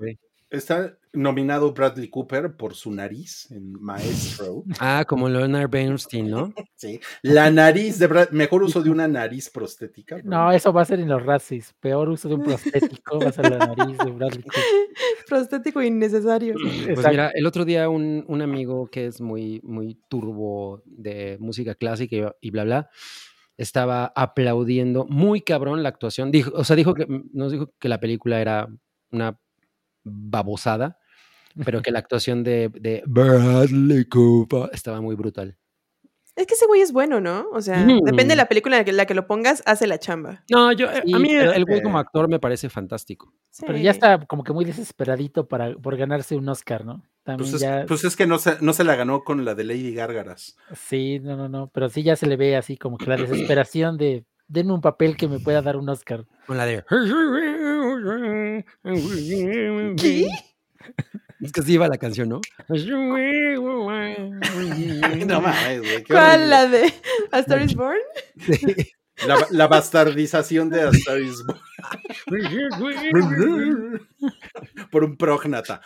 está 0.51 0.97
nominado 1.15 1.73
Bradley 1.73 2.09
Cooper 2.09 2.57
por 2.57 2.75
su 2.75 2.91
nariz 2.91 3.51
en 3.51 3.73
Maestro. 3.81 4.65
Ah, 4.79 5.05
como 5.07 5.29
Leonard 5.29 5.71
Bernstein, 5.71 6.31
¿no? 6.31 6.53
Sí. 6.77 7.01
La 7.23 7.51
nariz 7.51 7.99
de 7.99 8.07
Brad, 8.07 8.31
mejor 8.31 8.63
uso 8.63 8.83
de 8.83 8.91
una 8.91 9.09
nariz 9.09 9.49
prostética. 9.49 10.21
No, 10.23 10.53
eso 10.53 10.71
va 10.71 10.83
a 10.83 10.85
ser 10.85 11.01
en 11.01 11.09
los 11.09 11.25
Razzies. 11.25 11.75
Peor 11.81 12.11
uso 12.11 12.29
de 12.29 12.35
un 12.35 12.43
prostético 12.43 13.19
va 13.19 13.29
a 13.29 13.33
ser 13.33 13.49
la 13.49 13.59
nariz 13.59 13.97
de 13.97 14.11
Bradley 14.11 14.43
Cooper. 14.43 14.63
Prostético 15.29 15.81
innecesario. 15.81 16.55
Pues 16.61 16.89
Exacto. 16.89 17.11
mira, 17.11 17.31
el 17.35 17.47
otro 17.47 17.65
día 17.65 17.89
un, 17.89 18.25
un 18.29 18.43
amigo 18.43 18.87
que 18.89 19.07
es 19.07 19.21
muy, 19.21 19.61
muy 19.63 19.99
turbo 20.09 20.83
de 20.85 21.39
música 21.41 21.75
clásica 21.75 22.17
y, 22.17 22.49
y 22.49 22.51
bla, 22.51 22.65
bla, 22.65 22.91
estaba 23.57 24.13
aplaudiendo 24.15 25.07
muy 25.09 25.41
cabrón 25.41 25.83
la 25.83 25.89
actuación. 25.89 26.31
Dijo, 26.31 26.51
o 26.55 26.65
sea, 26.65 26.77
dijo 26.77 26.95
que 26.95 27.07
nos 27.33 27.53
dijo 27.53 27.73
que 27.79 27.89
la 27.89 28.01
película 28.01 28.41
era 28.41 28.69
una 29.11 29.39
babosada, 30.03 30.99
pero 31.65 31.83
que 31.83 31.91
la 31.91 31.99
actuación 31.99 32.43
de, 32.43 32.71
de 32.75 33.03
Bradley 33.07 34.05
Cooper 34.07 34.71
estaba 34.73 35.01
muy 35.01 35.15
brutal. 35.15 35.57
Es 36.37 36.49
que 36.49 36.55
ese 36.55 36.67
güey 36.67 36.81
es 36.81 36.93
bueno, 36.93 37.21
¿no? 37.21 37.47
O 37.53 37.63
sea, 37.63 37.79
Mm. 37.87 38.01
depende 38.05 38.33
de 38.33 38.37
la 38.37 38.47
película 38.47 38.75
en 38.77 38.81
la 38.81 38.85
que, 38.85 38.93
la 38.93 39.07
que 39.07 39.15
lo 39.15 39.29
pongas, 39.29 39.63
hace 39.67 39.87
la 39.87 39.99
chamba. 40.01 40.43
No, 40.51 40.73
yo, 40.73 40.91
eh, 40.91 41.03
Sí, 41.07 41.13
a 41.15 41.19
mí 41.21 41.31
el 41.31 41.65
güey 41.65 41.81
como 41.81 41.99
eh, 41.99 42.01
actor 42.01 42.29
me 42.29 42.41
parece 42.41 42.69
fantástico. 42.69 43.33
Pero 43.65 43.79
ya 43.79 43.93
está 43.93 44.19
como 44.27 44.43
que 44.43 44.53
muy 44.53 44.65
desesperadito 44.65 45.47
para, 45.47 45.77
por 45.77 45.97
ganarse 45.97 46.35
un 46.35 46.49
Oscar, 46.49 46.85
¿no? 46.85 47.05
También 47.23 47.49
Pues 47.51 47.55
es, 47.55 47.61
ya. 47.61 47.85
pues 47.87 48.03
es 48.03 48.17
que 48.17 48.27
no 48.27 48.39
se, 48.39 48.57
no 48.61 48.73
se 48.73 48.83
la 48.83 48.97
ganó 48.97 49.23
con 49.23 49.45
la 49.45 49.55
de 49.55 49.63
Lady 49.63 49.95
Gárgaras. 49.95 50.57
Sí, 50.75 51.21
no, 51.21 51.37
no, 51.37 51.49
no. 51.49 51.71
Pero 51.73 51.89
sí 51.89 52.03
ya 52.03 52.17
se 52.17 52.27
le 52.27 52.37
ve 52.37 52.57
así 52.57 52.77
como 52.77 52.99
que 52.99 53.07
la 53.07 53.17
desesperación 53.17 53.97
de 53.97 54.27
denme 54.49 54.73
un 54.75 54.81
papel 54.81 55.17
que 55.17 55.29
me 55.29 55.39
pueda 55.39 55.63
dar 55.63 55.77
un 55.77 55.89
Oscar. 55.89 56.27
Con 56.49 56.57
la 56.59 56.67
de... 56.67 56.85
¿Qué? 59.97 60.29
Es 61.41 61.53
que 61.53 61.61
así 61.61 61.75
iba 61.75 61.87
la 61.89 61.99
canción, 61.99 62.29
¿no? 62.29 62.41
no 62.69 63.15
mames, 65.41 65.81
güey. 65.81 66.05
¿Cuál? 66.05 66.51
¿La 66.51 66.67
de 66.67 66.93
A 67.33 67.39
Star 67.41 67.63
is 67.63 67.75
Born? 67.75 67.99
Sí. 68.39 68.59
La, 69.29 69.47
la 69.51 69.69
bastardización 69.69 70.71
de 70.71 70.83
A 70.83 70.91
Star 70.91 71.21
is 71.21 71.41
Born. 71.47 71.61
Por 74.91 75.05
un 75.05 75.17
prógnata. 75.17 75.81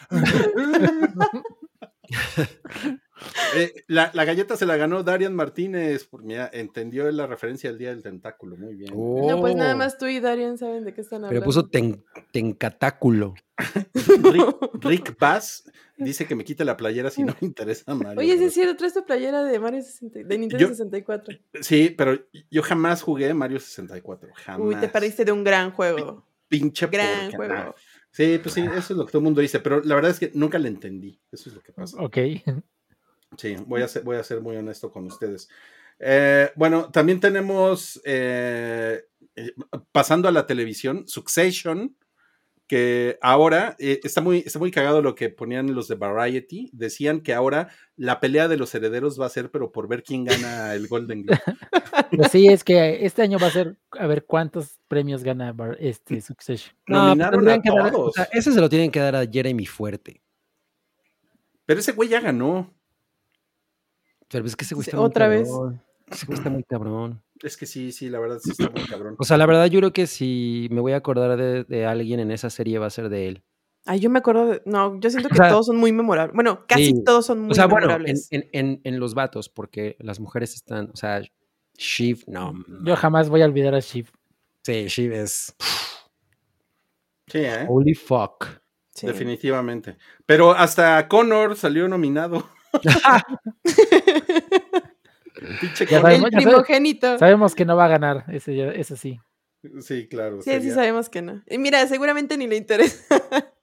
Eh, 3.57 3.85
la, 3.87 4.11
la 4.15 4.25
galleta 4.25 4.57
se 4.57 4.67
la 4.67 4.77
ganó 4.77 5.03
Darian 5.03 5.35
Martínez. 5.35 6.05
Por, 6.05 6.23
mira, 6.23 6.49
entendió 6.53 7.11
la 7.11 7.27
referencia 7.27 7.71
del 7.71 7.79
día 7.79 7.91
del 7.91 8.03
tentáculo. 8.03 8.57
Muy 8.57 8.75
bien. 8.75 8.93
No, 8.95 9.41
pues 9.41 9.55
nada 9.57 9.75
Oh. 9.75 9.77
más 9.79 9.99
tú 9.99 10.07
y 10.07 10.21
Darian 10.21 10.59
saben 10.59 10.85
de 10.85 10.95
qué 10.95 11.01
están 11.01 11.25
hablando. 11.25 11.35
Pero 11.41 11.45
puso 11.45 11.69
ten- 11.69 12.05
tencatáculo. 12.33 13.35
Rick, 13.95 14.57
Rick 14.83 15.19
Bass 15.19 15.65
dice 15.97 16.27
que 16.27 16.37
me 16.37 16.45
quite 16.45 16.65
la 16.65 16.77
playera 16.77 17.11
si 17.11 17.25
no 17.25 17.35
me 17.41 17.49
interesa 17.49 17.93
Mario. 17.95 18.21
Oye, 18.21 18.33
sí 18.33 18.37
pero- 18.39 18.47
es 18.49 18.55
cierto, 18.55 18.77
traes 18.77 18.95
tu 18.95 19.05
playera 19.05 19.43
de 19.43 19.59
Mario 19.59 19.83
60 19.83 20.21
de 20.25 20.39
Nintendo 20.39 20.59
Yo- 20.65 20.69
64. 20.69 21.39
Sí, 21.61 21.93
pero 21.97 22.19
yo 22.51 22.63
jamás 22.63 23.03
jugué 23.03 23.33
Mario 23.35 23.59
64. 23.59 24.29
Jamás. 24.35 24.61
Uy, 24.67 24.77
te 24.77 24.89
perdiste 24.89 25.25
de 25.25 25.33
un 25.33 25.43
gran 25.45 25.73
juego. 25.73 26.25
Pinche 26.49 26.87
Gran 26.87 27.31
juego. 27.33 27.75
Sí, 28.11 28.39
pues 28.43 28.55
sí, 28.55 28.63
eso 28.63 28.79
es 28.79 28.91
lo 28.91 29.05
que 29.05 29.13
todo 29.13 29.19
el 29.21 29.25
mundo 29.25 29.41
dice, 29.43 29.61
pero 29.61 29.83
la 29.85 29.95
verdad 29.95 30.11
es 30.13 30.19
que 30.19 30.31
nunca 30.35 30.59
le 30.59 30.69
entendí. 30.69 31.21
Eso 31.31 31.51
es 31.51 31.55
lo 31.57 31.61
que 31.63 31.73
pasa. 31.73 31.97
Ok. 32.03 32.17
Sí, 33.37 33.57
voy 33.67 33.83
a 33.83 33.89
ser, 33.89 34.03
voy 34.03 34.17
a 34.17 34.25
ser 34.25 34.41
muy 34.41 34.57
honesto 34.57 34.91
con 34.91 35.05
ustedes. 35.07 35.49
Eh, 36.01 36.51
bueno, 36.57 36.91
también 36.91 37.21
tenemos, 37.21 38.01
eh, 38.05 39.05
eh, 39.37 39.53
pasando 39.93 40.29
a 40.29 40.33
la 40.33 40.47
televisión, 40.47 41.07
Succession, 41.07 41.97
que 42.67 43.19
ahora 43.23 43.77
eh, 43.79 43.99
está, 44.03 44.21
muy, 44.21 44.39
está 44.45 44.59
muy 44.59 44.71
cagado 44.71 45.01
lo 45.01 45.15
que 45.15 45.31
ponían 45.31 45.75
los 45.75 45.89
de 45.89 45.95
Variety. 45.95 46.69
Decían 46.73 47.21
que 47.23 47.33
ahora 47.33 47.69
la 47.97 48.21
pelea 48.21 48.47
de 48.47 48.59
los 48.59 48.75
herederos 48.75 49.19
va 49.21 49.27
a 49.27 49.31
ser, 49.31 49.51
pero 49.51 49.73
por 49.73 49.89
ver 49.89 50.03
quién 50.03 50.25
gana 50.25 50.75
el 50.75 50.87
Golden 50.89 51.23
Globe. 51.23 51.41
Pues 52.11 52.31
sí, 52.33 52.47
es 52.49 52.65
que 52.65 53.05
este 53.05 53.21
año 53.23 53.39
va 53.39 53.49
a 53.49 53.51
ser 53.51 53.77
a 53.91 54.07
ver 54.07 54.25
cuántos 54.25 54.79
premios 54.89 55.23
gana 55.23 55.53
Bar- 55.53 55.77
este 55.79 56.23
Succession. 56.23 56.75
No, 56.87 57.11
a 57.11 57.13
que 57.15 57.19
dar- 57.19 57.35
o 57.87 57.91
todos. 57.91 58.15
sea, 58.15 58.29
ese 58.33 58.51
se 58.53 58.61
lo 58.61 58.69
tienen 58.71 58.91
que 58.91 58.99
dar 59.01 59.15
a 59.15 59.27
Jeremy 59.27 59.67
Fuerte. 59.67 60.23
Pero 61.67 61.81
ese 61.81 61.93
güey 61.93 62.09
ya 62.09 62.21
ganó. 62.21 62.75
Pero 64.31 64.47
es 64.47 64.57
que 64.57 64.65
ese 64.65 64.75
güey 64.75 64.85
Sí, 64.85 64.91
está 64.91 64.99
muy 64.99 65.07
otra 65.07 65.29
vez. 65.29 65.49
cabrón. 65.49 65.83
Ese 66.11 66.27
güey 66.27 66.39
está 66.39 66.51
muy 66.51 66.65
cabrón. 66.65 67.23
Es 67.43 67.57
que 67.57 67.67
sí, 67.67 67.93
sí, 67.93 68.09
la 68.09 68.19
verdad 68.19 68.39
sí 68.43 68.51
está 68.51 68.69
muy 68.71 68.85
cabrón. 68.87 69.17
O 69.19 69.25
sea, 69.25 69.37
la 69.37 69.47
verdad, 69.47 69.67
yo 69.67 69.79
creo 69.81 69.93
que 69.93 70.07
si 70.07 70.69
me 70.71 70.81
voy 70.81 70.93
a 70.93 70.97
acordar 70.97 71.37
de, 71.37 71.65
de 71.65 71.87
alguien 71.87 72.21
en 72.21 72.31
esa 72.31 72.51
serie 72.51 72.79
va 72.79 72.87
a 72.87 72.91
ser 72.91 73.09
de 73.09 73.29
él. 73.29 73.43
Ay, 73.87 74.01
yo 74.01 74.11
me 74.11 74.19
acuerdo 74.19 74.47
de... 74.47 74.63
No, 74.67 74.99
yo 75.01 75.09
siento 75.11 75.29
que 75.31 75.35
O 75.35 75.37
sea, 75.37 75.49
todos 75.51 75.67
son 75.67 75.77
muy 75.77 75.93
memorables. 75.93 76.35
Bueno, 76.35 76.65
casi 76.67 76.87
sí. 76.87 77.05
todos 77.05 77.25
son 77.27 77.41
muy 77.41 77.53
O 77.53 77.55
sea, 77.55 77.67
bueno, 77.67 77.87
en, 77.87 77.89
memorables. 77.89 78.29
en- 78.31 78.49
en- 78.53 78.81
en 78.85 79.01
los 79.01 79.15
vatos, 79.15 79.49
porque 79.49 79.97
las 80.01 80.21
mujeres 80.21 80.55
están, 80.55 80.91
o 80.93 80.97
sea, 80.97 81.23
Shiv, 81.77 82.25
no. 82.27 82.53
Yo 82.85 82.97
jamás 82.97 83.29
voy 83.29 83.41
a 83.43 83.45
olvidar 83.47 83.75
a 83.75 83.81
Shiv. 83.81 84.11
Sí, 84.65 84.89
Shiv 84.89 85.13
es. 85.13 85.55
Sí, 87.29 87.39
¿eh? 87.39 87.67
Holy 87.69 87.95
fuck. 87.95 88.47
Sí. 88.95 89.07
definitivamente. 89.07 89.97
Pero 90.27 90.51
hasta 90.53 91.07
Connor 91.07 91.55
salió 91.57 91.87
nominado. 91.87 92.49
Pinche 95.61 95.87
Ya. 95.87 95.99
El 95.99 96.03
sabemos- 96.03 96.31
ya 96.31 96.41
sabe- 96.41 96.51
primogénito. 96.51 97.19
Sabemos 97.19 97.55
que 97.55 97.65
no 97.65 97.77
va 97.77 97.85
a 97.85 97.89
ganar, 97.89 98.25
ese, 98.29 98.97
sí. 98.97 99.21
Sí, 99.81 100.07
claro. 100.09 100.41
Sí, 100.43 100.61
sí 100.61 100.71
sabemos 100.71 101.09
que 101.09 101.23
no. 101.23 101.43
Y 101.49 101.59
mira, 101.59 101.87
seguramente 101.87 102.37
ni 102.37 102.47
le 102.47 102.57
interesa. 102.57 103.05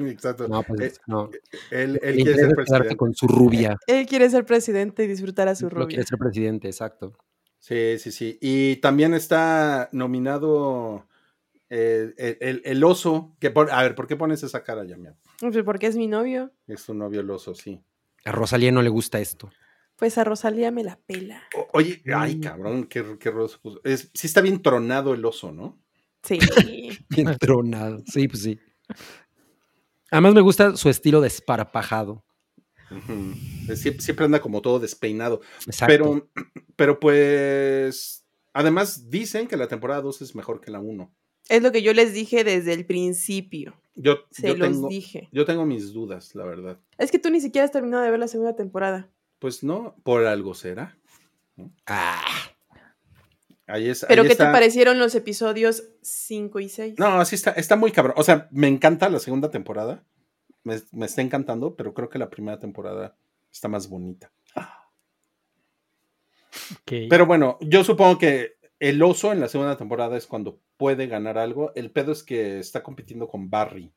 Exacto. 0.00 0.46
No, 0.48 0.62
pues 0.62 0.80
Eh, 0.80 1.00
no. 1.06 1.30
él, 1.70 1.98
quiere 2.00 2.34
ser 2.34 2.54
presidente. 2.54 2.96
con 2.96 3.14
su 3.14 3.26
rubia. 3.26 3.78
Él 3.86 4.06
quiere 4.06 4.28
ser 4.28 4.44
presidente 4.44 5.04
y 5.04 5.06
disfrutar 5.06 5.48
a 5.48 5.54
su 5.54 5.64
Lo 5.64 5.70
rubia. 5.70 5.86
quiere 5.88 6.04
ser 6.04 6.18
presidente, 6.18 6.68
exacto. 6.68 7.16
Sí, 7.58 7.98
sí, 7.98 8.12
sí. 8.12 8.38
Y 8.42 8.76
también 8.76 9.14
está 9.14 9.88
nominado 9.92 11.06
eh, 11.70 12.12
el, 12.18 12.38
el- 12.40 12.62
el 12.64 12.84
oso. 12.84 13.34
Que 13.40 13.52
a 13.70 13.82
ver, 13.82 13.94
¿por 13.94 14.06
qué 14.06 14.16
pones 14.16 14.42
esa 14.42 14.62
cara, 14.62 14.84
Yamián? 14.84 15.16
Pues 15.40 15.56
porque 15.64 15.86
es 15.86 15.96
mi 15.96 16.06
novio. 16.06 16.52
Es 16.66 16.84
tu 16.84 16.92
novio 16.94 17.20
el 17.20 17.30
oso, 17.30 17.54
sí. 17.54 17.82
A 18.26 18.32
Rosalía 18.32 18.70
no 18.72 18.82
le 18.82 18.90
gusta 18.90 19.18
esto. 19.20 19.50
Pues 19.98 20.16
a 20.16 20.24
Rosalía 20.24 20.70
me 20.70 20.84
la 20.84 20.96
pela. 21.06 21.42
O- 21.56 21.68
oye, 21.72 22.00
ay, 22.14 22.38
cabrón, 22.40 22.84
qué, 22.86 23.04
qué 23.18 23.30
roso 23.30 23.58
puso. 23.60 23.80
Es, 23.84 24.10
sí 24.14 24.26
está 24.28 24.40
bien 24.40 24.62
tronado 24.62 25.12
el 25.12 25.24
oso, 25.24 25.50
¿no? 25.52 25.78
Sí. 26.22 26.38
Bien 27.10 27.36
tronado. 27.38 28.02
Sí, 28.06 28.26
pues 28.28 28.42
sí. 28.42 28.58
Además 30.10 30.34
me 30.34 30.40
gusta 30.40 30.76
su 30.76 30.88
estilo 30.88 31.20
desparpajado. 31.20 32.24
Siempre, 33.74 34.00
siempre 34.02 34.24
anda 34.24 34.40
como 34.40 34.60
todo 34.62 34.78
despeinado. 34.78 35.40
Exacto. 35.66 35.86
Pero, 35.92 36.30
pero 36.76 37.00
pues, 37.00 38.24
además 38.52 39.10
dicen 39.10 39.46
que 39.46 39.56
la 39.56 39.68
temporada 39.68 40.00
2 40.02 40.22
es 40.22 40.34
mejor 40.34 40.60
que 40.60 40.70
la 40.70 40.80
1. 40.80 41.12
es 41.48 41.62
lo 41.62 41.70
que 41.72 41.82
yo 41.82 41.92
les 41.92 42.12
dije 42.14 42.44
desde 42.44 42.72
el 42.72 42.84
principio. 42.86 43.80
Yo, 43.94 44.18
Se 44.30 44.48
yo 44.48 44.56
los 44.56 44.68
tengo, 44.68 44.88
dije. 44.88 45.28
yo 45.32 45.44
tengo 45.44 45.66
mis 45.66 45.92
dudas, 45.92 46.34
la 46.34 46.44
verdad. 46.44 46.78
Es 46.98 47.10
que 47.10 47.18
tú 47.18 47.30
ni 47.30 47.40
siquiera 47.40 47.64
has 47.64 47.72
terminado 47.72 48.02
de 48.04 48.10
ver 48.10 48.20
la 48.20 48.28
segunda 48.28 48.54
temporada. 48.56 49.10
Pues 49.38 49.62
no, 49.62 49.96
por 50.02 50.26
algo 50.26 50.54
será. 50.54 50.96
Ah, 51.86 52.24
Ahí 53.68 53.90
es, 53.90 54.04
Pero 54.08 54.22
ahí 54.22 54.28
¿qué 54.28 54.34
te 54.34 54.44
parecieron 54.44 54.98
los 54.98 55.14
episodios 55.14 55.84
5 56.00 56.60
y 56.60 56.68
6? 56.70 56.94
No, 56.98 57.22
sí 57.26 57.34
está, 57.34 57.50
está 57.50 57.76
muy 57.76 57.92
cabrón. 57.92 58.14
O 58.16 58.24
sea, 58.24 58.48
me 58.50 58.66
encanta 58.66 59.10
la 59.10 59.18
segunda 59.18 59.50
temporada. 59.50 60.02
Me, 60.64 60.80
me 60.92 61.04
está 61.04 61.20
encantando, 61.20 61.76
pero 61.76 61.92
creo 61.92 62.08
que 62.08 62.18
la 62.18 62.30
primera 62.30 62.58
temporada 62.58 63.14
está 63.52 63.68
más 63.68 63.88
bonita. 63.88 64.32
Ok. 66.72 66.92
Pero 67.10 67.26
bueno, 67.26 67.58
yo 67.60 67.84
supongo 67.84 68.18
que 68.18 68.56
el 68.78 69.02
oso 69.02 69.32
en 69.32 69.40
la 69.40 69.48
segunda 69.48 69.76
temporada 69.76 70.16
es 70.16 70.26
cuando 70.26 70.60
puede 70.78 71.06
ganar 71.06 71.36
algo. 71.36 71.72
El 71.74 71.90
pedo 71.90 72.12
es 72.12 72.22
que 72.22 72.58
está 72.58 72.82
compitiendo 72.82 73.28
con 73.28 73.50
Barry. 73.50 73.92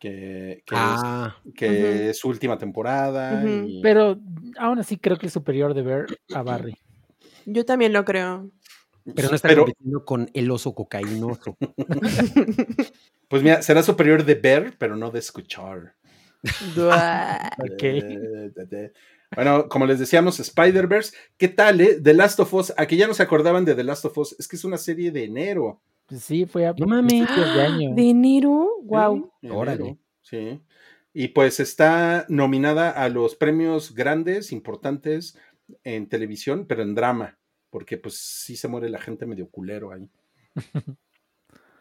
Que, 0.00 0.62
que 0.66 0.74
Ah, 0.76 1.36
es, 1.44 1.54
que 1.54 1.68
Ujú. 1.68 2.10
es 2.10 2.18
su 2.18 2.28
última 2.28 2.58
temporada. 2.58 3.48
Y- 3.48 3.80
Pero 3.82 4.18
aún 4.58 4.78
así 4.80 4.96
creo 4.96 5.18
que 5.18 5.26
es 5.26 5.32
superior 5.32 5.74
de 5.74 5.82
ver 5.82 6.06
a 6.34 6.42
Barry. 6.72 6.74
Yo 7.46 7.64
también 7.64 7.92
lo 7.92 8.04
creo. 8.04 8.50
pero 9.14 9.28
no 9.28 9.34
está 9.36 9.48
Pero, 9.48 9.62
compitiendo 9.64 10.04
con 10.04 10.30
el 10.34 10.50
oso 10.50 10.74
cocainoso. 10.74 11.56
pues 13.28 13.42
mira, 13.42 13.62
será 13.62 13.82
superior 13.82 14.24
de 14.24 14.34
ver, 14.34 14.74
pero 14.78 14.96
no 14.96 15.10
de 15.10 15.18
escuchar. 15.20 15.94
Bueno, 19.36 19.68
como 19.68 19.86
les 19.86 19.98
decíamos, 20.00 20.40
Spider-Verse, 20.40 21.16
¿qué 21.36 21.46
tal, 21.48 21.80
eh? 21.80 22.00
The 22.02 22.14
Last 22.14 22.40
of 22.40 22.52
Us, 22.52 22.72
a 22.76 22.86
que 22.86 22.96
ya 22.96 23.06
no 23.06 23.14
se 23.14 23.22
acordaban 23.22 23.64
de 23.64 23.74
The 23.76 23.84
Last 23.84 24.04
of 24.06 24.18
Us, 24.18 24.34
es 24.38 24.48
que 24.48 24.56
es 24.56 24.64
una 24.64 24.76
serie 24.78 25.12
de 25.12 25.24
enero. 25.24 25.80
Pues 26.10 26.22
sí, 26.22 26.44
fue 26.44 26.66
a 26.66 26.74
No 26.76 26.86
mames. 26.86 27.26
de 27.54 27.62
año. 27.62 27.94
¿De 27.94 28.10
enero? 28.10 28.68
Wow. 28.82 29.32
Órale. 29.50 29.96
Sí. 30.20 30.60
Y 31.14 31.28
pues 31.28 31.58
está 31.60 32.26
nominada 32.28 32.90
a 32.90 33.08
los 33.08 33.34
premios 33.36 33.94
grandes, 33.94 34.52
importantes 34.52 35.38
en 35.84 36.08
televisión, 36.08 36.66
pero 36.68 36.82
en 36.82 36.94
drama, 36.94 37.38
porque 37.70 37.96
pues 37.96 38.16
sí 38.18 38.56
se 38.56 38.68
muere 38.68 38.90
la 38.90 38.98
gente 39.00 39.24
medio 39.26 39.48
culero 39.48 39.92
ahí. 39.92 40.10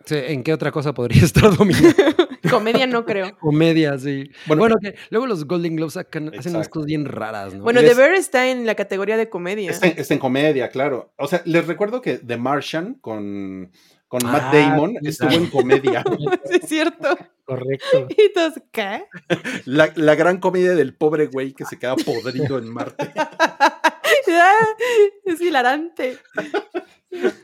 Sí, 0.06 0.16
¿En 0.16 0.44
qué 0.44 0.54
otra 0.54 0.72
cosa 0.72 0.94
podría 0.94 1.22
estar 1.26 1.56
dominando? 1.56 1.94
Comedia 2.50 2.88
no 2.88 3.06
creo. 3.06 3.38
Comedia, 3.38 3.98
sí. 4.00 4.32
Bueno, 4.48 4.62
Bueno, 4.62 4.76
que 4.82 4.96
luego 5.10 5.28
los 5.28 5.46
Golden 5.46 5.76
Globes 5.76 5.98
sacan- 5.98 6.32
hacen 6.40 6.56
unas 6.56 6.70
cosas 6.70 6.86
bien 6.88 7.06
raras, 7.06 7.54
¿no? 7.54 7.64
Bueno, 7.64 7.82
Les- 7.82 7.92
The 7.92 7.98
Bear 8.02 8.14
está 8.16 8.50
en 8.50 8.66
la 8.66 8.76
categoría 8.76 9.18
de 9.18 9.30
comedia. 9.30 9.70
Está, 9.70 9.88
en- 9.88 10.00
está 10.00 10.14
en 10.14 10.20
comedia, 10.22 10.70
claro. 10.70 11.14
O 11.18 11.28
sea, 11.28 11.42
les 11.46 11.68
recuerdo 11.68 12.02
que 12.02 12.18
The 12.18 12.38
Martian 12.38 12.94
con, 12.96 13.72
con 14.10 14.20
Matt 14.26 14.44
Ah, 14.48 14.52
Damon 14.54 14.98
sí, 15.02 15.08
estuvo 15.08 15.30
claro. 15.30 15.44
en 15.46 15.50
comedia. 15.50 16.04
Sí, 16.46 16.60
es 16.62 16.68
cierto. 16.70 17.18
Correcto. 17.46 18.08
Y 18.10 18.34
¿qué? 18.74 19.06
La, 19.66 19.94
la 19.96 20.16
gran 20.16 20.40
comedia 20.40 20.76
del 20.76 20.94
pobre 20.96 21.28
güey 21.28 21.54
que 21.54 21.64
se 21.64 21.80
queda 21.80 21.96
podrido 21.96 22.58
en 22.58 22.68
Marte. 22.70 23.14
Ah, 24.32 24.54
Es 25.26 25.40
hilarante. 25.42 26.18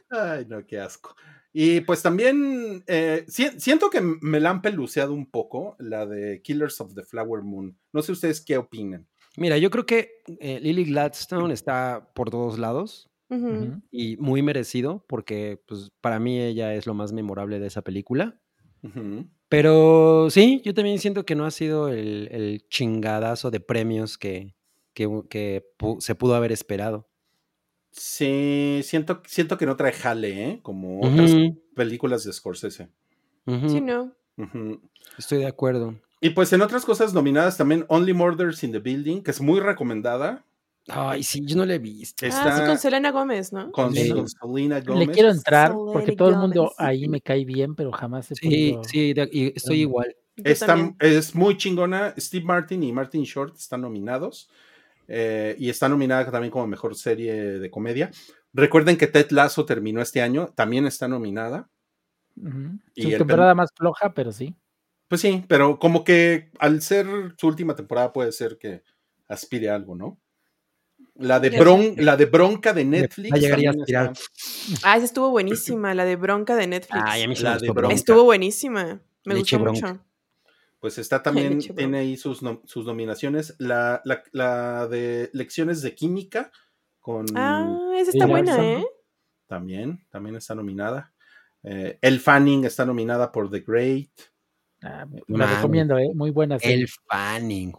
Ay, 0.09 0.45
no, 0.47 0.65
qué 0.65 0.79
asco. 0.79 1.15
Y 1.53 1.81
pues 1.81 2.01
también 2.01 2.83
eh, 2.87 3.23
si- 3.27 3.59
siento 3.59 3.89
que 3.89 4.01
me 4.01 4.39
la 4.39 4.49
han 4.49 4.61
peluceado 4.61 5.13
un 5.13 5.25
poco 5.29 5.75
la 5.79 6.05
de 6.05 6.41
Killers 6.41 6.81
of 6.81 6.93
the 6.93 7.03
Flower 7.03 7.43
Moon. 7.43 7.77
No 7.93 8.01
sé 8.01 8.11
ustedes 8.11 8.41
qué 8.41 8.57
opinan. 8.57 9.07
Mira, 9.37 9.57
yo 9.57 9.69
creo 9.71 9.85
que 9.85 10.11
eh, 10.39 10.59
Lily 10.61 10.85
Gladstone 10.85 11.53
está 11.53 12.09
por 12.13 12.29
todos 12.29 12.59
lados 12.59 13.09
Y 13.91 14.18
muy 14.18 14.41
merecido 14.41 15.03
porque 15.07 15.61
pues, 15.68 15.91
para 16.02 16.19
mí 16.19 16.39
ella 16.39 16.73
es 16.73 16.85
lo 16.85 16.93
más 16.93 17.11
memorable 17.14 17.60
de 17.60 17.68
esa 17.68 17.81
película. 17.81 18.39
Pero 19.49 20.27
sí, 20.30 20.61
yo 20.64 20.73
también 20.73 20.99
siento 20.99 21.26
que 21.26 21.35
no 21.35 21.45
ha 21.45 21.52
sido 21.52 21.89
el, 21.89 22.27
el 22.31 22.65
chingadazo 22.69 23.52
de 23.52 23.60
premios 23.60 24.18
que, 24.18 24.56
que, 24.93 25.10
que 25.30 25.64
pu- 25.80 25.99
se 26.02 26.15
pudo 26.15 26.35
haber 26.35 26.52
esperado. 26.52 27.07
Sí, 27.91 28.81
siento, 28.84 29.22
siento 29.26 29.57
que 29.57 29.65
no 29.65 29.76
trae 29.77 29.93
jale, 29.93 30.43
¿eh? 30.49 30.60
Como 30.61 30.99
otras 31.02 31.31
películas 31.76 32.23
de 32.26 32.34
Scorsese. 32.34 32.89
Sí, 33.68 33.81
no. 33.81 34.14
Estoy 35.18 35.39
de 35.39 35.47
acuerdo. 35.47 35.95
Y 36.19 36.31
pues 36.31 36.52
en 36.53 36.61
otras 36.61 36.84
cosas 36.85 37.14
nominadas 37.14 37.57
también 37.57 37.85
Only 37.88 38.14
Murders 38.14 38.64
in 38.64 38.72
the 38.72 38.80
Building, 38.80 39.22
que 39.22 39.31
es 39.31 39.39
muy 39.39 39.60
recomendada. 39.60 40.45
Ay, 40.88 41.24
sí, 41.24 41.41
yo 41.45 41.56
no 41.57 41.66
la 41.66 41.76
he 41.76 41.80
visto. 41.80 42.26
Está 42.26 42.56
Ah, 42.56 42.60
sí, 42.60 42.66
con 42.68 42.78
Selena 42.78 43.12
Gómez, 43.12 43.52
¿no? 43.52 43.72
con, 43.72 43.94
Le- 43.94 44.06
Selena 44.06 44.80
Le 44.80 44.84
Gomez. 44.86 45.10
quiero 45.10 45.30
entrar 45.32 45.72
Selena 45.72 45.91
porque 45.94 46.12
todo 46.16 46.30
el 46.30 46.38
mundo 46.38 46.72
ahí 46.78 47.07
me 47.07 47.22
cae 47.22 47.44
bien, 47.44 47.74
pero 47.76 47.91
jamás 47.91 48.32
he 48.32 48.36
Sí, 48.36 48.72
podido. 48.74 48.84
sí, 48.84 49.14
de- 49.14 49.30
y 49.32 49.53
estoy 49.56 49.82
igual. 49.82 50.16
Está- 50.38 50.94
es 50.99 51.34
muy 51.34 51.57
chingona. 51.57 52.14
Steve 52.18 52.45
Martin 52.45 52.84
y 52.84 52.91
Martin 52.91 53.24
Short 53.24 53.56
están 53.57 53.82
nominados. 53.82 54.49
eh, 55.07 55.56
y 55.60 55.70
está 55.70 55.88
nominada 55.88 56.32
también 56.32 56.49
como 56.49 56.66
mejor 56.66 56.95
serie 56.95 57.32
de 57.60 57.70
comedia. 57.70 58.10
Recuerden 58.53 58.98
que 58.98 59.06
Ted 59.06 59.30
Lasso 59.30 59.64
terminó 59.64 60.02
este 60.02 60.20
año, 60.20 60.48
también 60.56 60.88
está 60.88 61.07
nominada. 61.07 61.70
Y 62.95 63.03
Su 63.03 63.10
el 63.10 63.18
temporada 63.20 63.53
más 63.53 63.70
floja, 63.78 64.14
pero 64.16 64.32
sí. 64.32 64.56
Pues 65.07 65.22
sí, 65.22 65.45
pero 65.48 65.78
como 65.78 66.03
que 66.03 66.49
al 66.57 66.82
ser 66.82 67.06
su 67.38 67.45
última 67.48 67.76
temporada 67.76 68.12
puede 68.14 68.32
ser 68.32 68.57
que 68.57 68.82
aspire 69.28 69.70
a 69.70 69.76
algo, 69.76 69.95
¿no? 69.95 70.20
La 71.17 71.39
de, 71.39 71.49
bron, 71.57 71.95
la 71.97 72.17
de 72.17 72.25
bronca 72.25 72.73
de 72.73 72.83
Netflix. 72.83 73.31
Va 73.31 73.37
a 73.37 73.39
llegar 73.39 73.59
y 73.59 73.63
también 73.63 73.81
aspirar. 73.81 74.13
Ah, 74.83 74.97
esa 74.97 75.05
estuvo 75.05 75.29
buenísima, 75.29 75.93
la 75.93 76.03
de 76.03 76.17
Bronca 76.17 76.55
de 76.55 76.67
Netflix. 76.67 77.01
Ay, 77.05 77.23
a 77.23 77.27
mí 77.27 77.35
La 77.35 77.53
me 77.55 77.59
de 77.61 77.71
bronca. 77.71 77.95
Estuvo 77.95 78.23
buenísima. 78.25 79.01
Me 79.23 79.33
Leche 79.35 79.55
gustó 79.57 79.59
bronca. 79.59 79.93
mucho. 79.93 80.05
Pues 80.81 80.97
está 80.97 81.23
también, 81.23 81.53
Leche 81.55 81.73
tiene 81.73 81.99
ahí 81.99 82.17
sus, 82.17 82.43
nom- 82.43 82.61
sus 82.65 82.85
nominaciones. 82.85 83.55
La, 83.59 84.01
la, 84.03 84.23
la 84.33 84.87
de 84.87 85.29
lecciones 85.33 85.81
de 85.81 85.95
química 85.95 86.51
con 86.99 87.25
Ah, 87.35 87.93
esa 87.97 88.11
está 88.11 88.25
buena, 88.25 88.61
¿eh? 88.61 88.85
también, 89.47 90.05
también 90.09 90.35
está 90.35 90.53
nominada. 90.53 91.13
Eh, 91.63 91.97
El 92.01 92.19
Fanning 92.19 92.65
está 92.65 92.85
nominada 92.85 93.31
por 93.31 93.49
The 93.49 93.61
Great. 93.61 94.09
Ah, 94.83 95.05
me- 95.05 95.23
la 95.27 95.47
recomiendo, 95.55 95.97
¿eh? 95.97 96.09
Muy 96.13 96.31
buena. 96.31 96.59
serie. 96.59 96.75
El 96.83 96.87
Fanning. 97.07 97.73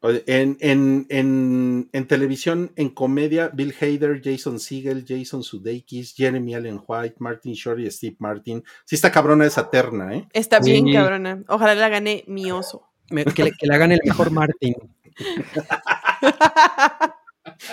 En, 0.00 0.56
en, 0.60 1.06
en, 1.08 1.88
en 1.92 2.06
televisión, 2.06 2.70
en 2.76 2.88
comedia, 2.90 3.50
Bill 3.52 3.74
Hader, 3.80 4.20
Jason 4.22 4.60
Segel, 4.60 5.04
Jason 5.06 5.42
Sudeikis, 5.42 6.14
Jeremy 6.14 6.54
Allen 6.54 6.80
White, 6.86 7.16
Martin 7.18 7.52
Short 7.54 7.80
y 7.80 7.90
Steve 7.90 8.14
Martin. 8.20 8.62
Sí 8.84 8.94
está 8.94 9.10
cabrona 9.10 9.44
esa 9.44 9.68
terna, 9.70 10.14
¿eh? 10.14 10.28
Está 10.32 10.60
bien, 10.60 10.86
Sí. 10.86 10.92
cabrona. 10.92 11.42
Ojalá 11.48 11.74
la 11.74 11.88
gane 11.88 12.22
mi 12.28 12.52
oso. 12.52 12.84
Me- 13.10 13.24
que, 13.24 13.42
le, 13.44 13.52
que 13.52 13.66
la 13.66 13.76
gane 13.78 13.94
el 13.94 14.00
mejor 14.04 14.30
Martin. 14.30 14.74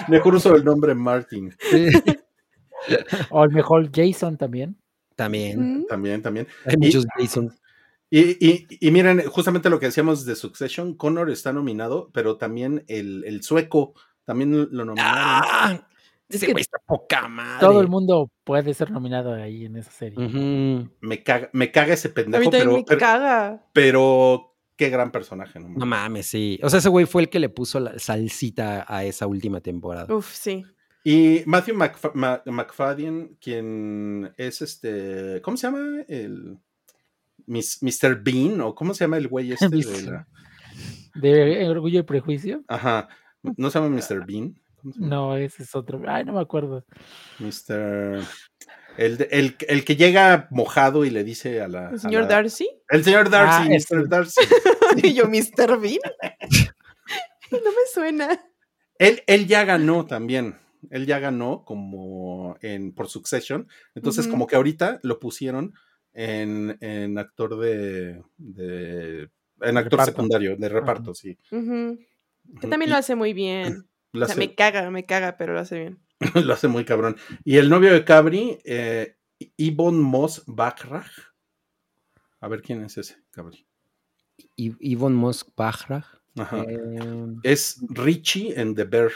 Mejor 0.08 0.36
uso 0.36 0.56
el 0.56 0.64
nombre 0.64 0.96
Martin. 0.96 1.54
Sí, 1.60 1.90
O 3.30 3.44
el 3.44 3.52
mejor 3.52 3.90
Jason 3.94 4.38
también. 4.38 4.78
También. 5.16 5.80
Mm, 5.82 5.86
También, 5.88 6.22
también. 6.22 6.48
Hay 6.66 6.78
muchos 6.78 7.06
Jason. 7.18 7.54
Y, 8.10 8.46
y- 8.46 8.68
y 8.70 8.92
miren, 8.92 9.22
justamente 9.28 9.70
lo 9.70 9.80
que 9.80 9.88
decíamos 9.88 10.26
de 10.26 10.36
Succession, 10.36 10.94
Connor 10.96 11.30
está 11.30 11.52
nominado, 11.54 12.10
pero 12.14 12.38
también 12.38 12.84
el, 12.88 13.24
el 13.26 13.44
sueco 13.44 13.94
también 14.26 14.52
lo 14.72 14.86
nominaron. 14.86 14.96
¡Ah! 15.16 15.88
Es 16.28 16.44
que 16.44 16.52
está 16.60 16.80
poca 16.86 17.28
madre. 17.28 17.60
Todo 17.60 17.82
el 17.82 17.88
mundo 17.88 18.32
puede 18.44 18.74
ser 18.74 18.90
nominado 18.90 19.34
ahí 19.34 19.66
en 19.66 19.76
esa 19.76 19.92
serie. 19.92 20.18
Me, 21.02 21.24
caga, 21.24 21.50
me 21.54 21.72
caga 21.72 21.94
ese 21.94 22.08
A 22.08 22.14
pendejo, 22.16 22.44
mí 22.46 22.50
pero, 22.52 22.74
me 22.74 22.84
pero, 22.84 23.00
caga. 23.00 23.64
pero 23.74 24.56
qué 24.76 24.90
gran 24.90 25.12
personaje, 25.12 25.60
¿no? 25.60 25.70
No 25.70 25.86
mames, 25.86 26.26
sí. 26.26 26.60
O 26.64 26.70
sea, 26.70 26.80
ese 26.80 26.90
güey 26.90 27.06
fue 27.06 27.22
el 27.24 27.30
que 27.30 27.40
le 27.40 27.50
puso 27.50 27.80
la 27.80 28.00
salsita 28.00 28.86
a 28.88 29.04
esa 29.04 29.28
última 29.28 29.62
temporada. 29.62 30.12
Uf, 30.14 30.34
sí. 30.34 30.66
Y 31.04 31.44
Matthew 31.46 31.76
Ma- 32.16 32.42
McFadden, 32.46 33.38
quien 33.40 34.34
es 34.38 34.64
este, 34.64 35.40
¿cómo 35.44 35.58
se 35.58 35.68
llama? 35.68 36.02
El 36.08 36.58
Mis- 37.48 37.82
Mr. 37.82 38.22
Bean, 38.24 38.60
o 38.62 38.74
¿cómo 38.76 38.94
se 38.94 39.04
llama 39.04 39.18
el 39.18 39.28
güey 39.28 39.52
este? 39.52 39.70
de 39.70 40.02
la- 40.04 40.28
¿De 41.16 41.68
Orgullo 41.70 42.00
y 42.00 42.04
Prejuicio? 42.04 42.64
Ajá, 42.68 43.08
¿no 43.58 43.70
se 43.70 43.80
llama 43.80 43.96
Mr. 43.96 44.26
Bean? 44.26 44.56
No, 44.98 45.36
ese 45.38 45.64
es 45.64 45.74
otro. 45.76 46.02
Ay, 46.08 46.26
no 46.26 46.34
me 46.34 46.42
acuerdo. 46.42 46.86
Mr. 47.40 48.22
El, 48.98 49.28
el, 49.32 49.56
el 49.68 49.84
que 49.86 49.96
llega 49.96 50.48
mojado 50.52 51.06
y 51.06 51.10
le 51.10 51.24
dice 51.24 51.62
a 51.62 51.68
la. 51.68 51.90
¿El 51.90 52.00
señor 52.00 52.24
la- 52.24 52.28
Darcy? 52.30 52.70
El 52.90 53.04
señor 53.04 53.30
Darcy, 53.30 53.70
Ah, 53.72 53.96
Mr. 53.98 54.08
Darcy. 54.10 54.42
y 55.04 55.14
yo, 55.14 55.26
Mr. 55.28 55.80
Bean. 55.80 56.00
no 57.52 57.58
me 57.60 57.86
suena. 57.94 58.42
Él, 59.00 59.22
él 59.28 59.48
ya 59.48 59.66
ganó 59.66 60.06
también. 60.06 60.58
Él 60.92 61.06
ya 61.08 61.20
ganó 61.20 61.64
como 61.66 62.58
en 62.62 62.94
por 62.94 63.08
Succession. 63.10 63.68
Entonces, 63.96 64.28
como 64.28 64.46
que 64.48 64.56
ahorita 64.56 65.00
lo 65.04 65.20
pusieron 65.20 65.74
en, 66.16 66.76
en 66.82 67.18
actor 67.20 67.58
de, 67.60 68.24
de- 68.38 69.30
en 69.62 69.78
actor 69.78 69.92
Reparto. 70.00 70.12
secundario, 70.12 70.56
de 70.58 70.70
reparto, 70.70 71.14
sí. 71.14 71.38
Que 71.50 72.68
también 72.68 72.90
Y 72.90 72.92
lo 72.92 72.96
hace 72.98 73.14
muy 73.16 73.34
bien. 73.34 73.88
lo 74.14 74.24
O 74.24 74.28
sea, 74.28 74.34
hace- 74.34 74.40
me 74.48 74.56
caga, 74.56 74.90
me 74.90 75.06
caga, 75.06 75.38
pero 75.38 75.54
lo 75.54 75.60
hace 75.60 75.80
bien. 75.80 76.00
lo 76.46 76.54
hace 76.54 76.68
muy 76.68 76.86
cabrón. 76.86 77.18
Y 77.44 77.58
el 77.58 77.70
novio 77.70 77.94
de 77.94 78.04
Cabri, 78.04 78.58
eh, 78.66 79.18
Ibon 79.58 80.02
Moss 80.02 80.44
Bachrach. 80.48 81.12
A 82.42 82.48
ver 82.48 82.62
quién 82.62 82.84
es 82.84 82.98
ese, 82.98 83.18
Cabri. 83.32 83.66
Yvonne 84.58 85.16
Mosk 85.16 85.50
Bachrach. 85.56 86.06
Ajá. 86.38 86.64
Eh, 86.68 87.26
Es 87.44 87.80
Richie 87.90 88.60
en 88.60 88.76
The 88.76 88.84
Bear. 88.84 89.12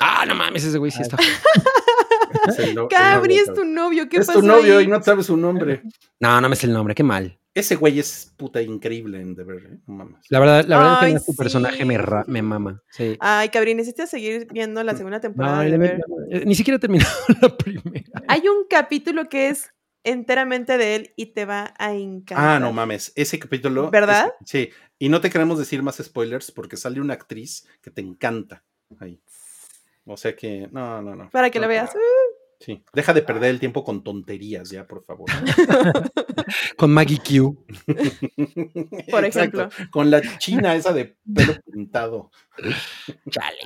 Ah, 0.00 0.24
no 0.26 0.34
mames, 0.34 0.64
ese 0.64 0.78
güey 0.78 0.90
sí 0.90 1.02
está. 1.02 1.16
Es 2.58 2.74
no- 2.74 2.88
Cabri, 2.88 3.36
es 3.36 3.52
tu 3.52 3.64
novio. 3.64 4.08
¿Qué 4.08 4.18
Es 4.18 4.26
pasó 4.26 4.40
tu 4.40 4.46
novio 4.46 4.78
ahí? 4.78 4.84
y 4.84 4.88
no 4.88 5.02
sabes 5.02 5.26
su 5.26 5.36
nombre. 5.36 5.82
No, 6.20 6.40
no 6.40 6.48
me 6.48 6.56
sé 6.56 6.66
el 6.66 6.72
nombre, 6.72 6.94
qué 6.94 7.02
mal. 7.02 7.38
Ese 7.54 7.76
güey 7.76 7.98
es 7.98 8.32
puta 8.36 8.60
increíble 8.60 9.20
en 9.20 9.34
The 9.34 9.44
Bear, 9.44 9.62
¿eh? 9.64 9.78
No 9.86 9.94
mames. 9.94 10.26
La 10.28 10.40
verdad, 10.40 10.64
la 10.66 10.76
verdad 10.78 11.02
es 11.02 11.06
que 11.08 11.12
más 11.14 11.26
tu 11.26 11.32
sí. 11.32 11.38
personaje 11.38 11.84
me, 11.86 11.96
ra- 11.98 12.24
me 12.26 12.42
mama. 12.42 12.82
Sí. 12.90 13.16
Ay, 13.20 13.48
Cabri, 13.48 13.74
necesitas 13.74 14.10
seguir 14.10 14.46
viendo 14.52 14.82
la 14.82 14.94
segunda 14.94 15.20
temporada 15.20 15.60
de 15.62 15.70
le- 15.70 15.78
ver. 15.78 16.00
eh, 16.30 16.42
ni 16.46 16.54
siquiera 16.54 16.76
he 16.76 16.80
terminado 16.80 17.10
la 17.42 17.56
primera. 17.56 18.04
Hay 18.28 18.40
un 18.48 18.66
capítulo 18.68 19.28
que 19.30 19.48
es 19.48 19.70
enteramente 20.04 20.76
de 20.78 20.94
él 20.96 21.12
y 21.16 21.26
te 21.26 21.44
va 21.46 21.74
a 21.78 21.92
encantar. 21.94 22.56
Ah, 22.56 22.60
no 22.60 22.72
mames, 22.72 23.12
ese 23.16 23.38
capítulo. 23.38 23.90
¿Verdad? 23.90 24.32
sí, 24.44 24.70
y 24.98 25.08
no 25.08 25.20
te 25.20 25.30
queremos 25.30 25.58
decir 25.58 25.82
más 25.82 25.96
spoilers 25.96 26.50
porque 26.52 26.76
sale 26.76 27.00
una 27.00 27.14
actriz 27.14 27.66
que 27.82 27.90
te 27.90 28.00
encanta 28.02 28.64
ahí. 29.00 29.20
O 30.06 30.16
sea 30.16 30.34
que, 30.36 30.68
no, 30.72 31.02
no, 31.02 31.14
no. 31.14 31.30
Para 31.30 31.50
que 31.50 31.58
No, 31.58 31.64
lo 31.64 31.68
veas. 31.68 31.94
no. 31.94 32.00
Sí, 32.58 32.82
deja 32.94 33.12
de 33.12 33.20
perder 33.20 33.50
el 33.50 33.60
tiempo 33.60 33.84
con 33.84 34.02
tonterías 34.02 34.70
ya, 34.70 34.86
por 34.86 35.04
favor. 35.04 35.26
Con 36.78 36.90
Maggie 36.90 37.18
Q. 37.18 37.66
Por 39.10 39.24
Exacto, 39.24 39.62
ejemplo. 39.64 39.68
Con 39.90 40.10
la 40.10 40.22
china 40.38 40.74
esa 40.74 40.92
de 40.92 41.16
pelo 41.34 41.54
pintado. 41.72 42.30
Chale. 43.30 43.58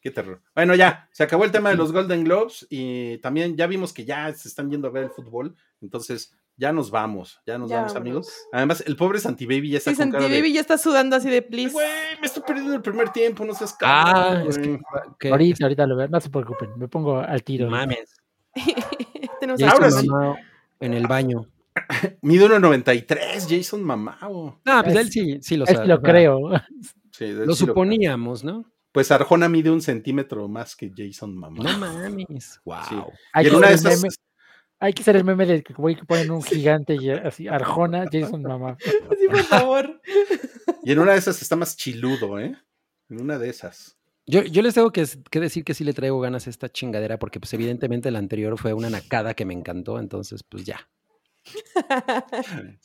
Qué 0.00 0.10
terror. 0.10 0.40
Bueno, 0.54 0.74
ya, 0.74 1.08
se 1.12 1.22
acabó 1.22 1.44
el 1.44 1.52
tema 1.52 1.70
de 1.70 1.76
los 1.76 1.92
Golden 1.92 2.24
Globes 2.24 2.66
y 2.70 3.18
también 3.18 3.56
ya 3.56 3.66
vimos 3.66 3.92
que 3.92 4.04
ya 4.04 4.32
se 4.32 4.48
están 4.48 4.70
yendo 4.70 4.88
a 4.88 4.90
ver 4.90 5.04
el 5.04 5.10
fútbol. 5.10 5.54
Entonces, 5.82 6.34
ya 6.60 6.72
nos 6.72 6.90
vamos, 6.90 7.40
ya 7.46 7.56
nos 7.58 7.70
Ya 7.70 7.78
vamos, 7.78 7.96
amigos. 7.96 8.28
Además, 8.52 8.84
el 8.86 8.94
pobre 8.96 9.18
Santi 9.18 9.46
Baby 9.46 9.70
ya 9.70 9.78
está 9.78 9.90
Sí, 9.90 9.96
con 9.96 10.04
Santi 10.04 10.18
cara 10.18 10.28
de, 10.28 10.38
Baby 10.40 10.52
ya 10.52 10.60
está 10.60 10.76
sudando 10.78 11.16
así 11.16 11.30
de 11.30 11.40
please. 11.42 11.72
Güey, 11.72 11.88
me 12.20 12.26
estoy 12.26 12.42
perdiendo 12.46 12.74
el 12.74 12.82
primer 12.82 13.08
tiempo, 13.10 13.44
no 13.44 13.54
seas 13.54 13.76
Ah, 13.80 14.12
cabrón, 14.32 14.48
es 14.50 14.58
que, 14.58 14.68
güey". 14.68 14.80
que- 15.18 15.28
Ahorita, 15.30 15.64
ahorita 15.64 15.86
lo 15.86 15.96
veo. 15.96 16.08
No 16.08 16.20
se 16.20 16.28
preocupen, 16.30 16.70
me 16.78 16.86
pongo 16.86 17.18
al 17.18 17.42
tiro. 17.42 17.68
mames. 17.70 18.14
Tenemos 19.40 19.60
Jason 19.60 19.82
Ahora 19.82 19.90
sí. 19.90 20.08
en 20.80 20.94
el 20.94 21.06
baño. 21.06 21.46
Mide 22.22 22.46
1.93, 22.46 23.46
Jason 23.48 23.82
Mamao. 23.82 24.60
Ah, 24.66 24.82
pues 24.84 24.96
Es- 24.96 25.00
él 25.00 25.10
sí, 25.10 25.38
sí 25.40 25.56
lo 25.56 25.66
sabe. 25.66 25.86
lo 25.86 26.00
creo. 26.02 26.50
Sí, 27.10 27.28
Lo 27.32 27.54
sí 27.54 27.64
suponíamos, 27.66 28.44
¿no? 28.44 28.64
Pues 28.92 29.10
Arjona 29.12 29.48
mide 29.48 29.70
un 29.70 29.80
centímetro 29.80 30.48
más 30.48 30.74
que 30.74 30.90
Jason 30.94 31.36
Mamao. 31.36 31.62
No 31.62 31.78
mames. 31.78 32.60
Wow. 32.64 33.12
Y 33.42 33.46
en 33.46 33.54
una 33.54 33.68
de 33.68 33.74
esas, 33.74 34.02
meme, 34.02 34.12
hay 34.80 34.92
que 34.92 35.02
hacer 35.02 35.14
el 35.16 35.24
meme 35.24 35.46
de 35.46 35.62
que 35.62 35.72
güey, 35.74 35.94
que 35.94 36.04
ponen 36.04 36.30
un 36.30 36.42
gigante 36.42 36.94
y 36.96 37.10
así, 37.10 37.46
Arjona, 37.46 38.06
Jason 38.10 38.42
Mamá. 38.42 38.76
Sí, 38.80 39.26
por 39.28 39.42
favor. 39.44 40.00
y 40.82 40.92
en 40.92 40.98
una 40.98 41.12
de 41.12 41.18
esas 41.18 41.40
está 41.42 41.54
más 41.56 41.76
chiludo, 41.76 42.38
¿eh? 42.40 42.56
En 43.08 43.20
una 43.20 43.38
de 43.38 43.48
esas. 43.50 43.96
Yo, 44.26 44.42
yo 44.42 44.62
les 44.62 44.74
tengo 44.74 44.90
que, 44.92 45.04
que 45.30 45.40
decir 45.40 45.64
que 45.64 45.74
sí 45.74 45.82
le 45.84 45.92
traigo 45.92 46.20
ganas 46.20 46.46
a 46.46 46.50
esta 46.50 46.68
chingadera 46.68 47.18
porque 47.18 47.40
pues 47.40 47.52
evidentemente 47.54 48.10
la 48.10 48.18
anterior 48.20 48.56
fue 48.58 48.72
una 48.74 48.88
nacada 48.90 49.34
que 49.34 49.44
me 49.44 49.54
encantó, 49.54 49.98
entonces 49.98 50.42
pues 50.44 50.64
ya. 50.64 50.88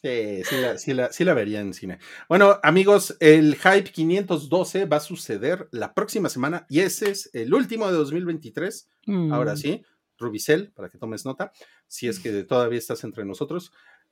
Sí, 0.02 0.44
sí 0.44 0.56
la, 0.62 0.78
sí 0.78 0.94
la- 0.94 1.12
sí 1.12 1.24
la 1.26 1.34
vería 1.34 1.60
en 1.62 1.74
cine. 1.74 2.00
Bueno, 2.30 2.60
amigos, 2.64 3.16
el 3.20 3.56
Hype 3.56 3.92
512 3.92 4.86
va 4.86 4.98
a 4.98 5.02
suceder 5.02 5.68
la 5.72 5.94
próxima 5.94 6.30
semana 6.30 6.66
y 6.70 6.80
ese 6.80 7.12
es 7.12 7.30
el 7.34 7.54
último 7.54 7.88
de 7.88 7.94
2023. 7.94 8.90
Ahora 9.32 9.54
Mm. 9.54 9.58
sí, 9.58 9.84
Rubicel, 10.18 10.72
para 10.74 10.90
que 10.90 10.98
tomes 10.98 11.26
nota, 11.26 11.52
si 11.88 12.08
es 12.08 12.20
que 12.20 12.44
todavía 12.44 12.80
estás 12.80 13.04
entre 13.04 13.26
nosotros. 13.26 13.72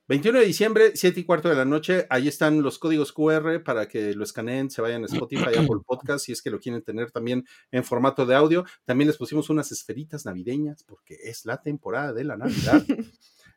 21 0.09 0.39
de 0.39 0.45
diciembre, 0.45 0.91
7 0.95 1.21
y 1.21 1.23
cuarto 1.23 1.47
de 1.47 1.55
la 1.55 1.63
noche, 1.63 2.07
ahí 2.09 2.27
están 2.27 2.61
los 2.61 2.77
códigos 2.77 3.13
QR 3.13 3.63
para 3.63 3.88
que 3.88 4.13
lo 4.13 4.25
escaneen, 4.25 4.69
se 4.69 4.81
vayan 4.81 5.03
a 5.03 5.05
Spotify, 5.05 5.45
Apple 5.57 5.81
Podcast, 5.85 6.25
si 6.25 6.34
es 6.34 6.41
que 6.41 6.49
lo 6.49 6.59
quieren 6.59 6.81
tener 6.81 7.11
también 7.11 7.45
en 7.71 7.85
formato 7.85 8.25
de 8.25 8.35
audio. 8.35 8.65
También 8.84 9.07
les 9.07 9.17
pusimos 9.17 9.49
unas 9.49 9.71
esferitas 9.71 10.25
navideñas 10.25 10.84
porque 10.84 11.17
es 11.23 11.45
la 11.45 11.61
temporada 11.61 12.11
de 12.11 12.25
la 12.25 12.35
Navidad. 12.35 12.84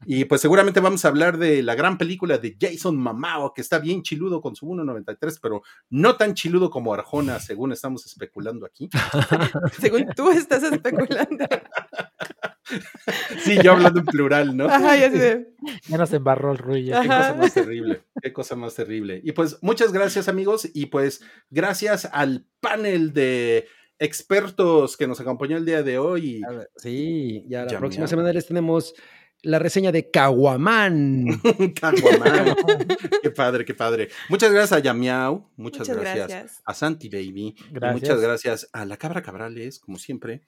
Y 0.05 0.27
pues 0.27 0.41
seguramente 0.43 0.81
vamos 0.81 1.05
a 1.05 1.09
hablar 1.09 1.39
de 1.39 1.63
la 1.63 1.75
gran 1.75 1.97
película 1.97 2.39
de 2.39 2.57
Jason 2.61 2.97
Mamao, 2.97 3.55
que 3.55 3.63
está 3.63 3.79
bien 3.79 4.03
chiludo 4.03 4.41
con 4.41 4.55
su 4.55 4.67
1.93, 4.67 5.39
pero 5.41 5.63
no 5.89 6.17
tan 6.17 6.35
chiludo 6.35 6.71
como 6.71 6.93
Arjona, 6.93 7.41
según 7.41 7.73
estamos 7.73 8.05
especulando 8.05 8.67
aquí. 8.67 8.91
Según 9.81 10.07
tú 10.15 10.31
estás 10.31 10.63
especulando. 10.63 11.47
Sí, 13.41 13.59
yo 13.63 13.73
hablando 13.73 14.01
en 14.01 14.07
plural, 14.07 14.57
¿no? 14.57 14.67
Ajá, 14.67 14.97
y 14.97 15.03
así 15.05 15.19
de. 15.19 15.49
Ya 15.89 15.99
nos 15.99 16.13
embarró 16.13 16.53
el 16.53 16.59
Rui. 16.59 16.85
ya. 16.85 17.01
Qué 17.03 17.09
Ajá. 17.09 17.29
cosa 17.29 17.35
más 17.39 17.55
terrible, 17.55 18.03
qué 18.23 18.33
cosa 18.33 18.57
más 18.57 18.75
terrible. 18.75 19.21
Y 19.25 19.33
pues 19.33 19.59
muchas 19.63 19.93
gracias 19.93 20.29
amigos 20.29 20.69
y 20.75 20.87
pues 20.87 21.23
gracias 21.51 22.09
al 22.13 22.47
panel 22.61 23.13
de 23.13 23.67
expertos 23.99 24.97
que 24.97 25.07
nos 25.07 25.21
acompañó 25.21 25.57
el 25.57 25.65
día 25.65 25.83
de 25.83 25.99
hoy. 25.99 26.41
Ver, 26.49 26.71
Sí, 26.77 27.45
ya 27.49 27.65
la 27.65 27.73
Ya, 27.73 27.79
próxima 27.79 28.07
semana 28.07 28.33
les 28.33 28.47
tenemos 28.47 28.95
la 29.43 29.59
reseña 29.59 29.93
de 29.93 30.11
Caguamán. 30.11 31.27
Caguamán. 31.81 32.57
qué 33.23 33.31
padre, 33.31 33.65
qué 33.65 33.75
padre. 33.75 34.09
Muchas 34.29 34.51
gracias 34.51 34.73
a 34.79 34.83
Yamiao, 34.83 35.51
muchas, 35.57 35.89
Muchas 35.89 35.97
gracias, 36.03 36.29
gracias. 36.29 36.63
a 36.65 36.75
Santi 36.75 37.09
Baby, 37.09 37.55
Gracias. 37.71 38.01
muchas 38.03 38.21
gracias 38.21 38.69
a 38.73 38.85
la 38.85 38.97
Cabra 38.97 39.23
Cabrales, 39.23 39.79
como 39.79 39.99
siempre, 39.99 40.43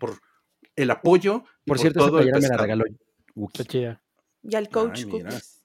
por 0.00 0.14
el 0.76 0.90
apoyo. 0.90 1.44
Por 1.66 1.78
cierto, 1.78 2.00
esa 2.00 2.08
todo 2.08 2.18
el 2.20 2.30
playera 2.30 2.48
me 2.48 2.56
la 2.56 2.62
regaló. 2.62 2.84
Y 4.42 4.54
al 4.54 4.68
coach 4.68 4.98
Ay, 4.98 5.04
mira. 5.06 5.30
Cucles. 5.30 5.62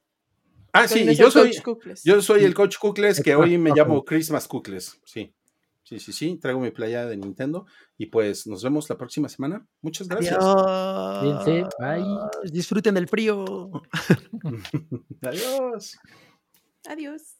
Ah, 0.74 0.88
sí, 0.88 0.96
¿Quién 0.96 1.08
y 1.08 1.12
es 1.14 1.18
yo 1.18 1.26
el 1.26 1.32
soy, 1.32 1.58
coach? 1.58 2.00
Yo 2.04 2.22
soy 2.22 2.44
el 2.44 2.54
coach 2.54 2.78
Kukles, 2.78 3.22
que 3.24 3.36
hoy 3.36 3.58
me 3.58 3.72
llamo 3.72 4.04
Christmas 4.06 4.48
Kukles. 4.48 5.00
Sí, 5.06 5.34
sí, 5.84 6.00
sí, 6.00 6.14
sí. 6.14 6.38
Traigo 6.38 6.60
mi 6.60 6.70
playa 6.72 7.06
de 7.08 7.18
Nintendo. 7.18 7.66
Y 7.98 8.08
pues 8.08 8.46
nos 8.46 8.64
vemos 8.64 8.88
la 8.90 8.98
próxima 8.98 9.28
semana. 9.28 9.66
Muchas 9.82 10.08
gracias. 10.08 10.38
Cuídense, 10.38 11.64
bye. 11.80 12.52
Disfruten 12.52 12.94
del 12.94 13.08
frío. 13.08 13.72
Adiós. 15.22 15.98
Adiós. 16.88 17.37